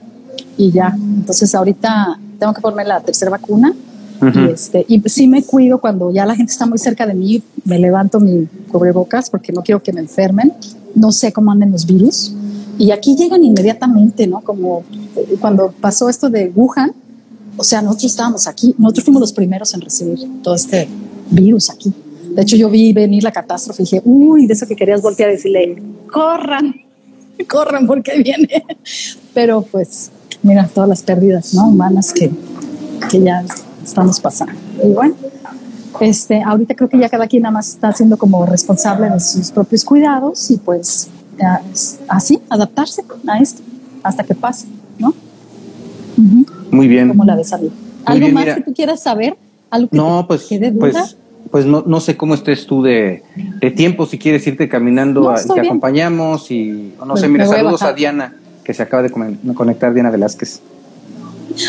y 0.57 0.71
ya, 0.71 0.95
entonces 0.97 1.53
ahorita 1.53 2.19
tengo 2.39 2.53
que 2.53 2.61
ponerme 2.61 2.85
la 2.85 3.01
tercera 3.01 3.31
vacuna. 3.31 3.73
Y, 4.21 4.49
este, 4.49 4.85
y 4.87 5.01
sí 5.07 5.27
me 5.27 5.43
cuido 5.43 5.79
cuando 5.79 6.09
ya 6.09 6.25
la 6.25 6.35
gente 6.35 6.51
está 6.51 6.65
muy 6.65 6.79
cerca 6.79 7.05
de 7.05 7.13
mí, 7.13 7.43
me 7.65 7.77
levanto 7.77 8.19
mi 8.19 8.47
cubrebocas 8.71 9.29
porque 9.29 9.51
no 9.51 9.61
quiero 9.61 9.83
que 9.83 9.93
me 9.93 9.99
enfermen. 9.99 10.53
No 10.95 11.11
sé 11.11 11.31
cómo 11.33 11.51
anden 11.51 11.71
los 11.71 11.85
virus. 11.85 12.33
Y 12.77 12.91
aquí 12.91 13.15
llegan 13.15 13.43
inmediatamente, 13.43 14.25
¿no? 14.25 14.41
Como 14.41 14.83
eh, 15.15 15.35
cuando 15.39 15.73
pasó 15.79 16.09
esto 16.09 16.29
de 16.29 16.51
Wuhan, 16.55 16.93
o 17.57 17.63
sea, 17.63 17.81
nosotros 17.81 18.11
estábamos 18.11 18.47
aquí, 18.47 18.75
nosotros 18.77 19.05
fuimos 19.05 19.21
los 19.21 19.33
primeros 19.33 19.73
en 19.73 19.81
recibir 19.81 20.19
todo 20.41 20.55
este 20.55 20.87
virus 21.29 21.69
aquí. 21.69 21.93
De 22.35 22.41
hecho, 22.41 22.57
yo 22.57 22.69
vi 22.69 22.91
venir 22.91 23.23
la 23.23 23.31
catástrofe 23.31 23.83
y 23.83 23.85
dije, 23.85 24.01
uy, 24.03 24.45
de 24.45 24.53
eso 24.53 24.67
que 24.67 24.75
querías 24.75 25.01
voltear 25.01 25.29
a 25.29 25.31
decirle, 25.31 25.81
corran, 26.11 26.75
corran 27.49 27.87
porque 27.87 28.21
viene. 28.21 28.65
Pero 29.33 29.61
pues, 29.61 30.11
mira, 30.43 30.67
todas 30.67 30.89
las 30.89 31.01
pérdidas 31.01 31.53
¿no? 31.53 31.69
humanas 31.69 32.11
que, 32.11 32.29
que 33.09 33.21
ya 33.21 33.41
estamos 33.81 34.19
pasando. 34.19 34.53
Y 34.83 34.89
bueno, 34.89 35.15
este, 36.01 36.43
ahorita 36.43 36.75
creo 36.75 36.89
que 36.89 36.99
ya 36.99 37.07
cada 37.07 37.25
quien 37.27 37.43
nada 37.43 37.53
más 37.53 37.69
está 37.69 37.93
siendo 37.93 38.17
como 38.17 38.45
responsable 38.45 39.09
de 39.09 39.19
sus 39.21 39.51
propios 39.51 39.85
cuidados 39.85 40.51
y 40.51 40.57
pues 40.57 41.07
así, 42.09 42.41
adaptarse 42.49 43.03
a 43.27 43.39
esto 43.39 43.61
hasta 44.03 44.23
que 44.23 44.35
pase, 44.35 44.67
¿no? 44.99 45.13
Muy 46.71 46.87
bien. 46.89 47.07
¿Cómo 47.07 47.23
la 47.23 47.35
ves, 47.35 47.53
¿Algo 47.53 48.29
más 48.29 48.45
que 48.55 48.61
tú 48.61 48.73
quieras 48.73 49.01
saber? 49.01 49.37
¿Algo 49.69 49.89
que 49.89 49.97
no, 49.97 50.25
pues, 50.27 50.47
pues, 50.77 51.17
pues 51.55 51.65
no, 51.65 51.85
no, 51.87 52.01
sé 52.01 52.17
cómo 52.17 52.33
estés 52.33 52.67
tú 52.67 52.83
de, 52.83 53.23
de 53.61 53.71
tiempo, 53.71 54.05
si 54.05 54.19
quieres 54.19 54.45
irte 54.45 54.67
caminando, 54.67 55.33
y 55.33 55.53
te 55.53 55.61
acompañamos 55.61 56.51
y 56.51 56.91
no 57.07 57.15
sé, 57.15 57.29
mira, 57.29 57.47
saludos 57.47 57.81
a, 57.81 57.93
Diana, 57.93 58.35
que 58.61 58.73
se 58.73 58.83
acaba 58.83 59.01
de 59.03 59.09
conectar, 59.53 59.93
Diana 59.93 60.09
Velázquez. 60.09 60.59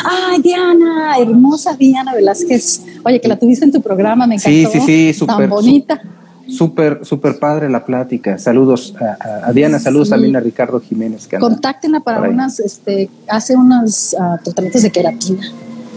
Ay, 0.05 0.43
Diana, 0.43 1.17
hermosa 1.21 1.77
Diana 1.77 2.15
Velázquez. 2.15 2.83
Oye, 3.05 3.21
que 3.21 3.29
la 3.29 3.39
tuviste 3.39 3.65
en 3.65 3.71
tu 3.71 3.81
programa, 3.81 4.27
me 4.27 4.35
encantó. 4.35 4.51
Sí, 4.51 4.67
sí, 4.73 4.81
sí, 4.81 5.15
súper. 5.15 5.37
Tan 5.37 5.51
bonita. 5.51 6.03
Súper, 6.49 7.05
súper 7.05 7.39
padre 7.39 7.71
la 7.71 7.85
plática. 7.85 8.39
Saludos 8.39 8.93
a, 8.99 9.53
Diana, 9.53 9.79
saludos 9.79 10.11
también 10.11 10.35
a 10.35 10.41
Ricardo 10.41 10.81
Jiménez. 10.81 11.29
Que 11.29 11.39
Contáctenla 11.39 12.01
para 12.01 12.29
unas, 12.29 12.59
este, 12.59 13.09
hace 13.29 13.55
unos 13.55 14.17
uh, 14.19 14.43
tratamientos 14.43 14.83
de 14.83 14.91
queratina. 14.91 15.47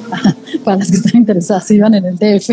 para 0.64 0.78
las 0.78 0.92
que 0.92 0.98
están 0.98 1.22
interesadas, 1.22 1.72
iban 1.72 1.96
en 1.96 2.06
el 2.06 2.18
DF. 2.18 2.52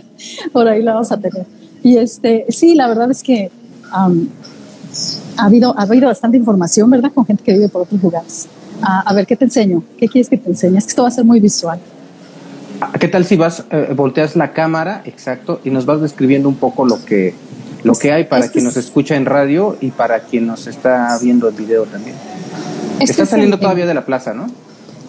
Por 0.52 0.68
ahí 0.68 0.82
la 0.82 0.94
vamos 0.94 1.12
a 1.12 1.18
tener. 1.18 1.46
Y 1.82 1.98
este, 1.98 2.46
sí, 2.48 2.74
la 2.74 2.88
verdad 2.88 3.10
es 3.10 3.22
que 3.22 3.50
um, 3.94 4.28
ha, 5.36 5.46
habido, 5.46 5.78
ha 5.78 5.82
habido 5.82 6.08
bastante 6.08 6.36
información, 6.36 6.90
¿verdad? 6.90 7.12
Con 7.14 7.26
gente 7.26 7.42
que 7.42 7.52
vive 7.52 7.68
por 7.68 7.82
otros 7.82 8.02
lugares. 8.02 8.48
Uh, 8.80 9.02
a 9.06 9.14
ver, 9.14 9.26
¿qué 9.26 9.36
te 9.36 9.44
enseño? 9.44 9.82
¿Qué 9.98 10.08
quieres 10.08 10.28
que 10.28 10.36
te 10.36 10.48
enseñe? 10.48 10.78
Es 10.78 10.84
que 10.84 10.90
esto 10.90 11.02
va 11.02 11.08
a 11.08 11.12
ser 11.12 11.24
muy 11.24 11.40
visual. 11.40 11.78
¿Qué 13.00 13.08
tal 13.08 13.24
si 13.24 13.36
vas, 13.36 13.64
eh, 13.70 13.92
volteas 13.96 14.36
la 14.36 14.52
cámara, 14.52 15.02
exacto, 15.04 15.60
y 15.64 15.70
nos 15.70 15.86
vas 15.86 16.00
describiendo 16.00 16.48
un 16.48 16.56
poco 16.56 16.84
lo 16.84 17.02
que, 17.04 17.34
lo 17.84 17.94
que 17.94 18.12
hay 18.12 18.24
para 18.24 18.48
quien 18.48 18.64
nos 18.64 18.76
escucha 18.76 19.16
en 19.16 19.24
radio 19.24 19.76
y 19.80 19.92
para 19.92 20.20
quien 20.20 20.46
nos 20.46 20.66
está 20.66 21.18
viendo 21.22 21.48
el 21.48 21.54
video 21.54 21.84
también? 21.84 22.16
Estás 23.00 23.30
saliendo 23.30 23.58
todavía 23.58 23.86
de 23.86 23.94
la 23.94 24.04
plaza, 24.04 24.34
¿no? 24.34 24.46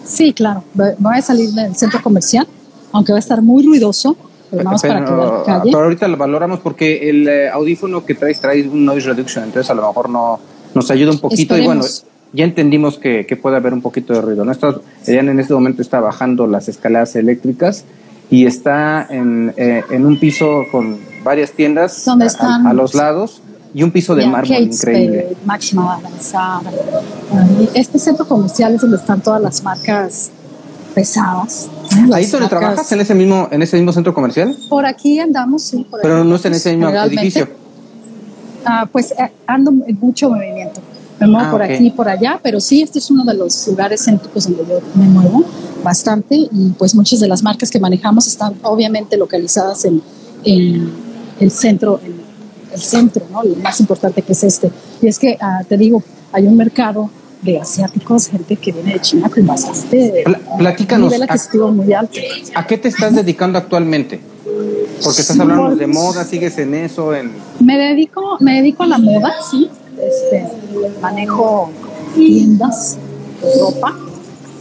Sí, 0.04 0.32
claro. 0.32 0.64
Voy 0.74 1.18
a 1.18 1.22
salir 1.22 1.50
del 1.50 1.76
centro 1.76 2.02
comercial, 2.02 2.46
aunque 2.92 3.12
va 3.12 3.18
a 3.18 3.20
estar 3.20 3.42
muy 3.42 3.64
ruidoso. 3.64 4.16
Pero, 4.50 4.64
vamos 4.64 4.82
para 4.82 5.04
que 5.04 5.44
calle. 5.46 5.70
pero 5.72 5.84
ahorita 5.84 6.08
lo 6.08 6.16
valoramos 6.16 6.60
porque 6.60 7.10
el 7.10 7.28
eh, 7.28 7.48
audífono 7.50 8.04
que 8.04 8.14
traes 8.14 8.40
trae 8.40 8.66
un 8.66 8.84
noise 8.84 9.06
reduction, 9.06 9.44
entonces 9.44 9.70
a 9.70 9.74
lo 9.74 9.86
mejor 9.86 10.08
no 10.08 10.40
nos 10.74 10.90
ayuda 10.90 11.10
un 11.12 11.18
poquito 11.18 11.56
y 11.56 11.64
bueno, 11.64 11.84
ya 12.32 12.44
entendimos 12.44 12.98
que, 12.98 13.24
puede 13.40 13.56
haber 13.56 13.72
un 13.72 13.82
poquito 13.82 14.12
de 14.12 14.20
ruido. 14.20 14.44
¿no? 14.44 14.52
en 15.06 15.40
este 15.40 15.54
momento 15.54 15.82
está 15.82 16.00
bajando 16.00 16.46
las 16.46 16.68
escaleras 16.68 17.16
eléctricas 17.16 17.84
y 18.30 18.46
está 18.46 19.06
en, 19.08 19.54
eh, 19.56 19.82
un 19.90 20.18
piso 20.18 20.64
con 20.70 20.98
varias 21.24 21.52
tiendas 21.52 22.06
a, 22.08 22.72
los 22.72 22.94
lados 22.94 23.42
y 23.74 23.82
un 23.82 23.90
piso 23.90 24.14
de 24.14 24.26
mármol 24.26 24.62
increíble. 24.62 25.36
Máxima 25.44 25.94
avanzada. 25.94 26.70
Este 27.74 27.98
centro 27.98 28.26
comercial 28.26 28.74
es 28.74 28.80
donde 28.80 28.96
están 28.96 29.20
todas 29.20 29.40
las 29.42 29.62
marcas 29.62 30.30
pesadas. 30.98 31.68
¿Ahí 32.12 32.26
donde 32.26 32.48
trabajas 32.48 32.90
en 32.90 33.00
ese 33.00 33.14
mismo 33.14 33.46
en 33.52 33.62
ese 33.62 33.76
mismo 33.76 33.92
centro 33.92 34.12
comercial? 34.12 34.56
Por 34.68 34.84
aquí 34.84 35.20
andamos, 35.20 35.62
sí. 35.62 35.86
Pero 36.02 36.24
no 36.24 36.34
está 36.34 36.48
en 36.48 36.54
ese 36.54 36.76
mismo 36.76 36.90
edificio. 36.90 37.48
Ah, 38.64 38.84
pues 38.90 39.12
eh, 39.12 39.30
ando 39.46 39.70
en 39.86 39.96
mucho 40.00 40.28
movimiento 40.28 40.80
me 41.20 41.26
muevo 41.26 41.46
ah, 41.46 41.50
por 41.50 41.62
aquí 41.62 41.86
y 41.86 41.90
por 41.90 42.08
allá, 42.08 42.40
pero 42.42 42.60
sí, 42.60 42.82
este 42.82 42.98
es 42.98 43.10
uno 43.10 43.24
de 43.24 43.34
los 43.34 43.66
lugares 43.66 44.04
céntricos 44.04 44.44
donde 44.44 44.64
yo 44.68 44.80
me 44.94 45.06
muevo. 45.06 45.44
bastante 45.82 46.34
y 46.34 46.70
pues 46.76 46.94
muchas 46.94 47.20
de 47.20 47.28
las 47.28 47.42
marcas 47.42 47.70
que 47.70 47.78
manejamos 47.80 48.26
están 48.26 48.54
obviamente 48.62 49.16
localizadas 49.16 49.84
en, 49.84 50.02
en 50.44 50.92
el 51.40 51.50
centro, 51.50 52.00
en 52.04 52.20
el 52.72 52.80
centro, 52.80 53.24
¿no? 53.32 53.42
Lo 53.44 53.54
más 53.56 53.78
importante 53.80 54.22
que 54.22 54.32
es 54.32 54.42
este. 54.44 54.70
Y 55.00 55.06
es 55.06 55.18
que, 55.18 55.36
ah, 55.40 55.62
te 55.68 55.76
digo, 55.76 56.02
hay 56.32 56.46
un 56.46 56.56
mercado 56.56 57.10
de 57.42 57.58
asiáticos, 57.58 58.28
gente 58.28 58.56
que 58.56 58.72
viene 58.72 58.94
de 58.94 59.00
China 59.00 59.30
con 59.30 59.46
bastante 59.46 60.24
Platícanos, 60.58 61.12
nivel 61.12 61.22
adquisitivo 61.22 61.70
muy 61.70 61.92
alto. 61.92 62.18
¿A 62.54 62.66
qué 62.66 62.78
te 62.78 62.88
estás 62.88 63.14
dedicando 63.14 63.58
actualmente? 63.58 64.20
Porque 65.02 65.20
estás 65.20 65.38
hablando 65.38 65.76
de 65.76 65.86
moda, 65.86 66.24
sigues 66.24 66.58
en 66.58 66.74
eso, 66.74 67.14
en... 67.14 67.32
Me 67.60 67.76
dedico, 67.78 68.36
me 68.40 68.56
dedico 68.56 68.82
a 68.82 68.86
la 68.86 68.98
moda, 68.98 69.34
sí. 69.48 69.70
Este, 69.96 70.46
manejo 71.00 71.70
tiendas, 72.14 72.98
ropa, 73.60 73.96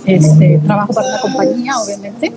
este, 0.06 0.60
trabajo 0.66 0.94
para 0.94 1.10
una 1.10 1.22
compañía, 1.22 1.74
obviamente, 1.80 2.34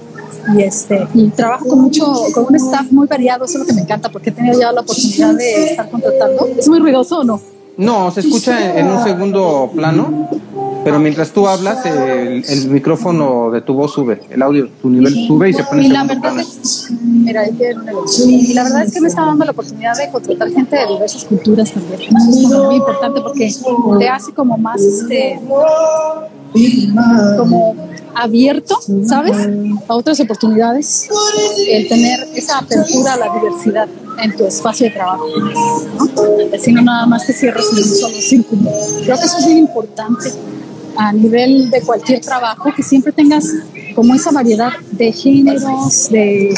y 0.55 0.63
este 0.63 1.07
y 1.15 1.29
trabajo 1.31 1.67
con 1.67 1.81
mucho 1.81 2.05
con 2.33 2.47
un 2.49 2.55
staff 2.57 2.91
muy 2.91 3.07
variado 3.07 3.45
eso 3.45 3.55
es 3.55 3.61
lo 3.61 3.67
que 3.67 3.75
me 3.75 3.83
encanta 3.83 4.09
porque 4.11 4.31
he 4.31 4.33
tenido 4.33 4.59
ya 4.59 4.73
la 4.73 4.81
oportunidad 4.81 5.35
de 5.35 5.65
estar 5.65 5.91
contratando 5.91 6.49
es 6.57 6.67
muy 6.67 6.79
ruidoso 6.79 7.21
o 7.21 7.25
no 7.25 7.41
no 7.81 8.11
se 8.11 8.21
escucha 8.21 8.79
en, 8.79 8.87
un 8.87 9.03
segundo 9.03 9.71
plano 9.75 10.29
pero 10.85 10.99
mientras 10.99 11.31
tú 11.33 11.47
hablas 11.47 11.85
el, 11.85 12.45
el, 12.47 12.69
micrófono 12.69 13.51
de 13.51 13.61
tu 13.63 13.75
voz 13.75 13.93
sube 13.93 14.21
el 14.31 14.43
audio 14.43 14.69
tu 14.81 14.89
nivel 14.89 15.15
sube 15.27 15.51
y 15.51 15.53
se 15.53 15.65
pone 15.65 15.87
y 15.87 15.89
la 15.89 16.05
verdad 16.05 16.39
es, 16.39 16.91
mira 17.03 17.45
y 17.49 18.55
la 18.55 18.65
verdad 18.65 18.85
es 18.85 18.93
que 18.93 19.01
me 19.01 19.09
está 19.09 19.23
dando 19.23 19.45
la 19.45 19.53
oportunidad 19.53 19.97
de 19.97 20.11
contratar 20.11 20.51
gente 20.51 20.77
de 20.77 20.87
diversas 20.87 21.25
culturas 21.25 21.73
también. 21.73 22.01
Eso 22.01 22.59
es 22.59 22.65
muy 22.65 22.77
importante 22.77 23.21
porque 23.21 23.51
te 23.99 24.09
hace 24.09 24.33
como 24.33 24.57
más 24.59 24.81
este 24.83 25.41
como 27.37 27.75
abierto, 28.15 28.77
¿sabes? 29.07 29.37
A 29.89 29.95
otras 29.95 30.21
oportunidades, 30.21 31.09
el 31.69 31.89
tener 31.89 32.29
esa 32.35 32.59
apertura 32.59 33.15
a 33.15 33.17
la 33.17 33.35
diversidad 33.35 33.89
en 34.23 34.37
tu 34.37 34.47
espacio 34.47 34.87
de 34.87 34.93
trabajo, 34.93 35.27
¿no? 35.39 36.59
Si 36.59 36.73
no 36.73 36.83
nada 36.83 37.07
más 37.07 37.27
te 37.27 37.33
cierras 37.33 37.67
en 37.73 37.79
un 37.79 37.85
solo 37.85 38.21
círculo. 38.21 38.71
Creo 39.05 39.19
que 39.19 39.25
eso 39.25 39.39
es 39.39 39.47
muy 39.47 39.59
importante 39.59 40.31
a 40.97 41.13
nivel 41.13 41.71
de 41.71 41.81
cualquier 41.83 42.21
trabajo, 42.21 42.71
que 42.75 42.83
siempre 42.83 43.13
tengas 43.13 43.47
como 43.95 44.15
esa 44.15 44.31
variedad 44.33 44.73
de 44.91 45.13
géneros, 45.13 46.11
de, 46.11 46.55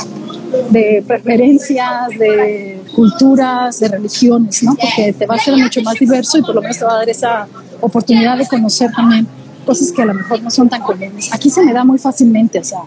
de 0.71 1.05
preferencias, 1.07 2.09
de 2.19 2.81
culturas, 2.95 3.79
de 3.79 3.89
religiones, 3.89 4.63
¿no? 4.63 4.75
Porque 4.75 5.13
te 5.13 5.27
va 5.27 5.35
a 5.35 5.39
hacer 5.39 5.57
mucho 5.57 5.83
más 5.83 5.95
diverso 5.99 6.39
y 6.39 6.43
por 6.43 6.55
lo 6.55 6.63
menos 6.63 6.79
te 6.79 6.85
va 6.85 6.95
a 6.95 6.97
dar 6.99 7.09
esa 7.09 7.47
oportunidad 7.81 8.39
de 8.39 8.47
conocer 8.47 8.91
también 8.93 9.27
cosas 9.65 9.93
que 9.93 10.03
a 10.03 10.07
lo 10.07 10.15
mejor 10.15 10.43
no 10.43 10.51
son 10.51 10.69
tan 10.69 10.83
comunes. 10.83 11.33
Aquí 11.33 11.51
se 11.51 11.65
me 11.65 11.73
da 11.73 11.85
muy 11.85 11.99
fácilmente, 11.99 12.59
o 12.59 12.65
sea, 12.65 12.81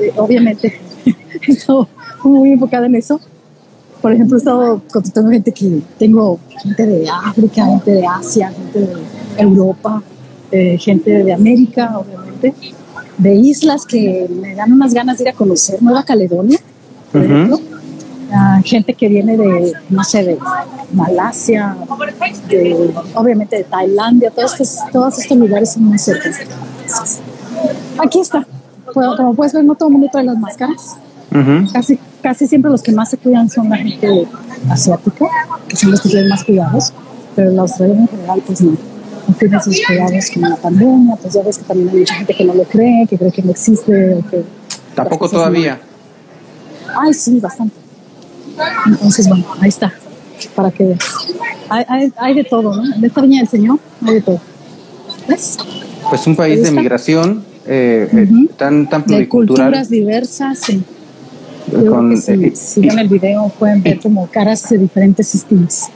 eh, 0.00 0.12
obviamente 0.16 0.80
he 1.46 1.52
estado 1.52 1.88
muy 2.22 2.52
enfocada 2.52 2.86
en 2.86 2.94
eso. 2.96 3.20
Por 4.00 4.12
ejemplo, 4.12 4.36
he 4.36 4.38
estado 4.38 4.82
contratando 4.92 5.30
gente 5.30 5.52
que 5.52 5.80
tengo 5.98 6.38
gente 6.62 6.86
de 6.86 7.08
África, 7.08 7.64
gente 7.64 7.90
de 7.90 8.06
Asia, 8.06 8.50
gente 8.50 8.80
de 8.80 8.96
Europa, 9.38 10.02
eh, 10.50 10.76
gente 10.78 11.10
de 11.24 11.32
América, 11.32 11.98
obviamente, 11.98 12.54
de 13.16 13.34
islas 13.34 13.86
que 13.86 14.28
me 14.28 14.54
dan 14.54 14.72
unas 14.72 14.92
ganas 14.92 15.18
de 15.18 15.24
ir 15.24 15.28
a 15.30 15.32
conocer, 15.32 15.82
Nueva 15.82 16.04
Caledonia, 16.04 16.58
por 17.10 17.24
ejemplo 17.24 17.73
gente 18.64 18.94
que 18.94 19.08
viene 19.08 19.36
de, 19.36 19.72
no 19.90 20.04
sé, 20.04 20.24
de 20.24 20.38
Malasia, 20.92 21.76
obviamente 23.14 23.56
de 23.56 23.64
Tailandia, 23.64 24.30
todos 24.30 24.52
estos, 24.52 24.78
todos 24.92 25.18
estos 25.18 25.36
lugares 25.36 25.72
son 25.72 25.84
muy 25.84 25.98
cerca. 25.98 26.30
Aquí 28.02 28.20
está. 28.20 28.46
Como 28.92 29.34
puedes 29.34 29.52
ver, 29.52 29.64
no 29.64 29.74
todo 29.74 29.88
el 29.88 29.92
mundo 29.94 30.08
trae 30.10 30.24
las 30.24 30.38
máscaras. 30.38 30.96
casi, 31.72 31.98
casi 32.22 32.46
siempre 32.46 32.70
los 32.70 32.82
que 32.82 32.92
más 32.92 33.10
se 33.10 33.18
cuidan 33.18 33.48
son 33.50 33.68
la 33.68 33.76
gente 33.76 34.26
asiática, 34.70 35.26
que 35.68 35.76
son 35.76 35.90
los 35.90 36.00
que 36.00 36.08
tienen 36.08 36.28
más 36.28 36.44
cuidados, 36.44 36.92
pero 37.34 37.50
la 37.50 37.62
australiana 37.62 38.02
en 38.02 38.08
general, 38.08 38.42
pues 38.46 38.60
no. 38.60 38.76
No 39.26 39.34
tiene 39.36 39.56
esos 39.56 39.80
cuidados 39.86 40.30
con 40.30 40.42
la 40.42 40.56
pandemia, 40.56 41.16
pues 41.16 41.32
ya 41.32 41.42
ves 41.42 41.58
que 41.58 41.64
también 41.64 41.88
hay 41.88 41.98
mucha 42.00 42.14
gente 42.14 42.34
que 42.34 42.44
no 42.44 42.54
lo 42.54 42.64
cree, 42.64 43.06
que 43.08 43.16
cree 43.16 43.32
que 43.32 43.42
no 43.42 43.52
existe. 43.52 44.22
Que 44.30 44.44
Tampoco 44.94 45.28
todavía. 45.28 45.80
Ay, 46.94 47.14
sí, 47.14 47.40
bastante. 47.40 47.83
Entonces, 48.86 49.28
bueno, 49.28 49.44
ahí 49.60 49.68
está, 49.68 49.92
para 50.54 50.70
que 50.70 50.84
veas. 50.84 50.98
Hay, 51.68 52.12
hay, 52.16 52.34
de 52.34 52.44
todo, 52.44 52.74
¿no? 52.76 52.94
En 52.94 53.04
esta 53.04 53.20
viña 53.20 53.38
del 53.38 53.48
Señor 53.48 53.78
hay 54.04 54.14
de 54.14 54.20
todo. 54.20 54.40
¿Ves? 55.28 55.58
Pues 56.08 56.26
un 56.26 56.36
país 56.36 56.62
de 56.62 56.70
migración 56.70 57.44
eh, 57.66 58.08
eh, 58.12 58.28
tan, 58.56 58.88
tan 58.88 59.04
pluricultural. 59.04 59.70
De 59.70 59.78
culturas 59.78 59.90
diversas, 59.90 60.58
sí. 60.58 60.82
Con, 61.88 62.16
si, 62.18 62.32
eh, 62.32 62.52
si 62.54 62.80
ven 62.82 62.98
el 62.98 63.08
video 63.08 63.50
pueden 63.58 63.82
ver 63.82 63.98
como 63.98 64.26
caras 64.26 64.68
de 64.68 64.78
diferentes 64.78 65.34
estilos. 65.34 65.86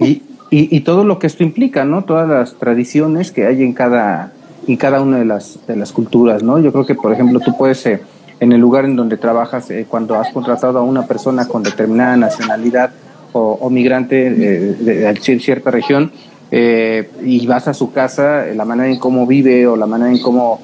Y, 0.00 0.22
y, 0.50 0.76
y, 0.76 0.80
todo 0.80 1.04
lo 1.04 1.18
que 1.18 1.26
esto 1.26 1.42
implica, 1.42 1.84
¿no? 1.84 2.04
Todas 2.04 2.28
las 2.28 2.54
tradiciones 2.54 3.30
que 3.30 3.46
hay 3.46 3.62
en 3.62 3.74
cada, 3.74 4.32
en 4.66 4.76
cada 4.76 5.02
una 5.02 5.18
de 5.18 5.26
las, 5.26 5.58
de 5.66 5.76
las 5.76 5.92
culturas, 5.92 6.42
¿no? 6.42 6.58
Yo 6.58 6.72
creo 6.72 6.86
que, 6.86 6.94
por 6.94 7.12
ejemplo, 7.12 7.40
tú 7.40 7.54
puedes 7.56 7.78
en 8.40 8.52
el 8.52 8.60
lugar 8.60 8.84
en 8.84 8.96
donde 8.96 9.16
trabajas, 9.16 9.70
eh, 9.70 9.86
cuando 9.88 10.16
has 10.16 10.32
contratado 10.32 10.78
a 10.78 10.82
una 10.82 11.06
persona 11.06 11.46
con 11.46 11.62
determinada 11.62 12.16
nacionalidad 12.16 12.90
o, 13.32 13.68
migrante 13.68 14.28
eh, 14.28 14.32
de, 14.78 15.40
cierta 15.40 15.72
región 15.72 16.12
eh, 16.52 17.10
y 17.24 17.44
vas 17.46 17.66
a 17.66 17.74
su 17.74 17.90
casa, 17.92 18.44
la 18.54 18.64
manera 18.64 18.88
en 18.88 18.98
cómo 19.00 19.26
vive 19.26 19.66
o 19.66 19.76
la 19.76 19.86
manera 19.86 20.12
en 20.12 20.20
cómo, 20.20 20.60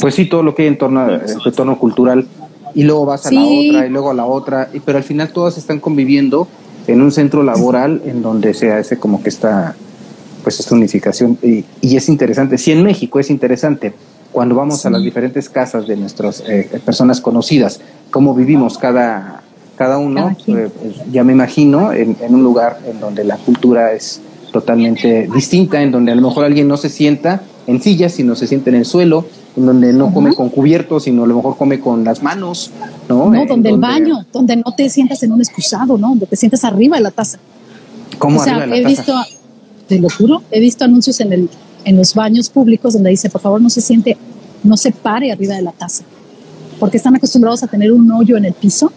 pues 0.00 0.14
sí, 0.14 0.26
todo 0.26 0.42
lo 0.42 0.56
que 0.56 0.62
hay 0.62 0.68
en 0.68 0.78
torno 0.78 1.00
a 1.02 1.28
su 1.28 1.48
entorno 1.48 1.78
cultural 1.78 2.26
y 2.74 2.82
luego 2.82 3.06
vas 3.06 3.26
a 3.26 3.30
la 3.30 3.42
otra 3.42 3.86
y 3.86 3.90
luego 3.90 4.10
a 4.10 4.14
la 4.14 4.24
otra, 4.24 4.70
y, 4.72 4.80
pero 4.80 4.98
al 4.98 5.04
final 5.04 5.30
todas 5.30 5.56
están 5.56 5.78
conviviendo 5.78 6.48
en 6.88 7.00
un 7.00 7.12
centro 7.12 7.44
laboral 7.44 8.02
en 8.04 8.20
donde 8.20 8.54
se 8.54 8.72
hace 8.72 8.98
como 8.98 9.22
que 9.22 9.28
está 9.28 9.76
pues 10.42 10.58
esta 10.58 10.74
unificación 10.74 11.38
y, 11.42 11.64
y 11.80 11.96
es 11.96 12.08
interesante. 12.08 12.58
Si 12.58 12.72
en 12.72 12.82
México 12.82 13.20
es 13.20 13.30
interesante, 13.30 13.92
cuando 14.32 14.54
vamos 14.54 14.84
a 14.84 14.90
las 14.90 15.02
diferentes 15.02 15.48
casas 15.48 15.86
de 15.86 15.96
nuestras 15.96 16.42
eh, 16.46 16.80
personas 16.84 17.20
conocidas, 17.20 17.80
cómo 18.10 18.34
vivimos 18.34 18.78
cada, 18.78 19.42
cada 19.76 19.98
uno, 19.98 20.36
eh, 20.46 20.70
pues, 20.80 20.96
ya 21.10 21.24
me 21.24 21.32
imagino 21.32 21.92
en, 21.92 22.16
un 22.28 22.42
lugar 22.42 22.78
en 22.86 23.00
donde 23.00 23.24
la 23.24 23.36
cultura 23.36 23.92
es 23.92 24.20
totalmente 24.52 25.28
distinta, 25.32 25.82
en 25.82 25.90
donde 25.90 26.12
a 26.12 26.14
lo 26.14 26.22
mejor 26.22 26.44
alguien 26.44 26.68
no 26.68 26.76
se 26.76 26.88
sienta 26.88 27.42
en 27.66 27.82
sillas, 27.82 28.12
sino 28.12 28.34
se 28.34 28.46
sienta 28.46 28.70
en 28.70 28.76
el 28.76 28.84
suelo, 28.84 29.26
en 29.56 29.66
donde 29.66 29.92
no 29.92 30.12
come 30.12 30.34
con 30.34 30.48
cubiertos, 30.48 31.04
sino 31.04 31.24
a 31.24 31.26
lo 31.26 31.36
mejor 31.36 31.56
come 31.56 31.80
con 31.80 32.04
las 32.04 32.22
manos, 32.22 32.70
¿no? 33.08 33.30
No, 33.30 33.46
donde, 33.46 33.70
el 33.70 33.78
baño, 33.78 34.24
donde 34.32 34.56
no 34.56 34.74
te 34.74 34.88
sientas 34.88 35.22
en 35.22 35.32
un 35.32 35.40
excusado, 35.40 35.98
¿no? 35.98 36.08
Donde 36.08 36.26
te 36.26 36.36
sientas 36.36 36.64
arriba 36.64 36.96
de 36.96 37.02
la 37.02 37.10
taza. 37.10 37.38
¿Cómo 38.18 38.40
o 38.40 38.44
sea, 38.44 38.64
he 38.64 38.84
visto, 38.84 39.14
te 39.86 39.98
lo 39.98 40.08
juro, 40.08 40.42
he 40.50 40.60
visto 40.60 40.84
anuncios 40.84 41.20
en 41.20 41.32
el 41.32 41.50
en 41.88 41.96
los 41.96 42.14
baños 42.14 42.50
públicos 42.50 42.92
donde 42.92 43.10
dice, 43.10 43.30
por 43.30 43.40
favor, 43.40 43.62
no 43.62 43.70
se 43.70 43.80
siente, 43.80 44.16
no 44.62 44.76
se 44.76 44.92
pare 44.92 45.32
arriba 45.32 45.54
de 45.54 45.62
la 45.62 45.72
taza, 45.72 46.04
porque 46.78 46.98
están 46.98 47.16
acostumbrados 47.16 47.62
a 47.62 47.66
tener 47.66 47.92
un 47.92 48.12
hoyo 48.12 48.36
en 48.36 48.44
el 48.44 48.52
piso. 48.52 48.92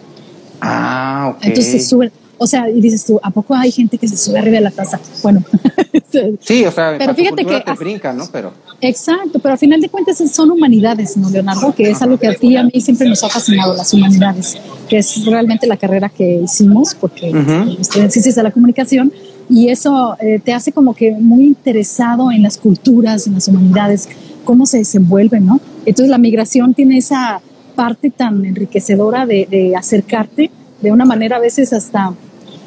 Ah, 0.60 1.32
ok. 1.34 1.44
Entonces 1.46 1.88
suben, 1.88 2.12
o 2.36 2.46
sea, 2.46 2.68
y 2.68 2.82
dices 2.82 3.06
tú, 3.06 3.18
¿a 3.22 3.30
poco 3.30 3.54
hay 3.54 3.72
gente 3.72 3.96
que 3.96 4.06
se 4.06 4.16
sube 4.18 4.38
arriba 4.38 4.56
de 4.56 4.64
la 4.64 4.70
taza? 4.70 5.00
Bueno. 5.22 5.42
sí, 6.40 6.66
o 6.66 6.70
sea, 6.70 6.96
pero 6.98 7.14
fíjate 7.14 7.46
que... 7.46 7.60
Te 7.60 7.72
brinca, 7.72 8.12
¿no? 8.12 8.28
Pero... 8.30 8.52
Exacto, 8.82 9.38
pero 9.38 9.54
al 9.54 9.58
final 9.58 9.80
de 9.80 9.88
cuentas 9.88 10.18
son 10.30 10.50
humanidades, 10.50 11.16
¿no, 11.16 11.30
Leonardo? 11.30 11.74
Que 11.74 11.90
es 11.90 12.02
algo 12.02 12.18
que 12.18 12.28
a 12.28 12.34
ti 12.34 12.48
y 12.48 12.56
a 12.56 12.64
mí 12.64 12.78
siempre 12.82 13.08
nos 13.08 13.24
ha 13.24 13.30
fascinado, 13.30 13.74
las 13.74 13.94
humanidades, 13.94 14.58
que 14.86 14.98
es 14.98 15.24
realmente 15.24 15.66
la 15.66 15.78
carrera 15.78 16.10
que 16.10 16.42
hicimos, 16.44 16.94
porque 16.94 17.32
estoy 17.80 18.02
en 18.02 18.10
ciencias 18.10 18.34
de 18.34 18.42
la 18.42 18.50
comunicación, 18.50 19.10
y 19.48 19.68
eso 19.68 20.16
eh, 20.20 20.40
te 20.42 20.52
hace 20.52 20.72
como 20.72 20.94
que 20.94 21.12
muy 21.12 21.44
interesado 21.44 22.30
en 22.30 22.42
las 22.42 22.58
culturas, 22.58 23.26
en 23.26 23.34
las 23.34 23.48
humanidades, 23.48 24.08
cómo 24.44 24.66
se 24.66 24.78
desenvuelven, 24.78 25.46
¿no? 25.46 25.60
Entonces 25.84 26.10
la 26.10 26.18
migración 26.18 26.74
tiene 26.74 26.98
esa 26.98 27.40
parte 27.74 28.10
tan 28.10 28.44
enriquecedora 28.44 29.26
de, 29.26 29.46
de 29.50 29.76
acercarte 29.76 30.50
de 30.80 30.92
una 30.92 31.04
manera 31.04 31.36
a 31.36 31.40
veces 31.40 31.72
hasta 31.72 32.12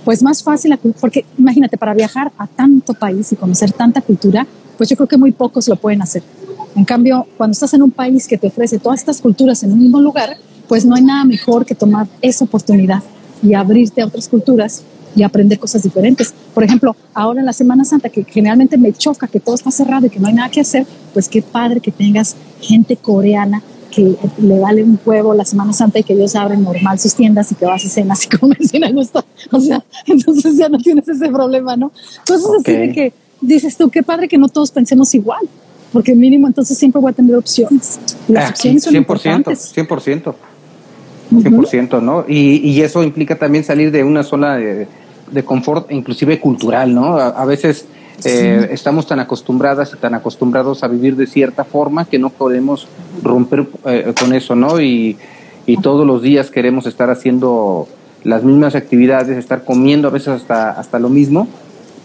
pues 0.05 0.21
más 0.21 0.43
fácil, 0.43 0.77
porque 1.01 1.25
imagínate, 1.37 1.77
para 1.77 1.93
viajar 1.95 2.31
a 2.37 2.45
tanto 2.45 2.93
país 2.93 3.31
y 3.31 3.35
conocer 3.35 3.71
tanta 3.71 4.01
cultura, 4.01 4.45
pues 4.77 4.87
yo 4.89 4.95
creo 4.95 5.07
que 5.07 5.17
muy 5.17 5.31
pocos 5.31 5.67
lo 5.67 5.75
pueden 5.75 6.01
hacer. 6.03 6.21
En 6.75 6.85
cambio, 6.85 7.25
cuando 7.37 7.53
estás 7.53 7.73
en 7.73 7.81
un 7.81 7.91
país 7.91 8.27
que 8.27 8.37
te 8.37 8.47
ofrece 8.47 8.77
todas 8.77 8.99
estas 8.99 9.19
culturas 9.19 9.63
en 9.63 9.73
un 9.73 9.79
mismo 9.79 9.99
lugar, 9.99 10.37
pues 10.67 10.85
no 10.85 10.95
hay 10.95 11.01
nada 11.01 11.23
mejor 11.25 11.65
que 11.65 11.73
tomar 11.73 12.07
esa 12.21 12.45
oportunidad 12.45 13.01
y 13.41 13.53
abrirte 13.55 14.01
a 14.01 14.05
otras 14.05 14.27
culturas 14.27 14.83
y 15.15 15.23
aprender 15.23 15.59
cosas 15.59 15.83
diferentes. 15.83 16.33
Por 16.53 16.63
ejemplo, 16.63 16.95
ahora 17.13 17.39
en 17.39 17.45
la 17.45 17.53
Semana 17.53 17.85
Santa, 17.85 18.09
que 18.09 18.23
generalmente 18.23 18.77
me 18.77 18.91
choca 18.93 19.27
que 19.27 19.39
todo 19.39 19.55
está 19.55 19.71
cerrado 19.71 20.07
y 20.07 20.09
que 20.09 20.19
no 20.19 20.27
hay 20.27 20.33
nada 20.33 20.49
que 20.49 20.61
hacer, 20.61 20.85
pues 21.13 21.29
qué 21.29 21.41
padre 21.41 21.79
que 21.79 21.91
tengas 21.91 22.35
gente 22.61 22.97
coreana 22.97 23.61
que 23.95 24.15
le 24.39 24.59
vale 24.59 24.83
un 24.83 24.99
huevo 25.05 25.33
la 25.33 25.45
Semana 25.45 25.71
Santa 25.71 25.99
y 25.99 26.03
que 26.03 26.13
ellos 26.13 26.35
abren 26.35 26.63
normal 26.63 26.99
sus 26.99 27.15
tiendas 27.15 27.51
y 27.51 27.55
que 27.55 27.65
vas 27.65 27.85
a 27.85 27.89
cenas 27.89 28.25
y 28.25 28.29
comes 28.37 28.69
sin 28.69 28.83
gusto. 28.93 29.23
O 29.51 29.59
sea, 29.59 29.83
entonces 30.05 30.57
ya 30.57 30.67
no 30.67 30.77
tienes 30.79 31.07
ese 31.07 31.29
problema, 31.29 31.77
¿no? 31.77 31.91
Entonces 32.19 32.47
así 32.59 32.71
de 32.73 32.91
que 32.91 33.13
dices 33.39 33.77
tú, 33.77 33.89
qué 33.89 34.03
padre 34.03 34.27
que 34.27 34.37
no 34.37 34.49
todos 34.49 34.71
pensemos 34.71 35.13
igual. 35.15 35.47
porque 35.93 36.13
mínimo 36.13 36.45
entonces 36.47 36.77
siempre 36.77 36.99
voy 36.99 37.11
a 37.11 37.13
tener 37.13 37.35
opciones. 37.35 37.99
Las 38.27 38.49
opciones 38.51 38.83
son 38.83 38.93
100%, 38.93 38.97
importantes. 38.97 39.73
100%. 39.73 40.35
100%, 41.31 42.01
¿no? 42.01 42.25
Y, 42.27 42.57
y, 42.69 42.81
eso 42.81 43.01
implica 43.01 43.35
también 43.37 43.63
salir 43.63 43.91
de 43.91 44.03
una 44.03 44.23
zona 44.23 44.57
de, 44.57 44.87
de 45.31 45.43
confort, 45.43 45.91
inclusive 45.91 46.39
cultural, 46.39 46.93
¿no? 46.93 47.17
A, 47.17 47.45
veces 47.45 47.85
eh, 48.23 48.67
estamos 48.71 49.07
tan 49.07 49.19
acostumbradas 49.19 49.93
y 49.93 49.97
tan 49.97 50.13
acostumbrados 50.13 50.83
a 50.83 50.87
vivir 50.87 51.15
de 51.15 51.27
cierta 51.27 51.63
forma 51.63 52.05
que 52.05 52.19
no 52.19 52.29
podemos 52.29 52.87
romper 53.23 53.67
eh, 53.85 54.13
con 54.19 54.33
eso, 54.33 54.55
¿no? 54.55 54.79
Y, 54.79 55.17
y 55.65 55.77
todos 55.77 56.05
los 56.05 56.21
días 56.21 56.51
queremos 56.51 56.85
estar 56.85 57.09
haciendo 57.09 57.87
las 58.23 58.43
mismas 58.43 58.75
actividades, 58.75 59.37
estar 59.37 59.63
comiendo 59.63 60.07
a 60.07 60.11
veces 60.11 60.29
hasta, 60.29 60.71
hasta 60.71 60.99
lo 60.99 61.09
mismo. 61.09 61.47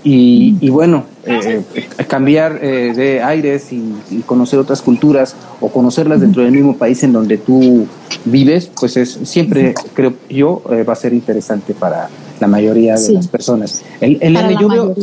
Y, 0.03 0.57
y 0.61 0.70
bueno, 0.70 1.05
eh, 1.26 1.62
cambiar 2.09 2.59
de 2.59 3.22
aires 3.22 3.70
y, 3.70 3.94
y, 4.11 4.20
conocer 4.22 4.59
otras 4.59 4.80
culturas 4.80 5.36
o 5.61 5.68
conocerlas 5.68 6.22
dentro 6.22 6.42
del 6.42 6.53
mismo 6.53 6.76
país 6.76 7.03
en 7.03 7.12
donde 7.12 7.36
tú 7.36 7.86
vives, 8.24 8.70
pues 8.80 8.96
es 8.96 9.18
siempre, 9.24 9.74
creo 9.92 10.14
yo, 10.30 10.62
va 10.88 10.94
a 10.94 10.96
ser 10.96 11.12
interesante 11.12 11.74
para, 11.74 12.09
la 12.40 12.46
mayoría 12.46 12.96
de 12.96 13.12
las 13.12 13.28
personas. 13.28 13.82
El, 14.01 14.18
Eliane, 14.20 14.57
yo 14.59 14.68
veo, 14.68 14.94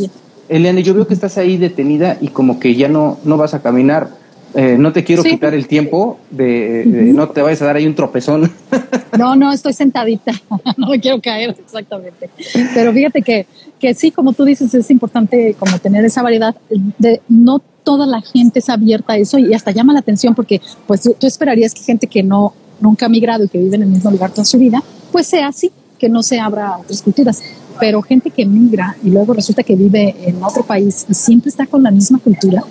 Eliane, 0.48 0.82
yo 0.82 0.94
veo 0.94 1.06
que 1.06 1.14
estás 1.14 1.38
ahí 1.38 1.56
detenida 1.56 2.18
y 2.20 2.28
como 2.28 2.58
que 2.60 2.74
ya 2.74 2.88
no, 2.88 3.18
no 3.24 3.36
vas 3.36 3.54
a 3.54 3.62
caminar. 3.62 4.10
Eh, 4.54 4.76
no 4.78 4.92
te 4.92 5.04
quiero 5.04 5.22
quitar 5.22 5.54
el 5.54 5.66
tiempo 5.66 6.18
de, 6.30 6.84
no 6.86 7.28
te 7.28 7.42
vayas 7.42 7.60
a 7.62 7.66
dar 7.66 7.76
ahí 7.76 7.86
un 7.86 7.94
tropezón. 7.94 8.50
No, 9.18 9.34
no, 9.34 9.50
estoy 9.52 9.72
sentadita, 9.72 10.32
no 10.76 10.88
me 10.90 11.00
quiero 11.00 11.20
caer 11.20 11.56
exactamente. 11.58 12.30
Pero 12.72 12.92
fíjate 12.92 13.22
que, 13.22 13.46
que 13.80 13.92
sí, 13.92 14.12
como 14.12 14.32
tú 14.32 14.44
dices, 14.44 14.72
es 14.74 14.90
importante 14.92 15.56
como 15.58 15.76
tener 15.78 16.04
esa 16.04 16.22
variedad 16.22 16.54
de 16.98 17.20
no 17.26 17.60
toda 17.82 18.06
la 18.06 18.20
gente 18.20 18.60
es 18.60 18.68
abierta 18.68 19.14
a 19.14 19.16
eso 19.16 19.38
y 19.38 19.54
hasta 19.54 19.72
llama 19.72 19.92
la 19.92 20.00
atención 20.00 20.36
porque 20.36 20.60
pues 20.86 21.00
tú 21.00 21.26
esperarías 21.26 21.74
que 21.74 21.82
gente 21.82 22.06
que 22.06 22.22
no 22.22 22.52
nunca 22.80 23.06
ha 23.06 23.08
migrado 23.08 23.44
y 23.44 23.48
que 23.48 23.58
vive 23.58 23.76
en 23.76 23.82
el 23.82 23.88
mismo 23.88 24.10
lugar 24.10 24.30
toda 24.30 24.44
su 24.44 24.58
vida, 24.58 24.82
pues 25.10 25.26
sea 25.26 25.48
así, 25.48 25.72
que 25.98 26.08
no 26.08 26.22
se 26.22 26.38
abra 26.38 26.68
a 26.68 26.78
otras 26.78 27.02
culturas. 27.02 27.42
Pero 27.80 28.02
gente 28.02 28.30
que 28.30 28.44
migra 28.44 28.96
y 29.02 29.10
luego 29.10 29.34
resulta 29.34 29.62
que 29.62 29.76
vive 29.76 30.14
en 30.24 30.42
otro 30.42 30.64
país 30.64 31.06
y 31.08 31.14
siempre 31.14 31.48
está 31.48 31.66
con 31.66 31.82
la 31.82 31.90
misma 31.90 32.18
cultura, 32.18 32.62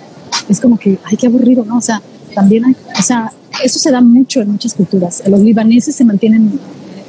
es 0.48 0.60
como 0.60 0.78
que, 0.78 0.98
ay, 1.04 1.16
qué 1.16 1.26
aburrido, 1.26 1.64
¿no? 1.64 1.78
O 1.78 1.80
sea, 1.80 2.02
también 2.34 2.64
hay, 2.64 2.76
o 2.98 3.02
sea, 3.02 3.32
eso 3.62 3.78
se 3.78 3.90
da 3.90 4.00
mucho 4.00 4.40
en 4.40 4.52
muchas 4.52 4.74
culturas. 4.74 5.22
Los 5.26 5.40
libaneses 5.40 5.94
se 5.94 6.04
mantienen 6.04 6.58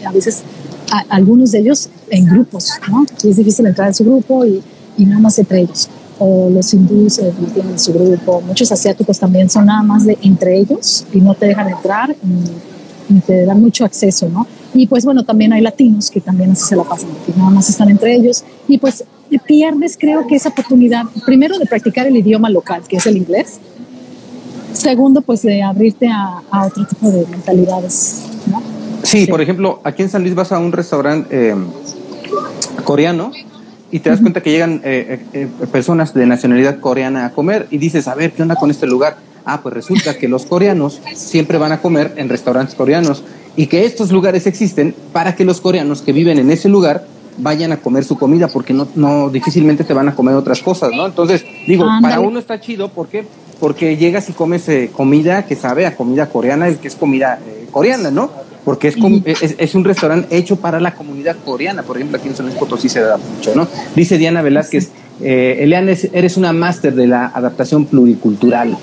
eh, 0.01 0.05
a 0.05 0.11
veces, 0.11 0.43
algunos 1.09 1.51
de 1.51 1.59
ellos 1.59 1.89
en 2.09 2.25
grupos, 2.25 2.71
¿no? 2.89 3.05
Y 3.23 3.29
es 3.29 3.37
difícil 3.37 3.65
entrar 3.67 3.89
en 3.89 3.93
su 3.93 4.03
grupo 4.03 4.45
y, 4.45 4.61
y 4.97 5.05
nada 5.05 5.19
más 5.21 5.37
entre 5.37 5.61
ellos. 5.61 5.87
O 6.17 6.49
los 6.49 6.73
hindúes 6.73 7.13
se 7.13 7.31
mantienen 7.31 7.73
en 7.73 7.79
su 7.79 7.93
grupo. 7.93 8.41
Muchos 8.41 8.71
asiáticos 8.71 9.19
también 9.19 9.49
son 9.49 9.67
nada 9.67 9.83
más 9.83 10.05
de 10.05 10.17
entre 10.23 10.57
ellos 10.57 11.05
y 11.13 11.21
no 11.21 11.35
te 11.35 11.45
dejan 11.47 11.69
entrar 11.69 12.15
y, 13.09 13.13
y 13.13 13.19
te 13.19 13.45
dan 13.45 13.61
mucho 13.61 13.85
acceso, 13.85 14.27
¿no? 14.29 14.47
Y 14.73 14.87
pues 14.87 15.05
bueno, 15.05 15.23
también 15.23 15.53
hay 15.53 15.61
latinos 15.61 16.09
que 16.09 16.21
también 16.21 16.51
así 16.51 16.65
se 16.65 16.75
la 16.75 16.83
pasan, 16.83 17.09
que 17.25 17.33
nada 17.37 17.49
más 17.49 17.69
están 17.69 17.89
entre 17.89 18.15
ellos. 18.15 18.43
Y 18.67 18.77
pues 18.77 19.03
pierdes 19.37 19.97
creo 19.99 20.25
que 20.25 20.35
esa 20.35 20.49
oportunidad, 20.49 21.03
primero 21.25 21.59
de 21.59 21.65
practicar 21.65 22.07
el 22.07 22.17
idioma 22.17 22.49
local, 22.49 22.81
que 22.87 22.97
es 22.97 23.05
el 23.05 23.17
inglés. 23.17 23.59
Segundo, 24.73 25.21
pues 25.21 25.41
de 25.41 25.61
abrirte 25.61 26.07
a, 26.07 26.41
otro 26.65 26.85
tipo 26.87 27.09
de 27.11 27.25
mentalidades. 27.27 28.23
¿no? 28.47 28.61
Sí, 29.03 29.27
por 29.27 29.41
ejemplo, 29.41 29.81
aquí 29.83 30.03
en 30.03 30.09
San 30.09 30.21
Luis 30.23 30.35
vas 30.35 30.51
a 30.51 30.59
un 30.59 30.71
restaurante 30.71 31.51
eh, 31.51 31.55
coreano 32.83 33.31
y 33.91 33.99
te 33.99 34.09
das 34.09 34.21
cuenta 34.21 34.41
que 34.41 34.51
llegan 34.51 34.81
eh, 34.83 35.25
eh, 35.33 35.47
personas 35.71 36.13
de 36.13 36.25
nacionalidad 36.25 36.79
coreana 36.79 37.25
a 37.25 37.31
comer 37.31 37.67
y 37.71 37.77
dices, 37.77 38.07
a 38.07 38.15
ver, 38.15 38.31
¿qué 38.31 38.41
onda 38.41 38.55
con 38.55 38.69
este 38.71 38.87
lugar? 38.87 39.17
Ah, 39.45 39.61
pues 39.61 39.73
resulta 39.73 40.17
que 40.17 40.27
los 40.27 40.45
coreanos 40.45 41.01
siempre 41.15 41.57
van 41.57 41.71
a 41.71 41.81
comer 41.81 42.13
en 42.17 42.29
restaurantes 42.29 42.75
coreanos 42.75 43.23
y 43.55 43.67
que 43.67 43.85
estos 43.85 44.11
lugares 44.11 44.45
existen 44.45 44.93
para 45.11 45.35
que 45.35 45.43
los 45.43 45.59
coreanos 45.59 46.01
que 46.01 46.13
viven 46.13 46.37
en 46.37 46.51
ese 46.51 46.69
lugar 46.69 47.05
vayan 47.39 47.71
a 47.71 47.77
comer 47.77 48.03
su 48.03 48.17
comida 48.17 48.47
porque 48.47 48.73
no, 48.73 48.87
no 48.95 49.29
difícilmente 49.29 49.83
te 49.83 49.93
van 49.93 50.09
a 50.09 50.15
comer 50.15 50.35
otras 50.35 50.61
cosas, 50.61 50.91
¿no? 50.95 51.05
Entonces, 51.05 51.45
digo, 51.67 51.85
para 52.01 52.19
uno 52.19 52.39
está 52.39 52.59
chido 52.59 52.89
porque 52.89 53.25
porque 53.59 53.97
llegas 53.97 54.29
y 54.29 54.33
comes 54.33 54.67
eh, 54.69 54.89
comida 54.93 55.45
que 55.45 55.55
sabe 55.55 55.85
a 55.85 55.95
comida 55.95 56.29
coreana, 56.29 56.73
que 56.75 56.87
es 56.87 56.95
comida 56.95 57.39
eh, 57.45 57.67
coreana, 57.71 58.09
¿no? 58.09 58.31
Porque 58.63 58.87
es, 58.89 59.55
es, 59.57 59.75
un 59.75 59.83
restaurante 59.83 60.35
hecho 60.35 60.57
para 60.57 60.79
la 60.79 60.93
comunidad 60.93 61.37
coreana, 61.43 61.83
por 61.83 61.97
ejemplo, 61.97 62.17
aquí 62.17 62.27
en 62.27 62.35
San 62.35 62.45
Luis 62.45 62.57
Potosí 62.57 62.87
se 62.87 63.01
da 63.01 63.17
mucho, 63.17 63.55
¿no? 63.55 63.67
Dice 63.95 64.17
Diana 64.17 64.41
Velázquez, 64.41 64.91
eh, 65.21 65.57
Eliana, 65.61 65.93
eres 66.13 66.37
una 66.37 66.53
máster 66.53 66.93
de 66.93 67.07
la 67.07 67.27
adaptación 67.27 67.85
pluricultural. 67.85 68.77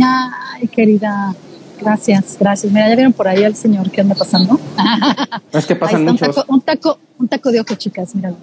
Ay, 0.00 0.68
querida, 0.68 1.34
Gracias, 1.82 2.36
gracias. 2.38 2.72
Mira, 2.72 2.88
ya 2.88 2.94
vieron 2.94 3.12
por 3.12 3.28
ahí 3.28 3.44
al 3.44 3.56
señor 3.56 3.90
que 3.90 4.00
anda 4.00 4.14
pasando. 4.14 4.58
Es 5.52 5.66
que 5.66 5.76
pasan 5.76 6.04
muchos. 6.04 6.44
Un 6.48 6.60
taco, 6.60 6.98
un 7.18 7.28
taco, 7.28 7.50
de 7.50 7.60
ojo, 7.60 7.74
chicas, 7.74 8.14
míralo. 8.14 8.36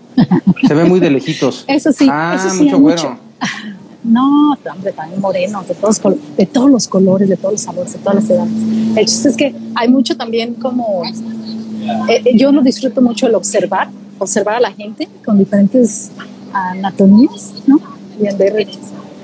Se 0.68 0.74
ve 0.74 0.84
muy 0.86 1.00
de 1.00 1.10
lejitos. 1.10 1.64
Eso 1.68 1.92
sí, 1.92 2.08
ah, 2.12 2.36
eso 2.36 2.50
sí, 2.50 2.64
mucho 2.64 2.80
mucho. 2.80 3.18
No, 4.02 4.54
hombre, 4.54 4.94
también 4.94 5.20
morenos, 5.20 5.68
de 5.68 5.76
todos, 5.76 6.02
de 6.38 6.46
todos 6.46 6.72
los 6.72 6.88
colores, 6.88 7.28
de 7.28 7.36
todos 7.36 7.56
los 7.56 7.62
sabores, 7.62 7.94
de 7.94 8.00
todas 8.00 8.16
las 8.16 8.30
edades. 8.30 8.54
El 8.96 9.06
chiste 9.06 9.30
es 9.30 9.36
que 9.36 9.54
hay 9.76 9.90
mucho 9.90 10.16
también 10.16 10.54
como... 10.54 11.04
Eh, 11.04 12.22
eh, 12.26 12.38
yo 12.38 12.52
lo 12.54 12.62
disfruto 12.62 13.02
mucho 13.02 13.28
el 13.28 13.36
observar, 13.36 13.90
observar 14.18 14.56
a 14.56 14.60
la 14.62 14.72
gente 14.72 15.10
con 15.26 15.38
diferentes 15.38 16.12
anatomías, 16.54 17.56
¿no? 17.68 17.80
Bien, 18.18 18.38
ver 18.38 18.68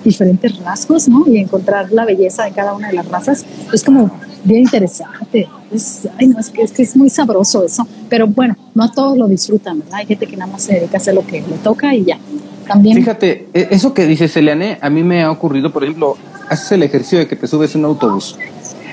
diferentes 0.06 0.58
rasgos, 0.60 1.10
¿no? 1.10 1.26
Y 1.28 1.38
encontrar 1.40 1.92
la 1.92 2.06
belleza 2.06 2.46
de 2.46 2.52
cada 2.52 2.74
una 2.74 2.88
de 2.88 2.94
las 2.94 3.08
razas 3.10 3.46
es 3.74 3.84
como 3.84 4.10
bien 4.46 4.62
interesante. 4.62 5.50
Es, 5.72 6.08
ay, 6.18 6.28
no, 6.28 6.40
es, 6.40 6.50
que, 6.50 6.62
es 6.62 6.72
que 6.72 6.84
es 6.84 6.96
muy 6.96 7.10
sabroso 7.10 7.66
eso. 7.66 7.86
Pero 8.08 8.28
bueno, 8.28 8.56
no 8.74 8.84
a 8.84 8.92
todos 8.92 9.18
lo 9.18 9.28
disfrutan, 9.28 9.80
¿verdad? 9.80 9.96
Hay 9.96 10.06
gente 10.06 10.28
que 10.28 10.38
nada 10.38 10.52
más 10.52 10.64
se 10.64 10.76
dedica 10.76 10.94
a 10.94 10.98
hacer 10.98 11.14
lo 11.14 11.26
que 11.26 11.42
le 11.42 11.58
toca 11.64 11.94
y 11.94 12.06
ya. 12.06 12.18
También. 12.66 12.98
Fíjate, 12.98 13.48
e, 13.54 13.68
eso 13.72 13.94
que 13.94 14.08
dices, 14.08 14.36
Eliane, 14.38 14.78
a 14.82 14.90
mí 14.90 15.04
me 15.04 15.24
ha 15.24 15.30
ocurrido, 15.30 15.72
por 15.72 15.84
ejemplo, 15.84 16.18
haces 16.50 16.72
el 16.72 16.84
ejercicio 16.84 17.20
de 17.20 17.28
que 17.28 17.36
te 17.36 17.48
subes 17.48 17.76
en 17.76 17.82
un 17.82 17.92
autobús. 17.92 18.38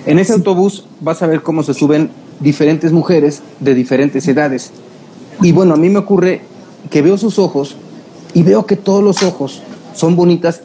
En 0.05 0.19
ese 0.19 0.33
autobús 0.33 0.85
vas 1.01 1.23
a 1.23 1.27
ver 1.27 1.43
cómo 1.43 1.63
se 1.63 1.75
suben 1.75 2.11
diferentes 2.41 2.93
mujeres 2.93 3.43
de 3.61 3.75
diferentes 3.75 4.27
edades. 4.27 4.73
Y 5.41 5.53
bueno, 5.53 5.75
a 5.75 5.77
mí 5.77 5.89
me 5.89 5.99
ocurre 5.99 6.43
que 6.91 7.03
veo 7.03 7.17
sus 7.17 7.39
ojos 7.39 7.77
y 8.35 8.43
veo 8.43 8.67
que 8.67 8.77
todos 8.77 9.03
los 9.03 9.23
ojos 9.23 9.63
son 9.95 10.17
bonitas, 10.17 10.63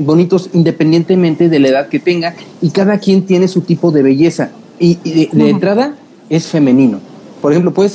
bonitos 0.00 0.50
independientemente 0.52 1.48
de 1.48 1.58
la 1.58 1.68
edad 1.68 1.88
que 1.88 1.98
tenga 1.98 2.34
y 2.60 2.70
cada 2.70 2.98
quien 2.98 3.22
tiene 3.22 3.48
su 3.48 3.62
tipo 3.62 3.90
de 3.90 4.02
belleza. 4.02 4.50
Y, 4.78 4.96
de, 4.96 5.48
entrada 5.48 5.94
es 6.28 6.46
femenino. 6.46 6.98
Por 7.40 7.52
ejemplo, 7.52 7.72
puede 7.72 7.88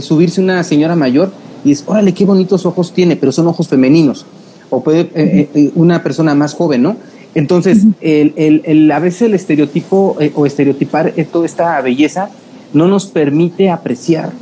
subirse 0.00 0.40
una 0.40 0.62
señora 0.62 0.94
mayor 0.94 1.32
y 1.64 1.72
es, 1.72 1.82
órale, 1.86 2.12
qué 2.14 2.24
bonitos 2.24 2.66
ojos 2.66 2.92
tiene, 2.92 3.16
pero 3.16 3.32
son 3.32 3.46
ojos 3.48 3.68
femeninos. 3.68 4.26
O 4.70 4.82
puede 4.82 5.00
eh, 5.00 5.10
eh, 5.14 5.48
eh, 5.54 5.70
una 5.74 6.02
persona 6.02 6.34
más 6.34 6.54
joven, 6.54 6.82
¿no? 6.82 6.96
Entonces, 7.34 7.84
el, 8.00 8.90
a 8.90 8.98
veces 8.98 9.22
el 9.22 9.34
estereotipo 9.34 10.16
o 10.34 10.46
estereotipar 10.46 11.12
toda 11.30 11.46
esta 11.46 11.80
belleza 11.80 12.30
no 12.72 12.88
nos 12.88 13.06
permite 13.06 13.70
apreciar 13.70 14.32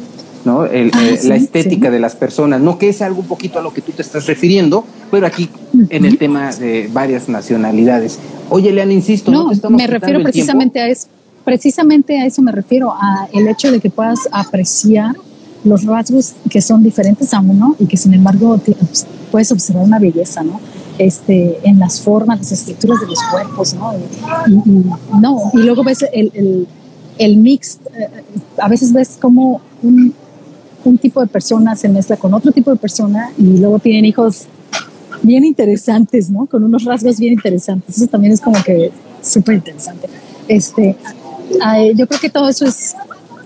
¿no? 0.47 0.63
Ah, 0.63 0.69
la 1.25 1.37
estética 1.37 1.91
de 1.91 2.01
las 2.01 2.17
personas, 2.17 2.61
no 2.61 2.79
que 2.79 2.89
es 2.89 3.03
algo 3.03 3.21
un 3.21 3.27
poquito 3.27 3.59
a 3.59 3.63
lo 3.63 3.75
que 3.75 3.83
tú 3.83 3.93
te 3.93 4.03
estás 4.03 4.27
refiriendo, 4.27 4.85
pero 5.11 5.27
aquí 5.27 5.51
en 5.91 6.05
el 6.05 6.17
tema 6.17 6.53
de 6.53 6.89
varias 6.93 7.29
nacionalidades. 7.29 8.19
Oye, 8.49 8.73
Leana, 8.73 8.93
insisto, 8.93 9.31
no, 9.31 9.51
me 9.71 9.87
refiero 9.87 10.23
precisamente 10.23 10.81
a 10.81 10.89
eso, 10.89 11.09
precisamente 11.45 12.19
a 12.19 12.27
eso 12.27 12.41
me 12.43 12.53
refiero, 12.53 12.93
a 12.93 13.29
el 13.33 13.49
hecho 13.49 13.71
de 13.71 13.81
que 13.81 13.91
puedas 13.91 14.21
apreciar 14.33 15.15
los 15.65 15.85
rasgos 15.85 16.35
que 16.49 16.63
son 16.63 16.83
diferentes 16.83 17.35
a 17.35 17.41
uno 17.41 17.75
y 17.79 17.87
que 17.87 17.97
sin 17.97 18.15
embargo 18.15 18.59
pues, 18.65 19.07
puedes 19.31 19.51
observar 19.51 19.85
una 19.85 19.99
belleza, 19.99 20.43
¿no? 20.43 20.61
Este, 20.99 21.59
en 21.65 21.79
las 21.79 22.01
formas, 22.01 22.39
las 22.39 22.53
estructuras 22.53 23.01
de 23.01 23.07
los 23.09 23.23
cuerpos, 23.31 23.75
¿no? 23.75 23.93
Y, 24.47 25.21
no, 25.21 25.51
y 25.53 25.59
luego 25.59 25.85
ves 25.85 26.05
el, 26.13 26.31
el, 26.35 26.67
el 27.19 27.37
mix, 27.37 27.79
eh, 27.95 28.09
a 28.59 28.69
veces 28.69 28.93
ves 28.93 29.19
como 29.21 29.61
un, 29.83 30.15
un 30.87 30.99
tipo 30.99 31.21
de 31.21 31.27
persona 31.27 31.77
se 31.77 31.89
mezcla 31.89 32.17
con 32.17 32.33
otro 32.33 32.53
tipo 32.53 32.71
de 32.71 32.77
persona 32.77 33.33
y 33.37 33.59
luego 33.59 33.79
tienen 33.79 34.05
hijos 34.05 34.47
bien 35.23 35.45
interesantes, 35.45 36.31
¿no? 36.31 36.47
Con 36.47 36.63
unos 36.65 36.85
rasgos 36.85 37.19
bien 37.19 37.33
interesantes. 37.33 37.97
Eso 37.97 38.07
también 38.07 38.33
es 38.33 38.41
como 38.41 38.63
que 38.63 38.93
súper 39.23 39.57
interesante. 39.57 40.09
Este, 40.49 40.97
yo 41.95 42.07
creo 42.07 42.21
que 42.21 42.31
todo 42.31 42.49
eso 42.49 42.65
es, 42.65 42.95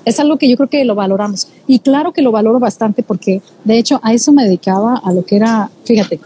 es 0.04 0.20
algo 0.20 0.36
que 0.36 0.48
yo 0.48 0.56
creo 0.56 0.68
que 0.68 0.84
lo 0.84 0.94
valoramos. 0.94 1.48
Y 1.66 1.78
claro 1.80 2.12
que 2.12 2.22
lo 2.22 2.32
valoro 2.32 2.58
bastante 2.58 3.02
porque, 3.02 3.40
de 3.64 3.78
hecho, 3.78 4.00
a 4.02 4.12
eso 4.12 4.32
me 4.32 4.44
dedicaba, 4.44 5.00
a 5.02 5.12
lo 5.12 5.24
que 5.24 5.36
era, 5.36 5.70
fíjate, 5.84 6.20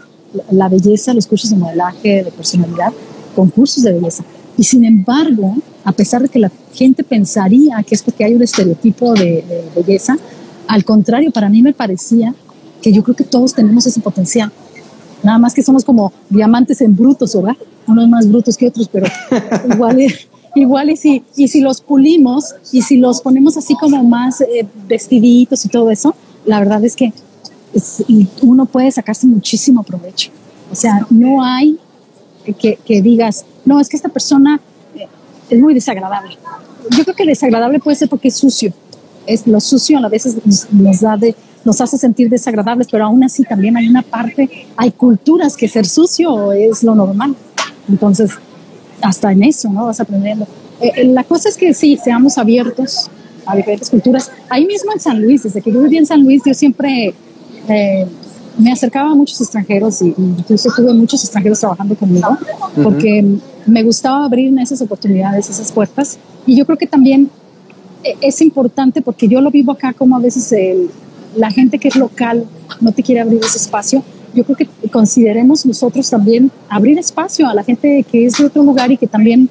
la 0.51 0.67
belleza, 0.67 1.13
los 1.13 1.27
cursos 1.27 1.49
de 1.49 1.55
modelaje, 1.55 2.23
de 2.23 2.31
personalidad, 2.31 2.91
concursos 3.35 3.83
de 3.83 3.93
belleza. 3.93 4.23
Y 4.57 4.63
sin 4.63 4.83
embargo, 4.85 5.55
a 5.83 5.91
pesar 5.91 6.21
de 6.21 6.29
que 6.29 6.39
la 6.39 6.51
gente 6.73 7.03
pensaría 7.03 7.81
que 7.83 7.95
es 7.95 8.01
porque 8.01 8.25
hay 8.25 8.33
un 8.33 8.41
estereotipo 8.41 9.13
de, 9.13 9.43
de 9.47 9.63
belleza, 9.75 10.17
al 10.67 10.83
contrario, 10.85 11.31
para 11.31 11.49
mí 11.49 11.61
me 11.61 11.73
parecía 11.73 12.33
que 12.81 12.91
yo 12.91 13.03
creo 13.03 13.15
que 13.15 13.23
todos 13.23 13.53
tenemos 13.53 13.85
ese 13.85 13.99
potencial. 13.99 14.51
Nada 15.23 15.37
más 15.37 15.53
que 15.53 15.63
somos 15.63 15.83
como 15.83 16.13
diamantes 16.29 16.81
en 16.81 16.95
brutos, 16.95 17.35
¿verdad? 17.35 17.57
Unos 17.87 18.07
más 18.09 18.27
brutos 18.27 18.57
que 18.57 18.67
otros, 18.67 18.87
pero 18.87 19.07
igual, 19.73 19.97
igual 20.55 20.89
y, 20.91 20.97
si, 20.97 21.23
y 21.35 21.47
si 21.47 21.61
los 21.61 21.81
pulimos 21.81 22.55
y 22.71 22.81
si 22.81 22.97
los 22.97 23.21
ponemos 23.21 23.57
así 23.57 23.75
como 23.75 24.03
más 24.03 24.41
eh, 24.41 24.67
vestiditos 24.87 25.65
y 25.65 25.69
todo 25.69 25.89
eso, 25.89 26.15
la 26.45 26.59
verdad 26.59 26.83
es 26.83 26.95
que 26.95 27.11
uno 28.41 28.65
puede 28.65 28.91
sacarse 28.91 29.27
muchísimo 29.27 29.83
provecho. 29.83 30.31
O 30.71 30.75
sea, 30.75 31.05
no 31.09 31.43
hay 31.43 31.77
que, 32.57 32.77
que 32.85 33.01
digas, 33.01 33.45
no, 33.65 33.79
es 33.79 33.89
que 33.89 33.97
esta 33.97 34.09
persona 34.09 34.59
eh, 34.95 35.07
es 35.49 35.59
muy 35.59 35.73
desagradable. 35.73 36.37
Yo 36.91 37.03
creo 37.03 37.15
que 37.15 37.25
desagradable 37.25 37.79
puede 37.79 37.97
ser 37.97 38.09
porque 38.09 38.27
es 38.27 38.35
sucio. 38.35 38.73
Es 39.27 39.47
lo 39.47 39.59
sucio 39.59 39.97
a 39.99 40.09
veces 40.09 40.37
nos, 40.71 41.01
da 41.01 41.17
de, 41.17 41.35
nos 41.63 41.81
hace 41.81 41.97
sentir 41.97 42.29
desagradables, 42.29 42.87
pero 42.89 43.05
aún 43.05 43.23
así 43.23 43.43
también 43.43 43.77
hay 43.77 43.87
una 43.87 44.01
parte, 44.01 44.67
hay 44.77 44.91
culturas 44.91 45.55
que 45.55 45.67
ser 45.67 45.85
sucio 45.85 46.51
es 46.51 46.83
lo 46.83 46.95
normal. 46.95 47.35
Entonces, 47.89 48.31
hasta 49.01 49.31
en 49.31 49.43
eso, 49.43 49.69
¿no? 49.69 49.85
Vas 49.85 49.99
aprendiendo. 49.99 50.47
Eh, 50.81 50.91
eh, 50.95 51.03
la 51.05 51.23
cosa 51.23 51.49
es 51.49 51.57
que 51.57 51.73
sí, 51.73 51.97
seamos 51.97 52.37
abiertos 52.37 53.09
a 53.45 53.55
diferentes 53.55 53.89
culturas. 53.89 54.31
Ahí 54.49 54.65
mismo 54.65 54.91
en 54.93 54.99
San 54.99 55.21
Luis, 55.21 55.43
desde 55.43 55.61
que 55.61 55.71
yo 55.71 55.81
viví 55.81 55.97
en 55.97 56.05
San 56.05 56.23
Luis, 56.23 56.41
yo 56.45 56.53
siempre 56.53 57.13
eh, 57.67 58.05
me 58.57 58.71
acercaba 58.71 59.11
a 59.11 59.15
muchos 59.15 59.39
extranjeros 59.41 60.01
y 60.01 60.13
incluso 60.17 60.69
tuve 60.75 60.93
muchos 60.93 61.23
extranjeros 61.23 61.59
trabajando 61.59 61.95
conmigo 61.95 62.37
porque 62.81 63.37
me 63.65 63.83
gustaba 63.83 64.25
abrirme 64.25 64.61
esas 64.61 64.81
oportunidades, 64.81 65.49
esas 65.49 65.71
puertas. 65.71 66.17
Y 66.45 66.55
yo 66.55 66.65
creo 66.65 66.77
que 66.77 66.87
también 66.87 67.29
es 68.21 68.41
importante 68.41 69.01
porque 69.01 69.27
yo 69.27 69.41
lo 69.41 69.51
vivo 69.51 69.71
acá 69.71 69.93
como 69.93 70.15
a 70.15 70.19
veces 70.19 70.53
la 71.35 71.51
gente 71.51 71.79
que 71.79 71.87
es 71.87 71.95
local 71.95 72.45
no 72.81 72.91
te 72.91 73.03
quiere 73.03 73.21
abrir 73.21 73.39
ese 73.43 73.57
espacio. 73.57 74.03
Yo 74.33 74.43
creo 74.43 74.57
que 74.57 74.89
consideremos 74.89 75.65
nosotros 75.65 76.09
también 76.09 76.51
abrir 76.69 76.99
espacio 76.99 77.47
a 77.47 77.53
la 77.53 77.63
gente 77.63 78.05
que 78.09 78.25
es 78.25 78.37
de 78.37 78.45
otro 78.45 78.63
lugar 78.63 78.91
y 78.91 78.97
que 78.97 79.07
también 79.07 79.49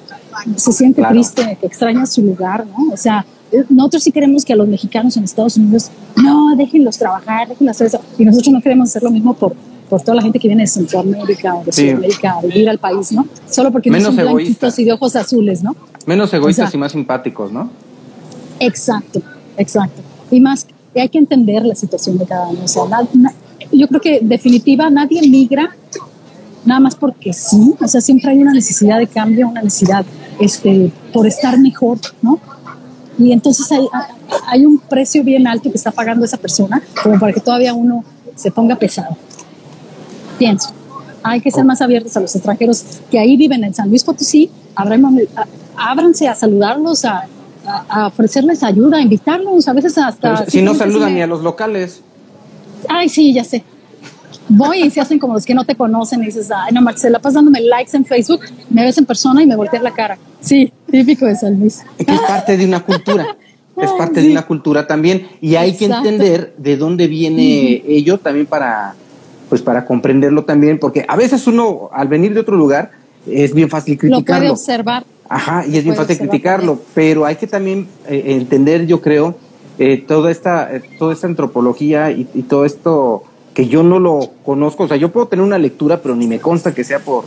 se 0.55 0.71
siente 0.71 1.01
triste, 1.09 1.57
que 1.59 1.65
extraña 1.65 2.05
su 2.05 2.21
lugar, 2.21 2.65
¿no? 2.67 2.93
O 2.93 2.97
sea, 2.97 3.25
nosotros 3.69 4.03
sí 4.03 4.11
queremos 4.11 4.45
que 4.45 4.53
a 4.53 4.55
los 4.55 4.67
mexicanos 4.67 5.17
en 5.17 5.23
Estados 5.23 5.57
Unidos, 5.57 5.89
no, 6.17 6.55
déjenlos 6.55 6.97
trabajar, 6.97 7.47
déjenlos 7.47 7.75
hacer 7.75 7.87
eso. 7.87 7.99
Y 8.17 8.25
nosotros 8.25 8.53
no 8.53 8.61
queremos 8.61 8.89
hacer 8.89 9.03
lo 9.03 9.11
mismo 9.11 9.33
por, 9.33 9.55
por 9.89 10.01
toda 10.01 10.15
la 10.15 10.21
gente 10.21 10.39
que 10.39 10.47
viene 10.47 10.63
de 10.63 10.67
Centroamérica 10.67 11.55
o 11.55 11.63
de 11.63 11.71
Sudamérica 11.71 12.33
a 12.33 12.41
vivir 12.41 12.69
al 12.69 12.77
país, 12.77 13.11
¿no? 13.11 13.27
Solo 13.49 13.71
porque 13.71 13.89
no 13.89 13.99
son 13.99 14.15
blanquitos 14.15 14.77
y 14.77 14.85
de 14.85 14.93
ojos 14.93 15.15
azules, 15.15 15.63
¿no? 15.63 15.75
Menos 16.05 16.33
egoístas 16.33 16.73
y 16.73 16.77
más 16.77 16.91
simpáticos, 16.91 17.51
¿no? 17.51 17.69
Exacto, 18.59 19.21
exacto. 19.57 20.01
Y 20.31 20.39
más, 20.39 20.67
hay 20.95 21.09
que 21.09 21.17
entender 21.17 21.65
la 21.65 21.75
situación 21.75 22.17
de 22.17 22.25
cada 22.25 22.47
uno. 22.47 22.63
O 22.63 22.67
sea, 22.67 22.83
yo 23.71 23.87
creo 23.87 24.01
que 24.01 24.19
definitiva 24.21 24.89
nadie 24.89 25.27
migra 25.27 25.75
nada 26.65 26.79
más 26.79 26.95
porque 26.95 27.33
sí. 27.33 27.73
O 27.79 27.87
sea, 27.87 28.01
siempre 28.01 28.31
hay 28.31 28.39
una 28.41 28.53
necesidad 28.53 28.97
de 28.97 29.07
cambio, 29.07 29.47
una 29.47 29.61
necesidad 29.61 30.05
este, 30.39 30.91
por 31.13 31.27
estar 31.27 31.57
mejor, 31.59 31.99
¿no? 32.21 32.39
Y 33.17 33.31
entonces 33.31 33.71
hay, 33.71 33.87
hay 34.47 34.65
un 34.65 34.77
precio 34.77 35.23
bien 35.23 35.47
alto 35.47 35.71
que 35.71 35.77
está 35.77 35.91
pagando 35.91 36.25
esa 36.25 36.37
persona 36.37 36.81
como 37.01 37.17
para 37.17 37.31
que 37.31 37.39
todavía 37.39 37.73
uno 37.73 38.03
se 38.35 38.51
ponga 38.51 38.75
pesado. 38.75 39.15
Pienso, 40.37 40.69
hay 41.23 41.39
que 41.39 41.49
ser 41.49 41.63
más 41.63 41.81
abiertos 41.81 42.15
a 42.17 42.19
los 42.19 42.35
extranjeros 42.35 42.83
que 43.09 43.17
ahí 43.17 43.37
viven 43.37 43.63
en 43.63 43.73
San 43.73 43.89
Luis 43.89 44.03
Potosí, 44.03 44.49
ábranse 45.77 46.27
a 46.27 46.35
saludarlos, 46.35 47.05
a, 47.05 47.27
a, 47.67 48.07
ofrecerles 48.07 48.63
ayuda, 48.63 48.97
a 48.97 49.01
invitarlos, 49.01 49.67
a 49.67 49.73
veces 49.73 49.97
hasta... 49.97 50.45
si 50.45 50.61
no 50.61 50.73
saludan 50.73 51.13
ni 51.13 51.21
a 51.21 51.27
los 51.27 51.41
locales. 51.41 52.01
Ay, 52.87 53.09
sí, 53.09 53.33
ya 53.33 53.43
sé 53.43 53.63
voy 54.47 54.83
y 54.83 54.89
se 54.89 55.01
hacen 55.01 55.19
como 55.19 55.33
los 55.33 55.45
que 55.45 55.53
no 55.53 55.65
te 55.65 55.75
conocen 55.75 56.21
y 56.23 56.27
dices, 56.27 56.51
ay, 56.51 56.73
no, 56.73 56.81
Marcela, 56.81 57.19
pasando 57.19 57.49
dándome 57.51 57.67
likes 57.67 57.95
en 57.95 58.05
Facebook, 58.05 58.41
me 58.69 58.83
ves 58.83 58.97
en 58.97 59.05
persona 59.05 59.41
y 59.41 59.47
me 59.47 59.55
volteas 59.55 59.83
la 59.83 59.91
cara. 59.91 60.17
Sí, 60.39 60.71
típico 60.89 61.25
de 61.25 61.35
San 61.35 61.59
Luis. 61.59 61.83
Es 61.97 62.21
parte 62.21 62.57
de 62.57 62.65
una 62.65 62.81
cultura. 62.81 63.35
Es 63.77 63.91
parte 63.91 64.21
de 64.21 64.31
una 64.31 64.43
cultura 64.43 64.87
también 64.87 65.27
y 65.41 65.55
hay 65.55 65.75
que 65.75 65.83
entender 65.83 66.53
de 66.57 66.77
dónde 66.77 67.07
viene 67.07 67.83
ello 67.85 68.17
también 68.17 68.45
para 68.45 68.95
pues 69.49 69.61
para 69.61 69.85
comprenderlo 69.85 70.45
también 70.45 70.79
porque 70.79 71.03
a 71.05 71.17
veces 71.17 71.45
uno 71.45 71.89
al 71.91 72.07
venir 72.07 72.33
de 72.33 72.39
otro 72.39 72.55
lugar 72.55 72.91
es 73.29 73.53
bien 73.53 73.69
fácil 73.69 73.97
criticarlo. 73.97 74.21
Lo 74.21 74.39
puede 74.39 74.51
observar. 74.51 75.05
Ajá, 75.27 75.65
y 75.67 75.77
es 75.77 75.83
bien 75.83 75.95
fácil 75.95 76.17
criticarlo, 76.17 76.79
pero 76.93 77.25
hay 77.25 77.35
que 77.35 77.47
también 77.47 77.87
eh, 78.07 78.23
entender, 78.27 78.85
yo 78.85 79.01
creo, 79.01 79.35
eh, 79.79 80.03
toda 80.07 80.31
esta 80.31 80.73
eh, 80.73 80.81
toda 80.99 81.13
esta 81.13 81.27
antropología 81.27 82.11
y 82.11 82.23
todo 82.43 82.63
esto 82.63 83.23
que 83.55 83.67
yo 83.67 83.83
no 83.83 83.99
lo 83.99 84.31
conozco, 84.43 84.83
o 84.83 84.87
sea, 84.87 84.97
yo 84.97 85.11
puedo 85.11 85.27
tener 85.27 85.43
una 85.43 85.57
lectura, 85.57 86.01
pero 86.01 86.15
ni 86.15 86.27
me 86.27 86.39
consta 86.39 86.75
que 86.75 86.83
sea 86.83 86.99
por, 86.99 87.23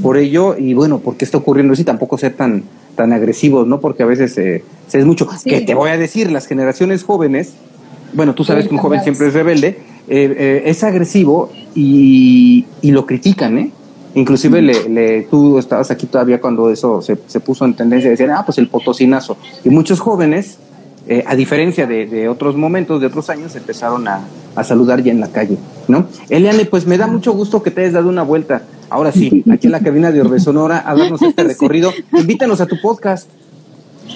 por 0.00 0.16
ello, 0.16 0.56
y 0.56 0.74
bueno, 0.74 1.00
¿por 1.00 1.16
qué 1.16 1.24
está 1.24 1.38
ocurriendo 1.38 1.74
eso 1.74 1.82
y 1.82 1.84
tampoco 1.84 2.16
ser 2.16 2.34
tan, 2.34 2.62
tan 2.94 3.12
agresivos, 3.12 3.66
¿no? 3.66 3.80
Porque 3.80 4.04
a 4.04 4.06
veces 4.06 4.38
eh, 4.38 4.64
se 4.86 5.00
es 5.00 5.04
mucho. 5.04 5.28
Que 5.44 5.60
te 5.60 5.74
voy 5.74 5.90
a 5.90 5.98
decir, 5.98 6.30
las 6.30 6.46
generaciones 6.46 7.02
jóvenes, 7.02 7.54
bueno, 8.14 8.34
tú 8.34 8.44
sabes 8.44 8.68
que 8.68 8.74
un 8.74 8.80
joven 8.80 9.02
siempre 9.02 9.26
es 9.26 9.34
rebelde, 9.34 9.78
es 10.06 10.84
agresivo 10.84 11.50
y, 11.74 12.66
y, 12.80 12.92
lo 12.92 13.04
critican, 13.04 13.58
¿eh? 13.58 13.70
Inclusive 14.14 14.60
le, 14.60 14.88
le, 14.88 15.22
tú 15.22 15.58
estabas 15.58 15.90
aquí 15.90 16.06
todavía 16.06 16.40
cuando 16.40 16.70
eso 16.70 17.00
se, 17.00 17.16
se 17.26 17.40
puso 17.40 17.64
en 17.64 17.74
tendencia, 17.74 18.10
decían, 18.10 18.30
ah, 18.30 18.42
pues 18.44 18.58
el 18.58 18.68
potosinazo. 18.68 19.36
Y 19.64 19.70
muchos 19.70 20.00
jóvenes 20.00 20.58
eh, 21.08 21.24
a 21.26 21.34
diferencia 21.34 21.86
de, 21.86 22.28
otros 22.28 22.56
momentos, 22.56 23.00
de 23.00 23.08
otros 23.08 23.28
años, 23.28 23.56
empezaron 23.56 24.06
a, 24.06 24.24
saludar 24.62 25.02
ya 25.02 25.10
en 25.10 25.18
la 25.18 25.28
calle, 25.28 25.56
¿no? 25.88 26.06
Eliane, 26.28 26.64
pues 26.66 26.86
me 26.86 26.96
da 26.96 27.06
mucho 27.06 27.32
gusto 27.32 27.62
que 27.62 27.70
te 27.70 27.80
hayas 27.80 27.94
dado 27.94 28.08
una 28.08 28.22
vuelta. 28.22 28.62
Ahora 28.88 29.10
sí, 29.10 29.42
aquí 29.50 29.66
en 29.66 29.72
la 29.72 29.80
cabina 29.80 30.12
de 30.12 30.20
Orbe 30.20 30.38
Sonora, 30.38 30.84
a 30.86 30.94
darnos 30.94 31.20
este 31.22 31.42
recorrido. 31.42 31.92
Invítanos 32.12 32.60
a 32.60 32.66
tu 32.66 32.80
podcast. 32.80 33.28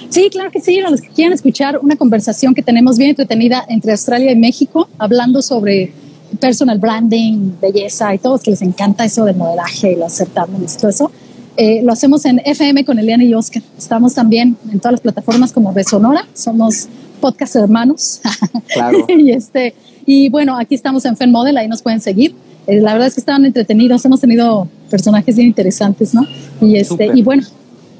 Sí, 0.09 0.29
claro 0.31 0.49
que 0.51 0.61
sí, 0.61 0.79
a 0.79 0.89
los 0.89 1.01
que 1.01 1.09
quieran 1.09 1.33
escuchar 1.33 1.79
una 1.81 1.97
conversación 1.97 2.53
que 2.53 2.61
tenemos 2.61 2.97
bien 2.97 3.09
entretenida 3.09 3.65
entre 3.67 3.91
Australia 3.91 4.31
y 4.31 4.35
México, 4.37 4.87
hablando 4.97 5.41
sobre 5.41 5.91
personal 6.39 6.79
branding, 6.79 7.53
belleza 7.61 8.13
y 8.13 8.17
todo, 8.19 8.37
que 8.39 8.51
les 8.51 8.61
encanta 8.61 9.05
eso 9.05 9.25
del 9.25 9.35
modelaje 9.35 9.93
y 9.93 9.95
los 9.95 10.13
certámenes 10.13 10.75
y 10.75 10.77
todo 10.77 10.89
eso. 10.89 11.11
Eh, 11.57 11.81
lo 11.81 11.91
hacemos 11.91 12.23
en 12.25 12.39
FM 12.45 12.85
con 12.85 12.99
Eliana 12.99 13.23
y 13.23 13.33
Oscar. 13.33 13.63
Estamos 13.77 14.13
también 14.13 14.55
en 14.71 14.79
todas 14.79 14.93
las 14.93 15.01
plataformas 15.01 15.51
como 15.51 15.73
Besonora. 15.73 16.27
Somos 16.33 16.87
podcast 17.19 17.55
hermanos. 17.55 18.21
Claro. 18.67 19.05
y, 19.07 19.31
este, 19.31 19.73
y 20.05 20.29
bueno, 20.29 20.57
aquí 20.57 20.75
estamos 20.75 21.05
en 21.05 21.15
Fen 21.15 21.31
Model, 21.31 21.57
ahí 21.57 21.67
nos 21.67 21.81
pueden 21.81 22.01
seguir. 22.01 22.35
Eh, 22.67 22.81
la 22.81 22.93
verdad 22.93 23.07
es 23.07 23.15
que 23.15 23.21
estaban 23.21 23.45
entretenidos, 23.45 24.03
hemos 24.05 24.19
tenido 24.19 24.67
personajes 24.89 25.35
bien 25.35 25.47
interesantes, 25.47 26.13
¿no? 26.13 26.27
Y, 26.61 26.75
este, 26.75 27.09
y 27.13 27.23
bueno, 27.23 27.43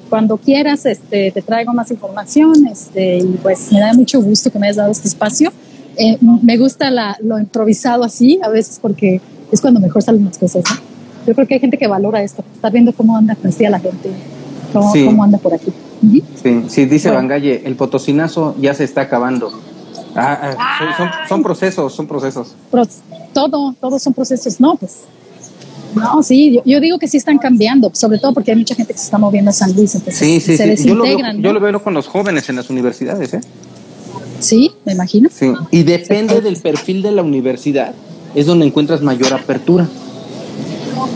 cuando 0.10 0.38
quieras 0.38 0.86
este, 0.86 1.32
te 1.32 1.41
traigo 1.41 1.74
más 1.74 1.90
información 1.90 2.68
este, 2.68 3.20
y 3.20 3.40
pues 3.41 3.72
me 3.72 3.80
da 3.80 3.94
mucho 3.94 4.22
gusto 4.22 4.52
que 4.52 4.60
me 4.60 4.68
hayas 4.68 4.78
dado 4.78 4.91
este 4.91 5.08
espacio. 5.08 5.52
Eh, 5.98 6.18
me 6.22 6.57
gusta 6.57 6.91
la, 6.91 7.18
lo 7.22 7.40
improvisado 7.40 8.03
así 8.03 8.40
a 8.44 8.49
veces 8.49 8.80
porque 8.82 9.19
es 9.52 9.61
cuando 9.61 9.80
mejor 9.80 10.03
salen 10.03 10.26
las 10.26 10.38
cosas, 10.38 10.64
¿no? 10.69 10.98
yo 11.28 11.36
creo 11.36 11.45
que 11.45 11.56
hay 11.56 11.60
gente 11.60 11.78
que 11.78 11.88
valora 11.88 12.24
esto, 12.24 12.44
está 12.53 12.69
viendo 12.69 12.94
cómo 12.94 13.18
anda 13.18 13.36
la 13.44 13.80
gente, 13.80 14.10
cómo, 14.72 15.24
anda 15.24 15.38
por 15.38 15.53
aquí. 15.53 15.74
Sí, 16.41 16.64
sí, 16.69 16.86
dice 16.86 17.11
Bangalle, 17.11 17.64
el 17.65 17.76
potosinazo 17.76 18.56
ya 18.61 18.74
se 18.74 18.86
está 18.86 19.02
acabando. 19.02 19.52
Ah, 20.15 20.56
ah, 20.57 21.26
son, 21.28 21.44
procesos, 21.44 21.94
son 21.94 22.07
procesos. 22.07 22.56
todo, 23.34 23.76
todos 23.80 24.02
son 24.02 24.14
procesos. 24.14 24.60
No, 24.60 24.78
pues, 24.78 25.02
no, 25.95 26.24
sí, 26.24 26.61
yo, 26.65 26.80
digo 26.80 26.98
que 26.98 27.10
sí 27.10 27.18
están 27.18 27.38
cambiando, 27.38 27.91
sobre 27.94 28.19
todo 28.19 28.34
porque 28.34 28.52
hay 28.52 28.57
mucha 28.57 28.74
gente 28.74 28.94
que 28.94 28.99
se 28.99 29.06
está 29.06 29.18
moviendo 29.18 29.49
a 29.49 29.53
San 29.53 29.76
Luis, 29.76 29.95
entonces 29.95 30.18
sí, 30.18 30.40
sí, 30.40 30.56
se 30.56 30.65
desintegran. 30.65 31.41
Yo 31.41 31.52
lo, 31.52 31.60
veo, 31.60 31.84
con 31.84 31.94
los 31.94 32.07
jóvenes 32.07 32.48
en 32.48 32.56
las 32.56 32.69
universidades, 32.69 33.34
¿eh? 33.34 33.41
Sí, 34.40 34.72
me 34.86 34.94
imagino. 34.94 35.30
Sí, 35.32 35.52
y 35.72 35.84
depende 35.84 36.42
del 36.42 36.58
perfil 36.58 37.02
de 37.02 37.12
la 37.12 37.24
universidad, 37.24 37.94
es 38.36 38.46
donde 38.46 38.66
encuentras 38.66 39.02
mayor 39.02 39.34
apertura. 39.34 39.88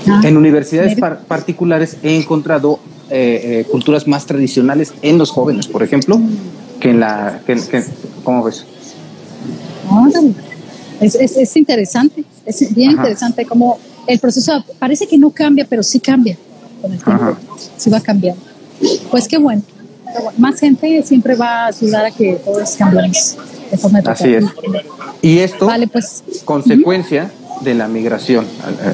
Ah, 0.08 0.22
en 0.24 0.38
universidades 0.38 0.96
particulares 1.28 1.98
he 2.04 2.16
encontrado 2.16 2.80
eh, 3.10 3.42
eh, 3.44 3.66
culturas 3.70 4.08
más 4.08 4.26
tradicionales 4.26 4.94
en 5.02 5.18
los 5.18 5.32
jóvenes, 5.32 5.68
por 5.68 5.84
ejemplo, 5.84 6.20
que 6.80 6.92
en 6.92 7.00
la... 7.00 7.42
¿Cómo 8.24 8.44
ves? 8.44 8.66
Es, 11.02 11.16
es, 11.16 11.58
interesante, 11.58 12.24
es 12.46 12.74
bien 12.74 12.92
interesante 12.92 13.46
como 13.46 13.80
el 14.08 14.20
proceso 14.20 14.64
parece 14.80 15.08
que 15.08 15.18
no 15.18 15.32
cambia, 15.32 15.66
pero 15.68 15.84
sí 15.84 16.00
cambia 16.00 16.38
con 16.82 16.94
el 16.94 17.04
tiempo, 17.04 17.38
sí 17.76 17.90
va 17.90 18.00
cambiando. 18.00 18.42
Pues 19.10 19.28
qué 19.28 19.38
bueno, 19.38 19.62
más 20.38 20.60
gente 20.60 21.02
siempre 21.04 21.36
va 21.36 21.66
a 21.66 21.68
ayudar 21.68 22.06
a 22.06 22.12
que 22.12 22.36
todos 22.44 22.76
cambiemos 22.76 23.38
de 23.72 23.78
forma 23.78 24.00
Así 24.06 24.34
es. 24.34 24.46
Y 25.22 25.40
esto, 25.40 25.66
vale, 25.68 25.88
pues, 25.88 26.24
consecuencia 26.46 27.32
de 27.62 27.74
la 27.74 27.88
migración, 27.88 28.46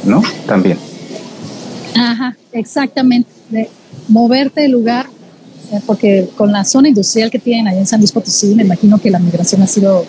¿no? 0.05 0.21
También. 0.45 0.77
Ajá, 1.95 2.35
exactamente. 2.51 3.29
De 3.49 3.69
moverte 4.07 4.61
de 4.61 4.67
lugar, 4.67 5.07
eh, 5.71 5.79
porque 5.85 6.29
con 6.35 6.51
la 6.51 6.63
zona 6.63 6.89
industrial 6.89 7.31
que 7.31 7.39
tienen 7.39 7.67
ahí 7.67 7.77
en 7.77 7.87
San 7.87 7.99
Luis 7.99 8.11
Potosí, 8.11 8.53
me 8.55 8.63
imagino 8.63 8.99
que 8.99 9.09
la 9.09 9.19
migración 9.19 9.61
ha 9.63 9.67
sido 9.67 10.05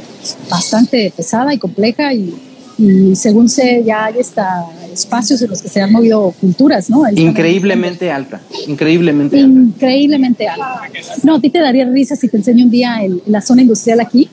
bastante 0.50 1.12
pesada 1.16 1.54
y 1.54 1.58
compleja 1.58 2.12
y, 2.12 2.34
y 2.78 3.16
según 3.16 3.48
sé 3.48 3.82
ya 3.86 4.06
hay 4.06 4.20
hasta 4.20 4.66
espacios 4.98 5.40
en 5.42 5.50
los 5.50 5.62
que 5.62 5.68
se 5.68 5.80
han 5.80 5.92
movido 5.92 6.34
culturas, 6.40 6.90
¿no? 6.90 7.02
Increíblemente 7.10 8.10
alta, 8.10 8.40
increíblemente 8.66 9.38
alta. 9.40 9.60
Increíblemente 9.60 10.48
alta. 10.48 10.82
No, 11.22 11.36
a 11.36 11.40
ti 11.40 11.50
te 11.50 11.60
daría 11.60 11.84
risa 11.86 12.16
si 12.16 12.28
te 12.28 12.36
enseño 12.36 12.64
un 12.64 12.70
día 12.70 13.02
en 13.02 13.20
la 13.26 13.40
zona 13.40 13.62
industrial 13.62 14.00
aquí. 14.00 14.28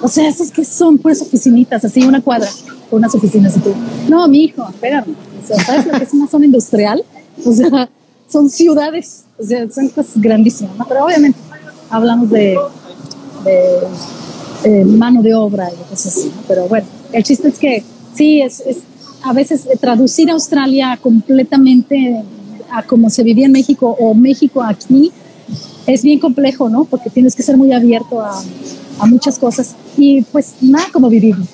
O 0.00 0.08
sea, 0.08 0.28
es 0.28 0.50
que 0.50 0.64
son 0.64 0.98
puras 0.98 1.20
oficinitas, 1.22 1.84
así 1.84 2.02
una 2.02 2.20
cuadra 2.20 2.48
con 2.90 2.98
unas 2.98 3.14
oficinas 3.14 3.56
y 3.56 3.60
tú. 3.60 3.74
No, 4.08 4.26
mi 4.28 4.44
hijo, 4.44 4.68
espérame. 4.68 5.14
¿sabes 5.56 5.86
lo 5.86 5.92
que 5.92 6.04
es 6.04 6.12
una 6.12 6.28
zona 6.28 6.44
industrial? 6.44 7.04
O 7.44 7.52
sea, 7.52 7.88
son 8.28 8.50
ciudades, 8.50 9.24
o 9.38 9.44
sea, 9.44 9.70
son 9.70 9.88
cosas 9.88 10.20
grandísimas, 10.20 10.76
¿no? 10.76 10.86
Pero 10.86 11.04
obviamente 11.04 11.38
hablamos 11.90 12.30
de, 12.30 12.56
de 14.64 14.84
mano 14.84 15.22
de 15.22 15.34
obra 15.34 15.68
y 15.72 15.90
cosas 15.90 16.16
así, 16.16 16.32
¿no? 16.34 16.42
Pero 16.46 16.68
bueno, 16.68 16.86
el 17.12 17.22
chiste 17.22 17.48
es 17.48 17.58
que 17.58 17.82
sí, 18.14 18.40
es, 18.40 18.60
es 18.60 18.78
a 19.22 19.32
veces 19.32 19.68
traducir 19.80 20.30
Australia 20.30 20.98
completamente 21.00 22.22
a 22.70 22.82
como 22.82 23.10
se 23.10 23.22
vivía 23.22 23.46
en 23.46 23.52
México 23.52 23.96
o 23.98 24.14
México 24.14 24.62
aquí 24.62 25.12
es 25.86 26.02
bien 26.02 26.18
complejo, 26.18 26.68
¿no? 26.68 26.84
Porque 26.84 27.08
tienes 27.08 27.34
que 27.34 27.42
ser 27.42 27.56
muy 27.56 27.72
abierto 27.72 28.20
a, 28.20 28.42
a 28.98 29.06
muchas 29.06 29.38
cosas 29.38 29.74
y 29.96 30.22
pues 30.22 30.54
nada 30.60 30.86
como 30.92 31.08
vivirlo, 31.08 31.46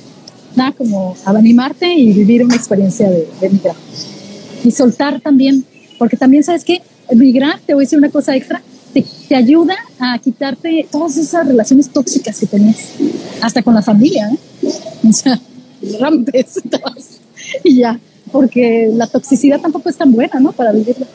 nada 0.56 0.72
como 0.72 1.16
animarte 1.24 1.92
y 1.94 2.12
vivir 2.12 2.44
una 2.44 2.56
experiencia 2.56 3.08
de, 3.08 3.28
de 3.40 3.50
migrar 3.50 3.76
y 4.64 4.70
soltar 4.70 5.20
también, 5.20 5.64
porque 5.98 6.16
también 6.16 6.42
sabes 6.42 6.64
que 6.64 6.82
migrar, 7.14 7.60
te 7.66 7.74
voy 7.74 7.82
a 7.82 7.84
decir 7.84 7.98
una 7.98 8.10
cosa 8.10 8.34
extra, 8.34 8.62
te, 8.92 9.04
te, 9.28 9.36
ayuda 9.36 9.76
a 9.98 10.18
quitarte 10.18 10.88
todas 10.90 11.16
esas 11.16 11.46
relaciones 11.46 11.90
tóxicas 11.90 12.40
que 12.40 12.46
tenías, 12.46 12.78
hasta 13.42 13.62
con 13.62 13.74
la 13.74 13.82
familia, 13.82 14.30
¿eh? 14.30 14.38
O 15.08 15.12
sea, 15.12 15.38
rampes 16.00 16.60
y 17.64 17.78
ya, 17.78 17.98
porque 18.32 18.90
la 18.92 19.06
toxicidad 19.06 19.60
tampoco 19.60 19.88
es 19.88 19.96
tan 19.96 20.12
buena, 20.12 20.40
¿no? 20.40 20.52
Para 20.52 20.72
vivirla. 20.72 21.06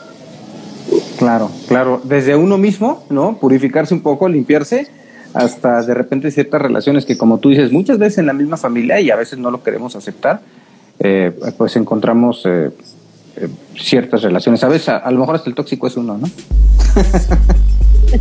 Claro, 1.17 1.51
claro. 1.67 2.01
Desde 2.03 2.35
uno 2.35 2.57
mismo, 2.57 3.03
¿no? 3.09 3.37
Purificarse 3.39 3.93
un 3.93 4.01
poco, 4.01 4.27
limpiarse, 4.27 4.87
hasta 5.33 5.83
de 5.83 5.93
repente 5.93 6.31
ciertas 6.31 6.61
relaciones 6.61 7.05
que, 7.05 7.17
como 7.17 7.39
tú 7.39 7.49
dices, 7.49 7.71
muchas 7.71 7.97
veces 7.97 8.19
en 8.19 8.25
la 8.25 8.33
misma 8.33 8.57
familia 8.57 8.99
y 8.99 9.11
a 9.11 9.15
veces 9.15 9.37
no 9.37 9.51
lo 9.51 9.61
queremos 9.63 9.95
aceptar, 9.95 10.41
eh, 10.99 11.31
pues 11.57 11.75
encontramos 11.75 12.43
eh, 12.45 12.71
ciertas 13.77 14.21
relaciones. 14.21 14.63
A 14.63 14.67
veces, 14.67 14.89
a, 14.89 15.09
lo 15.11 15.19
mejor 15.19 15.35
hasta 15.35 15.49
el 15.49 15.55
tóxico 15.55 15.87
es 15.87 15.97
uno, 15.97 16.17
¿no? 16.17 16.29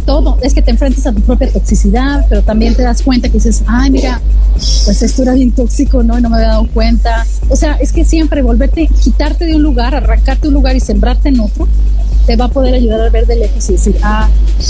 todo, 0.05 0.39
es 0.43 0.53
que 0.53 0.63
te 0.63 0.71
enfrentas 0.71 1.07
a 1.07 1.13
tu 1.13 1.21
propia 1.23 1.51
toxicidad, 1.51 2.27
pero 2.29 2.43
también 2.43 2.75
te 2.75 2.83
das 2.83 3.03
cuenta 3.03 3.29
que 3.29 3.35
dices, 3.35 3.63
ay, 3.67 3.91
mira, 3.91 4.21
pues 4.55 5.03
esto 5.03 5.23
era 5.23 5.33
bien 5.35 5.53
tóxico, 5.53 6.03
¿no? 6.03 6.19
Y 6.19 6.23
no 6.23 6.29
me 6.29 6.37
había 6.37 6.49
dado 6.49 6.69
cuenta. 6.73 7.27
O 7.49 7.57
sea, 7.57 7.75
es 7.75 7.93
que 7.93 8.05
siempre 8.05 8.43
volverte, 8.43 8.87
quitarte 8.87 9.47
de 9.47 9.57
un 9.57 9.63
lugar, 9.63 9.95
arrancarte 9.95 10.49
un 10.49 10.55
lugar 10.55 10.77
y 10.77 10.81
sembrarte 10.81 11.31
en 11.31 11.41
otro, 11.41 11.67
te 12.27 12.37
va 12.37 12.45
a 12.47 12.49
poder 12.49 12.75
ayudar 12.75 13.01
a 13.01 13.09
ver 13.09 13.27
de 13.27 13.37
lejos 13.37 13.69
y 13.71 13.73
decir, 13.73 13.97
ah, 14.03 14.29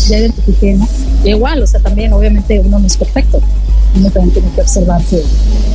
ya 0.08 0.18
identifiqué, 0.18 0.74
¿no? 0.74 0.88
igual, 1.24 1.60
o 1.62 1.66
sea, 1.66 1.80
también 1.80 2.12
obviamente 2.12 2.60
uno 2.60 2.78
no 2.78 2.86
es 2.86 2.96
perfecto, 2.96 3.40
uno 3.96 4.10
también 4.10 4.32
tiene 4.32 4.48
que 4.54 4.60
observarse 4.60 5.22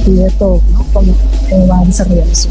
y 0.05 0.11
ver 0.11 0.31
todo, 0.33 0.61
¿no? 0.71 0.85
Cómo, 0.93 1.13
va 1.69 1.81
a 1.81 1.85
desarrollar 1.85 2.27
eso. 2.27 2.47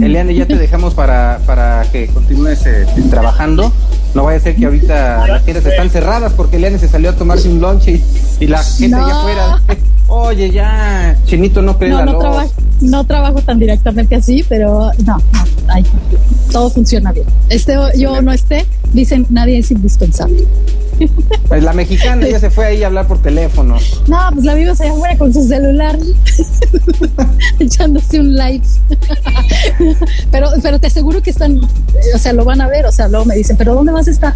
Eliane, 0.00 0.34
ya 0.34 0.46
te 0.46 0.56
dejamos 0.56 0.94
para, 0.94 1.40
para 1.46 1.84
que 1.90 2.08
continúes 2.08 2.64
eh, 2.66 2.86
trabajando. 3.10 3.72
No 4.14 4.24
vaya 4.24 4.38
a 4.38 4.40
ser 4.40 4.56
que 4.56 4.66
ahorita 4.66 5.26
las 5.26 5.44
tiendas 5.44 5.66
están 5.66 5.90
cerradas 5.90 6.32
porque 6.32 6.56
Eliane 6.56 6.78
se 6.78 6.88
salió 6.88 7.10
a 7.10 7.12
tomarse 7.14 7.48
un 7.48 7.60
lunch 7.60 7.88
y, 7.88 8.46
la 8.46 8.62
gente 8.62 8.96
ya 8.96 9.20
fuera. 9.22 9.62
Oye, 10.08 10.50
ya, 10.50 11.16
Chinito 11.24 11.62
no 11.62 11.76
cree 11.76 11.90
no, 11.90 12.04
no, 12.04 12.18
trabajo, 12.18 12.52
no 12.80 13.04
trabajo 13.04 13.42
tan 13.42 13.58
directamente 13.58 14.14
así, 14.14 14.44
pero 14.48 14.90
no, 15.04 15.16
no 15.16 15.46
todo 16.52 16.70
funciona 16.70 17.12
bien. 17.12 17.26
Este, 17.48 17.76
yo 17.96 18.22
no 18.22 18.32
esté, 18.32 18.66
dicen 18.92 19.26
nadie 19.30 19.58
es 19.58 19.70
indispensable. 19.70 20.46
Pues 21.48 21.62
la 21.62 21.72
mexicana 21.72 22.26
ya 22.28 22.40
se 22.40 22.50
fue 22.50 22.66
ahí 22.66 22.82
a 22.82 22.88
hablar 22.88 23.06
por 23.06 23.18
teléfono. 23.22 23.76
No, 24.08 24.18
pues 24.32 24.44
la 24.44 24.54
vimos 24.54 24.80
allá 24.80 24.92
afuera 24.92 25.16
con 25.16 25.32
su 25.32 25.42
celular, 25.46 25.98
echándose 27.60 28.20
un 28.20 28.34
live. 28.34 28.62
pero, 30.30 30.48
pero 30.62 30.80
te 30.80 30.88
aseguro 30.88 31.22
que 31.22 31.30
están, 31.30 31.60
o 32.14 32.18
sea, 32.18 32.32
lo 32.32 32.44
van 32.44 32.60
a 32.60 32.68
ver, 32.68 32.86
o 32.86 32.92
sea, 32.92 33.08
luego 33.08 33.24
me 33.24 33.36
dicen, 33.36 33.56
pero 33.56 33.74
¿dónde 33.74 33.92
vas 33.92 34.08
a 34.08 34.10
estar? 34.10 34.34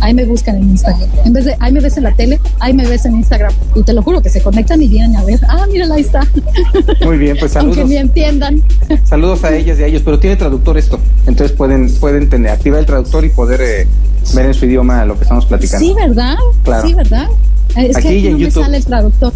Ahí 0.00 0.14
me 0.14 0.24
buscan 0.24 0.56
en 0.56 0.70
Instagram. 0.70 1.08
En 1.24 1.32
vez 1.32 1.44
de, 1.46 1.56
ahí 1.60 1.72
me 1.72 1.80
ves 1.80 1.96
en 1.96 2.04
la 2.04 2.12
tele, 2.12 2.40
ahí 2.60 2.72
me 2.72 2.86
ves 2.86 3.04
en 3.04 3.16
Instagram. 3.16 3.52
Y 3.74 3.82
te 3.82 3.92
lo 3.92 4.02
juro 4.02 4.22
que 4.22 4.28
se 4.28 4.40
conectan 4.40 4.80
y 4.82 4.88
vienen 4.88 5.16
a 5.16 5.24
ver, 5.24 5.40
ah, 5.48 5.66
mira, 5.70 5.86
ahí 5.92 6.02
está. 6.02 6.20
Muy 7.04 7.18
bien, 7.18 7.36
pues 7.38 7.52
saludos. 7.52 7.78
Aunque 7.78 7.94
me 7.94 8.00
entiendan. 8.00 8.62
Saludos 9.04 9.44
a 9.44 9.54
ellas 9.54 9.78
y 9.78 9.82
a 9.82 9.86
ellos, 9.86 10.02
pero 10.04 10.18
tiene 10.18 10.36
traductor 10.36 10.78
esto, 10.78 11.00
entonces 11.26 11.56
pueden, 11.56 11.92
pueden 11.94 12.28
tener, 12.28 12.52
activar 12.52 12.80
el 12.80 12.86
traductor 12.86 13.24
y 13.24 13.30
poder 13.30 13.60
eh, 13.60 13.86
ver 14.34 14.46
en 14.46 14.54
su 14.54 14.66
idioma 14.66 15.04
lo 15.04 15.16
que 15.16 15.22
estamos 15.22 15.46
platicando. 15.46 15.86
Sí, 15.86 15.93
¿verdad? 15.94 16.36
Sí, 16.84 16.94
¿verdad? 16.94 17.28
Es 17.76 17.96
que 17.96 18.08
aquí 18.08 18.28
no 18.30 18.38
me 18.38 18.50
sale 18.50 18.76
el 18.76 18.84
traductor. 18.84 19.32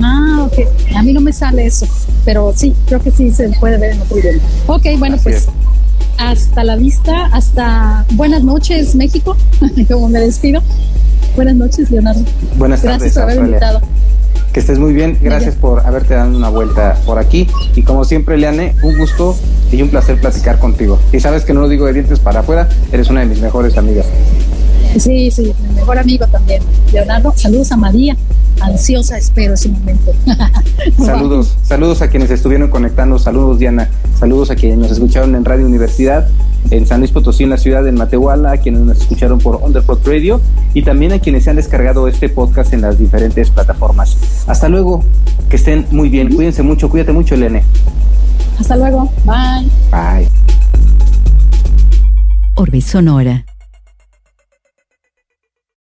Ah, 0.00 0.46
ok. 0.46 0.94
A 0.96 1.02
mí 1.02 1.12
no 1.12 1.20
me 1.20 1.32
sale 1.32 1.66
eso, 1.66 1.86
pero 2.24 2.52
sí, 2.56 2.74
creo 2.86 3.00
que 3.00 3.10
sí 3.10 3.30
se 3.30 3.48
puede 3.60 3.76
ver 3.78 3.92
en 3.92 4.02
otro 4.02 4.18
idioma. 4.18 4.42
Ok, 4.66 4.86
bueno, 4.98 5.16
pues 5.22 5.48
hasta 6.18 6.64
la 6.64 6.76
vista, 6.76 7.26
hasta 7.32 8.04
buenas 8.12 8.44
noches, 8.44 8.94
México, 8.94 9.36
como 9.88 10.08
me 10.08 10.20
despido. 10.20 10.62
Buenas 11.36 11.54
noches, 11.54 11.90
Leonardo. 11.90 12.22
Buenas 12.56 12.82
tardes. 12.82 13.00
Gracias 13.00 13.14
por 13.14 13.22
haber 13.22 13.46
invitado. 13.46 13.80
Que 14.52 14.60
estés 14.60 14.78
muy 14.78 14.92
bien. 14.92 15.16
Gracias 15.20 15.54
por 15.54 15.86
haberte 15.86 16.14
dado 16.14 16.36
una 16.36 16.48
vuelta 16.48 16.98
por 17.06 17.18
aquí. 17.18 17.46
Y 17.76 17.82
como 17.82 18.04
siempre, 18.04 18.36
Leane, 18.36 18.74
un 18.82 18.98
gusto 18.98 19.36
y 19.70 19.80
un 19.80 19.90
placer 19.90 20.20
platicar 20.20 20.58
contigo. 20.58 20.98
Y 21.12 21.20
sabes 21.20 21.44
que 21.44 21.54
no 21.54 21.60
lo 21.60 21.68
digo 21.68 21.86
de 21.86 21.92
dientes 21.92 22.18
para 22.18 22.40
afuera, 22.40 22.68
eres 22.90 23.08
una 23.10 23.20
de 23.20 23.26
mis 23.26 23.40
mejores 23.40 23.78
amigas. 23.78 24.06
Sí, 24.98 25.30
sí, 25.30 25.54
mi 25.68 25.74
mejor 25.76 25.98
amigo 25.98 26.26
también. 26.26 26.62
Leonardo, 26.92 27.32
saludos 27.36 27.70
a 27.72 27.76
María. 27.76 28.16
Ansiosa 28.60 29.16
espero 29.16 29.54
ese 29.54 29.68
momento. 29.68 30.12
saludos, 30.98 31.56
saludos 31.62 32.02
a 32.02 32.08
quienes 32.08 32.30
estuvieron 32.30 32.68
conectando, 32.68 33.18
saludos 33.18 33.58
Diana, 33.58 33.88
saludos 34.18 34.50
a 34.50 34.56
quienes 34.56 34.78
nos 34.78 34.90
escucharon 34.90 35.34
en 35.34 35.44
Radio 35.44 35.64
Universidad, 35.64 36.28
en 36.70 36.86
San 36.86 37.00
Luis 37.00 37.10
Potosí, 37.10 37.44
en 37.44 37.50
la 37.50 37.56
ciudad 37.56 37.82
de 37.82 37.92
Matehuala, 37.92 38.52
a 38.52 38.56
quienes 38.58 38.82
nos 38.82 38.98
escucharon 38.98 39.38
por 39.38 39.56
Underpod 39.56 40.06
Radio 40.06 40.40
y 40.74 40.82
también 40.82 41.12
a 41.12 41.18
quienes 41.20 41.44
se 41.44 41.50
han 41.50 41.56
descargado 41.56 42.06
este 42.06 42.28
podcast 42.28 42.74
en 42.74 42.82
las 42.82 42.98
diferentes 42.98 43.50
plataformas. 43.50 44.16
Hasta 44.46 44.68
luego, 44.68 45.02
que 45.48 45.56
estén 45.56 45.86
muy 45.90 46.10
bien, 46.10 46.34
cuídense 46.34 46.62
mucho, 46.62 46.90
cuídate 46.90 47.12
mucho, 47.12 47.34
Elene. 47.34 47.62
Hasta 48.58 48.76
luego, 48.76 49.10
bye. 49.24 49.70
Bye. 49.90 50.28
Orbe 52.56 52.82
Sonora. 52.82 53.46